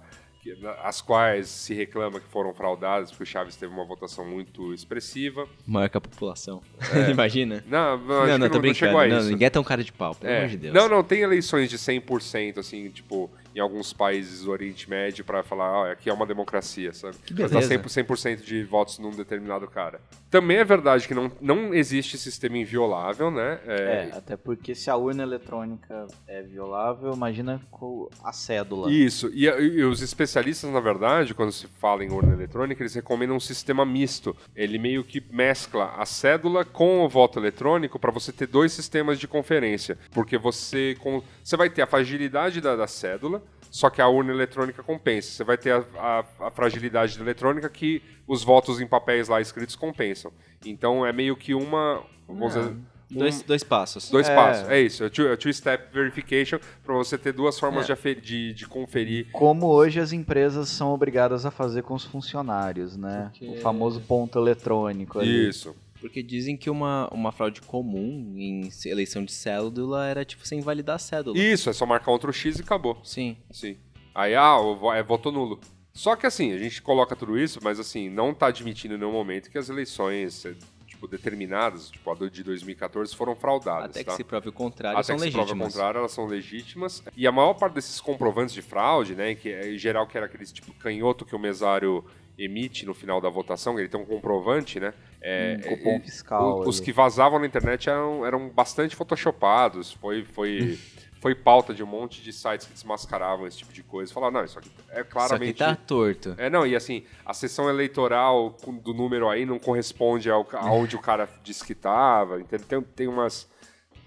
as 0.82 1.02
quais 1.02 1.48
se 1.48 1.74
reclama 1.74 2.20
que 2.20 2.26
foram 2.28 2.54
fraudadas 2.54 3.10
porque 3.10 3.24
o 3.24 3.26
Chaves 3.26 3.56
teve 3.56 3.70
uma 3.74 3.84
votação 3.84 4.24
muito 4.24 4.72
expressiva. 4.72 5.46
Maior 5.66 5.90
que 5.90 5.98
a 5.98 6.00
população. 6.00 6.62
Imagina. 7.10 7.62
Não, 7.66 7.98
não, 7.98 8.06
Não, 8.06 8.38
não, 8.38 8.48
não, 8.48 8.62
não 8.62 8.74
chegou 8.74 8.98
a 9.00 9.06
Não, 9.06 9.18
isso. 9.18 9.28
ninguém 9.30 9.46
é 9.46 9.50
tão 9.50 9.62
cara 9.64 9.84
de 9.84 9.92
pau, 9.92 10.14
pelo 10.14 10.32
É. 10.32 10.38
amor 10.38 10.48
de 10.48 10.56
Deus. 10.56 10.74
Não, 10.74 10.88
não, 10.88 11.02
tem 11.02 11.20
eleições 11.20 11.68
de 11.68 11.76
100%, 11.76 12.58
assim, 12.58 12.88
tipo, 12.88 13.30
em 13.54 13.60
alguns 13.60 13.92
países 13.92 14.44
do 14.44 14.50
Oriente 14.50 14.88
Médio 14.88 15.24
para 15.24 15.42
falar, 15.42 15.72
ó, 15.72 15.90
aqui 15.90 16.08
é 16.08 16.12
uma 16.12 16.26
democracia, 16.26 16.92
sabe? 16.92 17.16
Que 17.24 17.34
Mas 17.34 17.50
dá 17.50 17.60
beleza. 17.60 17.78
100%, 17.78 18.06
100% 18.06 18.42
de 18.42 18.64
votos 18.64 18.98
num 18.98 19.10
determinado 19.10 19.66
cara. 19.68 20.00
Também 20.30 20.58
é 20.58 20.64
verdade 20.64 21.08
que 21.08 21.14
não, 21.14 21.32
não 21.40 21.72
existe 21.72 22.18
sistema 22.18 22.58
inviolável, 22.58 23.30
né? 23.30 23.58
É, 23.66 24.10
até 24.12 24.36
porque 24.36 24.74
se 24.74 24.90
a 24.90 24.96
urna 24.96 25.22
eletrônica 25.22 26.06
é 26.26 26.42
violável, 26.42 27.14
imagina 27.14 27.60
com 27.70 28.10
a 28.22 28.32
cédula. 28.32 28.90
Isso, 28.92 29.30
e, 29.32 29.46
e 29.46 29.82
os 29.84 30.02
especialistas, 30.02 30.70
na 30.70 30.80
verdade, 30.80 31.34
quando 31.34 31.50
se 31.50 31.66
fala 31.66 32.04
em 32.04 32.10
urna 32.10 32.34
eletrônica, 32.34 32.82
eles 32.82 32.94
recomendam 32.94 33.36
um 33.36 33.40
sistema 33.40 33.86
misto. 33.86 34.36
Ele 34.54 34.78
meio 34.78 35.02
que 35.02 35.22
mescla 35.30 35.94
a 35.96 36.04
cédula 36.04 36.64
com 36.64 37.04
o 37.04 37.08
voto 37.08 37.38
eletrônico 37.38 37.98
para 37.98 38.10
você 38.10 38.30
ter 38.30 38.46
dois 38.46 38.72
sistemas 38.72 39.18
de 39.18 39.26
conferência. 39.26 39.96
Porque 40.12 40.36
você, 40.36 40.94
com, 41.00 41.22
você 41.42 41.56
vai 41.56 41.70
ter 41.70 41.82
a 41.82 41.86
fragilidade 41.86 42.60
da, 42.60 42.76
da 42.76 42.86
cédula, 42.86 43.42
só 43.70 43.90
que 43.90 44.00
a 44.00 44.08
urna 44.08 44.32
eletrônica 44.32 44.82
compensa. 44.82 45.30
Você 45.30 45.44
vai 45.44 45.58
ter 45.58 45.72
a, 45.72 45.84
a- 45.98 46.46
a 46.46 46.50
fragilidade 46.50 47.16
da 47.18 47.24
eletrônica 47.24 47.68
que 47.68 48.02
os 48.26 48.42
votos 48.42 48.80
em 48.80 48.86
papéis 48.86 49.28
lá 49.28 49.40
escritos 49.40 49.76
compensam. 49.76 50.32
Então 50.64 51.04
é 51.06 51.12
meio 51.12 51.36
que 51.36 51.54
uma. 51.54 52.02
Vamos 52.26 52.54
dizer, 52.54 52.66
um- 52.70 52.82
Dois, 53.10 53.40
dois 53.40 53.64
passos. 53.64 54.10
Dois 54.10 54.28
É. 54.28 54.34
passos, 54.34 54.68
é 54.68 54.78
isso. 54.82 55.02
É 55.02 55.08
two- 55.08 55.28
é 55.28 55.34
two-step 55.34 55.90
verification 55.94 56.58
para 56.84 56.94
você 56.94 57.16
ter 57.16 57.32
duas 57.32 57.58
formas 57.58 57.88
É. 57.88 57.94
de, 57.94 58.14
de, 58.20 58.52
de 58.52 58.66
conferir 58.66 59.28
Como 59.32 59.66
hoje 59.66 59.98
as 59.98 60.12
empresas 60.12 60.68
são 60.68 60.92
obrigadas 60.92 61.46
a 61.46 61.50
fazer 61.50 61.82
com 61.84 61.94
os 61.94 62.04
funcionários, 62.04 62.98
né? 62.98 63.30
Porque- 63.32 63.46
O 63.48 63.60
famoso 63.62 64.02
ponto 64.02 64.38
eletrônico 64.38 65.20
ali. 65.20 65.48
Isso. 65.48 65.74
Porque 66.00 66.22
dizem 66.22 66.56
que 66.56 66.70
uma, 66.70 67.08
uma 67.12 67.32
fraude 67.32 67.60
comum 67.62 68.34
em 68.36 68.70
eleição 68.86 69.24
de 69.24 69.32
cédula 69.32 70.06
era 70.06 70.24
tipo 70.24 70.46
sem 70.46 70.60
validar 70.60 70.96
a 70.96 70.98
cédula. 70.98 71.36
Isso, 71.38 71.68
é 71.68 71.72
só 71.72 71.84
marcar 71.84 72.12
outro 72.12 72.32
X 72.32 72.58
e 72.58 72.62
acabou. 72.62 73.00
Sim. 73.02 73.36
Sim. 73.50 73.76
Aí, 74.14 74.34
ah, 74.34 74.56
é 74.94 75.02
voto 75.02 75.30
nulo. 75.30 75.60
Só 75.92 76.14
que 76.14 76.26
assim, 76.26 76.52
a 76.52 76.58
gente 76.58 76.80
coloca 76.80 77.16
tudo 77.16 77.36
isso, 77.36 77.58
mas 77.62 77.80
assim, 77.80 78.08
não 78.08 78.32
tá 78.32 78.46
admitindo 78.46 78.94
em 78.94 78.98
nenhum 78.98 79.10
momento 79.10 79.50
que 79.50 79.58
as 79.58 79.68
eleições, 79.68 80.44
eh, 80.44 80.54
tipo, 80.86 81.08
determinadas, 81.08 81.90
tipo 81.90 82.08
a 82.10 82.28
de 82.28 82.44
2014, 82.44 83.16
foram 83.16 83.34
fraudadas, 83.34 83.90
Até 83.90 84.00
que 84.00 84.10
tá? 84.10 84.16
se 84.16 84.22
prove 84.22 84.48
o 84.48 84.52
contrário, 84.52 84.96
Até 84.96 85.06
são 85.08 85.16
que 85.16 85.22
se 85.22 85.30
prova 85.32 85.52
o 85.52 85.58
contrário, 85.58 85.98
elas 85.98 86.12
são 86.12 86.26
legítimas. 86.26 87.02
E 87.16 87.26
a 87.26 87.32
maior 87.32 87.54
parte 87.54 87.74
desses 87.74 88.00
comprovantes 88.00 88.54
de 88.54 88.62
fraude, 88.62 89.16
né, 89.16 89.34
que 89.34 89.48
é, 89.48 89.72
em 89.72 89.78
geral 89.78 90.06
que 90.06 90.16
era 90.16 90.26
aqueles 90.26 90.52
tipo 90.52 90.72
canhoto 90.74 91.24
que 91.24 91.34
o 91.34 91.38
mesário 91.38 92.04
emite 92.38 92.86
no 92.86 92.94
final 92.94 93.20
da 93.20 93.28
votação, 93.28 93.76
ele 93.76 93.88
tem 93.88 94.00
um 94.00 94.06
comprovante, 94.06 94.78
né? 94.78 94.94
É, 95.20 95.56
Um 95.58 95.76
cupom 95.76 95.96
é, 95.96 96.00
fiscal. 96.00 96.60
os 96.60 96.76
ali. 96.76 96.84
que 96.84 96.92
vazavam 96.92 97.38
na 97.38 97.46
internet 97.46 97.88
eram, 97.88 98.24
eram 98.24 98.48
bastante 98.48 98.94
photoshopados. 98.94 99.92
Foi, 99.92 100.24
foi, 100.24 100.78
foi 101.20 101.34
pauta 101.34 101.74
de 101.74 101.82
um 101.82 101.86
monte 101.86 102.22
de 102.22 102.32
sites 102.32 102.66
que 102.66 102.72
desmascaravam 102.72 103.46
esse 103.46 103.58
tipo 103.58 103.72
de 103.72 103.82
coisa. 103.82 104.12
Falaram, 104.12 104.34
não, 104.34 104.44
isso 104.44 104.58
aqui 104.58 104.70
é 104.90 104.96
Só 104.98 105.02
que 105.02 105.10
claramente. 105.10 105.58
tá 105.58 105.74
torto. 105.74 106.34
É, 106.38 106.48
não, 106.48 106.66
e 106.66 106.76
assim, 106.76 107.04
a 107.26 107.34
sessão 107.34 107.68
eleitoral 107.68 108.56
do 108.82 108.94
número 108.94 109.28
aí 109.28 109.44
não 109.44 109.58
corresponde 109.58 110.30
ao, 110.30 110.46
aonde 110.54 110.94
o 110.94 111.00
cara 111.00 111.28
disse 111.42 111.64
que 111.64 111.74
tava. 111.74 112.40
Entendeu? 112.40 112.66
Tem, 112.66 112.82
tem 112.82 113.08
umas, 113.08 113.50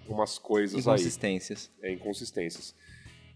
umas 0.07 0.37
coisas 0.37 0.75
aí 0.87 0.93
Inconsistências. 0.93 1.71
é, 1.83 1.91
inconsistências. 1.91 2.73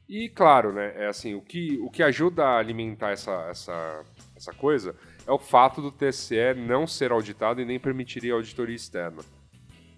E 0.07 0.29
claro, 0.29 0.71
né, 0.71 0.93
é 0.97 1.07
assim, 1.07 1.33
o 1.33 1.41
que, 1.41 1.79
o 1.81 1.89
que 1.89 2.03
ajuda 2.03 2.45
a 2.45 2.57
alimentar 2.59 3.09
essa, 3.09 3.47
essa, 3.49 4.05
essa 4.35 4.53
coisa 4.53 4.95
é 5.27 5.31
o 5.31 5.39
fato 5.39 5.81
do 5.81 5.91
TSE 5.91 6.53
não 6.55 6.85
ser 6.87 7.11
auditado 7.11 7.61
e 7.61 7.65
nem 7.65 7.79
permitiria 7.79 8.33
auditoria 8.33 8.75
externa. 8.75 9.21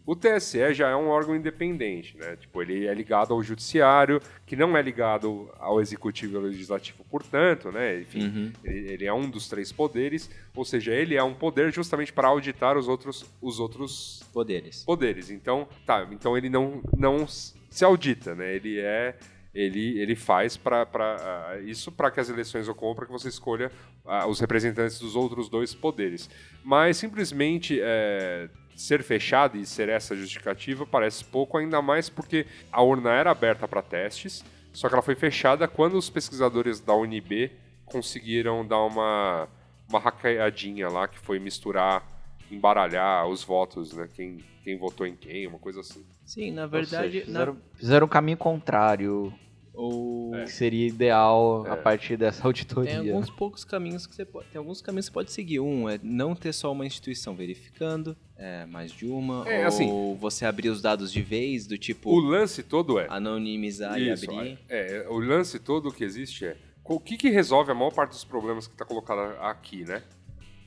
O 0.05 0.15
TSE 0.15 0.73
já 0.73 0.87
é 0.89 0.95
um 0.95 1.09
órgão 1.09 1.35
independente, 1.35 2.15
né? 2.15 2.37
Tipo, 2.37 2.61
ele 2.61 2.87
é 2.87 2.93
ligado 2.93 3.33
ao 3.33 3.43
judiciário, 3.43 4.21
que 4.45 4.55
não 4.55 4.77
é 4.77 4.81
ligado 4.81 5.49
ao 5.59 5.81
executivo 5.81 6.33
e 6.33 6.37
ao 6.37 6.43
legislativo, 6.43 7.03
portanto, 7.11 7.73
né? 7.73 7.99
Enfim, 7.99 8.21
Uhum. 8.25 8.51
ele, 8.63 9.05
é 9.05 9.11
um 9.13 9.29
dos 9.29 9.49
três 9.49 9.69
poderes, 9.73 10.29
ou 10.55 10.63
seja, 10.63 10.93
ele 10.93 11.15
é 11.17 11.21
um 11.23 11.33
poder 11.33 11.73
justamente 11.73 12.13
para 12.13 12.29
auditar 12.29 12.77
os 12.77 12.87
outros, 12.87 13.25
os 13.41 13.59
outros 13.59 14.23
Poderes. 14.31 14.85
poderes. 14.85 15.29
Então, 15.29 15.67
tá, 15.85 16.07
então 16.09 16.37
ele 16.37 16.47
não, 16.49 16.81
não 16.97 17.27
se 17.27 17.83
audita, 17.83 18.33
né? 18.33 18.55
Ele 18.55 18.79
é 18.79 19.13
ele, 19.57 19.99
ele 19.99 20.15
faz 20.15 20.55
para 20.55 21.59
isso 21.65 21.91
para 21.91 22.11
que 22.11 22.19
as 22.19 22.29
eleições 22.29 22.67
ocorram, 22.67 22.93
para 22.93 23.07
que 23.07 23.11
você 23.11 23.27
escolha 23.27 23.71
ah, 24.05 24.27
os 24.27 24.39
representantes 24.39 24.99
dos 24.99 25.15
outros 25.15 25.49
dois 25.49 25.73
poderes. 25.73 26.29
Mas 26.63 26.97
simplesmente 26.97 27.79
é, 27.81 28.49
ser 28.75 29.01
fechado 29.01 29.57
e 29.57 29.65
ser 29.65 29.89
essa 29.89 30.15
justificativa 30.15 30.85
parece 30.85 31.25
pouco, 31.25 31.57
ainda 31.57 31.81
mais 31.81 32.07
porque 32.07 32.45
a 32.71 32.83
urna 32.83 33.11
era 33.11 33.31
aberta 33.31 33.67
para 33.67 33.81
testes, 33.81 34.45
só 34.71 34.87
que 34.87 34.93
ela 34.93 35.01
foi 35.01 35.15
fechada 35.15 35.67
quando 35.67 35.97
os 35.97 36.07
pesquisadores 36.07 36.79
da 36.79 36.95
UNB 36.95 37.51
conseguiram 37.85 38.65
dar 38.65 38.83
uma, 38.83 39.47
uma 39.89 39.99
hackeadinha 39.99 40.87
lá, 40.87 41.07
que 41.07 41.17
foi 41.17 41.39
misturar, 41.39 42.03
embaralhar 42.51 43.27
os 43.27 43.43
votos, 43.43 43.93
né? 43.93 44.07
Quem, 44.13 44.37
quem 44.63 44.77
votou 44.77 45.07
em 45.07 45.15
quem, 45.15 45.47
uma 45.47 45.57
coisa 45.57 45.79
assim. 45.79 46.05
Sim, 46.23 46.51
na 46.51 46.67
verdade. 46.67 47.11
seja, 47.13 47.25
fizeram, 47.25 47.57
fizeram 47.73 48.05
um 48.05 48.09
caminho 48.09 48.37
contrário, 48.37 49.33
na- 49.77 49.83
o... 49.83 50.31
que 50.45 50.51
seria 50.51 50.87
ideal 50.87 51.65
É. 51.67 51.71
a 51.71 51.77
partir 51.77 52.17
dessa 52.17 52.43
auditoria. 52.47 52.99
Tem 53.01 53.09
alguns 53.11 53.29
poucos 53.29 53.63
caminhos 53.63 54.07
que 54.07 54.15
você 54.15 54.25
pode. 54.25 54.47
Tem 54.47 54.57
alguns 54.59 54.81
caminhos 54.81 55.05
que 55.07 55.11
você 55.11 55.13
pode 55.13 55.31
seguir. 55.31 55.59
Um 55.59 55.87
é 55.87 55.99
não 56.01 56.35
ter 56.35 56.51
só 56.53 56.71
uma 56.71 56.85
instituição 56.85 57.35
verificando, 57.35 58.17
é, 58.35 58.65
mais 58.65 58.91
de 58.91 59.05
uma. 59.05 59.47
É, 59.49 59.61
ou 59.61 59.67
assim- 59.67 60.17
você 60.19 60.45
abrir 60.45 60.69
os 60.69 60.81
dados 60.81 61.11
de 61.11 61.21
vez, 61.21 61.67
do 61.67 61.77
tipo 61.77 62.09
O 62.09 62.19
lance 62.19 62.63
todo 62.63 62.99
é. 62.99 63.07
anonimizar 63.09 63.99
Isso, 63.99 64.25
e 64.25 64.29
abrir. 64.35 64.59
é, 64.69 64.97
é, 65.05 65.09
o 65.09 65.19
lance 65.19 65.59
todo 65.59 65.91
que 65.91 66.03
existe 66.03 66.45
é 66.45 66.57
o 66.83 66.99
que, 66.99 67.17
que 67.17 67.29
resolve 67.29 67.71
a 67.71 67.75
maior 67.75 67.91
parte 67.91 68.11
dos 68.11 68.23
problemas 68.23 68.65
que 68.65 68.73
está 68.73 68.85
colocado 68.85 69.19
aqui, 69.41 69.83
né? 69.83 70.01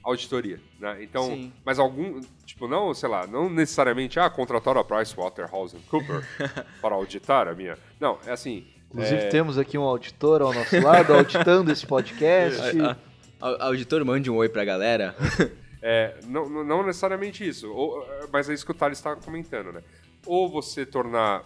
Auditoria, 0.03 0.59
né? 0.79 1.03
Então, 1.03 1.27
Sim. 1.27 1.53
mas 1.65 1.79
algum, 1.79 2.21
tipo, 2.47 2.67
não, 2.67 2.93
sei 2.95 3.09
lá, 3.09 3.27
não 3.27 3.51
necessariamente, 3.51 4.19
ah, 4.19 4.31
contratar 4.31 4.77
a 4.79 4.83
PricewaterhouseCoopers 4.85 6.25
para 6.81 6.95
auditar 6.95 7.47
a 7.49 7.55
minha. 7.55 7.77
Não, 7.99 8.19
é 8.27 8.33
assim, 8.33 8.67
Inclusive, 8.93 9.29
temos 9.29 9.57
aqui 9.59 9.79
um 9.79 9.83
auditor 9.83 10.43
ao 10.43 10.53
nosso 10.53 10.79
lado, 10.81 11.15
auditando 11.15 11.71
esse 11.71 11.87
podcast. 11.87 12.81
A- 12.81 12.97
a- 13.41 13.65
auditor, 13.67 14.05
mande 14.05 14.31
um 14.31 14.37
oi 14.37 14.49
pra 14.49 14.65
galera. 14.65 15.15
É, 15.83 16.17
não, 16.27 16.47
não- 16.63 16.85
necessariamente 16.87 17.49
isso, 17.49 17.73
ou- 17.73 18.07
mas 18.31 18.51
é 18.51 18.53
isso 18.53 18.67
que 18.67 18.71
o 18.71 18.75
Thales 18.75 18.99
está 18.99 19.17
comentando, 19.17 19.73
né? 19.73 19.81
Ou 20.27 20.47
você 20.47 20.85
tornar 20.85 21.43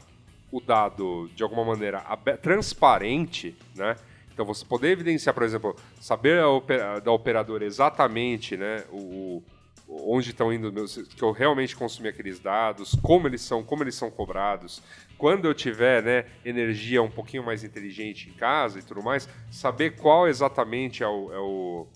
o 0.50 0.60
dado 0.60 1.30
de 1.36 1.44
alguma 1.44 1.64
maneira 1.64 2.02
transparente, 2.42 3.54
né? 3.76 3.96
Então 4.32 4.44
você 4.44 4.64
poder 4.64 4.88
evidenciar, 4.90 5.32
por 5.34 5.44
exemplo, 5.44 5.76
saber 6.00 6.42
opera- 6.44 6.98
da 7.00 7.12
operadora 7.12 7.64
exatamente, 7.64 8.56
né? 8.56 8.82
O, 8.90 9.40
o- 9.86 10.14
onde 10.16 10.30
estão 10.30 10.52
indo 10.52 10.72
meus, 10.72 10.96
que 10.96 11.22
eu 11.22 11.30
realmente 11.30 11.76
consumi 11.76 12.08
aqueles 12.08 12.40
dados, 12.40 12.96
como 13.02 13.28
eles 13.28 13.42
são, 13.42 13.62
como 13.62 13.84
eles 13.84 13.94
são 13.94 14.10
cobrados. 14.10 14.82
Quando 15.18 15.46
eu 15.46 15.54
tiver, 15.54 16.02
né, 16.02 16.24
energia 16.44 17.02
um 17.02 17.10
pouquinho 17.10 17.44
mais 17.44 17.62
inteligente 17.64 18.28
em 18.28 18.32
casa 18.32 18.78
e 18.78 18.82
tudo 18.82 19.02
mais, 19.02 19.28
saber 19.50 19.96
qual 19.96 20.28
exatamente 20.28 21.02
é 21.02 21.08
o- 21.08 21.32
é 21.32 21.38
o 21.38 21.86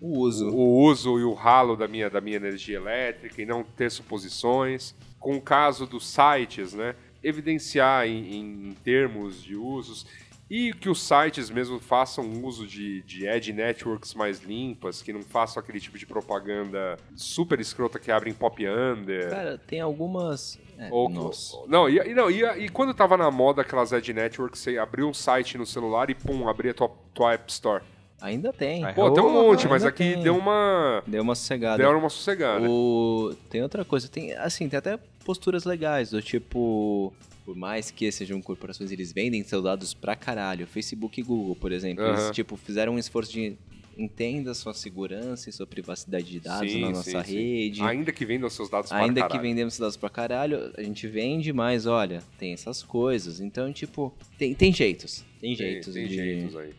O 0.00 0.18
uso. 0.20 0.48
o 0.50 0.82
uso 0.84 1.18
e 1.18 1.24
o 1.24 1.32
ralo 1.34 1.76
da 1.76 1.88
minha, 1.88 2.08
da 2.08 2.20
minha 2.20 2.36
energia 2.36 2.76
elétrica 2.76 3.40
e 3.42 3.46
não 3.46 3.64
ter 3.64 3.90
suposições. 3.90 4.94
Com 5.18 5.36
o 5.36 5.40
caso 5.40 5.86
dos 5.86 6.06
sites, 6.06 6.72
né? 6.74 6.94
Evidenciar 7.24 8.06
em, 8.06 8.68
em 8.70 8.74
termos 8.84 9.42
de 9.42 9.56
usos 9.56 10.06
e 10.50 10.72
que 10.72 10.88
os 10.88 11.02
sites 11.02 11.50
mesmo 11.50 11.78
façam 11.78 12.44
uso 12.44 12.66
de, 12.66 13.02
de 13.02 13.28
ad 13.28 13.52
networks 13.52 14.14
mais 14.14 14.42
limpas, 14.42 15.02
que 15.02 15.12
não 15.12 15.22
façam 15.22 15.62
aquele 15.62 15.80
tipo 15.80 15.98
de 15.98 16.06
propaganda 16.06 16.96
super 17.14 17.60
escrota 17.60 17.98
que 17.98 18.10
abrem 18.10 18.32
pop 18.32 18.66
under. 18.66 19.30
Cara, 19.30 19.58
tem 19.58 19.80
algumas. 19.80 20.58
É, 20.78 20.88
Ou, 20.90 21.08
nossa. 21.08 21.56
não, 21.66 21.88
e, 21.88 22.14
não 22.14 22.30
e, 22.30 22.44
e 22.64 22.68
quando 22.68 22.94
tava 22.94 23.16
na 23.16 23.30
moda 23.30 23.62
aquelas 23.62 23.92
ad 23.92 24.12
networks, 24.12 24.60
você 24.60 24.78
abriu 24.78 25.08
um 25.08 25.14
site 25.14 25.58
no 25.58 25.66
celular 25.66 26.08
e 26.08 26.14
pum, 26.14 26.48
abria 26.48 26.72
tua, 26.72 26.90
tua 27.12 27.34
App 27.34 27.50
Store. 27.50 27.82
Ainda 28.20 28.52
tem. 28.52 28.82
Pô, 28.94 29.10
tem 29.12 29.22
um 29.22 29.32
monte, 29.32 29.68
mas 29.68 29.82
ainda 29.82 29.88
aqui 29.88 30.14
tem. 30.14 30.22
deu 30.22 30.36
uma. 30.36 31.02
Deu 31.06 31.22
uma 31.22 31.34
sossegada. 31.34 31.78
Deu 31.78 31.96
uma 31.96 32.08
sossegada. 32.08 32.68
O... 32.68 33.34
Tem 33.48 33.62
outra 33.62 33.84
coisa, 33.84 34.08
tem 34.08 34.32
assim, 34.34 34.68
tem 34.68 34.78
até 34.78 34.98
posturas 35.24 35.64
legais, 35.64 36.10
do 36.10 36.20
tipo, 36.20 37.12
por 37.48 37.56
mais 37.56 37.90
que 37.90 38.12
sejam 38.12 38.42
corporações, 38.42 38.92
eles 38.92 39.10
vendem 39.10 39.42
seus 39.42 39.64
dados 39.64 39.94
pra 39.94 40.14
caralho. 40.14 40.66
Facebook 40.66 41.18
e 41.18 41.22
Google, 41.24 41.56
por 41.56 41.72
exemplo, 41.72 42.04
eles 42.04 42.24
Aham. 42.24 42.32
tipo 42.32 42.58
fizeram 42.58 42.92
um 42.96 42.98
esforço 42.98 43.32
de 43.32 43.56
entenda 43.96 44.52
sua 44.52 44.74
segurança 44.74 45.48
e 45.48 45.52
sua 45.54 45.66
privacidade 45.66 46.26
de 46.26 46.40
dados 46.40 46.70
Sim, 46.70 46.80
na 46.82 46.88
sim, 46.88 46.92
nossa 46.92 47.24
sim. 47.24 47.32
rede. 47.34 47.80
Ainda 47.80 48.12
que 48.12 48.26
vendam 48.26 48.50
seus 48.50 48.68
dados 48.68 48.92
Ainda 48.92 49.22
que 49.22 49.28
caralho. 49.28 49.40
vendemos 49.40 49.72
seus 49.72 49.80
dados 49.80 49.96
pra 49.96 50.10
caralho, 50.10 50.70
a 50.76 50.82
gente 50.82 51.06
vende, 51.08 51.50
mas 51.50 51.86
olha, 51.86 52.22
tem 52.38 52.52
essas 52.52 52.82
coisas. 52.82 53.40
Então, 53.40 53.72
tipo, 53.72 54.12
tem, 54.36 54.54
tem 54.54 54.70
jeitos. 54.70 55.24
Tem 55.40 55.56
Tem, 55.56 55.56
jeitos 55.56 55.94
tem 55.94 56.06
de. 56.06 56.16
jeitos 56.16 56.54
aí. 56.54 56.74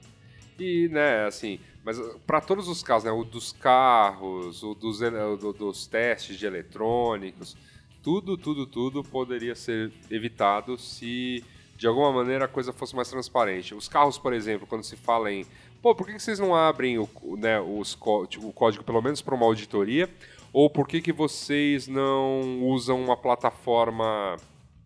E, 0.60 0.88
né, 0.90 1.26
assim, 1.26 1.60
mas 1.84 1.98
para 2.28 2.42
todos 2.42 2.68
os 2.68 2.84
casos, 2.84 3.06
né, 3.06 3.12
o 3.12 3.24
dos 3.24 3.52
carros, 3.52 4.62
o 4.62 4.76
dos, 4.76 5.00
do- 5.00 5.52
dos 5.52 5.88
testes 5.88 6.38
de 6.38 6.46
eletrônicos, 6.46 7.58
tudo, 8.04 8.38
tudo, 8.38 8.66
tudo 8.66 9.04
poderia 9.04 9.56
ser 9.56 9.92
evitado 10.10 10.78
se 10.78 11.44
de 11.78 11.88
alguma 11.88 12.12
maneira 12.12 12.46
a 12.46 12.48
coisa 12.48 12.74
fosse 12.74 12.96
mais 12.96 13.10
transparente. 13.10 13.74
Os 13.74 13.88
carros, 13.88 14.18
por 14.18 14.34
exemplo, 14.34 14.68
quando 14.68 14.84
se 14.84 14.96
fala 14.98 15.32
em, 15.32 15.46
pô, 15.82 15.96
por 15.96 16.06
que 16.08 16.20
vocês 16.20 16.38
não 16.40 16.54
abrem 16.56 16.98
o, 17.00 17.08
né, 17.38 17.60
os, 17.60 17.98
tipo, 18.30 18.48
o 18.48 18.54
código 18.54 18.84
pelo 18.84 19.02
menos 19.02 19.22
para 19.22 19.34
uma 19.36 19.46
auditoria? 19.46 20.10
Ou 20.52 20.70
por 20.70 20.88
que 20.88 21.00
que 21.02 21.14
vocês 21.14 21.88
não 21.88 22.64
usam 22.66 23.02
uma 23.02 23.16
plataforma, 23.16 24.36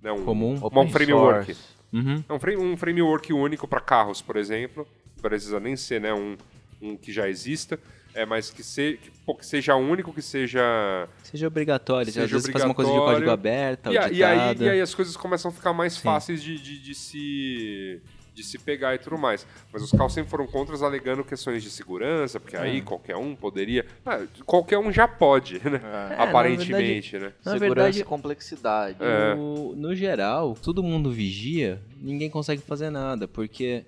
né, 0.01 0.11
um, 0.11 0.23
Comum. 0.25 0.55
uma- 0.55 0.63
um 0.63 0.67
Open 0.67 0.89
framework? 0.91 1.55
Uhum. 1.91 2.23
É 2.27 2.33
um, 2.33 2.39
frame- 2.39 2.57
um 2.61 2.75
framework 2.77 3.31
único 3.33 3.67
para 3.67 3.79
carros, 3.79 4.21
por 4.21 4.35
exemplo. 4.35 4.85
Não 5.15 5.21
precisa 5.21 5.59
nem 5.59 5.75
ser 5.75 6.01
né, 6.01 6.13
um, 6.13 6.35
um 6.81 6.97
que 6.97 7.11
já 7.11 7.29
exista, 7.29 7.79
é, 8.13 8.25
mas 8.25 8.49
que, 8.49 8.63
se, 8.63 8.99
que, 9.01 9.11
pô, 9.25 9.35
que 9.35 9.45
seja 9.45 9.75
único, 9.75 10.13
que 10.13 10.21
seja. 10.21 11.07
Seja 11.23 11.47
obrigatório, 11.47 12.11
Seja 12.11 12.25
às 12.25 12.31
vezes 12.31 12.49
faz 12.51 12.63
uma 12.63 12.73
coisa 12.75 12.91
de 12.91 12.97
código 12.97 13.31
aberto, 13.31 13.91
E, 13.91 13.93
e 13.93 14.23
aí, 14.23 14.57
e 14.59 14.69
aí 14.69 14.81
as 14.81 14.93
coisas 14.93 15.17
começam 15.17 15.49
a 15.49 15.53
ficar 15.53 15.73
mais 15.73 15.93
Sim. 15.93 16.01
fáceis 16.01 16.41
de, 16.41 16.57
de, 16.57 16.79
de 16.79 16.95
se. 16.95 18.01
De 18.33 18.43
se 18.43 18.57
pegar 18.57 18.95
e 18.95 18.97
tudo 18.97 19.15
mais. 19.15 19.45
Mas 19.71 19.83
os 19.83 19.91
carros 19.91 20.11
sempre 20.11 20.31
foram 20.31 20.47
contras 20.47 20.81
alegando 20.81 21.23
questões 21.23 21.61
de 21.61 21.69
segurança, 21.69 22.39
porque 22.39 22.57
aí 22.57 22.81
qualquer 22.81 23.15
um 23.15 23.35
poderia. 23.35 23.85
Ah, 24.03 24.21
qualquer 24.43 24.79
um 24.79 24.91
já 24.91 25.07
pode, 25.07 25.61
né? 25.63 25.79
É, 26.17 26.23
Aparentemente, 26.23 27.19
né? 27.19 27.31
Na 27.45 27.51
Segurança 27.51 27.59
verdade, 27.59 27.99
e 28.01 28.03
complexidade. 28.03 28.97
É. 28.99 29.35
no, 29.35 29.75
no 29.75 29.95
geral, 29.95 30.57
todo 30.59 30.81
mundo 30.81 31.11
vigia, 31.11 31.79
ninguém 32.01 32.27
consegue 32.27 32.63
fazer 32.63 32.89
nada, 32.89 33.27
porque, 33.27 33.85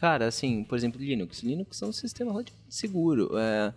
cara, 0.00 0.26
assim, 0.26 0.64
por 0.64 0.78
exemplo, 0.78 1.00
Linux. 1.00 1.42
Linux 1.42 1.82
é 1.82 1.86
um 1.86 1.92
sistema 1.92 2.32
relativamente 2.32 2.74
seguro. 2.74 3.38
É, 3.38 3.74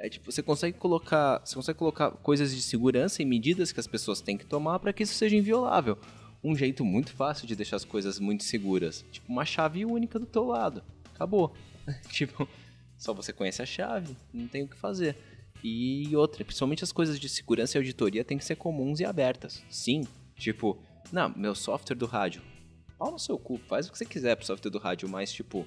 é 0.00 0.08
tipo, 0.08 0.30
você 0.30 0.42
consegue 0.42 0.76
colocar, 0.76 1.40
você 1.44 1.54
consegue 1.54 1.78
colocar 1.78 2.10
coisas 2.10 2.54
de 2.54 2.60
segurança 2.60 3.22
e 3.22 3.24
medidas 3.24 3.70
que 3.70 3.78
as 3.78 3.86
pessoas 3.86 4.20
têm 4.20 4.36
que 4.36 4.44
tomar 4.44 4.80
para 4.80 4.92
que 4.92 5.04
isso 5.04 5.14
seja 5.14 5.36
inviolável. 5.36 5.96
Um 6.42 6.56
jeito 6.56 6.84
muito 6.84 7.12
fácil 7.12 7.46
de 7.46 7.54
deixar 7.54 7.76
as 7.76 7.84
coisas 7.84 8.18
muito 8.18 8.42
seguras, 8.42 9.04
tipo 9.12 9.30
uma 9.30 9.44
chave 9.44 9.84
única 9.84 10.18
do 10.18 10.26
teu 10.26 10.44
lado. 10.44 10.82
Acabou. 11.14 11.54
tipo, 12.10 12.48
só 12.98 13.14
você 13.14 13.32
conhece 13.32 13.62
a 13.62 13.66
chave, 13.66 14.16
não 14.34 14.48
tem 14.48 14.64
o 14.64 14.68
que 14.68 14.76
fazer. 14.76 15.16
E 15.62 16.16
outra, 16.16 16.44
principalmente 16.44 16.82
as 16.82 16.90
coisas 16.90 17.20
de 17.20 17.28
segurança 17.28 17.76
e 17.76 17.78
auditoria 17.78 18.24
têm 18.24 18.38
que 18.38 18.44
ser 18.44 18.56
comuns 18.56 18.98
e 18.98 19.04
abertas. 19.04 19.62
Sim, 19.68 20.06
tipo, 20.36 20.78
não, 21.12 21.32
meu 21.36 21.54
software 21.54 21.96
do 21.96 22.06
rádio. 22.06 22.42
Pau 23.00 23.10
no 23.10 23.18
seu 23.18 23.38
cu, 23.38 23.58
faz 23.66 23.88
o 23.88 23.92
que 23.92 23.96
você 23.96 24.04
quiser 24.04 24.36
pro 24.36 24.44
software 24.44 24.70
do 24.70 24.78
rádio, 24.78 25.08
mas 25.08 25.32
tipo, 25.32 25.66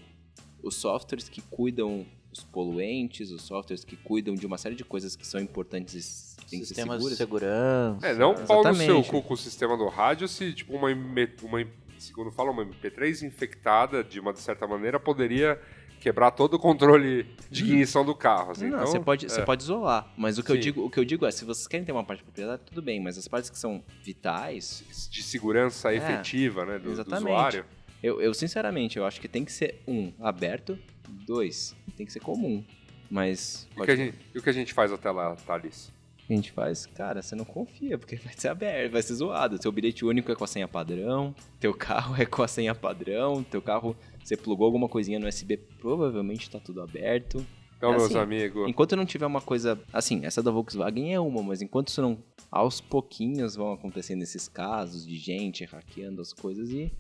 os 0.62 0.76
softwares 0.76 1.28
que 1.28 1.42
cuidam 1.42 2.06
os 2.32 2.44
poluentes, 2.44 3.32
os 3.32 3.42
softwares 3.42 3.84
que 3.84 3.96
cuidam 3.96 4.36
de 4.36 4.46
uma 4.46 4.56
série 4.56 4.76
de 4.76 4.86
coisas 4.86 5.16
que 5.16 5.26
são 5.26 5.42
importantes 5.42 6.36
e 6.36 6.46
têm 6.46 6.60
que 6.60 6.66
ser 6.68 6.76
Sistemas 6.76 7.04
de 7.04 7.16
segurança. 7.16 8.06
É, 8.06 8.14
não 8.14 8.36
pau 8.36 8.64
no 8.64 8.76
seu 8.76 9.04
cu 9.04 9.24
com 9.24 9.34
o 9.34 9.38
sistema 9.38 9.76
do 9.76 9.88
rádio 9.88 10.28
se, 10.28 10.54
tipo, 10.54 10.76
uma, 10.76 10.90
uma 10.90 11.68
segundo 11.98 12.32
fala, 12.32 12.52
uma 12.52 12.64
MP3 12.64 13.26
infectada, 13.26 14.04
de 14.04 14.20
uma 14.20 14.36
certa 14.36 14.68
maneira, 14.68 15.00
poderia 15.00 15.60
quebrar 16.04 16.32
todo 16.32 16.56
o 16.56 16.60
controle 16.60 17.26
de 17.50 17.64
ignição 17.64 18.04
do 18.04 18.14
carro. 18.14 18.52
Assim. 18.52 18.68
Não, 18.68 18.80
então, 18.80 18.88
você 18.88 19.00
pode, 19.00 19.26
é. 19.26 19.30
você 19.30 19.42
pode 19.42 19.64
isolar, 19.64 20.12
mas 20.18 20.38
o 20.38 20.44
que, 20.44 20.52
eu 20.52 20.58
digo, 20.58 20.84
o 20.84 20.90
que 20.90 21.00
eu 21.00 21.06
digo 21.06 21.26
é, 21.26 21.32
se 21.32 21.46
vocês 21.46 21.66
querem 21.66 21.86
ter 21.86 21.94
uma 21.94 22.04
parte 22.04 22.20
de 22.20 22.26
propriedade, 22.26 22.62
tudo 22.66 22.82
bem, 22.82 23.00
mas 23.00 23.18
as 23.18 23.26
partes 23.26 23.50
que 23.50 23.58
são 23.58 23.82
vitais, 24.04 24.84
de 25.10 25.24
segurança 25.24 25.94
É, 25.94 25.96
efetiva, 25.96 26.66
né, 26.66 26.78
do, 26.78 26.84
do 26.84 26.92
exatamente. 26.92 27.30
usuário. 27.30 27.66
eu, 28.04 28.22
eu 28.22 28.34
sinceramente, 28.34 28.98
eu 28.98 29.06
acho 29.06 29.22
que 29.22 29.30
tem 29.30 29.46
que 29.46 29.52
ser, 29.54 29.82
um, 29.88 30.12
aberto, 30.20 30.78
dois, 31.26 31.74
tem 31.96 32.06
que 32.06 32.12
ser 32.12 32.20
comum. 32.20 32.62
Mas 33.10 33.70
E 33.78 33.82
o 33.82 33.86
que, 33.86 33.92
a 33.92 33.96
gente, 33.96 34.18
o 34.36 34.42
que 34.42 34.50
a 34.50 34.54
gente 34.54 34.74
faz 34.74 34.92
até 34.92 35.10
lá, 35.10 35.34
Thales? 35.36 35.90
A 36.34 36.38
gente 36.38 36.52
faz, 36.52 36.86
cara, 36.86 37.22
você 37.22 37.36
não 37.36 37.46
confia, 37.46 37.98
porque 37.98 38.16
vai 38.18 38.34
ser 38.36 38.50
aberto, 38.50 38.92
vai 38.92 39.02
ser 39.02 39.14
zoado. 39.16 39.62
Seu 39.62 39.72
bilhete 39.72 40.06
único 40.06 40.32
é 40.32 40.36
com 40.36 40.44
a 40.44 40.48
senha 40.48 40.68
padrão, 40.68 41.36
teu 41.60 41.74
carro 41.74 42.16
é 42.22 42.26
com 42.26 42.44
a 42.44 42.48
senha 42.48 42.76
padrão, 42.76 43.44
teu 43.44 43.62
carro, 43.62 43.96
você 44.24 44.36
plugou 44.36 44.66
alguma 44.66 44.88
coisinha 44.90 45.20
no 45.20 45.28
USB, 45.28 45.58
provavelmente 45.58 46.50
tá 46.50 46.60
tudo 46.60 46.82
aberto. 46.82 47.46
Então, 47.78 47.94
É 47.94 47.98
meus 47.98 48.06
assim, 48.06 48.18
amigos, 48.18 48.70
Enquanto 48.70 48.96
não 48.96 49.06
tiver 49.06 49.26
uma 49.26 49.42
coisa, 49.42 49.78
assim, 49.92 50.26
essa 50.26 50.42
da 50.42 50.52
Volkswagen 50.52 51.14
é 51.14 51.20
uma, 51.20 51.44
mas 51.44 51.62
enquanto 51.62 51.90
isso 51.90 52.02
não, 52.02 52.18
aos 52.50 52.80
pouquinhos 52.80 53.56
vão 53.56 53.74
acontecendo 53.74 54.22
esses 54.22 54.48
casos 54.48 55.06
de 55.06 55.18
gente 55.18 55.66
hackeando 55.66 56.22
as 56.22 56.32
coisas 56.32 56.70
e 56.70 56.92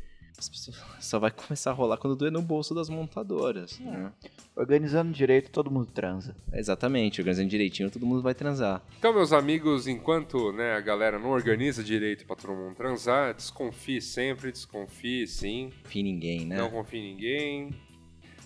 só 0.99 1.19
vai 1.19 1.31
começar 1.31 1.71
a 1.71 1.73
rolar 1.73 1.97
quando 1.97 2.15
doer 2.15 2.31
no 2.31 2.41
bolso 2.41 2.73
das 2.75 2.89
montadoras. 2.89 3.79
né? 3.79 4.11
Organizando 4.55 5.11
direito, 5.11 5.49
todo 5.49 5.71
mundo 5.71 5.87
transa. 5.87 6.35
Exatamente, 6.51 7.19
organizando 7.21 7.49
direitinho, 7.49 7.89
todo 7.89 8.05
mundo 8.05 8.21
vai 8.21 8.33
transar. 8.33 8.83
então, 8.97 9.13
meus 9.13 9.33
amigos, 9.33 9.87
enquanto 9.87 10.51
né, 10.51 10.73
a 10.75 10.79
galera 10.81 11.17
não 11.17 11.31
organiza 11.31 11.83
direito 11.83 12.25
pra 12.25 12.35
todo 12.35 12.53
mundo 12.53 12.75
transar, 12.75 13.33
desconfie 13.33 14.01
sempre, 14.01 14.51
desconfie 14.51 15.25
sim, 15.27 15.71
Enfim, 15.85 16.03
ninguém, 16.03 16.45
né? 16.45 16.57
não 16.57 16.69
confie 16.69 16.97
em 16.99 17.13
ninguém. 17.13 17.69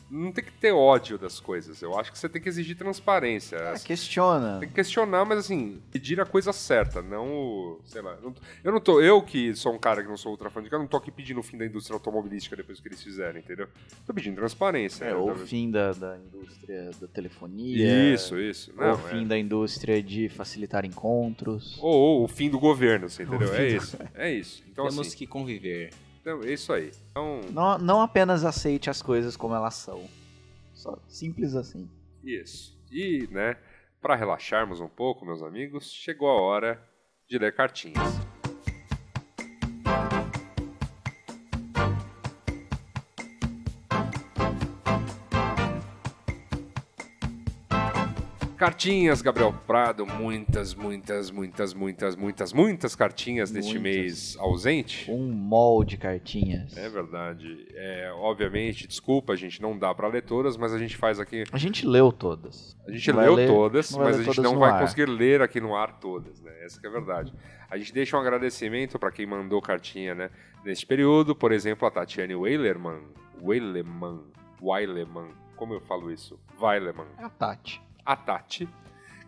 Não 0.10 0.32
tem 0.32 0.44
que 0.44 0.52
ter 0.52 0.72
ódio 0.72 1.18
das 1.18 1.40
coisas. 1.40 1.82
Eu 1.82 1.98
acho 2.00 2.12
que 2.12 2.18
você 2.18 2.30
tem 2.30 2.42
que 2.42 2.48
exigir 2.48 2.78
transparência. 2.78 3.58
Ah, 3.58 3.80
questiona. 3.80 4.60
Tem 4.60 4.70
que 4.70 4.76
questionar, 4.76 5.26
mas 5.26 5.40
assim, 5.40 5.82
pedir 5.92 6.20
a 6.22 6.26
coisa 6.26 6.54
certa, 6.54 7.02
não 7.02 7.28
o. 7.30 7.82
Sei 7.86 8.02
lá. 8.02 8.18
eu 8.64 8.72
não 8.72 8.80
tô. 8.80 9.02
Eu 9.02 9.22
que 9.22 9.54
sou 9.56 9.74
um 9.74 9.78
cara 9.78 10.02
que 10.02 10.08
não 10.08 10.18
sou 10.18 10.32
ultra 10.32 10.50
fã 10.50 10.64
de 10.64 10.70
carro, 10.70 10.84
não 10.84 10.88
tô 10.88 10.98
aqui 10.98 11.12
pedindo 11.12 11.40
o 11.40 11.44
fim 11.44 11.58
da 11.58 11.66
indústria 11.66 11.96
automobilística 11.96 12.56
depois 12.56 12.80
que 12.80 12.88
eles 12.88 13.04
fizerem, 13.04 13.42
entendeu? 13.42 13.68
Tô 14.06 14.14
pedindo 14.14 14.36
transparência. 14.36 15.06
É, 15.06 15.10
né? 15.10 15.16
ou 15.16 15.32
o 15.32 15.36
fim 15.36 15.70
da, 15.70 15.92
da 15.92 16.18
indústria 16.18 16.92
da 17.02 17.08
telefonia. 17.08 18.14
Isso, 18.14 18.40
isso. 18.40 18.72
Ou 18.78 18.84
Não, 18.84 18.94
o 18.94 18.98
fim 18.98 19.24
é. 19.24 19.26
da 19.26 19.38
indústria 19.38 20.02
de 20.02 20.30
facilitar 20.30 20.86
encontros. 20.86 21.78
Ou, 21.82 21.94
ou 21.94 22.24
o 22.24 22.28
fim 22.28 22.50
do 22.50 22.60
governo, 22.60 23.10
você 23.10 23.24
entendeu? 23.24 23.54
É 23.54 23.68
isso. 23.68 23.98
É 24.16 24.32
isso. 24.32 24.64
Então, 24.72 24.88
Temos 24.88 25.08
assim, 25.08 25.18
que 25.18 25.28
conviver. 25.28 25.92
Então, 26.28 26.44
é 26.44 26.52
isso 26.52 26.74
aí. 26.74 26.92
Então, 27.12 27.42
Não, 27.52 27.78
não 27.78 28.02
apenas 28.02 28.44
aceite 28.44 28.90
as 28.90 29.02
coisas 29.02 29.38
como 29.38 29.56
elas 29.56 29.76
são. 29.76 30.10
Só 30.74 30.98
simples 31.08 31.56
assim. 31.56 31.90
isso. 32.24 32.78
E, 32.92 33.28
né, 33.32 33.56
pra 34.02 34.16
relaxarmos 34.16 34.80
um 34.82 34.88
pouco, 34.90 35.26
meus 35.26 35.42
amigos, 35.42 35.92
chegou 35.92 36.30
a 36.30 36.42
hora 36.42 36.82
de 37.28 37.38
ler 37.38 37.56
cartinhas. 37.56 38.37
Cartinhas, 48.58 49.22
Gabriel 49.22 49.54
Prado, 49.68 50.04
muitas, 50.06 50.74
muitas, 50.74 51.30
muitas, 51.30 51.74
muitas, 51.74 52.16
muitas, 52.16 52.52
muitas 52.54 52.96
cartinhas 52.96 53.52
neste 53.52 53.78
Muitas. 53.78 53.84
mês 53.98 54.38
ausente. 54.40 55.10
Um 55.12 55.32
molde 55.32 55.92
de 55.92 55.98
cartinhas. 55.98 56.76
É 56.76 56.90
verdade. 56.90 57.68
É, 57.76 58.12
obviamente, 58.16 58.88
desculpa, 58.88 59.34
a 59.34 59.36
gente 59.36 59.62
não 59.62 59.78
dá 59.78 59.94
pra 59.94 60.08
ler 60.08 60.24
todas, 60.24 60.58
mas 60.58 60.74
a 60.74 60.80
gente 60.80 60.98
faz 60.98 61.20
aqui. 61.20 61.44
A 61.52 61.58
gente 61.58 61.86
leu 61.86 62.12
todas. 62.12 62.76
A 62.88 62.92
gente 62.92 63.12
Não 63.14 63.20
leu 63.22 63.36
ler- 63.36 63.48
todas, 63.48 63.92
mas 63.96 64.16
a 64.20 64.24
gente 64.24 64.36
todas 64.36 64.52
não 64.52 64.58
vai 64.60 64.72
ar. 64.72 64.82
conseguir 64.82 65.06
ler 65.06 65.42
aqui 65.42 65.62
no 65.62 65.76
ar 65.76 66.00
todas, 66.00 66.42
né? 66.42 66.52
Essa 66.66 66.82
que 66.82 66.88
é 66.88 66.90
a 66.90 66.94
verdade. 66.94 67.32
A 67.70 67.78
gente 67.78 67.94
deixa 67.94 68.18
um 68.18 68.20
agradecimento 68.20 68.98
pra 68.98 69.12
quem 69.12 69.26
mandou 69.28 69.62
cartinha, 69.62 70.16
né? 70.16 70.30
Neste 70.66 70.86
período, 70.86 71.36
por 71.36 71.52
exemplo, 71.52 71.88
a 71.88 71.92
Tatiane 71.92 72.34
Weilerman. 72.36 73.02
Weileman. 73.40 74.22
Weileman. 74.62 75.30
Como 75.56 75.74
eu 75.74 75.82
falo 75.82 76.12
isso? 76.12 76.40
Weileman 76.60 77.06
É 77.20 77.24
a 77.24 77.30
Tati. 77.30 77.82
A 78.08 78.16
Tati, 78.16 78.70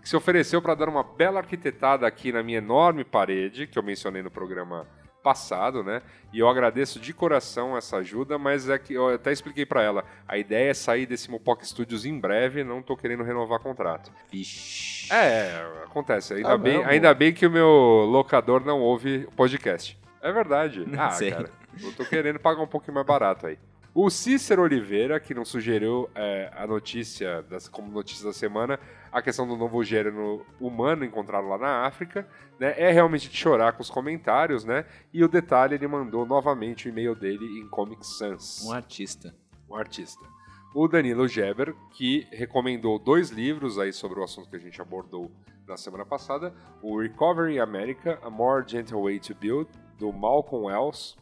que 0.02 0.08
se 0.08 0.16
ofereceu 0.16 0.62
para 0.62 0.74
dar 0.74 0.88
uma 0.88 1.04
bela 1.04 1.42
arquitetada 1.42 2.08
aqui 2.08 2.32
na 2.32 2.42
minha 2.42 2.60
enorme 2.60 3.04
parede, 3.04 3.68
que 3.68 3.78
eu 3.78 3.84
mencionei 3.84 4.24
no 4.24 4.32
programa 4.32 4.88
passado, 5.22 5.84
né? 5.84 6.02
E 6.32 6.40
eu 6.40 6.48
agradeço 6.48 6.98
de 6.98 7.14
coração 7.14 7.76
essa 7.76 7.98
ajuda, 7.98 8.38
mas 8.38 8.70
é 8.70 8.80
que 8.80 8.94
eu 8.94 9.10
até 9.10 9.34
expliquei 9.34 9.66
para 9.66 9.84
ela, 9.84 10.06
a 10.26 10.38
ideia 10.38 10.72
é 10.72 10.74
sair 10.74 11.06
desse 11.06 11.30
Mopoc 11.30 11.62
Studios 11.66 12.06
em 12.06 12.18
breve, 12.18 12.64
não 12.64 12.82
tô 12.82 12.96
querendo 12.96 13.22
renovar 13.22 13.60
contrato. 13.60 14.14
Vixe. 14.32 15.14
É, 15.14 15.62
acontece. 15.84 16.36
Ainda, 16.36 16.54
Ah, 16.54 16.58
bem, 16.58 16.78
não, 16.78 16.86
ainda 16.86 17.14
bem 17.14 17.34
que 17.34 17.46
o 17.46 17.52
meu 17.52 17.68
locador 18.10 18.64
não 18.66 18.80
ouve 18.80 19.26
o 19.28 19.32
podcast. 19.34 20.00
É 20.22 20.32
verdade. 20.32 20.84
Não 20.88 21.02
ah, 21.02 21.12
sei. 21.12 21.32
cara, 21.32 21.50
eu 21.82 21.94
tô 21.94 22.06
querendo 22.06 22.40
pagar 22.40 22.62
um 22.62 22.68
pouquinho 22.68 22.96
mais 22.96 23.06
barato 23.08 23.48
aí. 23.48 23.58
O 24.02 24.10
Cícero 24.10 24.62
Oliveira, 24.62 25.20
que 25.20 25.34
nos 25.34 25.50
sugeriu 25.50 26.10
é, 26.16 26.50
a 26.56 26.66
notícia, 26.66 27.42
das, 27.42 27.68
como 27.68 27.92
notícia 27.92 28.24
da 28.24 28.32
semana, 28.32 28.80
a 29.12 29.22
questão 29.22 29.46
do 29.46 29.58
novo 29.58 29.84
gênero 29.84 30.46
humano 30.58 31.04
encontrado 31.04 31.50
lá 31.50 31.58
na 31.58 31.86
África, 31.86 32.26
né? 32.58 32.74
É 32.78 32.94
realmente 32.94 33.28
de 33.28 33.36
chorar 33.36 33.74
com 33.74 33.82
os 33.82 33.90
comentários, 33.90 34.64
né? 34.64 34.86
E 35.12 35.22
o 35.22 35.28
detalhe, 35.28 35.76
ele 35.76 35.86
mandou 35.86 36.26
novamente 36.26 36.88
o 36.88 36.90
e-mail 36.90 37.14
dele 37.14 37.60
em 37.60 37.68
Comic 37.68 38.08
Sans 38.08 38.66
Um 38.66 38.72
artista. 38.72 39.36
um 39.70 39.76
artista. 39.76 40.26
O 40.74 40.88
Danilo 40.88 41.28
Geber, 41.28 41.76
que 41.92 42.26
recomendou 42.32 42.98
dois 42.98 43.32
livros 43.32 43.78
aí 43.78 43.92
sobre 43.92 44.22
o 44.22 44.24
assunto 44.24 44.50
que 44.50 44.56
a 44.56 44.60
gente 44.60 44.82
abordou 44.82 45.30
na 45.68 45.76
semana 45.76 46.06
passada, 46.06 46.56
o 46.82 47.02
Recovery 47.02 47.60
America, 47.60 48.18
A 48.24 48.30
More 48.30 48.64
Gentle 48.66 49.04
Way 49.04 49.20
to 49.20 49.36
Build, 49.36 49.70
do 49.98 50.14
Malcolm 50.14 50.68
Wells, 50.68 51.18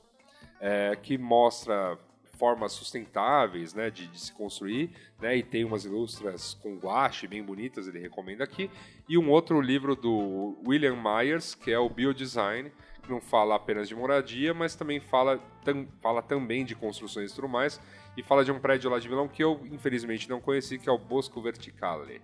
é, 0.61 0.95
que 0.95 1.17
mostra 1.17 1.97
formas 2.37 2.71
sustentáveis, 2.71 3.73
né, 3.73 3.89
de, 3.89 4.07
de 4.07 4.19
se 4.19 4.31
construir, 4.31 4.91
né, 5.19 5.35
e 5.35 5.43
tem 5.43 5.63
umas 5.63 5.85
ilustras 5.85 6.53
com 6.53 6.77
guache 6.77 7.27
bem 7.27 7.43
bonitas, 7.43 7.87
ele 7.87 7.99
recomenda 7.99 8.43
aqui, 8.43 8.69
e 9.09 9.17
um 9.17 9.29
outro 9.29 9.59
livro 9.59 9.95
do 9.95 10.57
William 10.67 10.95
Myers, 10.95 11.55
que 11.55 11.71
é 11.71 11.79
o 11.79 11.89
Biodesign, 11.89 12.71
que 13.01 13.09
não 13.09 13.21
fala 13.21 13.55
apenas 13.55 13.87
de 13.87 13.95
moradia, 13.95 14.53
mas 14.53 14.75
também 14.75 14.99
fala, 14.99 15.39
tam, 15.63 15.87
fala 16.01 16.21
também 16.21 16.65
de 16.65 16.75
construções 16.75 17.31
e 17.31 17.35
tudo 17.35 17.47
mais, 17.47 17.81
e 18.15 18.23
fala 18.23 18.43
de 18.43 18.51
um 18.51 18.59
prédio 18.59 18.89
lá 18.89 18.99
de 18.99 19.07
Milão 19.07 19.27
que 19.27 19.43
eu, 19.43 19.61
infelizmente, 19.71 20.29
não 20.29 20.41
conheci, 20.41 20.77
que 20.77 20.89
é 20.89 20.91
o 20.91 20.97
Bosco 20.97 21.41
Verticale. 21.41 22.21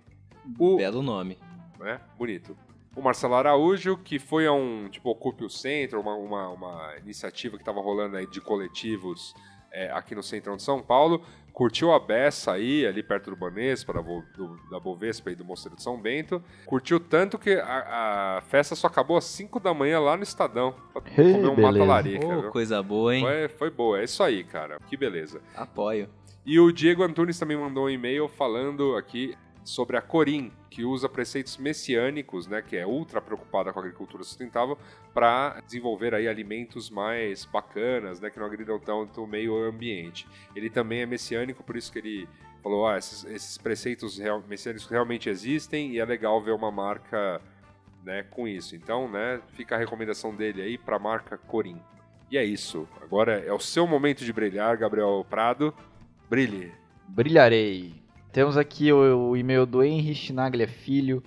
O, 0.58 0.76
Belo 0.76 1.02
nome. 1.02 1.38
né? 1.78 2.00
Bonito. 2.18 2.56
O 2.94 3.02
Marcelo 3.02 3.34
Araújo, 3.34 3.96
que 3.96 4.18
foi 4.18 4.46
a 4.46 4.52
um, 4.52 4.88
tipo, 4.88 5.08
Ocupe 5.10 5.44
o 5.44 5.50
Centro, 5.50 6.00
uma, 6.00 6.14
uma, 6.14 6.48
uma 6.50 6.96
iniciativa 6.98 7.56
que 7.56 7.62
estava 7.62 7.80
rolando 7.80 8.16
aí 8.16 8.26
de 8.26 8.40
coletivos 8.40 9.34
é, 9.74 9.90
aqui 9.92 10.14
no 10.14 10.22
centrão 10.22 10.56
de 10.56 10.62
São 10.62 10.80
Paulo, 10.80 11.22
curtiu 11.52 11.92
a 11.92 12.00
beça 12.00 12.52
aí, 12.52 12.84
ali 12.86 13.02
perto 13.02 13.30
do 13.30 13.36
Banespa, 13.36 13.92
da, 13.92 14.02
Bo- 14.02 14.24
do, 14.36 14.56
da 14.70 14.80
Bovespa 14.80 15.30
e 15.30 15.34
do 15.36 15.44
Mosteiro 15.44 15.76
de 15.76 15.82
São 15.82 16.00
Bento, 16.00 16.42
curtiu 16.66 16.98
tanto 16.98 17.38
que 17.38 17.52
a, 17.54 18.38
a 18.38 18.40
festa 18.42 18.74
só 18.74 18.86
acabou 18.88 19.16
às 19.16 19.24
5 19.24 19.60
da 19.60 19.72
manhã 19.74 20.00
lá 20.00 20.16
no 20.16 20.22
Estadão, 20.22 20.74
pra 20.92 21.02
Ê, 21.12 21.32
comer 21.32 21.48
um 21.48 21.54
beleza. 21.54 21.62
mata-larica, 21.78 22.40
viu? 22.40 22.50
coisa 22.50 22.82
boa, 22.82 23.14
hein? 23.14 23.22
Foi, 23.22 23.48
foi 23.48 23.70
boa, 23.70 24.00
é 24.00 24.04
isso 24.04 24.22
aí, 24.22 24.42
cara, 24.42 24.78
que 24.88 24.96
beleza. 24.96 25.40
Apoio. 25.54 26.08
E 26.46 26.58
o 26.58 26.72
Diego 26.72 27.02
Antunes 27.04 27.38
também 27.38 27.56
mandou 27.56 27.84
um 27.86 27.90
e-mail 27.90 28.28
falando 28.28 28.96
aqui 28.96 29.34
sobre 29.64 29.96
a 29.96 30.02
Corim, 30.02 30.52
que 30.74 30.84
usa 30.84 31.08
preceitos 31.08 31.56
messiânicos, 31.56 32.48
né, 32.48 32.60
que 32.60 32.76
é 32.76 32.84
ultra 32.84 33.20
preocupada 33.20 33.72
com 33.72 33.78
a 33.78 33.82
agricultura 33.82 34.24
sustentável, 34.24 34.76
para 35.14 35.60
desenvolver 35.64 36.12
aí 36.12 36.26
alimentos 36.26 36.90
mais 36.90 37.44
bacanas, 37.44 38.18
né, 38.18 38.28
que 38.28 38.40
não 38.40 38.46
agridam 38.46 38.80
tanto 38.80 39.22
o 39.22 39.26
meio 39.26 39.56
ambiente. 39.56 40.26
Ele 40.54 40.68
também 40.68 41.02
é 41.02 41.06
messiânico, 41.06 41.62
por 41.62 41.76
isso 41.76 41.92
que 41.92 42.00
ele 42.00 42.28
falou, 42.60 42.88
ah, 42.88 42.98
esses, 42.98 43.24
esses 43.26 43.56
preceitos 43.56 44.18
real, 44.18 44.42
messiânicos 44.48 44.88
realmente 44.88 45.30
existem 45.30 45.92
e 45.92 46.00
é 46.00 46.04
legal 46.04 46.42
ver 46.42 46.50
uma 46.50 46.72
marca, 46.72 47.40
né, 48.02 48.24
com 48.24 48.48
isso. 48.48 48.74
Então, 48.74 49.08
né, 49.08 49.40
fica 49.52 49.76
a 49.76 49.78
recomendação 49.78 50.34
dele 50.34 50.60
aí 50.60 50.76
para 50.76 50.96
a 50.96 50.98
marca 50.98 51.38
Corim. 51.38 51.80
E 52.32 52.36
é 52.36 52.44
isso. 52.44 52.88
Agora 53.00 53.38
é 53.38 53.52
o 53.52 53.60
seu 53.60 53.86
momento 53.86 54.24
de 54.24 54.32
brilhar, 54.32 54.76
Gabriel 54.76 55.24
Prado. 55.30 55.72
Brilhe. 56.28 56.72
Brilharei. 57.06 58.03
Temos 58.34 58.56
aqui 58.56 58.92
o, 58.92 59.28
o 59.28 59.36
e-mail 59.36 59.64
do 59.64 59.80
Henry 59.80 60.12
Schnaglia 60.12 60.66
Filho. 60.66 61.22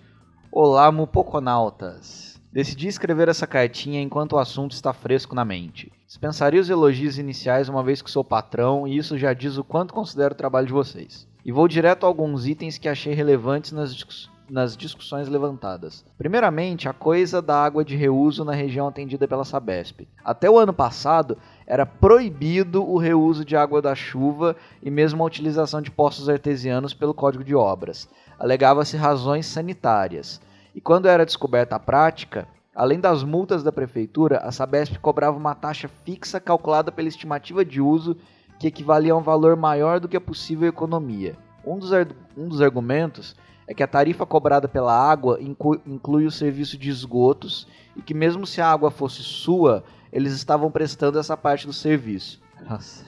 Olá, 0.52 0.92
mupoconautas. 0.92 2.38
Decidi 2.52 2.90
escrever 2.90 3.30
essa 3.30 3.48
cartinha 3.48 4.02
enquanto 4.02 4.34
o 4.34 4.38
assunto 4.38 4.74
está 4.74 4.92
fresco 4.92 5.34
na 5.34 5.46
mente. 5.46 5.90
Dispensaria 6.06 6.60
os 6.60 6.70
elogios 6.70 7.18
iniciais 7.18 7.70
uma 7.70 7.82
vez 7.82 8.02
que 8.02 8.12
sou 8.12 8.26
patrão 8.26 8.86
e 8.86 8.98
isso 8.98 9.18
já 9.18 9.32
diz 9.32 9.58
o 9.58 9.64
quanto 9.64 9.94
considero 9.94 10.34
o 10.34 10.38
trabalho 10.38 10.68
de 10.68 10.74
vocês. 10.74 11.26
E 11.46 11.50
vou 11.50 11.66
direto 11.70 12.04
a 12.04 12.08
alguns 12.08 12.46
itens 12.46 12.78
que 12.78 12.90
achei 12.90 13.14
relevantes 13.14 13.72
nas, 13.72 13.96
discuss- 13.96 14.30
nas 14.50 14.76
discussões 14.76 15.30
levantadas. 15.30 16.04
Primeiramente, 16.18 16.90
a 16.90 16.94
coisa 16.94 17.42
da 17.42 17.64
água 17.64 17.86
de 17.86 17.96
reuso 17.96 18.44
na 18.44 18.54
região 18.54 18.86
atendida 18.86 19.30
pela 19.30 19.46
Sabesp. 19.46 20.02
Até 20.26 20.50
o 20.50 20.60
ano 20.60 20.74
passado, 20.74 21.38
era 21.68 21.86
proibido 21.86 22.82
o 22.90 22.98
reuso 22.98 23.44
de 23.44 23.58
água 23.58 23.82
da 23.82 23.94
chuva 23.94 24.56
e 24.82 24.90
mesmo 24.90 25.22
a 25.22 25.28
utilização 25.28 25.82
de 25.82 25.92
poços 25.92 26.30
artesianos 26.30 26.94
pelo 26.94 27.14
Código 27.14 27.44
de 27.44 27.54
Obras. 27.54 28.08
Alegava-se 28.40 28.96
razões 28.96 29.46
sanitárias. 29.46 30.40
E 30.74 30.80
quando 30.80 31.08
era 31.08 31.26
descoberta 31.26 31.76
a 31.76 31.80
prática, 31.80 32.48
além 32.74 33.02
das 33.02 33.22
multas 33.22 33.64
da 33.64 33.72
prefeitura, 33.72 34.38
a 34.38 34.52
Sabesp 34.52 34.98
cobrava 35.00 35.36
uma 35.36 35.54
taxa 35.54 35.90
fixa 36.06 36.40
calculada 36.40 36.92
pela 36.92 37.10
estimativa 37.10 37.66
de 37.66 37.82
uso 37.82 38.16
que 38.58 38.68
equivalia 38.68 39.12
a 39.12 39.18
um 39.18 39.22
valor 39.22 39.58
maior 39.58 40.00
do 40.00 40.08
que 40.08 40.16
a 40.16 40.22
possível 40.22 40.70
economia. 40.70 41.36
Um 41.66 41.78
dos, 41.78 41.92
um 42.38 42.48
dos 42.48 42.62
argumentos 42.62 43.36
é 43.68 43.74
que 43.74 43.84
a 43.84 43.88
tarifa 43.88 44.26
cobrada 44.26 44.70
pela 44.70 44.94
água 44.94 45.38
inclu- 45.42 45.82
inclui 45.86 46.26
o 46.26 46.32
serviço 46.32 46.78
de 46.78 46.90
esgotos 46.90 47.68
e 47.96 48.02
que 48.02 48.14
mesmo 48.14 48.48
se 48.48 48.62
a 48.62 48.72
água 48.72 48.90
fosse 48.90 49.22
sua, 49.22 49.84
eles 50.18 50.34
estavam 50.34 50.72
prestando 50.72 51.20
essa 51.20 51.38
parte 51.38 51.68
do 51.68 51.72
serviço. 51.74 52.42
Nossa. 52.68 53.06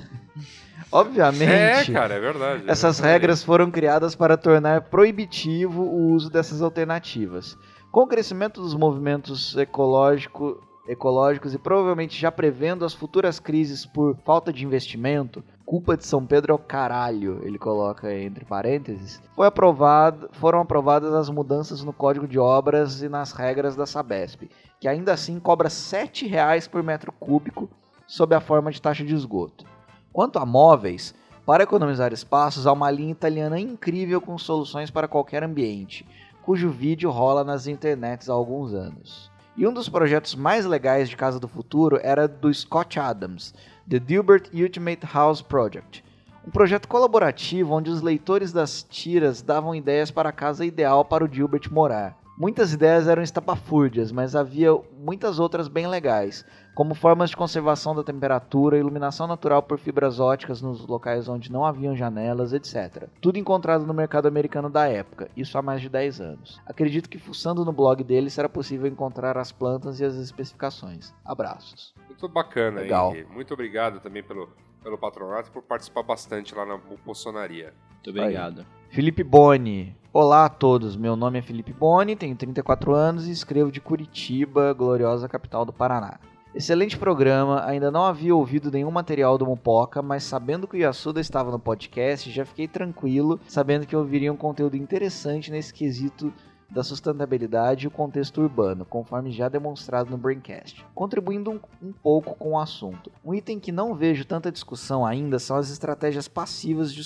Obviamente, 0.91 1.91
É, 1.91 1.93
cara, 1.93 2.13
é 2.15 2.19
verdade. 2.19 2.63
essas 2.67 2.99
É 2.99 3.11
regras 3.11 3.43
foram 3.43 3.69
criadas 3.69 4.15
para 4.15 4.37
tornar 4.37 4.81
proibitivo 4.83 5.83
o 5.83 6.11
uso 6.13 6.29
dessas 6.29 6.61
alternativas. 6.61 7.57
Com 7.91 8.01
o 8.03 8.07
crescimento 8.07 8.61
dos 8.61 8.73
movimentos 8.75 9.57
ecológico- 9.57 10.61
ecológicos 10.89 11.53
e 11.53 11.59
provavelmente 11.59 12.19
já 12.19 12.31
prevendo 12.31 12.83
as 12.83 12.93
futuras 12.93 13.39
crises 13.39 13.85
por 13.85 14.17
falta 14.25 14.51
de 14.51 14.65
investimento, 14.65 15.43
culpa 15.63 15.95
de 15.95 16.03
São 16.03 16.25
Pedro 16.25 16.51
é 16.51 16.55
o 16.55 16.59
caralho, 16.59 17.41
ele 17.43 17.59
coloca 17.59 18.11
entre 18.11 18.43
parênteses, 18.43 19.21
foi 19.35 19.45
aprovado, 19.45 20.27
foram 20.33 20.59
aprovadas 20.59 21.13
as 21.13 21.29
mudanças 21.29 21.83
no 21.83 21.93
Código 21.93 22.27
de 22.27 22.39
Obras 22.39 23.03
e 23.03 23.07
nas 23.07 23.31
regras 23.31 23.75
da 23.75 23.85
Sabesp, 23.85 24.49
que 24.79 24.87
ainda 24.87 25.13
assim 25.13 25.39
cobra 25.39 25.69
7 25.69 26.25
reais 26.25 26.67
por 26.67 26.81
metro 26.81 27.11
cúbico 27.11 27.69
sob 28.07 28.33
a 28.33 28.41
forma 28.41 28.71
de 28.71 28.81
taxa 28.81 29.05
de 29.05 29.13
esgoto. 29.13 29.63
Quanto 30.11 30.39
a 30.39 30.45
móveis, 30.45 31.13
para 31.45 31.63
economizar 31.63 32.11
espaços, 32.11 32.65
há 32.65 32.73
uma 32.73 32.89
linha 32.89 33.11
italiana 33.11 33.59
incrível 33.59 34.19
com 34.19 34.35
soluções 34.39 34.89
para 34.89 35.07
qualquer 35.07 35.43
ambiente, 35.43 36.03
cujo 36.41 36.71
vídeo 36.71 37.11
rola 37.11 37.43
nas 37.43 37.67
internets 37.67 38.27
há 38.27 38.33
alguns 38.33 38.73
anos. 38.73 39.28
E 39.57 39.67
um 39.67 39.73
dos 39.73 39.89
projetos 39.89 40.35
mais 40.35 40.65
legais 40.65 41.09
de 41.09 41.17
Casa 41.17 41.39
do 41.39 41.47
Futuro 41.47 41.99
era 42.01 42.27
do 42.27 42.53
Scott 42.53 42.99
Adams, 42.99 43.53
The 43.89 43.99
Dilbert 43.99 44.49
Ultimate 44.53 45.05
House 45.05 45.41
Project. 45.41 46.03
Um 46.47 46.51
projeto 46.51 46.87
colaborativo 46.87 47.73
onde 47.73 47.89
os 47.89 48.01
leitores 48.01 48.53
das 48.53 48.83
tiras 48.83 49.41
davam 49.41 49.75
ideias 49.75 50.11
para 50.11 50.29
a 50.29 50.33
casa 50.33 50.65
ideal 50.65 51.03
para 51.03 51.25
o 51.25 51.31
Gilbert 51.31 51.69
morar. 51.71 52.17
Muitas 52.37 52.71
ideias 52.71 53.05
eram 53.07 53.21
estapafúrdias, 53.21 54.13
mas 54.13 54.33
havia 54.33 54.71
muitas 54.97 55.39
outras 55.39 55.67
bem 55.67 55.87
legais, 55.87 56.45
como 56.79 56.95
formas 56.95 57.29
de 57.29 57.35
conservação 57.35 57.93
da 57.93 58.05
temperatura, 58.05 58.77
iluminação 58.77 59.27
natural 59.27 59.61
por 59.61 59.77
fibras 59.77 60.17
óticas 60.17 60.61
nos 60.61 60.87
locais 60.87 61.27
onde 61.27 61.51
não 61.51 61.65
haviam 61.65 61.93
janelas, 61.93 62.53
etc. 62.53 63.09
Tudo 63.19 63.37
encontrado 63.37 63.85
no 63.85 63.93
mercado 63.93 64.29
americano 64.29 64.69
da 64.69 64.87
época, 64.87 65.29
isso 65.35 65.57
há 65.57 65.61
mais 65.61 65.81
de 65.81 65.89
10 65.89 66.21
anos. 66.21 66.61
Acredito 66.65 67.09
que 67.09 67.19
fuçando 67.19 67.65
no 67.65 67.73
blog 67.73 68.01
dele 68.01 68.29
será 68.29 68.47
possível 68.47 68.87
encontrar 68.87 69.37
as 69.37 69.51
plantas 69.51 69.99
e 69.99 70.05
as 70.05 70.15
especificações. 70.15 71.13
Abraços. 71.25 71.93
Muito 72.07 72.29
bacana, 72.29 72.79
Legal. 72.79 73.13
Henry. 73.13 73.25
Muito 73.25 73.53
obrigado 73.53 73.99
também 73.99 74.23
pelo, 74.23 74.47
pelo 74.81 74.97
patronato 74.97 75.49
e 75.49 75.51
por 75.51 75.63
participar 75.63 76.03
bastante 76.03 76.55
lá 76.55 76.65
na 76.65 76.79
Bolsonaria. 77.05 77.73
Muito 77.91 78.09
obrigado. 78.11 78.65
Felipe 78.89 79.21
Boni. 79.21 79.97
Olá 80.13 80.45
a 80.45 80.49
todos, 80.49 80.95
meu 80.95 81.17
nome 81.17 81.39
é 81.39 81.41
Felipe 81.41 81.73
Boni, 81.73 82.15
tenho 82.15 82.37
34 82.37 82.95
anos 82.95 83.27
e 83.27 83.31
escrevo 83.31 83.69
de 83.69 83.81
Curitiba, 83.81 84.71
gloriosa 84.71 85.27
capital 85.27 85.65
do 85.65 85.73
Paraná. 85.73 86.17
Excelente 86.59 86.97
programa, 86.97 87.63
ainda 87.65 87.89
não 87.89 88.03
havia 88.03 88.35
ouvido 88.35 88.69
nenhum 88.69 88.91
material 88.91 89.37
do 89.37 89.45
Mupoca, 89.45 90.01
mas 90.01 90.25
sabendo 90.25 90.67
que 90.67 90.75
o 90.75 90.77
Yasuda 90.77 91.21
estava 91.21 91.51
no 91.51 91.57
podcast, 91.57 92.29
já 92.29 92.43
fiquei 92.43 92.67
tranquilo, 92.67 93.39
sabendo 93.47 93.87
que 93.87 93.95
ouviria 93.95 94.33
um 94.33 94.35
conteúdo 94.35 94.75
interessante 94.75 95.49
nesse 95.51 95.73
quesito 95.73 96.33
da 96.69 96.83
sustentabilidade 96.83 97.85
e 97.85 97.87
o 97.87 97.91
contexto 97.91 98.41
urbano, 98.41 98.83
conforme 98.83 99.31
já 99.31 99.47
demonstrado 99.47 100.11
no 100.11 100.17
Braincast, 100.17 100.85
contribuindo 100.93 101.49
um, 101.49 101.61
um 101.81 101.93
pouco 101.93 102.35
com 102.35 102.51
o 102.51 102.59
assunto. 102.59 103.09
Um 103.23 103.33
item 103.33 103.57
que 103.57 103.71
não 103.71 103.95
vejo 103.95 104.25
tanta 104.25 104.51
discussão 104.51 105.05
ainda 105.05 105.39
são 105.39 105.55
as 105.55 105.69
estratégias 105.69 106.27
passivas 106.27 106.93
de, 106.93 107.01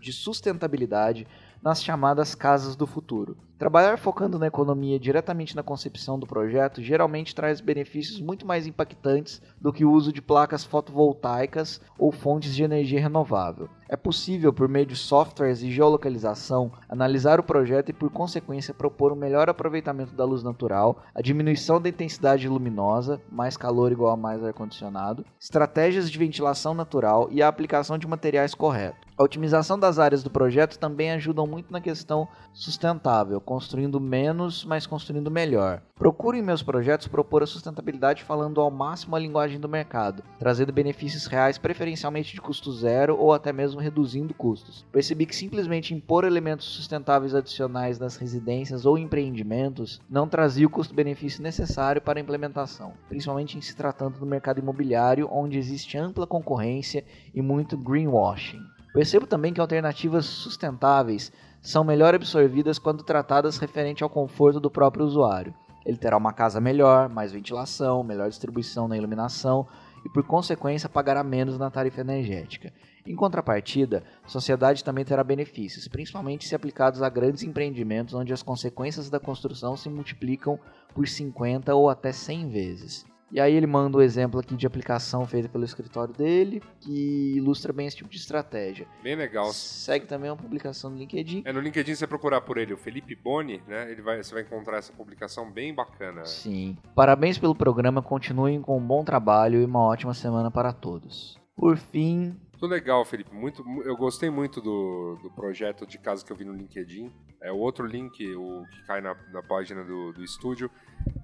de 0.00 0.12
sustentabilidade 0.12 1.24
nas 1.62 1.84
chamadas 1.84 2.34
casas 2.34 2.74
do 2.74 2.84
futuro. 2.84 3.36
Trabalhar 3.58 3.98
focando 3.98 4.38
na 4.38 4.46
economia 4.46 5.00
diretamente 5.00 5.56
na 5.56 5.64
concepção 5.64 6.16
do 6.16 6.28
projeto 6.28 6.80
geralmente 6.80 7.34
traz 7.34 7.60
benefícios 7.60 8.20
muito 8.20 8.46
mais 8.46 8.68
impactantes 8.68 9.42
do 9.60 9.72
que 9.72 9.84
o 9.84 9.90
uso 9.90 10.12
de 10.12 10.22
placas 10.22 10.62
fotovoltaicas 10.62 11.80
ou 11.98 12.12
fontes 12.12 12.54
de 12.54 12.62
energia 12.62 13.00
renovável. 13.00 13.68
É 13.88 13.96
possível, 13.96 14.52
por 14.52 14.68
meio 14.68 14.86
de 14.86 14.94
softwares 14.94 15.62
e 15.62 15.72
geolocalização, 15.72 16.70
analisar 16.88 17.40
o 17.40 17.42
projeto 17.42 17.88
e, 17.88 17.92
por 17.92 18.10
consequência, 18.10 18.74
propor 18.74 19.12
um 19.12 19.16
melhor 19.16 19.48
aproveitamento 19.48 20.14
da 20.14 20.26
luz 20.26 20.42
natural, 20.42 21.02
a 21.12 21.22
diminuição 21.22 21.80
da 21.80 21.88
intensidade 21.88 22.46
luminosa, 22.48 23.20
mais 23.32 23.56
calor 23.56 23.90
igual 23.90 24.12
a 24.12 24.16
mais 24.16 24.44
ar-condicionado, 24.44 25.24
estratégias 25.40 26.10
de 26.10 26.18
ventilação 26.18 26.74
natural 26.74 27.28
e 27.32 27.42
a 27.42 27.48
aplicação 27.48 27.96
de 27.96 28.06
materiais 28.06 28.54
corretos. 28.54 29.08
A 29.16 29.24
otimização 29.24 29.76
das 29.76 29.98
áreas 29.98 30.22
do 30.22 30.30
projeto 30.30 30.78
também 30.78 31.10
ajudam 31.10 31.44
muito 31.44 31.72
na 31.72 31.80
questão 31.80 32.28
sustentável, 32.52 33.40
construindo 33.48 33.98
menos, 33.98 34.62
mas 34.62 34.86
construindo 34.86 35.30
melhor. 35.30 35.80
Procuro 35.94 36.36
em 36.36 36.42
meus 36.42 36.62
projetos 36.62 37.08
propor 37.08 37.42
a 37.42 37.46
sustentabilidade 37.46 38.22
falando 38.22 38.60
ao 38.60 38.70
máximo 38.70 39.16
a 39.16 39.18
linguagem 39.18 39.58
do 39.58 39.66
mercado, 39.66 40.22
trazendo 40.38 40.70
benefícios 40.70 41.24
reais 41.24 41.56
preferencialmente 41.56 42.34
de 42.34 42.42
custo 42.42 42.70
zero 42.70 43.16
ou 43.18 43.32
até 43.32 43.50
mesmo 43.50 43.80
reduzindo 43.80 44.34
custos. 44.34 44.84
Percebi 44.92 45.24
que 45.24 45.34
simplesmente 45.34 45.94
impor 45.94 46.24
elementos 46.24 46.66
sustentáveis 46.66 47.34
adicionais 47.34 47.98
nas 47.98 48.16
residências 48.16 48.84
ou 48.84 48.98
empreendimentos 48.98 49.98
não 50.10 50.28
trazia 50.28 50.66
o 50.66 50.70
custo-benefício 50.70 51.42
necessário 51.42 52.02
para 52.02 52.18
a 52.18 52.22
implementação, 52.22 52.92
principalmente 53.08 53.56
em 53.56 53.62
se 53.62 53.74
tratando 53.74 54.18
do 54.18 54.26
mercado 54.26 54.58
imobiliário, 54.58 55.26
onde 55.32 55.56
existe 55.56 55.96
ampla 55.96 56.26
concorrência 56.26 57.02
e 57.32 57.40
muito 57.40 57.78
greenwashing. 57.78 58.60
Percebo 58.98 59.28
também 59.28 59.52
que 59.52 59.60
alternativas 59.60 60.26
sustentáveis 60.26 61.30
são 61.62 61.84
melhor 61.84 62.16
absorvidas 62.16 62.80
quando 62.80 63.04
tratadas 63.04 63.56
referente 63.56 64.02
ao 64.02 64.10
conforto 64.10 64.58
do 64.58 64.68
próprio 64.68 65.04
usuário. 65.04 65.54
Ele 65.86 65.96
terá 65.96 66.16
uma 66.16 66.32
casa 66.32 66.60
melhor, 66.60 67.08
mais 67.08 67.30
ventilação, 67.30 68.02
melhor 68.02 68.28
distribuição 68.28 68.88
na 68.88 68.96
iluminação 68.96 69.68
e, 70.04 70.08
por 70.08 70.24
consequência, 70.24 70.88
pagará 70.88 71.22
menos 71.22 71.56
na 71.56 71.70
tarifa 71.70 72.00
energética. 72.00 72.72
Em 73.06 73.14
contrapartida, 73.14 74.02
a 74.24 74.28
sociedade 74.28 74.82
também 74.82 75.04
terá 75.04 75.22
benefícios, 75.22 75.86
principalmente 75.86 76.48
se 76.48 76.56
aplicados 76.56 77.00
a 77.00 77.08
grandes 77.08 77.44
empreendimentos 77.44 78.14
onde 78.14 78.32
as 78.32 78.42
consequências 78.42 79.08
da 79.08 79.20
construção 79.20 79.76
se 79.76 79.88
multiplicam 79.88 80.58
por 80.92 81.06
50 81.06 81.72
ou 81.72 81.88
até 81.88 82.10
100 82.10 82.48
vezes. 82.48 83.06
E 83.30 83.38
aí 83.40 83.54
ele 83.54 83.66
manda 83.66 83.96
o 83.96 84.00
um 84.00 84.02
exemplo 84.02 84.40
aqui 84.40 84.56
de 84.56 84.66
aplicação 84.66 85.26
feita 85.26 85.48
pelo 85.48 85.64
escritório 85.64 86.14
dele, 86.14 86.62
que 86.80 87.36
ilustra 87.36 87.72
bem 87.72 87.86
esse 87.86 87.96
tipo 87.96 88.08
de 88.08 88.16
estratégia. 88.16 88.86
Bem 89.02 89.14
legal. 89.14 89.52
Segue 89.52 90.06
também 90.06 90.30
uma 90.30 90.36
publicação 90.36 90.90
no 90.90 90.96
LinkedIn. 90.96 91.42
É, 91.44 91.52
no 91.52 91.60
LinkedIn 91.60 91.94
você 91.94 92.06
procurar 92.06 92.40
por 92.40 92.56
ele, 92.56 92.72
o 92.72 92.78
Felipe 92.78 93.14
Boni, 93.14 93.62
né? 93.66 93.90
Ele 93.90 94.00
vai, 94.00 94.22
você 94.22 94.32
vai 94.32 94.42
encontrar 94.42 94.78
essa 94.78 94.92
publicação 94.92 95.50
bem 95.50 95.74
bacana. 95.74 96.24
Sim. 96.24 96.76
Parabéns 96.94 97.38
pelo 97.38 97.54
programa, 97.54 98.00
continuem 98.00 98.62
com 98.62 98.78
um 98.78 98.86
bom 98.86 99.04
trabalho 99.04 99.60
e 99.60 99.64
uma 99.64 99.80
ótima 99.80 100.14
semana 100.14 100.50
para 100.50 100.72
todos. 100.72 101.38
Por 101.54 101.76
fim, 101.76 102.34
muito 102.58 102.66
legal, 102.66 103.04
Felipe. 103.04 103.32
Muito, 103.32 103.64
eu 103.84 103.96
gostei 103.96 104.28
muito 104.28 104.60
do, 104.60 105.16
do 105.22 105.30
projeto 105.30 105.86
de 105.86 105.96
casa 105.96 106.24
que 106.24 106.32
eu 106.32 106.36
vi 106.36 106.44
no 106.44 106.52
LinkedIn. 106.52 107.12
É 107.40 107.52
o 107.52 107.56
outro 107.56 107.86
link, 107.86 108.34
o 108.34 108.66
que 108.66 108.82
cai 108.84 109.00
na, 109.00 109.16
na 109.32 109.40
página 109.40 109.84
do, 109.84 110.12
do 110.12 110.24
estúdio. 110.24 110.68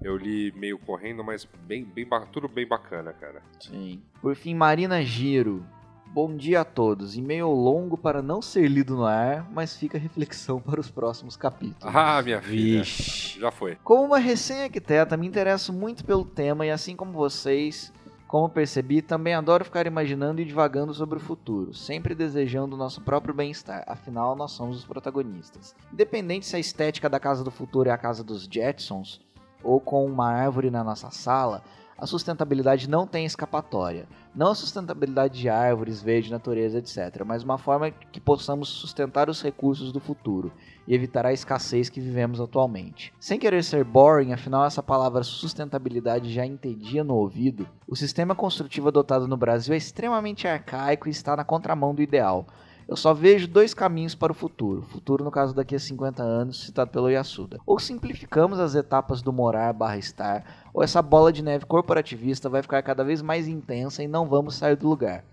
Eu 0.01 0.15
li 0.15 0.53
meio 0.55 0.79
correndo, 0.79 1.25
mas 1.25 1.43
bem, 1.67 1.83
bem, 1.83 2.07
tudo 2.31 2.47
bem 2.47 2.65
bacana, 2.65 3.11
cara. 3.11 3.41
Sim. 3.59 4.01
Por 4.21 4.33
fim, 4.33 4.55
Marina 4.55 5.03
Giro. 5.03 5.65
Bom 6.07 6.33
dia 6.37 6.61
a 6.61 6.63
todos. 6.63 7.17
E-mail 7.17 7.49
longo 7.49 7.97
para 7.97 8.21
não 8.21 8.41
ser 8.41 8.69
lido 8.69 8.95
no 8.95 9.03
ar, 9.03 9.45
mas 9.51 9.75
fica 9.75 9.97
reflexão 9.97 10.61
para 10.63 10.79
os 10.79 10.89
próximos 10.89 11.35
capítulos. 11.35 11.93
Ah, 11.93 12.21
minha 12.21 12.41
filha. 12.41 12.79
Vixe. 12.79 13.37
Já 13.41 13.51
foi. 13.51 13.75
Como 13.83 14.05
uma 14.05 14.19
recém-arquiteta, 14.19 15.17
me 15.17 15.27
interesso 15.27 15.73
muito 15.73 16.05
pelo 16.05 16.23
tema 16.23 16.65
e 16.65 16.71
assim 16.71 16.95
como 16.95 17.11
vocês, 17.11 17.91
como 18.27 18.49
percebi, 18.49 19.01
também 19.01 19.33
adoro 19.33 19.63
ficar 19.63 19.85
imaginando 19.85 20.41
e 20.41 20.45
divagando 20.45 20.93
sobre 20.93 21.17
o 21.17 21.21
futuro, 21.21 21.73
sempre 21.73 22.15
desejando 22.15 22.75
o 22.75 22.79
nosso 22.79 23.01
próprio 23.01 23.33
bem-estar, 23.33 23.83
afinal 23.87 24.35
nós 24.35 24.51
somos 24.51 24.77
os 24.77 24.85
protagonistas. 24.85 25.75
Independente 25.93 26.45
se 26.45 26.55
a 26.55 26.59
estética 26.59 27.07
da 27.07 27.19
casa 27.19 27.43
do 27.43 27.51
futuro 27.51 27.89
é 27.89 27.91
a 27.91 27.97
casa 27.97 28.23
dos 28.23 28.43
Jetsons, 28.43 29.21
ou 29.63 29.79
com 29.79 30.05
uma 30.05 30.31
árvore 30.31 30.69
na 30.69 30.83
nossa 30.83 31.11
sala, 31.11 31.63
a 31.97 32.05
sustentabilidade 32.05 32.89
não 32.89 33.07
tem 33.07 33.25
escapatória. 33.25 34.07
Não 34.35 34.51
a 34.51 34.55
sustentabilidade 34.55 35.39
de 35.39 35.47
árvores, 35.47 36.01
verde, 36.01 36.29
natureza, 36.29 36.79
etc., 36.79 37.23
mas 37.25 37.41
uma 37.41 37.57
forma 37.57 37.89
que 37.89 38.19
possamos 38.19 38.67
sustentar 38.67 39.29
os 39.29 39.41
recursos 39.41 39.93
do 39.93 39.99
futuro 39.99 40.51
e 40.87 40.93
evitar 40.93 41.25
a 41.25 41.33
escassez 41.33 41.89
que 41.89 41.99
vivemos 41.99 42.39
atualmente. 42.39 43.13
Sem 43.19 43.39
querer 43.39 43.63
ser 43.63 43.83
boring, 43.83 44.33
afinal 44.33 44.65
essa 44.65 44.83
palavra 44.83 45.23
sustentabilidade 45.23 46.33
já 46.33 46.45
entendia 46.45 47.03
no 47.03 47.15
ouvido, 47.15 47.67
o 47.87 47.95
sistema 47.95 48.35
construtivo 48.35 48.87
adotado 48.87 49.27
no 49.27 49.37
Brasil 49.37 49.73
é 49.73 49.77
extremamente 49.77 50.47
arcaico 50.47 51.07
e 51.07 51.11
está 51.11 51.35
na 51.35 51.43
contramão 51.43 51.93
do 51.93 52.01
ideal. 52.01 52.45
Eu 52.87 52.95
só 52.95 53.15
vejo 53.15 53.47
dois 53.47 53.73
caminhos 53.73 54.13
para 54.13 54.31
o 54.31 54.35
futuro. 54.35 54.83
Futuro, 54.83 55.23
no 55.23 55.31
caso, 55.31 55.55
daqui 55.55 55.73
a 55.73 55.79
50 55.79 56.21
anos, 56.21 56.65
citado 56.65 56.91
pelo 56.91 57.09
Yasuda. 57.09 57.59
Ou 57.65 57.79
simplificamos 57.79 58.59
as 58.59 58.75
etapas 58.75 59.23
do 59.23 59.33
morar 59.33 59.73
barra 59.73 59.97
estar, 59.97 60.45
ou 60.71 60.83
essa 60.83 61.01
bola 61.01 61.33
de 61.33 61.43
neve 61.43 61.65
corporativista 61.65 62.47
vai 62.47 62.61
ficar 62.61 62.83
cada 62.83 63.03
vez 63.03 63.23
mais 63.23 63.47
intensa 63.47 64.03
e 64.03 64.07
não 64.07 64.27
vamos 64.27 64.55
sair 64.55 64.75
do 64.75 64.87
lugar. 64.87 65.23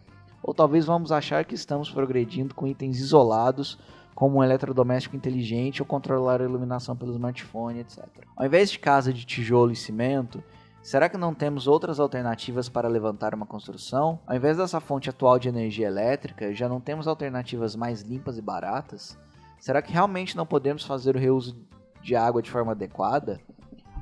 Ou 0.43 0.55
talvez 0.55 0.87
vamos 0.87 1.13
achar 1.13 1.45
que 1.45 1.55
estamos 1.55 1.91
progredindo 1.91 2.55
com 2.55 2.67
itens 2.67 2.99
isolados, 2.99 3.79
como 4.15 4.39
um 4.39 4.45
eletrodoméstico 4.45 5.17
inteligente 5.17 5.83
ou 5.83 5.87
controlar 5.87 6.41
a 6.41 6.45
iluminação 6.45 6.97
pelo 6.97 7.13
smartphone, 7.13 7.81
etc. 7.81 8.05
Ao 8.37 8.47
invés 8.47 8.71
de 8.71 8.79
casa 8.79 9.13
de 9.13 9.25
tijolo 9.25 9.73
e 9.73 9.77
cimento, 9.77 10.43
será 10.83 11.09
que 11.09 11.17
não 11.17 11.35
temos 11.35 11.67
outras 11.67 11.99
alternativas 11.99 12.69
para 12.69 12.89
levantar 12.89 13.35
uma 13.35 13.47
construção? 13.47 14.21
Ao 14.27 14.37
invés 14.37 14.57
dessa 14.57 14.81
fonte 14.81 15.11
atual 15.11 15.39
de 15.39 15.49
energia 15.49 15.87
elétrica, 15.87 16.55
já 16.55 16.69
não 16.69 16.81
temos 16.81 17.07
alternativas 17.09 17.75
mais 17.75 18.03
limpas 18.03 18.37
e 18.37 18.43
baratas? 18.43 19.19
Será 19.59 19.81
que 19.81 19.93
realmente 19.93 20.37
não 20.37 20.45
podemos 20.45 20.85
fazer 20.85 21.17
o 21.17 21.21
reuso 21.21 21.57
de 22.03 22.17
água 22.17 22.43
de 22.43 22.51
forma 22.51 22.73
adequada? 22.73 23.41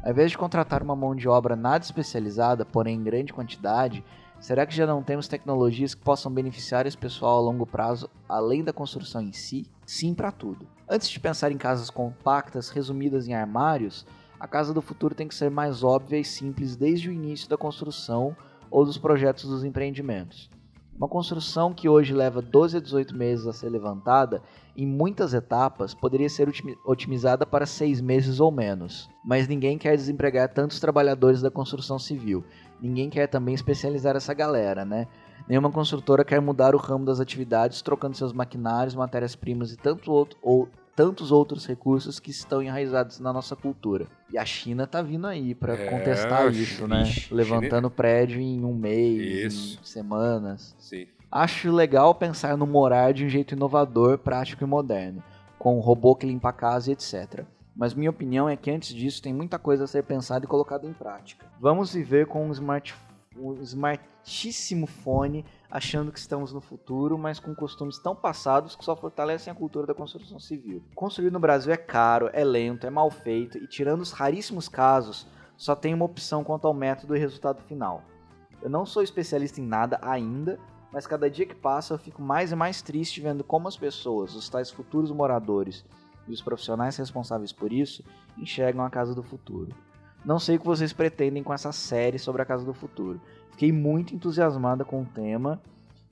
Ao 0.02 0.10
invés 0.10 0.30
de 0.30 0.38
contratar 0.38 0.82
uma 0.82 0.96
mão 0.96 1.14
de 1.14 1.28
obra 1.28 1.54
nada 1.54 1.84
especializada, 1.84 2.64
porém 2.64 2.96
em 2.96 3.02
grande 3.02 3.34
quantidade, 3.34 4.02
será 4.40 4.64
que 4.64 4.74
já 4.74 4.86
não 4.86 5.02
temos 5.02 5.28
tecnologias 5.28 5.94
que 5.94 6.02
possam 6.02 6.32
beneficiar 6.32 6.86
esse 6.86 6.96
pessoal 6.96 7.36
a 7.36 7.42
longo 7.42 7.66
prazo, 7.66 8.08
além 8.26 8.64
da 8.64 8.72
construção 8.72 9.20
em 9.20 9.32
si? 9.32 9.66
Sim 9.90 10.14
para 10.14 10.30
tudo. 10.30 10.68
Antes 10.88 11.08
de 11.08 11.18
pensar 11.18 11.50
em 11.50 11.58
casas 11.58 11.90
compactas 11.90 12.68
resumidas 12.68 13.26
em 13.26 13.34
armários, 13.34 14.06
a 14.38 14.46
casa 14.46 14.72
do 14.72 14.80
futuro 14.80 15.16
tem 15.16 15.26
que 15.26 15.34
ser 15.34 15.50
mais 15.50 15.82
óbvia 15.82 16.20
e 16.20 16.24
simples 16.24 16.76
desde 16.76 17.08
o 17.08 17.12
início 17.12 17.50
da 17.50 17.56
construção 17.56 18.36
ou 18.70 18.84
dos 18.84 18.96
projetos 18.96 19.50
dos 19.50 19.64
empreendimentos. 19.64 20.48
Uma 20.96 21.08
construção 21.08 21.74
que 21.74 21.88
hoje 21.88 22.14
leva 22.14 22.40
12 22.40 22.76
a 22.76 22.80
18 22.80 23.16
meses 23.16 23.48
a 23.48 23.52
ser 23.52 23.68
levantada, 23.68 24.40
em 24.76 24.86
muitas 24.86 25.34
etapas, 25.34 25.92
poderia 25.92 26.28
ser 26.28 26.48
otimizada 26.84 27.44
para 27.44 27.66
6 27.66 28.00
meses 28.00 28.38
ou 28.38 28.52
menos. 28.52 29.10
Mas 29.24 29.48
ninguém 29.48 29.76
quer 29.76 29.96
desempregar 29.96 30.52
tantos 30.52 30.78
trabalhadores 30.78 31.42
da 31.42 31.50
construção 31.50 31.98
civil. 31.98 32.44
Ninguém 32.80 33.10
quer 33.10 33.26
também 33.26 33.56
especializar 33.56 34.14
essa 34.14 34.32
galera, 34.32 34.84
né? 34.84 35.08
Nenhuma 35.50 35.72
construtora 35.72 36.24
quer 36.24 36.40
mudar 36.40 36.76
o 36.76 36.78
ramo 36.78 37.04
das 37.04 37.18
atividades, 37.18 37.82
trocando 37.82 38.16
seus 38.16 38.32
maquinários, 38.32 38.94
matérias-primas 38.94 39.72
e 39.72 39.76
tanto 39.76 40.12
outro, 40.12 40.38
ou, 40.40 40.68
tantos 40.94 41.32
outros 41.32 41.66
recursos 41.66 42.20
que 42.20 42.30
estão 42.30 42.62
enraizados 42.62 43.18
na 43.18 43.32
nossa 43.32 43.56
cultura. 43.56 44.06
E 44.32 44.38
a 44.38 44.44
China 44.44 44.86
tá 44.86 45.02
vindo 45.02 45.26
aí 45.26 45.52
para 45.52 45.74
é, 45.74 45.86
contestar 45.90 46.48
isso, 46.52 46.86
né? 46.86 47.02
Levantando 47.32 47.88
China... 47.88 47.90
prédio 47.90 48.40
em 48.40 48.64
um 48.64 48.72
mês, 48.72 49.52
isso. 49.52 49.80
em 49.82 49.84
semanas. 49.84 50.76
Sim. 50.78 51.08
Acho 51.28 51.72
legal 51.72 52.14
pensar 52.14 52.56
no 52.56 52.64
morar 52.64 53.12
de 53.12 53.24
um 53.24 53.28
jeito 53.28 53.52
inovador, 53.52 54.18
prático 54.18 54.62
e 54.62 54.68
moderno, 54.68 55.20
com 55.58 55.76
um 55.76 55.80
robô 55.80 56.14
que 56.14 56.26
limpa 56.26 56.50
a 56.50 56.52
casa 56.52 56.90
e 56.90 56.92
etc. 56.92 57.44
Mas 57.74 57.92
minha 57.92 58.10
opinião 58.10 58.48
é 58.48 58.54
que 58.56 58.70
antes 58.70 58.94
disso 58.94 59.20
tem 59.20 59.34
muita 59.34 59.58
coisa 59.58 59.82
a 59.82 59.88
ser 59.88 60.04
pensada 60.04 60.44
e 60.44 60.48
colocada 60.48 60.86
em 60.86 60.92
prática. 60.92 61.44
Vamos 61.58 61.92
viver 61.92 62.26
com 62.26 62.46
um 62.46 62.52
smartphone 62.52 63.09
um 63.36 63.54
smartíssimo 63.62 64.86
fone, 64.86 65.44
achando 65.70 66.10
que 66.10 66.18
estamos 66.18 66.52
no 66.52 66.60
futuro, 66.60 67.16
mas 67.16 67.38
com 67.38 67.54
costumes 67.54 67.98
tão 67.98 68.14
passados 68.14 68.74
que 68.74 68.84
só 68.84 68.96
fortalecem 68.96 69.52
a 69.52 69.54
cultura 69.54 69.86
da 69.86 69.94
construção 69.94 70.40
civil. 70.40 70.82
Construir 70.94 71.30
no 71.30 71.38
Brasil 71.38 71.72
é 71.72 71.76
caro, 71.76 72.28
é 72.32 72.44
lento, 72.44 72.86
é 72.86 72.90
mal 72.90 73.10
feito 73.10 73.56
e, 73.58 73.66
tirando 73.66 74.00
os 74.00 74.10
raríssimos 74.10 74.68
casos, 74.68 75.26
só 75.56 75.76
tem 75.76 75.94
uma 75.94 76.04
opção 76.04 76.42
quanto 76.42 76.66
ao 76.66 76.74
método 76.74 77.14
e 77.14 77.18
resultado 77.18 77.62
final. 77.62 78.02
Eu 78.60 78.68
não 78.68 78.84
sou 78.84 79.02
especialista 79.02 79.60
em 79.60 79.66
nada 79.66 79.98
ainda, 80.02 80.58
mas 80.92 81.06
cada 81.06 81.30
dia 81.30 81.46
que 81.46 81.54
passa 81.54 81.94
eu 81.94 81.98
fico 81.98 82.20
mais 82.20 82.50
e 82.50 82.56
mais 82.56 82.82
triste 82.82 83.20
vendo 83.20 83.44
como 83.44 83.68
as 83.68 83.76
pessoas, 83.76 84.34
os 84.34 84.48
tais 84.48 84.70
futuros 84.70 85.12
moradores 85.12 85.84
e 86.26 86.32
os 86.32 86.42
profissionais 86.42 86.96
responsáveis 86.96 87.52
por 87.52 87.72
isso, 87.72 88.04
enxergam 88.36 88.84
a 88.84 88.90
casa 88.90 89.14
do 89.14 89.22
futuro. 89.22 89.72
Não 90.24 90.38
sei 90.38 90.56
o 90.56 90.60
que 90.60 90.66
vocês 90.66 90.92
pretendem 90.92 91.42
com 91.42 91.52
essa 91.52 91.72
série 91.72 92.18
sobre 92.18 92.42
a 92.42 92.44
Casa 92.44 92.64
do 92.64 92.74
Futuro. 92.74 93.20
Fiquei 93.52 93.72
muito 93.72 94.14
entusiasmada 94.14 94.84
com 94.84 95.02
o 95.02 95.06
tema. 95.06 95.60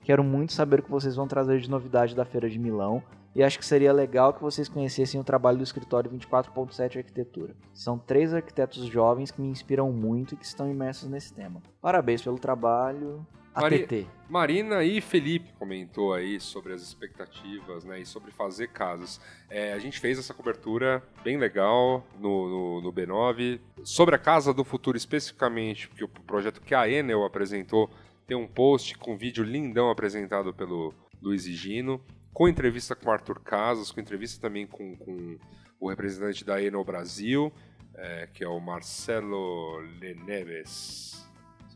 Quero 0.03 0.23
muito 0.23 0.53
saber 0.53 0.79
o 0.79 0.83
que 0.83 0.89
vocês 0.89 1.15
vão 1.15 1.27
trazer 1.27 1.59
de 1.59 1.69
novidade 1.69 2.15
da 2.15 2.25
Feira 2.25 2.49
de 2.49 2.57
Milão. 2.57 3.03
E 3.35 3.43
acho 3.43 3.59
que 3.59 3.65
seria 3.65 3.93
legal 3.93 4.33
que 4.33 4.41
vocês 4.41 4.67
conhecessem 4.67 5.21
o 5.21 5.23
trabalho 5.23 5.57
do 5.59 5.63
escritório 5.63 6.09
24.7 6.09 6.97
Arquitetura. 6.97 7.55
São 7.73 7.97
três 7.97 8.33
arquitetos 8.33 8.85
jovens 8.87 9.29
que 9.29 9.41
me 9.41 9.49
inspiram 9.49 9.91
muito 9.91 10.33
e 10.33 10.37
que 10.37 10.45
estão 10.45 10.69
imersos 10.69 11.07
nesse 11.07 11.31
tema. 11.31 11.61
Parabéns 11.79 12.23
pelo 12.23 12.39
trabalho. 12.39 13.25
Mari 13.55 14.07
Marina 14.29 14.83
e 14.83 15.01
Felipe 15.01 15.51
comentou 15.57 16.13
aí 16.13 16.39
sobre 16.39 16.73
as 16.73 16.81
expectativas 16.81 17.83
né, 17.83 17.99
e 17.99 18.05
sobre 18.05 18.31
fazer 18.31 18.67
casas. 18.67 19.19
É, 19.49 19.73
a 19.73 19.79
gente 19.79 19.99
fez 19.99 20.19
essa 20.19 20.33
cobertura 20.33 21.01
bem 21.23 21.37
legal 21.37 22.05
no, 22.19 22.47
no, 22.47 22.81
no, 22.81 22.93
B9. 22.93 23.59
Sobre 23.83 24.15
a 24.15 24.19
Casa 24.19 24.53
do 24.53 24.63
Futuro 24.63 24.95
especificamente, 24.95 25.87
porque 25.87 26.03
o 26.03 26.07
projeto 26.07 26.61
que 26.61 26.75
a 26.75 26.87
Enel 26.87 27.25
apresentou 27.25 27.89
tem 28.27 28.37
um 28.37 28.47
post 28.47 28.95
com 28.99 29.13
um 29.13 29.17
vídeo 29.17 29.43
lindão 29.43 29.89
apresentado 29.89 30.53
pelo 30.53 30.93
Luiz 31.19 31.43
Gino, 31.43 31.99
com 32.31 32.47
entrevista 32.47 32.95
com 32.95 33.11
Arthur 33.11 33.39
Casas, 33.39 33.91
com 33.91 33.99
entrevista 33.99 34.39
também 34.39 34.67
com, 34.67 34.95
com 34.95 35.37
o 35.79 35.89
representante 35.89 36.45
da 36.45 36.61
Eno 36.61 36.83
Brasil, 36.83 37.51
é, 37.95 38.27
que 38.33 38.43
é 38.43 38.47
o 38.47 38.59
Marcelo 38.59 39.79
Leneves, 39.99 41.27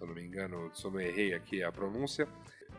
se 0.04 0.06
eu 0.06 0.08
não 0.08 0.16
me 0.16 0.24
engano, 0.24 0.70
se 0.74 0.86
eu 0.86 0.92
não 0.92 1.00
errei 1.00 1.34
aqui 1.34 1.64
a 1.64 1.72
pronúncia. 1.72 2.28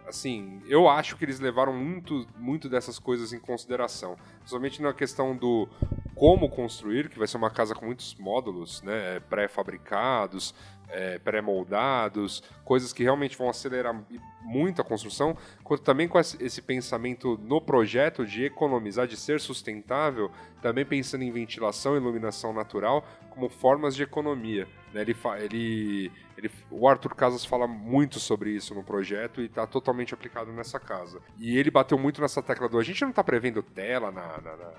Assim, 0.07 0.61
eu 0.67 0.87
acho 0.87 1.17
que 1.17 1.25
eles 1.25 1.41
levaram 1.41 1.73
muito, 1.73 2.27
muito 2.37 2.69
dessas 2.69 2.99
coisas 2.99 3.33
em 3.33 3.39
consideração, 3.39 4.17
principalmente 4.41 4.83
na 4.83 4.93
questão 4.93 5.35
do 5.35 5.67
como 6.15 6.49
construir, 6.51 7.09
que 7.09 7.19
vai 7.19 7.27
ser 7.27 7.39
uma 7.39 7.51
casa 7.51 7.75
com 7.75 7.87
muitos 7.87 8.15
módulos, 8.17 8.83
né, 8.83 9.21
pré-fabricados, 9.31 10.55
é, 10.89 11.19
pré-moldados, 11.19 12.43
coisas 12.65 12.93
que 12.93 13.03
realmente 13.03 13.39
vão 13.39 13.49
acelerar 13.49 13.99
muito 14.43 14.83
a 14.83 14.85
construção, 14.85 15.37
quanto 15.63 15.83
também 15.83 16.07
com 16.07 16.19
esse 16.19 16.61
pensamento 16.61 17.41
no 17.43 17.61
projeto 17.61 18.27
de 18.27 18.45
economizar, 18.45 19.07
de 19.07 19.17
ser 19.17 19.41
sustentável, 19.41 20.31
também 20.61 20.85
pensando 20.85 21.25
em 21.25 21.33
ventilação 21.33 21.95
e 21.95 21.97
iluminação 21.97 22.53
natural 22.53 23.03
como 23.31 23.49
formas 23.49 23.97
de 23.97 24.03
economia. 24.03 24.69
Né? 24.95 25.03
Ele, 25.03 25.17
ele, 25.41 26.13
ele, 26.39 26.51
o 26.71 26.89
Arthur 26.89 27.15
Casas 27.15 27.45
fala 27.45 27.67
muito 27.67 28.21
sobre 28.21 28.51
isso 28.51 28.75
no 28.75 28.85
projeto 28.85 29.43
e 29.43 29.47
está 29.47 29.67
totalmente 29.67 30.15
aplicado 30.15 30.53
nessa 30.53 30.79
casa. 30.79 31.21
E 31.37 31.59
ele 31.59 31.71
bateu 31.71 31.99
muito 31.99 32.23
nessa 32.23 32.41
tecla 32.41 32.69
do 32.69 32.79
a 32.79 32.83
gente 32.85 33.03
não 33.03 33.11
está 33.11 33.25
prevendo 33.25 33.63
tela 33.63 34.13
na, 34.13 34.41
na, 34.41 34.57
na 34.57 34.73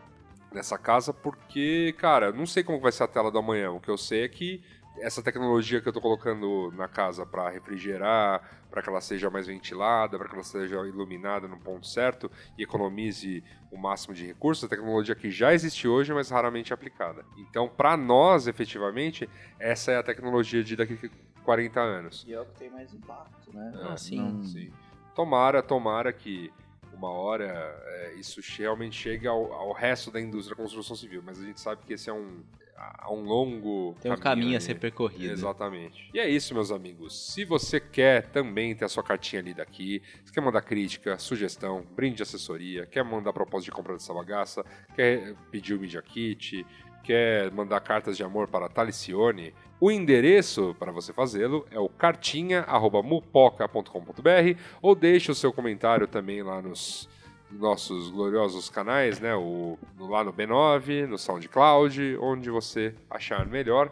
nessa 0.53 0.77
casa 0.77 1.11
porque, 1.13 1.93
cara, 1.97 2.31
não 2.31 2.45
sei 2.45 2.63
como 2.63 2.79
vai 2.79 2.91
ser 2.93 3.03
a 3.03 3.07
tela 3.07 3.29
do 3.29 3.37
amanhã. 3.37 3.71
O 3.71 3.81
que 3.81 3.89
eu 3.89 3.97
sei 3.97 4.23
é 4.23 4.29
que 4.29 4.63
essa 4.97 5.21
tecnologia 5.21 5.81
que 5.81 5.87
eu 5.87 5.91
estou 5.91 6.01
colocando 6.01 6.71
na 6.75 6.87
casa 6.87 7.25
para 7.25 7.49
refrigerar, 7.49 8.41
para 8.69 8.81
que 8.81 8.89
ela 8.89 9.01
seja 9.01 9.29
mais 9.29 9.47
ventilada, 9.47 10.17
para 10.17 10.27
que 10.27 10.33
ela 10.35 10.43
seja 10.43 10.75
iluminada 10.87 11.47
no 11.47 11.57
ponto 11.59 11.85
certo 11.85 12.31
e 12.57 12.63
economize 12.63 13.43
o 13.71 13.77
máximo 13.77 14.13
de 14.13 14.25
recursos, 14.25 14.63
a 14.63 14.67
tecnologia 14.67 15.15
que 15.15 15.29
já 15.31 15.53
existe 15.53 15.87
hoje, 15.87 16.13
mas 16.13 16.29
raramente 16.29 16.73
aplicada. 16.73 17.25
Então, 17.37 17.67
para 17.67 17.95
nós, 17.97 18.47
efetivamente, 18.47 19.29
essa 19.59 19.91
é 19.91 19.97
a 19.97 20.03
tecnologia 20.03 20.63
de 20.63 20.75
daqui 20.75 20.99
a 21.03 21.43
40 21.43 21.79
anos. 21.79 22.23
E 22.27 22.33
é 22.33 22.39
o 22.41 22.45
que 22.45 22.55
tem 22.55 22.69
mais 22.69 22.93
impacto, 22.93 23.53
né? 23.53 23.73
Ah, 23.81 23.97
sim. 23.97 24.19
Não- 24.19 24.43
Sim. 24.43 24.71
Tomara, 25.13 25.61
tomara 25.63 26.11
que 26.11 26.51
uma 26.91 27.09
hora 27.09 27.45
é, 27.85 28.13
isso 28.15 28.41
realmente 28.57 28.95
chegue 28.97 29.27
ao, 29.27 29.51
ao 29.53 29.71
resto 29.73 30.09
da 30.11 30.19
indústria 30.19 30.55
da 30.55 30.61
construção 30.61 30.95
civil, 30.95 31.21
mas 31.25 31.39
a 31.39 31.43
gente 31.45 31.59
sabe 31.61 31.83
que 31.85 31.93
esse 31.93 32.09
é 32.09 32.13
um, 32.13 32.43
a- 32.75 33.11
um 33.11 33.23
longo 33.23 33.95
Tem 34.01 34.11
um 34.11 34.17
caminho 34.17 34.57
a 34.57 34.59
ser 34.59 34.75
percorrido. 34.75 35.31
Exatamente. 35.31 36.09
E 36.13 36.19
é 36.19 36.27
isso, 36.29 36.53
meus 36.53 36.71
amigos. 36.71 37.33
Se 37.33 37.45
você 37.45 37.79
quer 37.79 38.27
também 38.27 38.75
ter 38.75 38.85
a 38.85 38.89
sua 38.89 39.03
cartinha 39.03 39.41
lida 39.41 39.63
aqui, 39.63 40.01
se 40.23 40.31
quer 40.31 40.41
mandar 40.41 40.61
crítica, 40.61 41.17
sugestão, 41.17 41.85
brinde 41.95 42.17
de 42.17 42.23
assessoria, 42.23 42.85
quer 42.85 43.03
mandar 43.03 43.33
proposta 43.33 43.65
de 43.65 43.71
compra 43.71 43.93
dessa 43.93 44.13
bagaça, 44.13 44.63
quer 44.95 45.33
pedir 45.51 45.73
o 45.75 45.79
Media 45.79 46.01
Kit, 46.01 46.65
quer 47.03 47.51
mandar 47.51 47.79
cartas 47.81 48.17
de 48.17 48.23
amor 48.23 48.47
para 48.47 48.65
a 48.65 48.69
Talicione, 48.69 49.53
o 49.79 49.91
endereço 49.91 50.75
para 50.79 50.91
você 50.91 51.13
fazê-lo 51.13 51.65
é 51.69 51.77
o 51.79 51.87
cartinha.mupoca.com.br 51.89 54.59
ou 54.81 54.95
deixe 54.95 55.29
o 55.31 55.35
seu 55.35 55.51
comentário 55.53 56.07
também 56.07 56.41
lá 56.41 56.61
nos 56.61 57.07
nossos 57.51 58.09
gloriosos 58.09 58.69
canais, 58.69 59.19
né? 59.19 59.33
O, 59.35 59.77
no- 59.97 60.07
lá 60.09 60.23
no 60.23 60.33
B9, 60.33 61.07
no 61.07 61.17
SoundCloud, 61.17 62.17
onde 62.21 62.49
você 62.49 62.93
achar 63.09 63.45
melhor. 63.45 63.91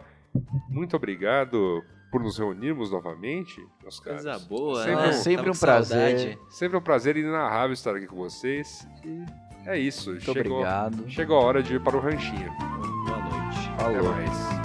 Muito 0.70 0.96
obrigado 0.96 1.84
por 2.12 2.22
nos 2.22 2.38
reunirmos 2.38 2.92
novamente, 2.92 3.66
meus 3.82 4.00
caros. 4.00 4.24
Coisa 4.24 4.40
boa, 4.40 4.84
Sempre 4.84 5.02
né? 5.02 5.10
um- 5.10 5.14
sempre 5.14 5.50
um 5.50 5.54
prazer. 5.56 6.18
saudade. 6.20 6.40
Sempre 6.50 6.78
um 6.78 6.82
prazer 6.82 7.18
inenarrável 7.18 7.74
estar 7.74 7.96
aqui 7.96 8.08
com 8.08 8.16
vocês. 8.18 8.88
E 9.06 9.24
é 9.70 9.78
isso. 9.80 10.12
Muito 10.12 10.24
chegou, 10.34 10.58
obrigado. 10.60 11.10
chegou 11.10 11.38
a 11.38 11.42
hora 11.44 11.64
de 11.64 11.76
ir 11.76 11.80
para 11.82 11.96
o 11.98 12.00
ranchinho. 12.00 12.52
Boa 13.06 13.18
noite. 13.20 13.70
Até 13.80 13.84
Falou. 14.00 14.12
mais. 14.12 14.63